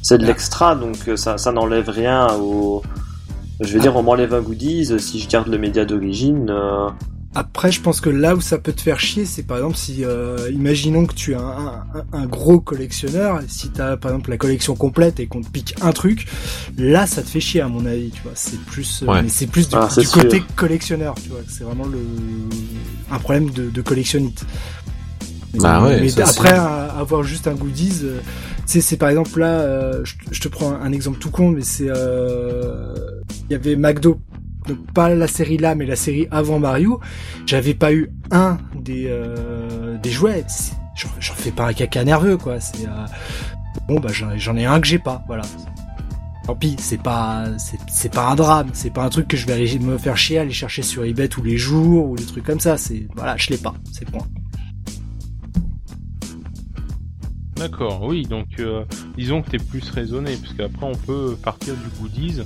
c'est 0.03 0.19
de 0.19 0.27
l'extra, 0.27 0.75
donc 0.75 0.97
euh, 1.09 1.17
ça, 1.17 1.39
ça 1.39 1.53
n'enlève 1.53 1.89
rien 1.89 2.29
au. 2.35 2.83
Je 3.61 3.73
vais 3.73 3.81
dire, 3.81 3.97
on 3.97 4.03
m'enlève 4.03 4.35
un 4.35 4.41
goodies 4.41 5.01
si 5.01 5.19
je 5.19 5.29
garde 5.29 5.49
le 5.49 5.59
média 5.59 5.85
d'origine. 5.85 6.49
Euh. 6.51 6.89
Après, 7.35 7.71
je 7.71 7.81
pense 7.81 8.01
que 8.01 8.09
là 8.09 8.35
où 8.35 8.41
ça 8.41 8.59
peut 8.59 8.73
te 8.73 8.81
faire 8.81 9.01
chier, 9.01 9.25
c'est 9.25 9.43
par 9.43 9.59
exemple 9.59 9.77
si, 9.77 10.05
euh, 10.05 10.49
imaginons 10.53 11.07
que 11.07 11.15
tu 11.15 11.33
es 11.33 11.37
un, 11.37 11.85
un, 12.13 12.27
gros 12.27 12.61
collectionneur, 12.61 13.41
si 13.49 13.71
tu 13.71 13.81
as 13.81 13.97
par 13.97 14.13
exemple 14.13 14.31
la 14.31 14.39
collection 14.39 14.77
complète 14.77 15.21
et 15.21 15.27
qu'on 15.27 15.43
te 15.43 15.49
pique 15.49 15.75
un 15.83 15.93
truc, 15.93 16.27
là 16.79 17.07
ça 17.07 17.23
te 17.23 17.29
fait 17.29 17.41
chier 17.41 17.61
à 17.61 17.69
mon 17.69 17.85
avis, 17.85 18.11
tu 18.11 18.23
vois. 18.23 18.33
C'est 18.35 18.61
plus, 18.61 19.03
mais 19.07 19.29
c'est 19.29 19.49
plus 19.49 19.69
du, 19.69 19.77
ah, 19.77 19.89
côté 20.13 20.43
collectionneur, 20.57 21.17
tu 21.23 21.29
vois. 21.29 21.41
C'est 21.49 21.65
vraiment 21.65 21.87
le 21.87 21.99
un 23.11 23.19
problème 23.19 23.51
de, 23.51 23.71
de 23.71 23.83
collectionnite. 23.83 24.45
Bah 25.55 25.83
ouais, 25.83 26.01
mais 26.01 26.21
après, 26.21 26.55
avoir 26.55 27.23
juste 27.25 27.47
un 27.49 27.55
goodies, 27.55 28.05
c'est 28.69 28.97
par 28.99 29.09
exemple 29.09 29.41
là, 29.41 29.61
euh, 29.61 30.05
je, 30.05 30.41
te 30.41 30.49
prends 30.49 30.73
un, 30.73 30.93
exemple 30.93 31.19
tout 31.19 31.31
con, 31.31 31.51
mais 31.51 31.63
c'est 31.63 31.89
euh, 31.89 32.95
il 33.49 33.53
y 33.53 33.55
avait 33.55 33.77
McDo, 33.77 34.21
pas 34.95 35.09
la 35.09 35.27
série 35.27 35.57
là, 35.57 35.75
mais 35.75 35.87
la 35.87 35.97
série 35.97 36.29
avant 36.31 36.59
Mario. 36.59 37.01
J'avais 37.47 37.73
pas 37.73 37.95
eu 37.95 38.11
un 38.31 38.59
des 38.75 39.07
euh, 39.09 39.97
des 39.99 40.11
jouets. 40.11 40.45
J'en 41.19 41.35
fais 41.35 41.51
pas 41.51 41.69
un 41.69 41.73
caca 41.73 42.05
nerveux 42.05 42.37
quoi. 42.37 42.61
C'est 42.61 42.87
bon 43.89 44.01
bah 44.01 44.11
j'en 44.13 44.57
ai 44.57 44.67
un 44.67 44.81
que 44.81 44.87
j'ai 44.87 44.99
pas, 44.99 45.25
voilà. 45.27 45.45
Tant 46.45 46.55
pis, 46.55 46.77
c'est 46.79 47.01
pas 47.01 47.47
c'est 47.89 48.13
pas 48.13 48.29
un 48.29 48.35
drame, 48.35 48.69
c'est 48.75 48.93
pas 48.93 49.03
un 49.03 49.09
truc 49.09 49.29
que 49.29 49.37
je 49.39 49.47
vais 49.47 49.79
me 49.79 49.97
faire 49.97 50.19
chier 50.19 50.41
aller 50.41 50.53
chercher 50.53 50.83
sur 50.83 51.05
eBay 51.05 51.29
tous 51.29 51.43
les 51.43 51.57
jours 51.57 52.11
ou 52.11 52.17
des 52.17 52.27
trucs 52.27 52.45
comme 52.45 52.61
ça. 52.61 52.77
C'est 52.77 53.07
voilà, 53.17 53.35
je 53.39 53.49
l'ai 53.49 53.59
pas, 53.59 53.75
c'est 53.93 54.11
point. 54.11 54.27
D'accord, 57.59 58.05
oui, 58.05 58.23
donc 58.23 58.47
euh, 58.61 58.85
disons 59.17 59.43
que 59.43 59.51
t'es 59.51 59.59
plus 59.59 59.91
raisonné, 59.91 60.37
parce 60.37 60.55
qu'après 60.55 60.87
on 60.87 60.95
peut 60.95 61.37
partir 61.43 61.75
du 61.75 61.89
goodies 62.01 62.43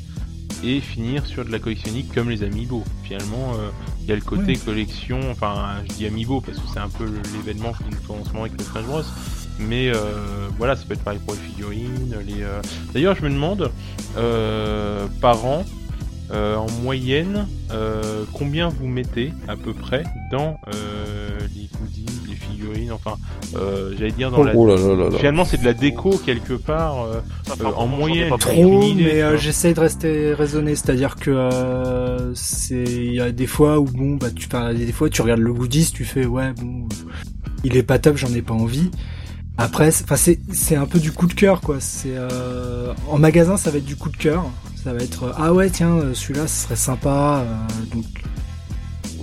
et 0.64 0.80
finir 0.80 1.26
sur 1.26 1.44
de 1.44 1.50
la 1.50 1.58
collectionnique 1.58 2.14
comme 2.14 2.30
les 2.30 2.42
amiibo. 2.42 2.82
Finalement, 3.04 3.52
euh, 3.54 3.68
il 4.00 4.06
y 4.06 4.12
a 4.12 4.14
le 4.14 4.22
côté 4.22 4.56
collection, 4.56 5.20
enfin 5.30 5.82
je 5.86 5.94
dis 5.94 6.06
amiibo 6.06 6.40
parce 6.40 6.58
que 6.58 6.64
c'est 6.72 6.78
un 6.78 6.88
peu 6.88 7.04
l'événement 7.34 7.72
qui 7.72 7.84
nous 7.90 8.00
tourne 8.06 8.20
en 8.20 8.24
ce 8.24 8.30
moment 8.30 8.44
avec 8.44 8.58
le 8.58 8.64
Smash 8.64 8.84
Bros. 8.84 9.02
Mais 9.58 9.90
euh, 9.90 10.48
voilà, 10.56 10.76
ça 10.76 10.84
peut 10.86 10.94
être 10.94 11.04
pareil 11.04 11.20
pour 11.26 11.34
les 11.34 11.40
figurines. 11.40 12.16
Les, 12.26 12.46
D'ailleurs, 12.94 13.14
je 13.14 13.22
me 13.22 13.30
demande, 13.30 13.70
par 15.20 15.44
an, 15.44 15.64
en 16.32 16.70
moyenne, 16.82 17.46
combien 18.32 18.70
vous 18.70 18.86
mettez 18.86 19.32
à 19.46 19.56
peu 19.56 19.74
près 19.74 20.04
dans 20.30 20.58
les 21.54 21.68
goodies? 21.78 22.01
Figurines, 22.72 22.92
enfin, 22.92 23.16
euh, 23.56 23.94
j'allais 23.98 24.12
dire 24.12 24.30
dans 24.30 24.38
oh, 24.38 24.66
la. 24.66 25.18
Finalement, 25.18 25.44
c'est 25.44 25.60
de 25.60 25.64
la 25.64 25.74
déco 25.74 26.18
quelque 26.24 26.54
part 26.54 27.02
euh, 27.02 27.20
euh, 27.60 27.64
en 27.76 27.86
moyenne. 27.86 28.32
Trop, 28.38 28.94
mais 28.94 29.38
j'essaye 29.38 29.74
de 29.74 29.80
rester 29.80 30.34
raisonné, 30.34 30.74
c'est-à-dire 30.74 31.16
que 31.16 32.32
c'est 32.34 32.84
il 32.84 33.14
y 33.14 33.20
a 33.20 33.32
des 33.32 33.46
fois 33.46 33.78
où 33.78 33.84
bon 33.84 34.16
bah 34.16 34.28
tu 34.34 34.48
des 34.74 34.92
fois 34.92 35.08
tu 35.10 35.22
regardes 35.22 35.40
le 35.40 35.52
goodies, 35.52 35.92
tu 35.92 36.04
fais 36.04 36.26
ouais 36.26 36.52
bon, 36.52 36.88
il 37.64 37.76
est 37.76 37.82
pas 37.82 37.98
top, 37.98 38.16
j'en 38.16 38.32
ai 38.34 38.42
pas 38.42 38.54
envie. 38.54 38.90
Après, 39.58 39.88
enfin 39.88 40.16
c'est 40.16 40.40
c'est 40.52 40.76
un 40.76 40.86
peu 40.86 40.98
du 40.98 41.12
coup 41.12 41.26
de 41.26 41.34
cœur 41.34 41.60
quoi. 41.60 41.76
C'est 41.80 42.14
en 43.08 43.18
magasin 43.18 43.56
ça 43.56 43.70
va 43.70 43.78
être 43.78 43.84
du 43.84 43.96
coup 43.96 44.10
de 44.10 44.16
cœur. 44.16 44.44
Ça 44.82 44.92
va 44.92 45.00
être 45.00 45.32
ah 45.36 45.52
ouais 45.52 45.70
tiens 45.70 46.00
celui-là 46.12 46.48
ce 46.48 46.64
serait 46.64 46.76
sympa 46.76 47.44
donc 47.94 48.04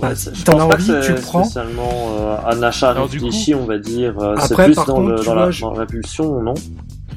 bah, 0.00 0.14
je 0.14 0.44
T'en 0.44 0.58
as 0.58 0.64
envie, 0.64 0.92
tu 1.02 1.12
le 1.12 1.20
prends. 1.20 1.44
Spécialement 1.44 2.16
euh, 2.18 2.36
un 2.46 2.62
achat 2.62 2.92
réfléchi, 2.92 3.54
on 3.54 3.64
va 3.64 3.78
dire. 3.78 4.18
Euh, 4.20 4.34
c'est 4.40 4.54
plus 4.54 4.74
dans, 4.74 4.84
contre, 4.84 5.24
dans, 5.24 5.34
la, 5.34 5.50
dans 5.50 5.74
l'impulsion, 5.74 6.42
non? 6.42 6.54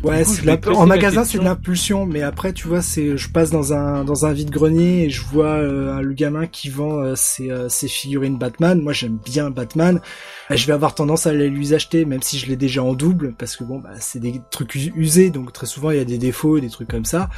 Ouais, 0.03 0.23
en 0.67 0.85
magasin 0.85 1.23
c'est 1.23 1.37
de 1.37 1.45
l'impulsion, 1.45 2.05
mais 2.05 2.23
après 2.23 2.51
tu 2.51 2.67
vois, 2.67 2.81
c'est 2.81 3.15
je 3.15 3.29
passe 3.29 3.51
dans 3.51 3.71
un 3.71 4.03
dans 4.03 4.25
un 4.25 4.33
vide 4.33 4.49
grenier 4.49 5.05
et 5.05 5.09
je 5.09 5.21
vois 5.21 5.55
euh, 5.55 6.01
le 6.01 6.13
gamin 6.13 6.45
qui 6.45 6.67
vend 6.67 6.99
euh, 6.99 7.15
ses, 7.15 7.49
euh, 7.49 7.69
ses 7.69 7.87
figurines 7.87 8.37
Batman. 8.37 8.81
Moi 8.81 8.91
j'aime 8.91 9.17
bien 9.23 9.49
Batman. 9.49 10.01
je 10.49 10.67
vais 10.67 10.73
avoir 10.73 10.93
tendance 10.93 11.25
à 11.25 11.29
aller 11.29 11.49
lui 11.49 11.73
acheter, 11.73 12.03
même 12.03 12.21
si 12.21 12.37
je 12.37 12.47
l'ai 12.47 12.57
déjà 12.57 12.83
en 12.83 12.93
double, 12.93 13.33
parce 13.37 13.55
que 13.55 13.63
bon 13.63 13.79
bah 13.79 13.91
c'est 13.99 14.19
des 14.19 14.41
trucs 14.51 14.75
usés, 14.75 15.29
donc 15.29 15.53
très 15.53 15.67
souvent 15.67 15.89
il 15.91 15.97
y 15.97 16.01
a 16.01 16.05
des 16.05 16.17
défauts, 16.17 16.57
et 16.57 16.61
des 16.61 16.69
trucs 16.69 16.89
comme 16.89 17.05
ça 17.05 17.29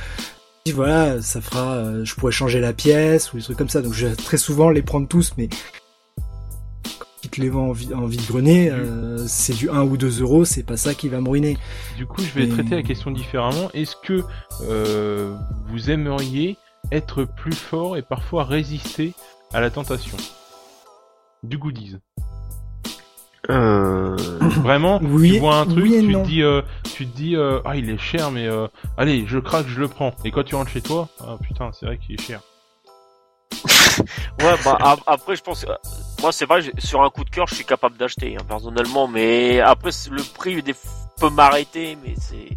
voilà, 0.72 1.22
ça 1.22 1.42
fera, 1.42 1.76
euh, 1.76 2.06
je 2.06 2.16
pourrais 2.16 2.32
changer 2.32 2.60
la 2.60 2.74
pièce 2.74 3.34
ou 3.34 3.38
des 3.38 3.44
trucs 3.44 3.58
comme 3.58 3.70
ça. 3.70 3.82
Donc 3.82 3.94
je 3.94 4.08
vais 4.08 4.16
très 4.16 4.38
souvent 4.38 4.70
les 4.70 4.82
prendre 4.82 5.08
tous, 5.08 5.34
mais 5.38 5.48
quand 6.98 7.30
te 7.30 7.42
les 7.42 7.50
vend 7.50 7.70
en, 7.70 8.06
vide-grenier, 8.06 8.72
euh, 8.72 9.26
c'est 9.28 9.54
du 9.54 9.70
1 9.70 9.84
ou 9.84 9.98
2 9.98 10.22
euros, 10.22 10.46
c'est 10.46 10.64
pas 10.64 10.78
ça 10.78 10.94
qui 10.94 11.10
va 11.10 11.22
me 11.22 11.30
ruiner. 11.30 11.58
Du 11.98 12.06
coup, 12.06 12.22
je 12.22 12.40
vais 12.40 12.48
traiter 12.48 12.76
la 12.76 12.84
question 12.84 13.12
différemment. 13.12 13.70
Est-ce 13.74 13.96
que 13.96 14.24
euh, 14.64 15.36
vous 15.68 15.92
aimeriez 15.92 16.58
être 16.92 17.24
plus 17.24 17.56
fort 17.56 17.98
et 17.98 18.02
parfois 18.02 18.44
résister 18.44 19.14
à 19.54 19.62
la 19.62 19.70
tentation? 19.70 20.18
Du 21.44 21.58
goodies 21.58 21.98
Euh... 23.50 24.16
Vraiment, 24.62 25.00
Oui, 25.04 25.34
tu 25.34 25.40
vois 25.40 25.58
un 25.58 25.66
truc, 25.66 25.84
oui 25.84 25.92
tu 26.08 26.14
te 26.14 26.26
dis, 26.26 26.42
euh, 26.44 26.62
tu 26.96 27.06
te 27.08 27.16
dis, 27.16 27.36
euh, 27.36 27.60
ah 27.66 27.76
il 27.76 27.90
est 27.90 27.98
cher, 27.98 28.32
mais 28.32 28.48
euh, 28.48 28.68
allez, 28.98 29.26
je 29.28 29.38
craque, 29.40 29.68
je 29.68 29.80
le 29.80 29.88
prends. 29.88 30.14
Et 30.24 30.32
quand 30.32 30.44
tu 30.44 30.56
rentres 30.56 30.72
chez 30.72 30.82
toi, 30.82 31.08
ah 31.22 31.36
putain, 31.42 31.70
c'est 31.74 31.86
vrai 31.86 31.98
qu'il 31.98 32.16
est 32.16 32.22
cher. 32.22 32.40
Ouais, 34.42 34.54
bah 34.66 34.78
ap- 34.82 35.00
après 35.08 35.36
je 35.38 35.42
pense, 35.42 35.64
que- 35.64 35.72
moi 36.22 36.32
c'est 36.34 36.46
vrai, 36.46 36.62
sur 36.78 37.02
un 37.02 37.10
coup 37.10 37.24
de 37.24 37.30
cœur, 37.30 37.48
je 37.48 37.56
suis 37.56 37.64
capable 37.66 37.96
d'acheter 37.98 38.36
hein, 38.36 38.44
personnellement, 38.48 39.08
mais 39.08 39.60
après 39.62 39.92
le 40.12 40.22
prix 40.34 40.62
des 40.62 40.76
peut 41.20 41.30
m'arrêter, 41.30 41.98
mais 42.04 42.14
c'est 42.20 42.50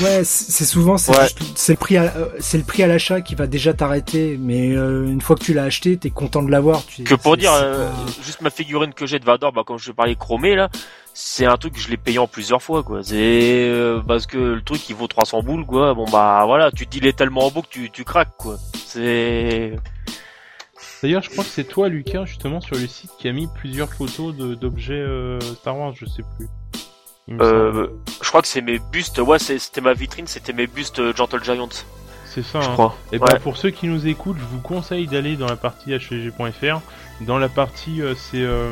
Ouais, 0.00 0.24
c'est 0.24 0.64
souvent 0.64 0.98
c'est 0.98 1.12
Ouais. 1.16 1.28
le 1.68 1.74
prix 1.76 1.96
à, 1.96 2.02
euh, 2.16 2.28
c'est 2.40 2.58
le 2.58 2.64
prix 2.64 2.82
à 2.82 2.88
l'achat 2.88 3.20
qui 3.20 3.36
va 3.36 3.46
déjà 3.46 3.72
t'arrêter, 3.74 4.36
mais 4.40 4.74
euh, 4.74 5.06
une 5.06 5.20
fois 5.20 5.36
que 5.36 5.44
tu 5.44 5.54
l'as 5.54 5.62
acheté, 5.64 5.96
t'es 5.96 6.10
content 6.10 6.42
de 6.42 6.50
l'avoir. 6.50 6.82
Que 7.04 7.14
pour 7.14 7.36
dire 7.36 7.52
euh, 7.52 7.88
pas- 7.88 7.94
juste 8.24 8.40
ma 8.40 8.50
figurine 8.50 8.92
que 8.92 9.06
j'ai 9.06 9.20
de 9.20 9.24
Vador, 9.24 9.52
bah 9.52 9.62
comme 9.64 9.78
je 9.78 9.92
parlais 9.92 10.16
chromé 10.16 10.56
là, 10.56 10.68
c'est 11.14 11.46
un 11.46 11.56
truc 11.56 11.74
que 11.74 11.80
je 11.80 11.88
l'ai 11.90 11.96
payé 11.96 12.18
en 12.18 12.26
plusieurs 12.26 12.60
fois 12.60 12.82
quoi. 12.82 13.04
C'est 13.04 13.68
euh, 13.68 14.00
parce 14.04 14.26
que 14.26 14.36
le 14.38 14.62
truc 14.62 14.88
il 14.90 14.96
vaut 14.96 15.06
300 15.06 15.42
boules 15.44 15.64
quoi. 15.64 15.94
Bon 15.94 16.06
bah 16.10 16.42
voilà, 16.44 16.72
tu 16.72 16.86
te 16.86 16.90
dis 16.90 16.98
il 16.98 17.06
est 17.06 17.16
tellement 17.16 17.48
beau 17.52 17.62
que 17.62 17.68
tu 17.70 17.88
tu 17.90 18.02
craques 18.04 18.36
quoi. 18.36 18.56
C'est 18.86 19.74
D'ailleurs, 21.02 21.22
je 21.22 21.28
crois 21.28 21.44
que 21.44 21.50
c'est 21.50 21.64
toi, 21.64 21.90
Lucas, 21.90 22.24
justement, 22.24 22.62
sur 22.62 22.76
le 22.76 22.86
site, 22.86 23.10
qui 23.18 23.28
a 23.28 23.32
mis 23.32 23.46
plusieurs 23.54 23.92
photos 23.92 24.34
de- 24.34 24.54
d'objets 24.54 24.94
euh, 24.94 25.38
Star 25.60 25.76
Wars, 25.78 25.92
je 25.94 26.06
sais 26.06 26.22
plus. 26.38 26.48
Euh, 27.30 27.86
je 28.22 28.28
crois 28.28 28.42
que 28.42 28.48
c'est 28.48 28.60
mes 28.60 28.78
bustes. 28.78 29.18
Ouais, 29.18 29.38
c'est- 29.38 29.58
c'était 29.58 29.80
ma 29.80 29.94
vitrine, 29.94 30.26
c'était 30.26 30.52
mes 30.52 30.66
bustes 30.66 30.98
euh, 30.98 31.12
Gentle 31.14 31.42
Giant, 31.42 31.68
C'est 32.26 32.42
ça, 32.42 32.60
je 32.60 32.68
hein. 32.68 32.72
crois. 32.74 32.96
Et 33.12 33.18
Ouais. 33.18 33.28
ben 33.32 33.38
pour 33.40 33.56
ceux 33.56 33.70
qui 33.70 33.86
nous 33.86 34.06
écoutent, 34.06 34.36
je 34.38 34.44
vous 34.44 34.60
conseille 34.60 35.06
d'aller 35.06 35.36
dans 35.36 35.46
la 35.46 35.56
partie 35.56 35.92
hvg.fr. 35.92 36.80
Dans 37.22 37.38
la 37.38 37.48
partie, 37.48 38.02
euh, 38.02 38.14
c'est 38.16 38.42
euh, 38.42 38.70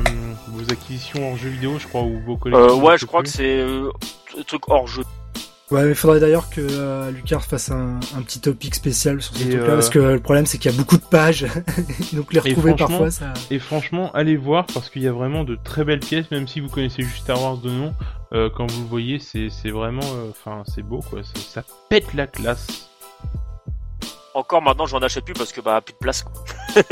vos 0.48 0.64
acquisitions 0.72 1.30
hors 1.30 1.36
jeux 1.38 1.48
vidéo, 1.48 1.78
je 1.78 1.86
crois, 1.86 2.03
ou 2.03 2.20
vos 2.26 2.36
collections. 2.36 2.76
Euh, 2.76 2.80
ouais, 2.80 2.98
je 2.98 3.07
crois 3.07 3.20
plus. 3.22 3.30
que 3.30 3.36
c'est 3.36 3.61
euh, 3.61 3.90
truc 4.46 4.68
hors 4.68 4.86
jeu. 4.88 5.05
Ouais, 5.70 5.84
mais 5.84 5.90
il 5.90 5.94
faudrait 5.94 6.20
d'ailleurs 6.20 6.50
que 6.50 6.61
euh, 6.61 7.11
Lucas 7.12 7.38
fasse 7.38 7.70
un, 7.70 7.98
un 8.14 8.20
petit 8.22 8.40
topic 8.40 8.74
spécial 8.74 9.22
sur 9.22 9.34
ce 9.34 9.40
truc-là, 9.44 9.61
euh, 9.62 9.74
parce 9.76 9.88
que 9.88 9.98
le 10.00 10.20
problème 10.20 10.44
c'est 10.44 10.59
qu'il 10.59 10.70
y 10.70 10.74
a 10.74 10.76
beaucoup 10.76 10.98
de 10.98 11.03
pages, 11.05 11.46
donc 12.12 12.34
les 12.34 12.40
retrouver 12.40 12.74
parfois, 12.74 13.11
ça. 13.11 13.32
Et 13.50 13.59
franchement, 13.59 14.11
allez 14.12 14.36
voir 14.36 14.66
parce 14.66 14.90
qu'il 14.90 15.00
y 15.03 15.09
a 15.09 15.12
vraiment 15.12 15.44
de 15.44 15.57
très 15.64 15.84
belles 15.84 16.00
pièces, 16.00 16.30
même 16.30 16.46
si 16.46 16.61
vous 16.61 16.68
connaissez 16.68 17.03
juste 17.03 17.22
Star 17.22 17.40
Wars 17.40 17.57
de 17.57 17.70
nom. 17.70 17.94
Euh, 18.33 18.49
quand 18.51 18.70
vous 18.70 18.83
le 18.83 18.89
voyez, 18.89 19.18
c'est 19.18 19.70
vraiment, 19.70 20.05
euh, 20.05 20.30
enfin, 20.30 20.62
c'est 20.66 20.83
beau 20.83 21.01
quoi. 21.01 21.22
Ça, 21.22 21.41
ça 21.41 21.64
pète 21.89 22.14
la 22.14 22.26
classe. 22.26 22.89
Encore 24.35 24.62
maintenant, 24.62 24.87
j'en 24.87 25.01
achète 25.01 25.24
plus 25.24 25.35
parce 25.35 25.53
que 25.53 25.61
bah 25.61 25.80
plus 25.83 25.93
de 25.93 25.99
place. 25.99 26.22
Quoi. 26.22 26.33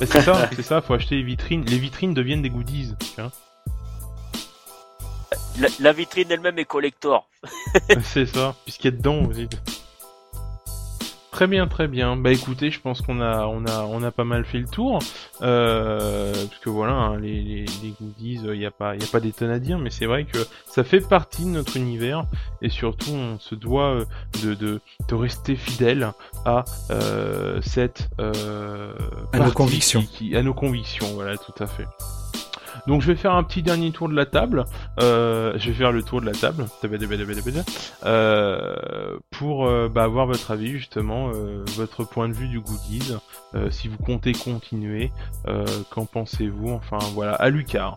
Bah, 0.00 0.06
c'est 0.06 0.22
ça, 0.22 0.48
c'est 0.54 0.62
ça. 0.62 0.80
Faut 0.80 0.94
acheter 0.94 1.16
les 1.16 1.22
vitrines. 1.22 1.64
Les 1.66 1.78
vitrines 1.78 2.14
deviennent 2.14 2.40
des 2.40 2.48
goodies. 2.48 2.94
Tu 3.00 3.20
vois 3.20 3.30
La, 5.58 5.68
la 5.78 5.92
vitrine 5.92 6.30
elle-même 6.30 6.58
est 6.58 6.64
collector. 6.64 7.28
c'est 8.02 8.24
ça, 8.24 8.54
puisqu'il 8.64 8.86
y 8.86 8.94
a 8.94 8.96
dedans 8.96 9.26
aussi. 9.26 9.48
Très 11.34 11.48
bien, 11.48 11.66
très 11.66 11.88
bien. 11.88 12.14
Bah 12.16 12.30
écoutez, 12.30 12.70
je 12.70 12.80
pense 12.80 13.00
qu'on 13.02 13.20
a, 13.20 13.46
on 13.48 13.66
a, 13.66 13.82
on 13.90 14.04
a 14.04 14.12
pas 14.12 14.22
mal 14.22 14.44
fait 14.44 14.58
le 14.58 14.68
tour, 14.68 15.00
euh, 15.42 16.32
parce 16.32 16.60
que 16.60 16.70
voilà, 16.70 16.92
hein, 16.92 17.18
les, 17.18 17.42
les, 17.42 17.64
les 17.82 17.92
goodies, 18.00 18.38
il 18.44 18.60
y 18.60 18.64
a 18.66 18.70
pas, 18.70 18.94
y 18.94 19.02
a 19.02 19.06
pas 19.10 19.18
des 19.18 19.32
tonnes 19.32 19.50
à 19.50 19.58
dire, 19.58 19.80
mais 19.80 19.90
c'est 19.90 20.06
vrai 20.06 20.26
que 20.26 20.38
ça 20.64 20.84
fait 20.84 21.00
partie 21.00 21.42
de 21.44 21.48
notre 21.50 21.76
univers, 21.76 22.22
et 22.62 22.68
surtout, 22.68 23.10
on 23.10 23.40
se 23.40 23.56
doit 23.56 23.94
euh, 23.96 24.04
de, 24.44 24.54
de, 24.54 24.80
de 25.08 25.14
rester 25.16 25.56
fidèle 25.56 26.12
à 26.44 26.64
euh, 26.92 27.60
cette, 27.62 28.08
euh, 28.20 28.92
À 29.32 29.40
nos 29.40 29.50
convictions. 29.50 30.02
qui- 30.02 30.28
qui- 30.30 30.36
à 30.36 30.42
nos 30.44 30.54
convictions, 30.54 31.08
voilà, 31.14 31.36
tout 31.36 31.54
à 31.58 31.66
fait. 31.66 31.86
Donc 32.86 33.02
je 33.02 33.08
vais 33.08 33.16
faire 33.16 33.34
un 33.34 33.42
petit 33.42 33.62
dernier 33.62 33.90
tour 33.90 34.08
de 34.08 34.14
la 34.14 34.26
table. 34.26 34.64
Euh, 35.00 35.54
je 35.56 35.70
vais 35.70 35.76
faire 35.76 35.92
le 35.92 36.02
tour 36.02 36.20
de 36.20 36.26
la 36.26 36.32
table 36.32 36.66
euh, 38.04 39.18
pour 39.30 39.66
euh, 39.66 39.88
bah, 39.88 40.04
avoir 40.04 40.26
votre 40.26 40.50
avis 40.50 40.72
justement, 40.72 41.30
votre 41.76 42.04
point 42.04 42.28
de 42.28 42.34
vue 42.34 42.48
du 42.48 42.60
goodies. 42.60 43.14
Si 43.70 43.88
vous 43.88 43.98
comptez 43.98 44.32
continuer, 44.32 45.10
qu'en 45.90 46.06
pensez-vous? 46.06 46.70
Enfin 46.70 46.98
voilà, 47.14 47.34
à 47.34 47.48
Lucas. 47.50 47.96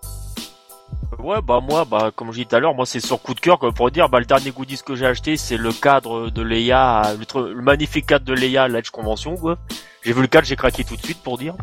Ouais, 1.19 1.41
bah 1.41 1.59
moi, 1.61 1.83
bah 1.83 2.11
comme 2.15 2.31
je 2.31 2.39
dis 2.39 2.45
tout 2.45 2.55
à 2.55 2.59
l'heure, 2.59 2.73
moi 2.73 2.85
c'est 2.85 2.99
sur 2.99 3.21
coup 3.21 3.33
de 3.33 3.39
cœur 3.39 3.59
pour 3.59 3.91
dire, 3.91 4.07
bah 4.07 4.19
le 4.19 4.25
dernier 4.25 4.51
goodies 4.51 4.79
que 4.85 4.95
j'ai 4.95 5.05
acheté, 5.05 5.35
c'est 5.35 5.57
le 5.57 5.71
cadre 5.73 6.29
de 6.29 6.41
Leia, 6.41 7.01
le, 7.35 7.61
magnifique 7.61 8.05
cadre 8.05 8.25
de 8.25 8.33
Leia 8.33 8.67
Ledge 8.67 8.89
Convention 8.89 9.35
quoi. 9.35 9.57
J'ai 10.03 10.13
vu 10.13 10.21
le 10.21 10.27
cadre, 10.27 10.45
j'ai 10.45 10.55
craqué 10.55 10.83
tout 10.83 10.95
de 10.95 11.01
suite 11.01 11.21
pour 11.23 11.37
dire. 11.37 11.55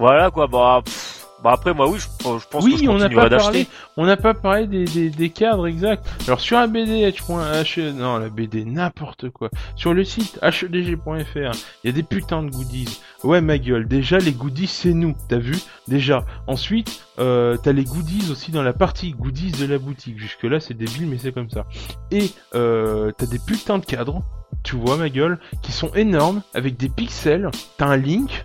voilà 0.00 0.30
quoi, 0.30 0.46
bah, 0.46 0.80
pff, 0.82 1.26
bah 1.44 1.52
après 1.52 1.72
moi 1.74 1.88
oui, 1.88 1.98
je, 1.98 2.04
je 2.04 2.24
pense 2.24 2.46
que 2.48 2.64
Oui, 2.64 2.80
je 2.82 2.88
on 2.88 2.98
n'a 2.98 3.08
pas 3.08 3.28
parlé, 3.28 3.66
on 3.96 4.06
n'a 4.06 4.16
pas 4.16 4.34
parlé 4.34 4.66
des, 4.66 4.84
des, 4.84 5.10
des 5.10 5.30
cadres 5.30 5.66
exacts. 5.66 6.06
Alors 6.26 6.40
sur 6.40 6.58
la 6.58 6.66
BD 6.66 7.10
H.H, 7.10 7.92
non 7.92 8.18
la 8.18 8.28
BD 8.30 8.64
n'importe 8.64 9.30
quoi. 9.30 9.50
Sur 9.76 9.94
le 9.94 10.04
site 10.04 10.38
hdg.fr, 10.42 11.52
il 11.84 11.86
y 11.86 11.88
a 11.88 11.92
des 11.92 12.02
putains 12.02 12.42
de 12.42 12.50
goodies. 12.50 13.00
Ouais 13.24 13.40
ma 13.42 13.58
gueule, 13.58 13.86
déjà 13.88 14.18
les 14.18 14.32
goodies 14.32 14.66
c'est 14.66 14.92
nous, 14.94 15.14
t'as 15.28 15.38
vu? 15.38 15.56
Déjà. 15.86 16.24
Ensuite, 16.46 17.04
euh, 17.18 17.56
t'as 17.62 17.72
les 17.72 17.84
goodies 17.84 18.30
aussi 18.30 18.52
dans 18.52 18.62
la 18.62 18.72
partie 18.72 19.12
goodies 19.12 19.52
de 19.52 19.66
la 19.66 19.78
boutique. 19.78 20.18
Jusque 20.18 20.44
là 20.44 20.60
c'est 20.60 20.74
débile 20.74 21.08
mais 21.08 21.18
c'est 21.18 21.32
comme 21.32 21.50
ça. 21.50 21.66
Et 22.10 22.30
euh, 22.54 23.12
t'as 23.16 23.26
des 23.26 23.38
putains 23.38 23.78
de 23.78 23.84
cadres, 23.86 24.22
tu 24.62 24.76
vois 24.76 24.96
ma 24.96 25.08
gueule, 25.08 25.38
qui 25.62 25.72
sont 25.72 25.92
énormes 25.94 26.42
avec 26.54 26.76
des 26.76 26.88
pixels. 26.88 27.50
T'as 27.78 27.86
un 27.86 27.96
Link, 27.96 28.44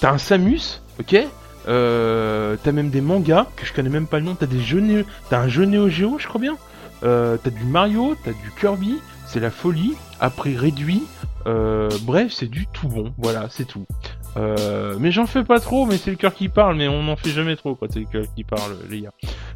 t'as 0.00 0.12
un 0.12 0.18
Samus, 0.18 0.82
ok 1.00 1.16
euh, 1.66 2.56
t'as 2.62 2.72
même 2.72 2.90
des 2.90 3.00
mangas 3.00 3.46
que 3.56 3.64
je 3.64 3.72
connais 3.72 3.88
même 3.88 4.06
pas 4.06 4.18
le 4.18 4.26
nom. 4.26 4.34
T'as 4.34 4.46
des 4.46 4.60
jeux 4.60 4.80
Néo... 4.80 5.04
t'as 5.30 5.40
un 5.40 5.48
jeu 5.48 5.64
Neo 5.64 5.88
Geo, 5.88 6.18
je 6.18 6.26
crois 6.26 6.40
bien. 6.40 6.56
Euh, 7.02 7.36
t'as 7.42 7.50
du 7.50 7.64
Mario, 7.64 8.16
t'as 8.22 8.32
du 8.32 8.50
Kirby. 8.58 9.00
C'est 9.26 9.40
la 9.40 9.50
folie. 9.50 9.94
Prix 10.30 10.56
réduit. 10.56 11.02
Euh, 11.46 11.90
bref, 12.02 12.32
c'est 12.32 12.46
du 12.46 12.66
tout 12.66 12.88
bon. 12.88 13.12
Voilà, 13.18 13.48
c'est 13.50 13.66
tout. 13.66 13.84
Euh, 14.36 14.96
mais 14.98 15.12
j'en 15.12 15.26
fais 15.26 15.44
pas 15.44 15.60
trop, 15.60 15.86
mais 15.86 15.98
c'est 15.98 16.10
le 16.10 16.16
cœur 16.16 16.34
qui 16.34 16.48
parle. 16.48 16.76
Mais 16.76 16.88
on 16.88 17.02
n'en 17.02 17.16
fait 17.16 17.30
jamais 17.30 17.56
trop 17.56 17.74
quand 17.74 17.86
c'est 17.90 18.00
le 18.00 18.06
cœur 18.06 18.24
qui 18.34 18.44
parle, 18.44 18.76
les 18.88 19.02
gars. 19.02 19.12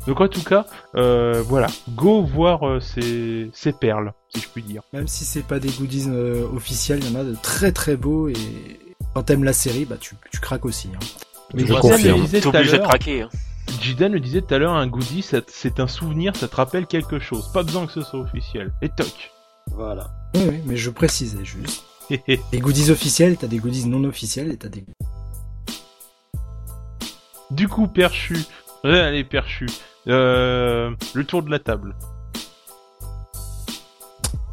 Donc 0.07 0.21
en 0.21 0.29
tout 0.29 0.43
cas, 0.43 0.67
euh, 0.95 1.43
voilà, 1.47 1.69
go 1.91 2.23
voir 2.23 2.83
ces, 2.83 3.51
ces 3.53 3.73
perles, 3.73 4.13
si 4.35 4.41
je 4.41 4.49
puis 4.49 4.63
dire. 4.63 4.83
Même 4.93 5.09
si 5.09 5.25
c'est 5.25 5.47
pas 5.47 5.59
des 5.59 5.71
goodies 5.71 6.09
officiels, 6.55 7.01
il 7.03 7.13
y 7.13 7.17
en 7.17 7.21
a 7.21 7.25
de 7.25 7.37
très 7.43 7.73
très 7.73 7.97
beaux 7.97 8.29
et 8.29 8.35
quand 9.15 9.23
t'aimes 9.23 9.45
la 9.45 9.53
série, 9.53 9.85
bah 9.85 9.97
tu, 9.99 10.15
tu 10.31 10.41
craques 10.41 10.65
aussi. 10.65 10.89
Hein. 10.95 10.99
Mais 11.55 11.67
Je 11.67 11.75
confirme. 11.75 12.21
obligé 12.23 12.41
de 12.79 12.83
craquer. 12.83 13.23
hein. 13.23 13.29
Jidan 13.81 14.09
le 14.09 14.21
disait 14.21 14.43
tout 14.43 14.55
à 14.55 14.59
l'heure, 14.59 14.75
un 14.75 14.87
goodie, 14.87 15.23
c'est 15.23 15.81
un 15.81 15.87
souvenir, 15.87 16.35
ça 16.37 16.49
te 16.49 16.57
rappelle 16.57 16.87
quelque 16.87 17.19
chose. 17.19 17.51
Pas 17.53 17.63
besoin 17.63 17.87
que 17.87 17.93
ce 17.93 18.03
soit 18.03 18.21
officiel. 18.21 18.73
Et 18.83 18.89
toc. 18.89 19.31
Voilà. 19.73 20.11
Oui, 20.35 20.43
oui, 20.49 20.61
mais 20.65 20.77
je 20.77 20.91
précisais 20.91 21.45
juste. 21.45 21.85
Des 22.53 22.59
goodies 22.61 22.91
officiels, 22.91 23.37
t'as 23.37 23.47
des 23.47 23.59
goodies 23.59 23.87
non 23.87 24.05
officiels 24.05 24.51
et 24.51 24.57
t'as 24.57 24.69
des. 24.69 24.85
Du 27.51 27.69
coup, 27.69 27.87
perchu. 27.89 28.39
Allez, 28.85 29.25
perchu. 29.25 29.67
Euh, 30.07 30.91
le 31.15 31.25
tour 31.25 31.43
de 31.43 31.51
la 31.51 31.59
table. 31.59 31.95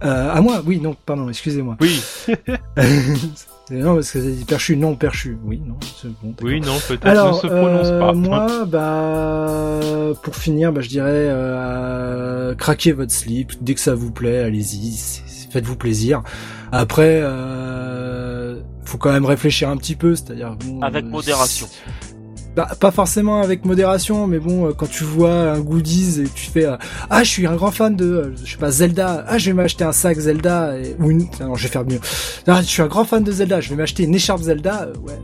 Euh, 0.05 0.31
à 0.31 0.41
moi, 0.41 0.61
oui, 0.65 0.79
non, 0.79 0.95
pardon, 1.05 1.27
excusez-moi. 1.29 1.77
Oui, 1.81 2.01
non, 3.71 3.95
parce 3.95 4.11
que 4.11 4.21
c'est 4.21 4.31
dit 4.31 4.45
perchu, 4.45 4.77
non 4.77 4.95
perchu. 4.95 5.37
Oui, 5.43 5.59
non, 5.65 5.77
c'est 6.01 6.09
bon. 6.21 6.35
oui, 6.43 6.61
non, 6.61 6.77
peut-être 6.87 7.07
Alors, 7.07 7.35
ne 7.35 7.41
se 7.41 7.47
prononce 7.47 7.87
euh, 7.87 7.99
pas. 7.99 8.13
moi, 8.13 8.65
bah, 8.65 9.79
pour 10.21 10.35
finir, 10.35 10.71
bah, 10.71 10.81
je 10.81 10.89
dirais, 10.89 11.09
euh, 11.09 12.53
craquez 12.55 12.91
votre 12.91 13.11
slip 13.11 13.53
dès 13.61 13.73
que 13.73 13.79
ça 13.79 13.95
vous 13.95 14.11
plaît, 14.11 14.43
allez-y, 14.43 14.95
faites-vous 15.51 15.75
plaisir. 15.75 16.21
Après, 16.71 17.19
euh, 17.23 18.59
faut 18.83 18.97
quand 18.97 19.11
même 19.11 19.25
réfléchir 19.25 19.69
un 19.69 19.77
petit 19.77 19.95
peu, 19.95 20.15
c'est-à-dire 20.15 20.55
bon, 20.55 20.81
Avec 20.81 21.05
euh, 21.05 21.09
modération. 21.09 21.67
Bah, 22.55 22.69
pas 22.79 22.91
forcément 22.91 23.41
avec 23.41 23.65
modération, 23.65 24.27
mais 24.27 24.39
bon, 24.39 24.67
euh, 24.67 24.71
quand 24.71 24.89
tu 24.89 25.03
vois 25.03 25.51
un 25.51 25.59
goodies 25.59 26.21
et 26.21 26.29
tu 26.29 26.49
fais 26.49 26.65
euh, 26.65 26.77
ah 27.09 27.21
je 27.21 27.29
suis 27.29 27.45
un 27.45 27.55
grand 27.55 27.71
fan 27.71 27.95
de 27.97 28.05
euh, 28.05 28.35
je 28.45 28.51
sais 28.53 28.57
pas 28.57 28.71
Zelda, 28.71 29.25
ah 29.27 29.37
je 29.37 29.47
vais 29.47 29.53
m'acheter 29.53 29.83
un 29.83 29.91
sac 29.91 30.17
Zelda 30.17 30.77
et, 30.77 30.95
ou 30.99 31.11
une 31.11 31.27
non 31.41 31.55
je 31.55 31.63
vais 31.63 31.69
faire 31.69 31.83
mieux. 31.83 31.99
Ah, 32.47 32.61
je 32.61 32.67
suis 32.67 32.81
un 32.81 32.87
grand 32.87 33.03
fan 33.03 33.23
de 33.23 33.31
Zelda, 33.31 33.59
je 33.59 33.69
vais 33.69 33.75
m'acheter 33.75 34.03
une 34.03 34.15
écharpe 34.15 34.41
Zelda, 34.41 34.83
euh, 34.83 34.93
ouais. 35.05 35.19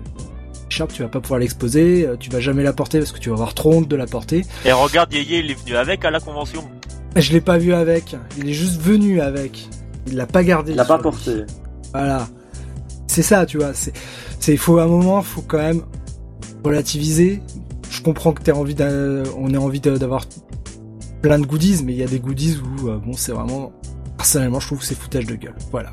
Écharpe, 0.69 0.91
tu 0.93 1.03
vas 1.03 1.09
pas 1.09 1.21
pouvoir 1.21 1.39
l'exposer, 1.39 2.05
euh, 2.05 2.15
tu 2.17 2.29
vas 2.29 2.39
jamais 2.39 2.63
la 2.63 2.73
porter 2.73 2.99
parce 2.99 3.11
que 3.11 3.19
tu 3.19 3.29
vas 3.29 3.35
avoir 3.35 3.53
trop 3.53 3.73
honte 3.73 3.87
de 3.87 3.95
la 3.95 4.07
porter. 4.07 4.45
Et 4.65 4.71
regarde, 4.71 5.13
Yeye, 5.13 5.39
il 5.39 5.51
est 5.51 5.61
venu 5.61 5.75
avec 5.75 6.03
à 6.05 6.11
la 6.11 6.19
convention. 6.19 6.63
Je 7.15 7.31
l'ai 7.33 7.41
pas 7.41 7.57
vu 7.57 7.73
avec, 7.73 8.15
il 8.37 8.49
est 8.49 8.53
juste 8.53 8.81
venu 8.81 9.21
avec. 9.21 9.69
Il 10.07 10.15
l'a 10.15 10.25
pas 10.25 10.43
gardé. 10.43 10.71
Il 10.71 10.77
l'a 10.77 10.85
pas 10.85 10.97
porté. 10.97 11.43
Voilà. 11.93 12.27
C'est 13.07 13.21
ça, 13.21 13.45
tu 13.45 13.57
vois. 13.57 13.73
C'est, 13.73 13.91
c'est, 14.39 14.53
il 14.53 14.57
faut 14.57 14.77
à 14.79 14.83
un 14.83 14.87
moment, 14.87 15.21
faut 15.21 15.41
quand 15.41 15.57
même 15.57 15.81
relativiser. 16.63 17.41
Je 17.89 18.01
comprends 18.01 18.31
que 18.33 18.41
t'as 18.41 18.53
envie 18.53 18.75
d'un, 18.75 19.23
on 19.37 19.53
a 19.53 19.57
envie 19.57 19.79
d'avoir 19.81 20.25
plein 21.21 21.39
de 21.39 21.45
goodies, 21.45 21.83
mais 21.83 21.93
il 21.93 21.99
y 21.99 22.03
a 22.03 22.07
des 22.07 22.19
goodies 22.19 22.57
où, 22.59 22.87
euh, 22.89 22.97
bon, 22.97 23.13
c'est 23.13 23.31
vraiment, 23.31 23.71
personnellement, 24.17 24.59
je 24.59 24.67
trouve 24.67 24.79
que 24.79 24.85
c'est 24.85 24.95
foutage 24.97 25.25
de 25.25 25.35
gueule. 25.35 25.55
Voilà. 25.71 25.91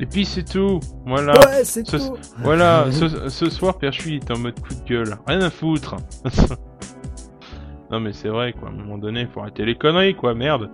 Et 0.00 0.02
Et 0.02 0.06
puis 0.06 0.24
c'est 0.24 0.44
tout. 0.44 0.80
Voilà. 1.06 1.32
Ouais, 1.46 1.64
c'est 1.64 1.86
Ce- 1.86 1.96
tout. 1.96 2.16
Voilà. 2.42 2.86
ce, 2.90 3.28
ce 3.28 3.48
soir, 3.50 3.78
Perchui 3.78 4.16
est 4.16 4.30
en 4.30 4.38
mode 4.38 4.58
coup 4.60 4.74
de 4.74 4.88
gueule. 4.88 5.16
Rien 5.26 5.40
à 5.40 5.50
foutre. 5.50 5.96
non 7.90 8.00
mais 8.00 8.12
c'est 8.12 8.28
vrai 8.28 8.52
quoi. 8.52 8.68
À 8.68 8.72
un 8.72 8.74
moment 8.74 8.98
donné, 8.98 9.26
faut 9.32 9.40
arrêter 9.40 9.64
les 9.64 9.76
conneries 9.76 10.14
quoi. 10.16 10.34
Merde. 10.34 10.68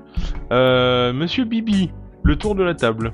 Euh, 0.53 1.12
Monsieur 1.12 1.44
Bibi, 1.44 1.90
le 2.22 2.36
tour 2.36 2.55
de 2.55 2.62
la 2.62 2.74
table. 2.74 3.12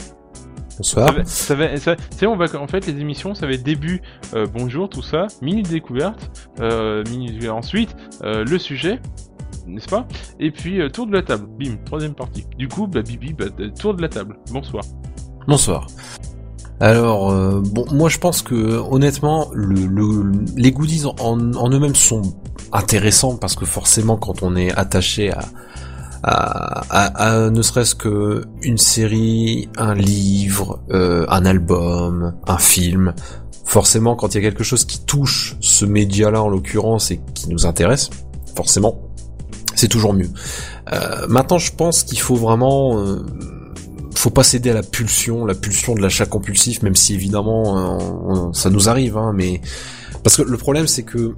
Bonsoir. 0.79 1.09
Ça 1.09 1.15
va, 1.15 1.25
ça 1.25 1.55
va- 1.55 1.77
ça- 1.79 1.97
tu 1.97 2.03
sais, 2.19 2.27
on 2.27 2.37
va, 2.37 2.47
en 2.61 2.67
fait, 2.67 2.87
les 2.87 3.01
émissions, 3.01 3.35
ça 3.35 3.47
va 3.47 3.53
être 3.53 3.63
début, 3.63 4.03
euh, 4.35 4.47
bonjour, 4.53 4.89
tout 4.89 5.03
ça, 5.03 5.27
minute 5.41 5.69
découverte, 5.69 6.31
euh, 6.61 7.03
minute, 7.11 7.49
ensuite, 7.49 7.97
euh, 8.25 8.45
le 8.45 8.59
sujet, 8.59 9.01
n'est-ce 9.67 9.89
pas? 9.89 10.07
Et 10.39 10.51
puis, 10.51 10.81
tour 10.93 11.07
de 11.07 11.13
la 11.13 11.23
table, 11.23 11.47
bim, 11.59 11.77
troisième 11.87 12.15
partie. 12.15 12.45
Du 12.59 12.69
coup, 12.69 12.87
bah, 12.87 13.01
Bibi, 13.03 13.33
bah, 13.33 13.47
tour 13.79 13.95
de 13.95 14.03
la 14.03 14.09
table, 14.09 14.37
bonsoir. 14.53 14.85
Bonsoir. 15.49 15.87
Alors, 16.79 17.31
euh, 17.33 17.63
bon, 17.65 17.87
moi 17.91 18.11
je 18.11 18.19
pense 18.19 18.43
que 18.43 18.55
honnêtement, 18.55 19.49
le, 19.55 19.87
le- 19.87 20.31
les 20.57 20.73
goodies 20.73 21.05
en, 21.07 21.55
en 21.55 21.71
eux-mêmes 21.71 21.95
sont 21.95 22.21
intéressants 22.71 23.37
parce 23.39 23.55
que 23.55 23.65
forcément, 23.65 24.19
quand 24.19 24.43
on 24.43 24.55
est 24.57 24.73
attaché 24.77 25.33
à, 25.33 25.39
à, 26.29 27.51
ne 27.51 27.63
serait-ce 27.63 27.95
que 27.95 28.43
une 28.63 28.79
série, 28.79 29.69
un 29.77 29.95
livre, 29.95 30.81
euh, 30.91 31.25
un 31.29 31.47
album, 31.47 32.35
un 32.47 32.59
film, 32.59 33.15
forcément, 33.65 34.17
quand 34.17 34.35
il 34.35 34.43
y 34.43 34.47
a 34.47 34.51
quelque 34.51 34.65
chose 34.65 34.85
qui 34.85 35.05
touche 35.05 35.57
ce 35.61 35.85
média-là 35.85 36.43
en 36.43 36.49
l'occurrence 36.49 37.11
et 37.11 37.21
qui 37.35 37.49
nous 37.49 37.65
intéresse, 37.67 38.11
forcément, 38.57 38.99
c'est 39.77 39.89
toujours 39.89 40.15
mieux. 40.15 40.31
Euh, 40.93 41.27
maintenant, 41.29 41.59
je 41.59 41.73
pense 41.73 42.03
qu'il 42.03 42.21
faut 42.21 42.37
vraiment 42.37 42.99
euh, 42.99 43.25
faut 44.15 44.31
pas 44.31 44.45
céder 44.45 44.71
à 44.71 44.75
la 44.75 44.83
pulsion, 44.83 45.45
la 45.45 45.55
pulsion 45.55 45.95
de 45.95 46.01
l'achat 46.01 46.27
compulsif, 46.27 46.83
même 46.83 46.97
si 46.97 47.15
évidemment 47.15 48.49
euh, 48.49 48.53
ça 48.53 48.71
nous 48.71 48.89
arrive, 48.89 49.17
hein, 49.17 49.33
mais 49.35 49.61
parce 50.25 50.37
que 50.37 50.43
le 50.43 50.57
problème 50.57 50.87
c'est 50.87 51.03
que 51.03 51.35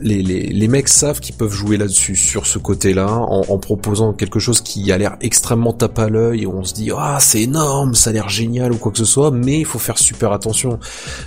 les, 0.00 0.22
les, 0.22 0.46
les 0.46 0.68
mecs 0.68 0.88
savent 0.88 1.20
qu'ils 1.20 1.34
peuvent 1.34 1.52
jouer 1.52 1.76
là-dessus, 1.76 2.16
sur 2.16 2.46
ce 2.46 2.58
côté-là, 2.58 3.08
en, 3.10 3.44
en 3.48 3.58
proposant 3.58 4.12
quelque 4.12 4.38
chose 4.38 4.60
qui 4.60 4.90
a 4.92 4.98
l'air 4.98 5.16
extrêmement 5.20 5.72
tape 5.72 5.98
à 5.98 6.08
l'œil, 6.08 6.46
on 6.46 6.64
se 6.64 6.74
dit 6.74 6.90
ah 6.96 7.18
c'est 7.20 7.42
énorme, 7.42 7.94
ça 7.94 8.10
a 8.10 8.12
l'air 8.12 8.28
génial 8.28 8.72
ou 8.72 8.76
quoi 8.76 8.92
que 8.92 8.98
ce 8.98 9.04
soit, 9.04 9.30
mais 9.30 9.60
il 9.60 9.64
faut 9.64 9.78
faire 9.78 9.98
super 9.98 10.32
attention. 10.32 10.78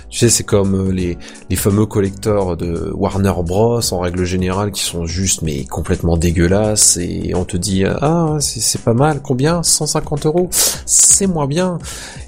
Tu 0.08 0.18
sais, 0.18 0.28
c'est 0.28 0.44
comme 0.44 0.88
euh, 0.88 0.92
les, 0.92 1.18
les 1.50 1.56
fameux 1.56 1.86
collecteurs 1.86 2.56
de 2.56 2.90
Warner 2.94 3.32
Bros 3.44 3.80
en 3.92 4.00
règle 4.00 4.24
générale 4.24 4.72
qui 4.72 4.82
sont 4.82 5.06
juste 5.06 5.42
mais 5.42 5.64
complètement 5.64 6.16
dégueulasses, 6.16 6.96
et 6.96 7.32
on 7.34 7.44
te 7.44 7.56
dit 7.56 7.84
ah 7.84 8.36
c'est 8.40 8.82
pas 8.82 8.94
mal, 8.94 9.20
combien? 9.22 9.62
150 9.62 10.26
euros? 10.26 10.48
C'est 10.86 11.26
moins 11.26 11.46
bien. 11.46 11.78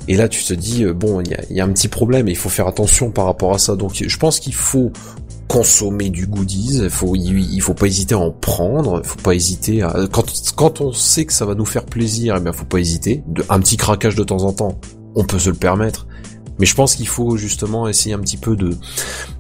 Et 0.09 0.16
là, 0.16 0.28
tu 0.28 0.45
te 0.45 0.53
dis, 0.53 0.84
euh, 0.84 0.92
bon, 0.92 1.20
il 1.20 1.30
y 1.30 1.34
a, 1.34 1.40
y 1.51 1.61
a 1.61 1.64
un 1.64 1.72
petit 1.72 1.88
problème 1.88 2.28
et 2.28 2.32
il 2.32 2.36
faut 2.36 2.49
faire 2.49 2.66
attention 2.66 3.11
par 3.11 3.24
rapport 3.24 3.55
à 3.55 3.59
ça. 3.59 3.74
Donc, 3.76 4.03
je 4.07 4.18
pense 4.18 4.38
qu'il 4.40 4.55
faut 4.55 4.92
consommer 5.49 6.11
du 6.11 6.26
goodies, 6.26 6.88
faut, 6.90 7.14
il, 7.14 7.53
il 7.53 7.61
faut 7.61 7.74
pas 7.74 7.86
hésiter 7.86 8.14
à 8.14 8.18
en 8.18 8.30
prendre, 8.30 9.03
faut 9.05 9.20
pas 9.20 9.34
hésiter 9.34 9.82
à, 9.82 10.07
quand, 10.11 10.24
quand 10.57 10.80
on 10.80 10.92
sait 10.92 11.24
que 11.24 11.32
ça 11.32 11.45
va 11.45 11.55
nous 11.55 11.64
faire 11.64 11.84
plaisir, 11.84 12.36
eh 12.38 12.40
bien, 12.40 12.53
faut 12.53 12.64
pas 12.64 12.78
hésiter. 12.78 13.22
Un 13.49 13.61
petit 13.61 13.76
craquage 13.76 14.14
de 14.14 14.24
temps 14.24 14.45
en 14.45 14.53
temps, 14.53 14.78
on 15.14 15.24
peut 15.24 15.38
se 15.38 15.51
le 15.51 15.57
permettre. 15.57 16.07
Mais 16.59 16.66
je 16.66 16.74
pense 16.74 16.95
qu'il 16.95 17.09
faut 17.09 17.36
justement 17.36 17.88
essayer 17.88 18.14
un 18.14 18.20
petit 18.20 18.36
peu 18.36 18.55
de 18.55 18.76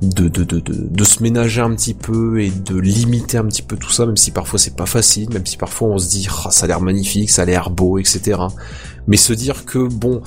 de, 0.02 0.28
de, 0.28 0.42
de, 0.42 0.58
de, 0.58 0.74
de 0.90 1.04
se 1.04 1.22
ménager 1.22 1.60
un 1.60 1.72
petit 1.74 1.94
peu 1.94 2.42
et 2.42 2.50
de 2.50 2.76
limiter 2.76 3.38
un 3.38 3.44
petit 3.44 3.62
peu 3.62 3.76
tout 3.76 3.90
ça, 3.90 4.04
même 4.04 4.16
si 4.16 4.32
parfois 4.32 4.58
c'est 4.58 4.74
pas 4.74 4.86
facile, 4.86 5.30
même 5.32 5.46
si 5.46 5.56
parfois 5.56 5.88
on 5.88 5.98
se 5.98 6.08
dit 6.10 6.26
Ah, 6.44 6.50
ça 6.50 6.64
a 6.64 6.68
l'air 6.68 6.80
magnifique, 6.80 7.30
ça 7.30 7.42
a 7.42 7.44
l'air 7.44 7.70
beau, 7.70 7.98
etc. 7.98 8.40
Mais 9.06 9.16
se 9.16 9.32
dire 9.32 9.64
que 9.64 9.78
bon, 9.78 10.22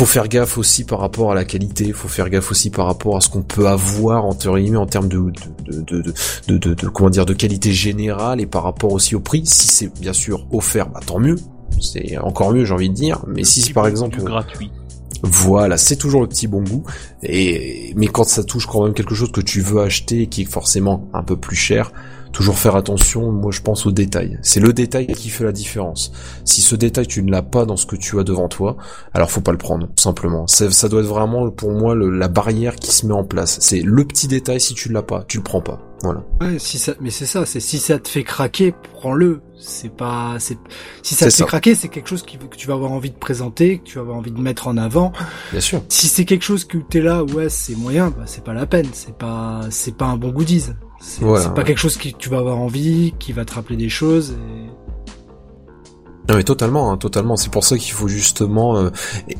faut 0.00 0.06
faire 0.06 0.28
gaffe 0.28 0.56
aussi 0.56 0.84
par 0.84 0.98
rapport 0.98 1.30
à 1.30 1.34
la 1.34 1.44
qualité, 1.44 1.92
faut 1.92 2.08
faire 2.08 2.30
gaffe 2.30 2.50
aussi 2.50 2.70
par 2.70 2.86
rapport 2.86 3.18
à 3.18 3.20
ce 3.20 3.28
qu'on 3.28 3.42
peut 3.42 3.66
avoir 3.68 4.24
en 4.24 4.32
théorie 4.32 4.74
en 4.74 4.86
termes 4.86 5.08
de 5.08 5.30
de, 5.66 6.02
de, 6.48 6.56
de, 6.56 6.88
comment 6.88 7.10
dire 7.10 7.26
de 7.26 7.34
qualité 7.34 7.70
générale 7.70 8.40
et 8.40 8.46
par 8.46 8.62
rapport 8.62 8.94
aussi 8.94 9.14
au 9.14 9.20
prix. 9.20 9.42
Si 9.44 9.68
c'est 9.68 9.92
bien 10.00 10.14
sûr 10.14 10.46
offert, 10.52 10.88
bah 10.88 11.00
tant 11.04 11.18
mieux. 11.18 11.36
C'est 11.82 12.16
encore 12.16 12.50
mieux, 12.50 12.64
j'ai 12.64 12.72
envie 12.72 12.88
de 12.88 12.94
dire. 12.94 13.22
Mais 13.26 13.44
si 13.44 13.74
par 13.74 13.86
exemple 13.86 14.22
gratuit. 14.22 14.70
voilà, 15.22 15.76
c'est 15.76 15.96
toujours 15.96 16.22
le 16.22 16.28
petit 16.28 16.46
bon 16.46 16.62
goût. 16.62 16.84
Et 17.22 17.92
mais 17.94 18.06
quand 18.06 18.24
ça 18.24 18.42
touche 18.42 18.64
quand 18.64 18.84
même 18.84 18.94
quelque 18.94 19.14
chose 19.14 19.30
que 19.30 19.42
tu 19.42 19.60
veux 19.60 19.82
acheter 19.82 20.22
et 20.22 20.26
qui 20.28 20.42
est 20.42 20.50
forcément 20.50 21.10
un 21.12 21.22
peu 21.22 21.36
plus 21.36 21.56
cher, 21.56 21.92
toujours 22.32 22.58
faire 22.58 22.76
attention. 22.76 23.32
Moi, 23.32 23.50
je 23.52 23.60
pense 23.60 23.86
au 23.86 23.92
détail. 23.92 24.38
C'est 24.42 24.60
le 24.60 24.72
détail 24.72 25.06
qui 25.08 25.28
fait 25.30 25.44
la 25.44 25.52
différence. 25.52 26.12
Si 26.44 26.60
ce 26.60 26.74
détail 26.74 27.06
tu 27.06 27.22
ne 27.22 27.30
l'as 27.30 27.42
pas 27.42 27.64
dans 27.64 27.76
ce 27.76 27.86
que 27.86 27.96
tu 27.96 28.18
as 28.18 28.24
devant 28.24 28.48
toi, 28.48 28.76
alors 29.14 29.30
faut 29.30 29.40
pas 29.40 29.52
le 29.52 29.58
prendre, 29.58 29.86
tout 29.86 30.02
simplement. 30.02 30.46
Ça, 30.46 30.88
doit 30.88 31.00
être 31.00 31.06
vraiment 31.06 31.50
pour 31.50 31.70
moi 31.72 31.94
le- 31.94 32.10
la 32.10 32.28
barrière 32.28 32.76
qui 32.76 32.92
se 32.92 33.06
met 33.06 33.12
en 33.14 33.24
place. 33.24 33.58
C'est 33.60 33.80
le 33.82 34.04
petit 34.04 34.28
détail. 34.28 34.60
Si 34.60 34.74
tu 34.74 34.90
l'as 34.90 35.02
pas, 35.02 35.24
tu 35.26 35.38
le 35.38 35.42
prends 35.42 35.60
pas. 35.60 35.80
Voilà. 36.02 36.22
Ouais, 36.40 36.58
si 36.58 36.78
ça, 36.78 36.92
mais 37.00 37.10
c'est 37.10 37.26
ça, 37.26 37.44
c'est 37.44 37.60
si 37.60 37.78
ça 37.78 37.98
te 37.98 38.08
fait 38.08 38.24
craquer, 38.24 38.74
prends-le. 38.94 39.42
C'est 39.58 39.94
pas, 39.94 40.36
c'est, 40.38 40.56
si 41.02 41.14
ça 41.14 41.26
te 41.26 41.30
fait 41.30 41.36
ça. 41.38 41.44
craquer, 41.44 41.74
c'est 41.74 41.88
quelque 41.88 42.08
chose 42.08 42.22
qui, 42.22 42.38
que 42.38 42.56
tu 42.56 42.66
vas 42.66 42.72
avoir 42.72 42.92
envie 42.92 43.10
de 43.10 43.16
présenter, 43.18 43.80
que 43.80 43.84
tu 43.84 43.96
vas 43.96 44.00
avoir 44.02 44.16
envie 44.16 44.30
de 44.30 44.40
mettre 44.40 44.66
en 44.68 44.78
avant. 44.78 45.12
Bien 45.52 45.60
sûr. 45.60 45.82
Si 45.90 46.08
c'est 46.08 46.24
quelque 46.24 46.44
chose 46.44 46.64
que 46.64 46.78
t'es 46.78 47.02
là, 47.02 47.22
ouais, 47.22 47.50
c'est 47.50 47.74
moyen, 47.74 48.08
bah, 48.08 48.22
c'est 48.24 48.42
pas 48.42 48.54
la 48.54 48.64
peine. 48.64 48.86
C'est 48.94 49.14
pas, 49.14 49.60
c'est 49.68 49.94
pas 49.94 50.06
un 50.06 50.16
bon 50.16 50.30
goodies. 50.30 50.68
C'est 51.00 51.22
Voilà, 51.24 51.48
pas 51.50 51.60
ouais. 51.62 51.66
quelque 51.66 51.78
chose 51.78 51.96
que 51.96 52.08
tu 52.10 52.28
vas 52.28 52.38
avoir 52.38 52.58
envie, 52.58 53.14
qui 53.18 53.32
va 53.32 53.44
te 53.44 53.54
rappeler 53.54 53.76
des 53.76 53.88
choses. 53.88 54.32
Et... 54.32 54.70
Non 56.28 56.36
mais 56.36 56.44
totalement, 56.44 56.92
hein, 56.92 56.96
totalement. 56.98 57.36
C'est 57.36 57.50
pour 57.50 57.64
ça 57.64 57.76
qu'il 57.78 57.92
faut 57.92 58.06
justement 58.06 58.76
euh, 58.76 58.90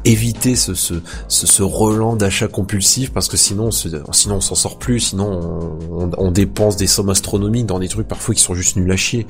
éviter 0.05 0.57
ce, 0.57 0.75
ce, 0.75 0.95
ce, 1.29 1.47
ce 1.47 1.63
relan 1.63 2.17
d'achat 2.17 2.49
compulsif 2.49 3.13
parce 3.13 3.29
que 3.29 3.37
sinon, 3.37 3.67
on 3.67 3.71
se- 3.71 3.89
sinon 4.13 4.37
on 4.37 4.41
s'en 4.41 4.55
sort 4.57 4.79
plus. 4.79 4.99
Sinon, 5.01 5.79
on, 5.91 6.05
on- 6.05 6.11
on 6.17 6.31
dépense 6.33 6.77
des 6.77 6.87
sommes 6.89 7.11
astronomiques 7.11 7.67
dans 7.67 7.79
des 7.79 7.89
trucs 7.89 8.09
parfois 8.09 8.35
qui 8.35 8.41
sont 8.41 8.55
juste 8.55 8.77
nuls 8.77 8.91
à 8.91 8.97
chier. 8.97 9.27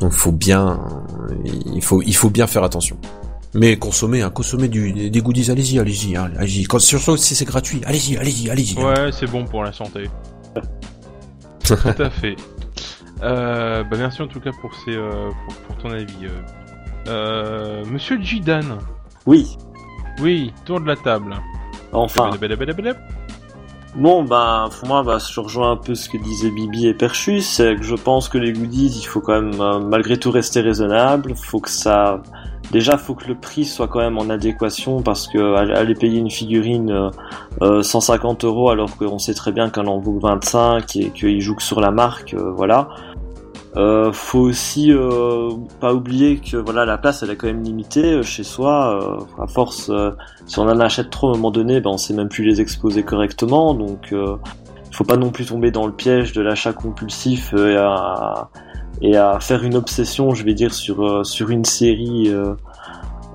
Donc, 0.00 0.12
faut 0.12 0.32
bien, 0.32 0.80
euh, 1.30 1.34
il 1.74 1.82
faut, 1.82 2.00
il 2.00 2.14
faut 2.14 2.30
bien 2.30 2.46
faire 2.46 2.62
attention. 2.64 2.96
Mais 3.54 3.76
consommer, 3.76 4.22
hein, 4.22 4.30
consommer 4.30 4.68
du, 4.68 5.10
des 5.10 5.20
goodies, 5.20 5.50
allez-y, 5.50 5.78
allez-y, 5.78 6.16
hein, 6.16 6.30
allez-y. 6.38 6.62
Quand 6.62 6.78
surtout 6.78 7.18
si 7.18 7.34
c'est 7.34 7.44
gratuit, 7.44 7.82
allez-y, 7.84 8.16
allez-y, 8.16 8.48
allez-y. 8.48 8.78
Ouais, 8.78 9.10
c'est 9.12 9.26
bon 9.30 9.44
pour 9.44 9.62
la 9.62 9.72
santé. 9.74 10.08
Tout 11.96 12.02
à 12.02 12.10
fait. 12.10 12.36
Euh, 13.22 13.84
bah 13.84 13.96
merci 13.98 14.20
en 14.22 14.26
tout 14.26 14.40
cas 14.40 14.50
pour, 14.60 14.74
ces, 14.84 14.96
euh, 14.96 15.30
pour, 15.46 15.54
pour 15.54 15.76
ton 15.76 15.90
avis. 15.90 16.26
euh. 17.08 17.84
Monsieur 17.86 18.20
Jidan, 18.20 18.78
Oui, 19.26 19.56
oui, 20.20 20.52
tour 20.64 20.80
de 20.80 20.86
la 20.86 20.96
table. 20.96 21.34
enfin. 21.92 22.30
Bon, 23.94 24.22
bah, 24.24 24.70
pour 24.78 24.88
moi, 24.88 25.02
bah, 25.02 25.18
je 25.18 25.38
rejoins 25.38 25.72
un 25.72 25.76
peu 25.76 25.94
ce 25.94 26.08
que 26.08 26.16
disaient 26.16 26.50
Bibi 26.50 26.86
et 26.86 26.94
Perchus, 26.94 27.42
c'est 27.42 27.76
que 27.76 27.82
je 27.82 27.94
pense 27.94 28.28
que 28.30 28.38
les 28.38 28.52
goodies, 28.52 28.98
il 28.98 29.04
faut 29.06 29.20
quand 29.20 29.40
même, 29.42 29.86
malgré 29.88 30.16
tout, 30.16 30.30
rester 30.30 30.62
raisonnable. 30.62 31.34
Faut 31.36 31.60
que 31.60 31.68
ça, 31.68 32.22
déjà, 32.70 32.96
faut 32.96 33.14
que 33.14 33.26
le 33.28 33.34
prix 33.34 33.64
soit 33.64 33.88
quand 33.88 34.00
même 34.00 34.18
en 34.18 34.30
adéquation, 34.30 35.02
parce 35.02 35.28
que 35.28 35.54
aller 35.54 35.94
payer 35.94 36.18
une 36.18 36.30
figurine 36.30 36.90
euh, 36.90 37.10
euh, 37.62 37.82
150 37.82 38.44
euros, 38.44 38.70
alors 38.70 38.96
qu'on 38.96 39.18
sait 39.18 39.34
très 39.34 39.52
bien 39.52 39.70
qu'elle 39.70 39.88
en 39.88 39.98
vaut 39.98 40.18
25 40.18 40.96
et 40.96 41.10
qu'il 41.10 41.40
joue 41.40 41.58
sur 41.58 41.80
la 41.80 41.90
marque, 41.90 42.34
euh, 42.34 42.52
voilà. 42.52 42.88
Euh, 43.76 44.12
faut 44.12 44.40
aussi 44.40 44.92
euh, 44.92 45.48
pas 45.80 45.94
oublier 45.94 46.36
que 46.36 46.58
voilà 46.58 46.84
la 46.84 46.98
place 46.98 47.22
elle 47.22 47.30
est 47.30 47.36
quand 47.36 47.46
même 47.46 47.62
limitée 47.62 48.16
euh, 48.16 48.22
chez 48.22 48.42
soi 48.42 49.00
euh, 49.02 49.42
à 49.42 49.46
force 49.46 49.88
euh, 49.88 50.10
si 50.44 50.58
on 50.58 50.64
en 50.64 50.78
achète 50.78 51.08
trop 51.08 51.28
à 51.28 51.30
un 51.30 51.36
moment 51.36 51.50
donné, 51.50 51.80
ben 51.80 51.88
on 51.88 51.96
sait 51.96 52.12
même 52.12 52.28
plus 52.28 52.44
les 52.44 52.60
exposer 52.60 53.02
correctement, 53.02 53.72
donc 53.72 54.12
euh, 54.12 54.36
faut 54.92 55.04
pas 55.04 55.16
non 55.16 55.30
plus 55.30 55.46
tomber 55.46 55.70
dans 55.70 55.86
le 55.86 55.92
piège 55.92 56.32
de 56.32 56.42
l'achat 56.42 56.72
compulsif 56.72 57.52
euh, 57.54 57.76
et, 59.00 59.16
à, 59.16 59.40
faire 59.40 59.64
une 59.64 59.74
obsession, 59.74 60.34
je 60.34 60.44
vais 60.44 60.54
dire, 60.54 60.72
sur 60.74 61.04
euh, 61.04 61.24
sur 61.24 61.50
une 61.50 61.64
série, 61.64 62.32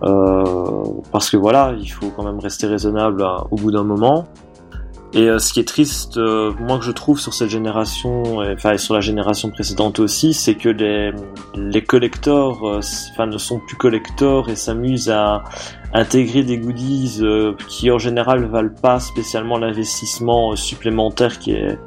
euh, 0.03 0.84
parce 1.12 1.30
que 1.30 1.38
voilà, 1.38 1.74
il 1.80 1.88
faut 1.88 2.10
quand 2.16 2.24
même 2.24 2.39
rester 2.39 2.68
raisonnable 2.68 3.22
euh, 3.22 3.39
au 3.51 3.55
bout 3.55 3.72
d'un 3.72 3.84
moment. 3.84 4.28
Et 5.18 5.30
euh, 5.30 5.39
ce 5.39 5.51
qui 5.51 5.59
est 5.59 5.68
triste, 5.68 6.18
euh, 6.18 6.53
moi 6.59 6.78
que 6.78 6.86
je 6.86 6.91
trouve 6.91 7.20
sur 7.20 7.34
cette 7.34 7.49
génération, 7.49 8.43
et, 8.43 8.53
enfin 8.53 8.74
et 8.74 8.78
sur 8.78 8.93
la 8.93 9.01
génération 9.01 9.49
précédente 9.49 9.99
aussi, 9.99 10.32
c'est 10.32 10.53
que 10.53 10.70
les 10.70 11.11
les 11.55 11.84
collectors, 11.84 12.63
euh, 12.68 12.82
enfin 13.11 13.26
ne 13.26 13.39
sont 13.39 13.59
plus 13.59 13.78
collectors 13.78 14.47
et 14.49 14.55
s'amusent 14.55 15.09
à 15.09 15.43
intégrer 15.93 16.43
des 16.43 16.59
goodies 16.59 17.18
euh, 17.22 17.55
qui 17.68 17.89
en 17.89 17.97
général 17.97 18.45
valent 18.45 18.76
pas 18.80 18.99
spécialement 18.99 19.57
l'investissement 19.57 20.51
euh, 20.51 20.55
supplémentaire 20.55 21.39
qui 21.39 21.53
est 21.53 21.80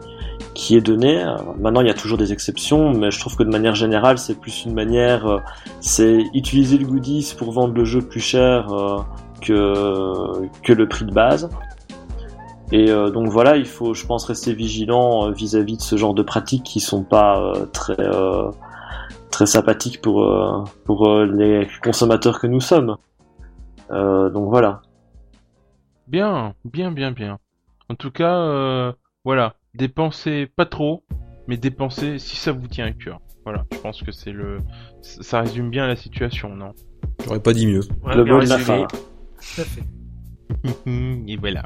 qui 0.55 0.77
est 0.77 0.81
donné. 0.81 1.25
Maintenant, 1.59 1.81
il 1.81 1.87
y 1.87 1.91
a 1.91 1.95
toujours 1.95 2.19
des 2.19 2.33
exceptions, 2.33 2.93
mais 2.93 3.11
je 3.11 3.21
trouve 3.21 3.37
que 3.37 3.43
de 3.43 3.51
manière 3.51 3.75
générale, 3.75 4.19
c'est 4.19 4.39
plus 4.39 4.65
une 4.65 4.75
manière, 4.75 5.27
euh, 5.27 5.39
c'est 5.81 6.25
utiliser 6.35 6.79
le 6.79 6.87
goodies 6.87 7.35
pour 7.39 7.53
vendre 7.53 7.75
le 7.75 7.85
jeu 7.85 8.01
plus 8.01 8.21
cher 8.21 8.73
euh, 8.73 8.99
que 9.41 10.49
que 10.63 10.73
le 10.73 10.89
prix 10.89 11.05
de 11.05 11.13
base. 11.13 11.49
Et 12.73 12.91
euh, 12.91 13.11
donc 13.11 13.29
voilà, 13.29 13.57
il 13.57 13.67
faut, 13.67 13.95
je 13.95 14.07
pense, 14.07 14.25
rester 14.25 14.53
vigilant 14.53 15.27
euh, 15.27 15.33
vis-à-vis 15.33 15.77
de 15.77 15.83
ce 15.83 15.97
genre 15.97 16.15
de 16.15 16.23
pratiques 16.23 16.63
qui 16.63 16.81
sont 16.81 17.03
pas 17.03 17.41
euh, 17.41 17.67
très 17.67 17.99
euh, 17.99 18.51
très 19.31 19.47
sympathiques 19.47 20.01
pour 20.01 20.23
euh, 20.23 20.63
pour 20.85 21.09
euh, 21.09 21.27
les 21.27 21.67
consommateurs 21.83 22.41
que 22.41 22.47
nous 22.47 22.61
sommes. 22.61 22.97
Euh, 23.91 24.31
donc 24.31 24.49
voilà. 24.51 24.83
Bien, 26.07 26.55
bien, 26.65 26.93
bien, 26.93 27.11
bien. 27.11 27.39
En 27.89 27.97
tout 27.97 28.13
cas, 28.13 28.37
euh, 28.37 28.93
voilà, 29.25 29.55
dépensez 29.75 30.49
pas 30.55 30.67
trop, 30.67 31.03
mais 31.49 31.57
dépensez 31.57 32.19
si 32.19 32.37
ça 32.37 32.53
vous 32.53 32.69
tient 32.69 32.87
à 32.87 32.93
cœur. 32.93 33.21
Voilà, 33.45 33.65
je 33.73 33.79
pense 33.79 34.03
que 34.03 34.13
c'est 34.13 34.33
le, 34.33 34.59
ça 35.03 35.41
résume 35.41 35.71
bien 35.71 35.89
la 35.89 35.97
situation, 35.97 36.55
non? 36.55 36.73
J'aurais 37.25 37.41
pas 37.41 37.53
dit 37.53 37.67
mieux. 37.67 37.83
Ouais, 38.05 38.15
le 38.15 38.25
mot 38.25 38.41
de 38.41 38.49
la 38.49 38.59
fin. 38.59 38.87
Tout 38.87 39.61
à 39.61 39.65
fait. 39.65 39.83
Et 41.29 41.37
voilà. 41.37 41.63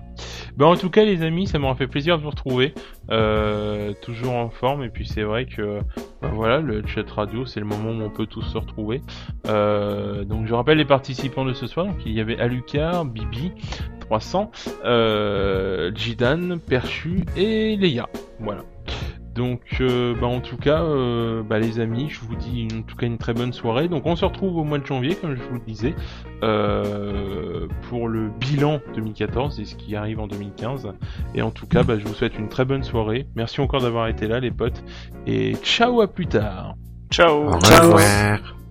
Ben, 0.57 0.67
en 0.67 0.77
tout 0.77 0.91
cas, 0.91 1.05
les 1.05 1.23
amis, 1.23 1.47
ça 1.47 1.59
m'aura 1.59 1.75
fait 1.75 1.87
plaisir 1.87 2.19
de 2.19 2.23
vous 2.23 2.31
retrouver. 2.31 2.75
Euh, 3.11 3.93
toujours 4.03 4.35
en 4.35 4.51
forme. 4.51 4.85
Et 4.85 4.89
puis, 4.89 5.07
c'est 5.07 5.23
vrai 5.23 5.47
que, 5.47 5.81
ben, 6.23 6.31
voilà, 6.33 6.61
le 6.61 6.87
chat 6.87 7.09
radio, 7.11 7.45
c'est 7.47 7.61
le 7.61 7.67
moment 7.67 7.91
où 7.91 8.07
on 8.07 8.11
peut 8.11 8.27
tous 8.27 8.43
se 8.43 8.59
retrouver. 8.59 9.03
Euh, 9.47 10.25
donc, 10.25 10.47
je 10.47 10.55
rappelle 10.55 10.79
les 10.79 10.85
participants 10.85 11.45
de 11.45 11.53
ce 11.53 11.67
soir. 11.67 11.87
Donc, 11.87 11.99
il 12.07 12.13
y 12.13 12.21
avait 12.21 12.39
Alucard, 12.39 13.05
Bibi, 13.05 13.53
300, 14.01 14.51
euh, 14.85 15.91
Jidan, 15.95 16.59
Perchu 16.59 17.25
et 17.37 17.77
Leia. 17.77 18.09
Voilà. 18.39 18.63
Donc, 19.35 19.61
euh, 19.81 20.15
bah, 20.21 20.29
en 20.29 20.41
tout 20.41 20.57
cas, 20.57 20.83
euh, 20.83 21.43
bah, 21.43 21.59
les 21.59 21.81
amis, 21.81 22.09
je 22.09 22.21
vous 22.21 22.37
dis 22.37 22.69
en 22.73 22.83
tout 22.83 22.97
cas 22.97 23.07
une 23.07 23.19
très 23.19 23.35
bonne 23.35 23.53
soirée. 23.53 23.89
Donc, 23.89 24.07
on 24.07 24.15
se 24.15 24.25
retrouve 24.25 24.57
au 24.57 24.65
mois 24.65 24.79
de 24.79 24.87
janvier, 24.87 25.17
comme 25.17 25.35
je 25.37 25.43
vous 25.43 25.55
le 25.55 25.61
disais, 25.67 25.95
euh, 26.43 27.67
pour 27.89 28.09
le 28.09 28.29
bilan 28.29 28.81
2014 28.95 29.59
et 29.61 29.65
ce 29.65 29.75
qui 29.75 29.97
arrive 29.97 30.21
en 30.21 30.29
2015. 30.29 30.93
Et 31.35 31.43
en 31.43 31.51
tout 31.51 31.67
cas, 31.67 31.83
bah, 31.83 31.99
je 31.99 32.05
vous 32.05 32.15
souhaite 32.15 32.39
une 32.39 32.49
très 32.49 32.65
bonne 32.65 32.85
soirée. 32.85 33.27
Merci 33.35 33.61
encore 33.61 33.81
d'avoir 33.83 34.07
été 34.07 34.29
là, 34.29 34.39
les 34.39 34.53
potes. 34.53 34.85
Et 35.27 35.55
ciao 35.63 36.01
à 36.01 36.07
plus 36.07 36.27
tard. 36.27 36.75
Ciao. 37.11 37.49
Au 37.49 37.61
Ciao. 37.61 37.93
revoir. 37.93 38.64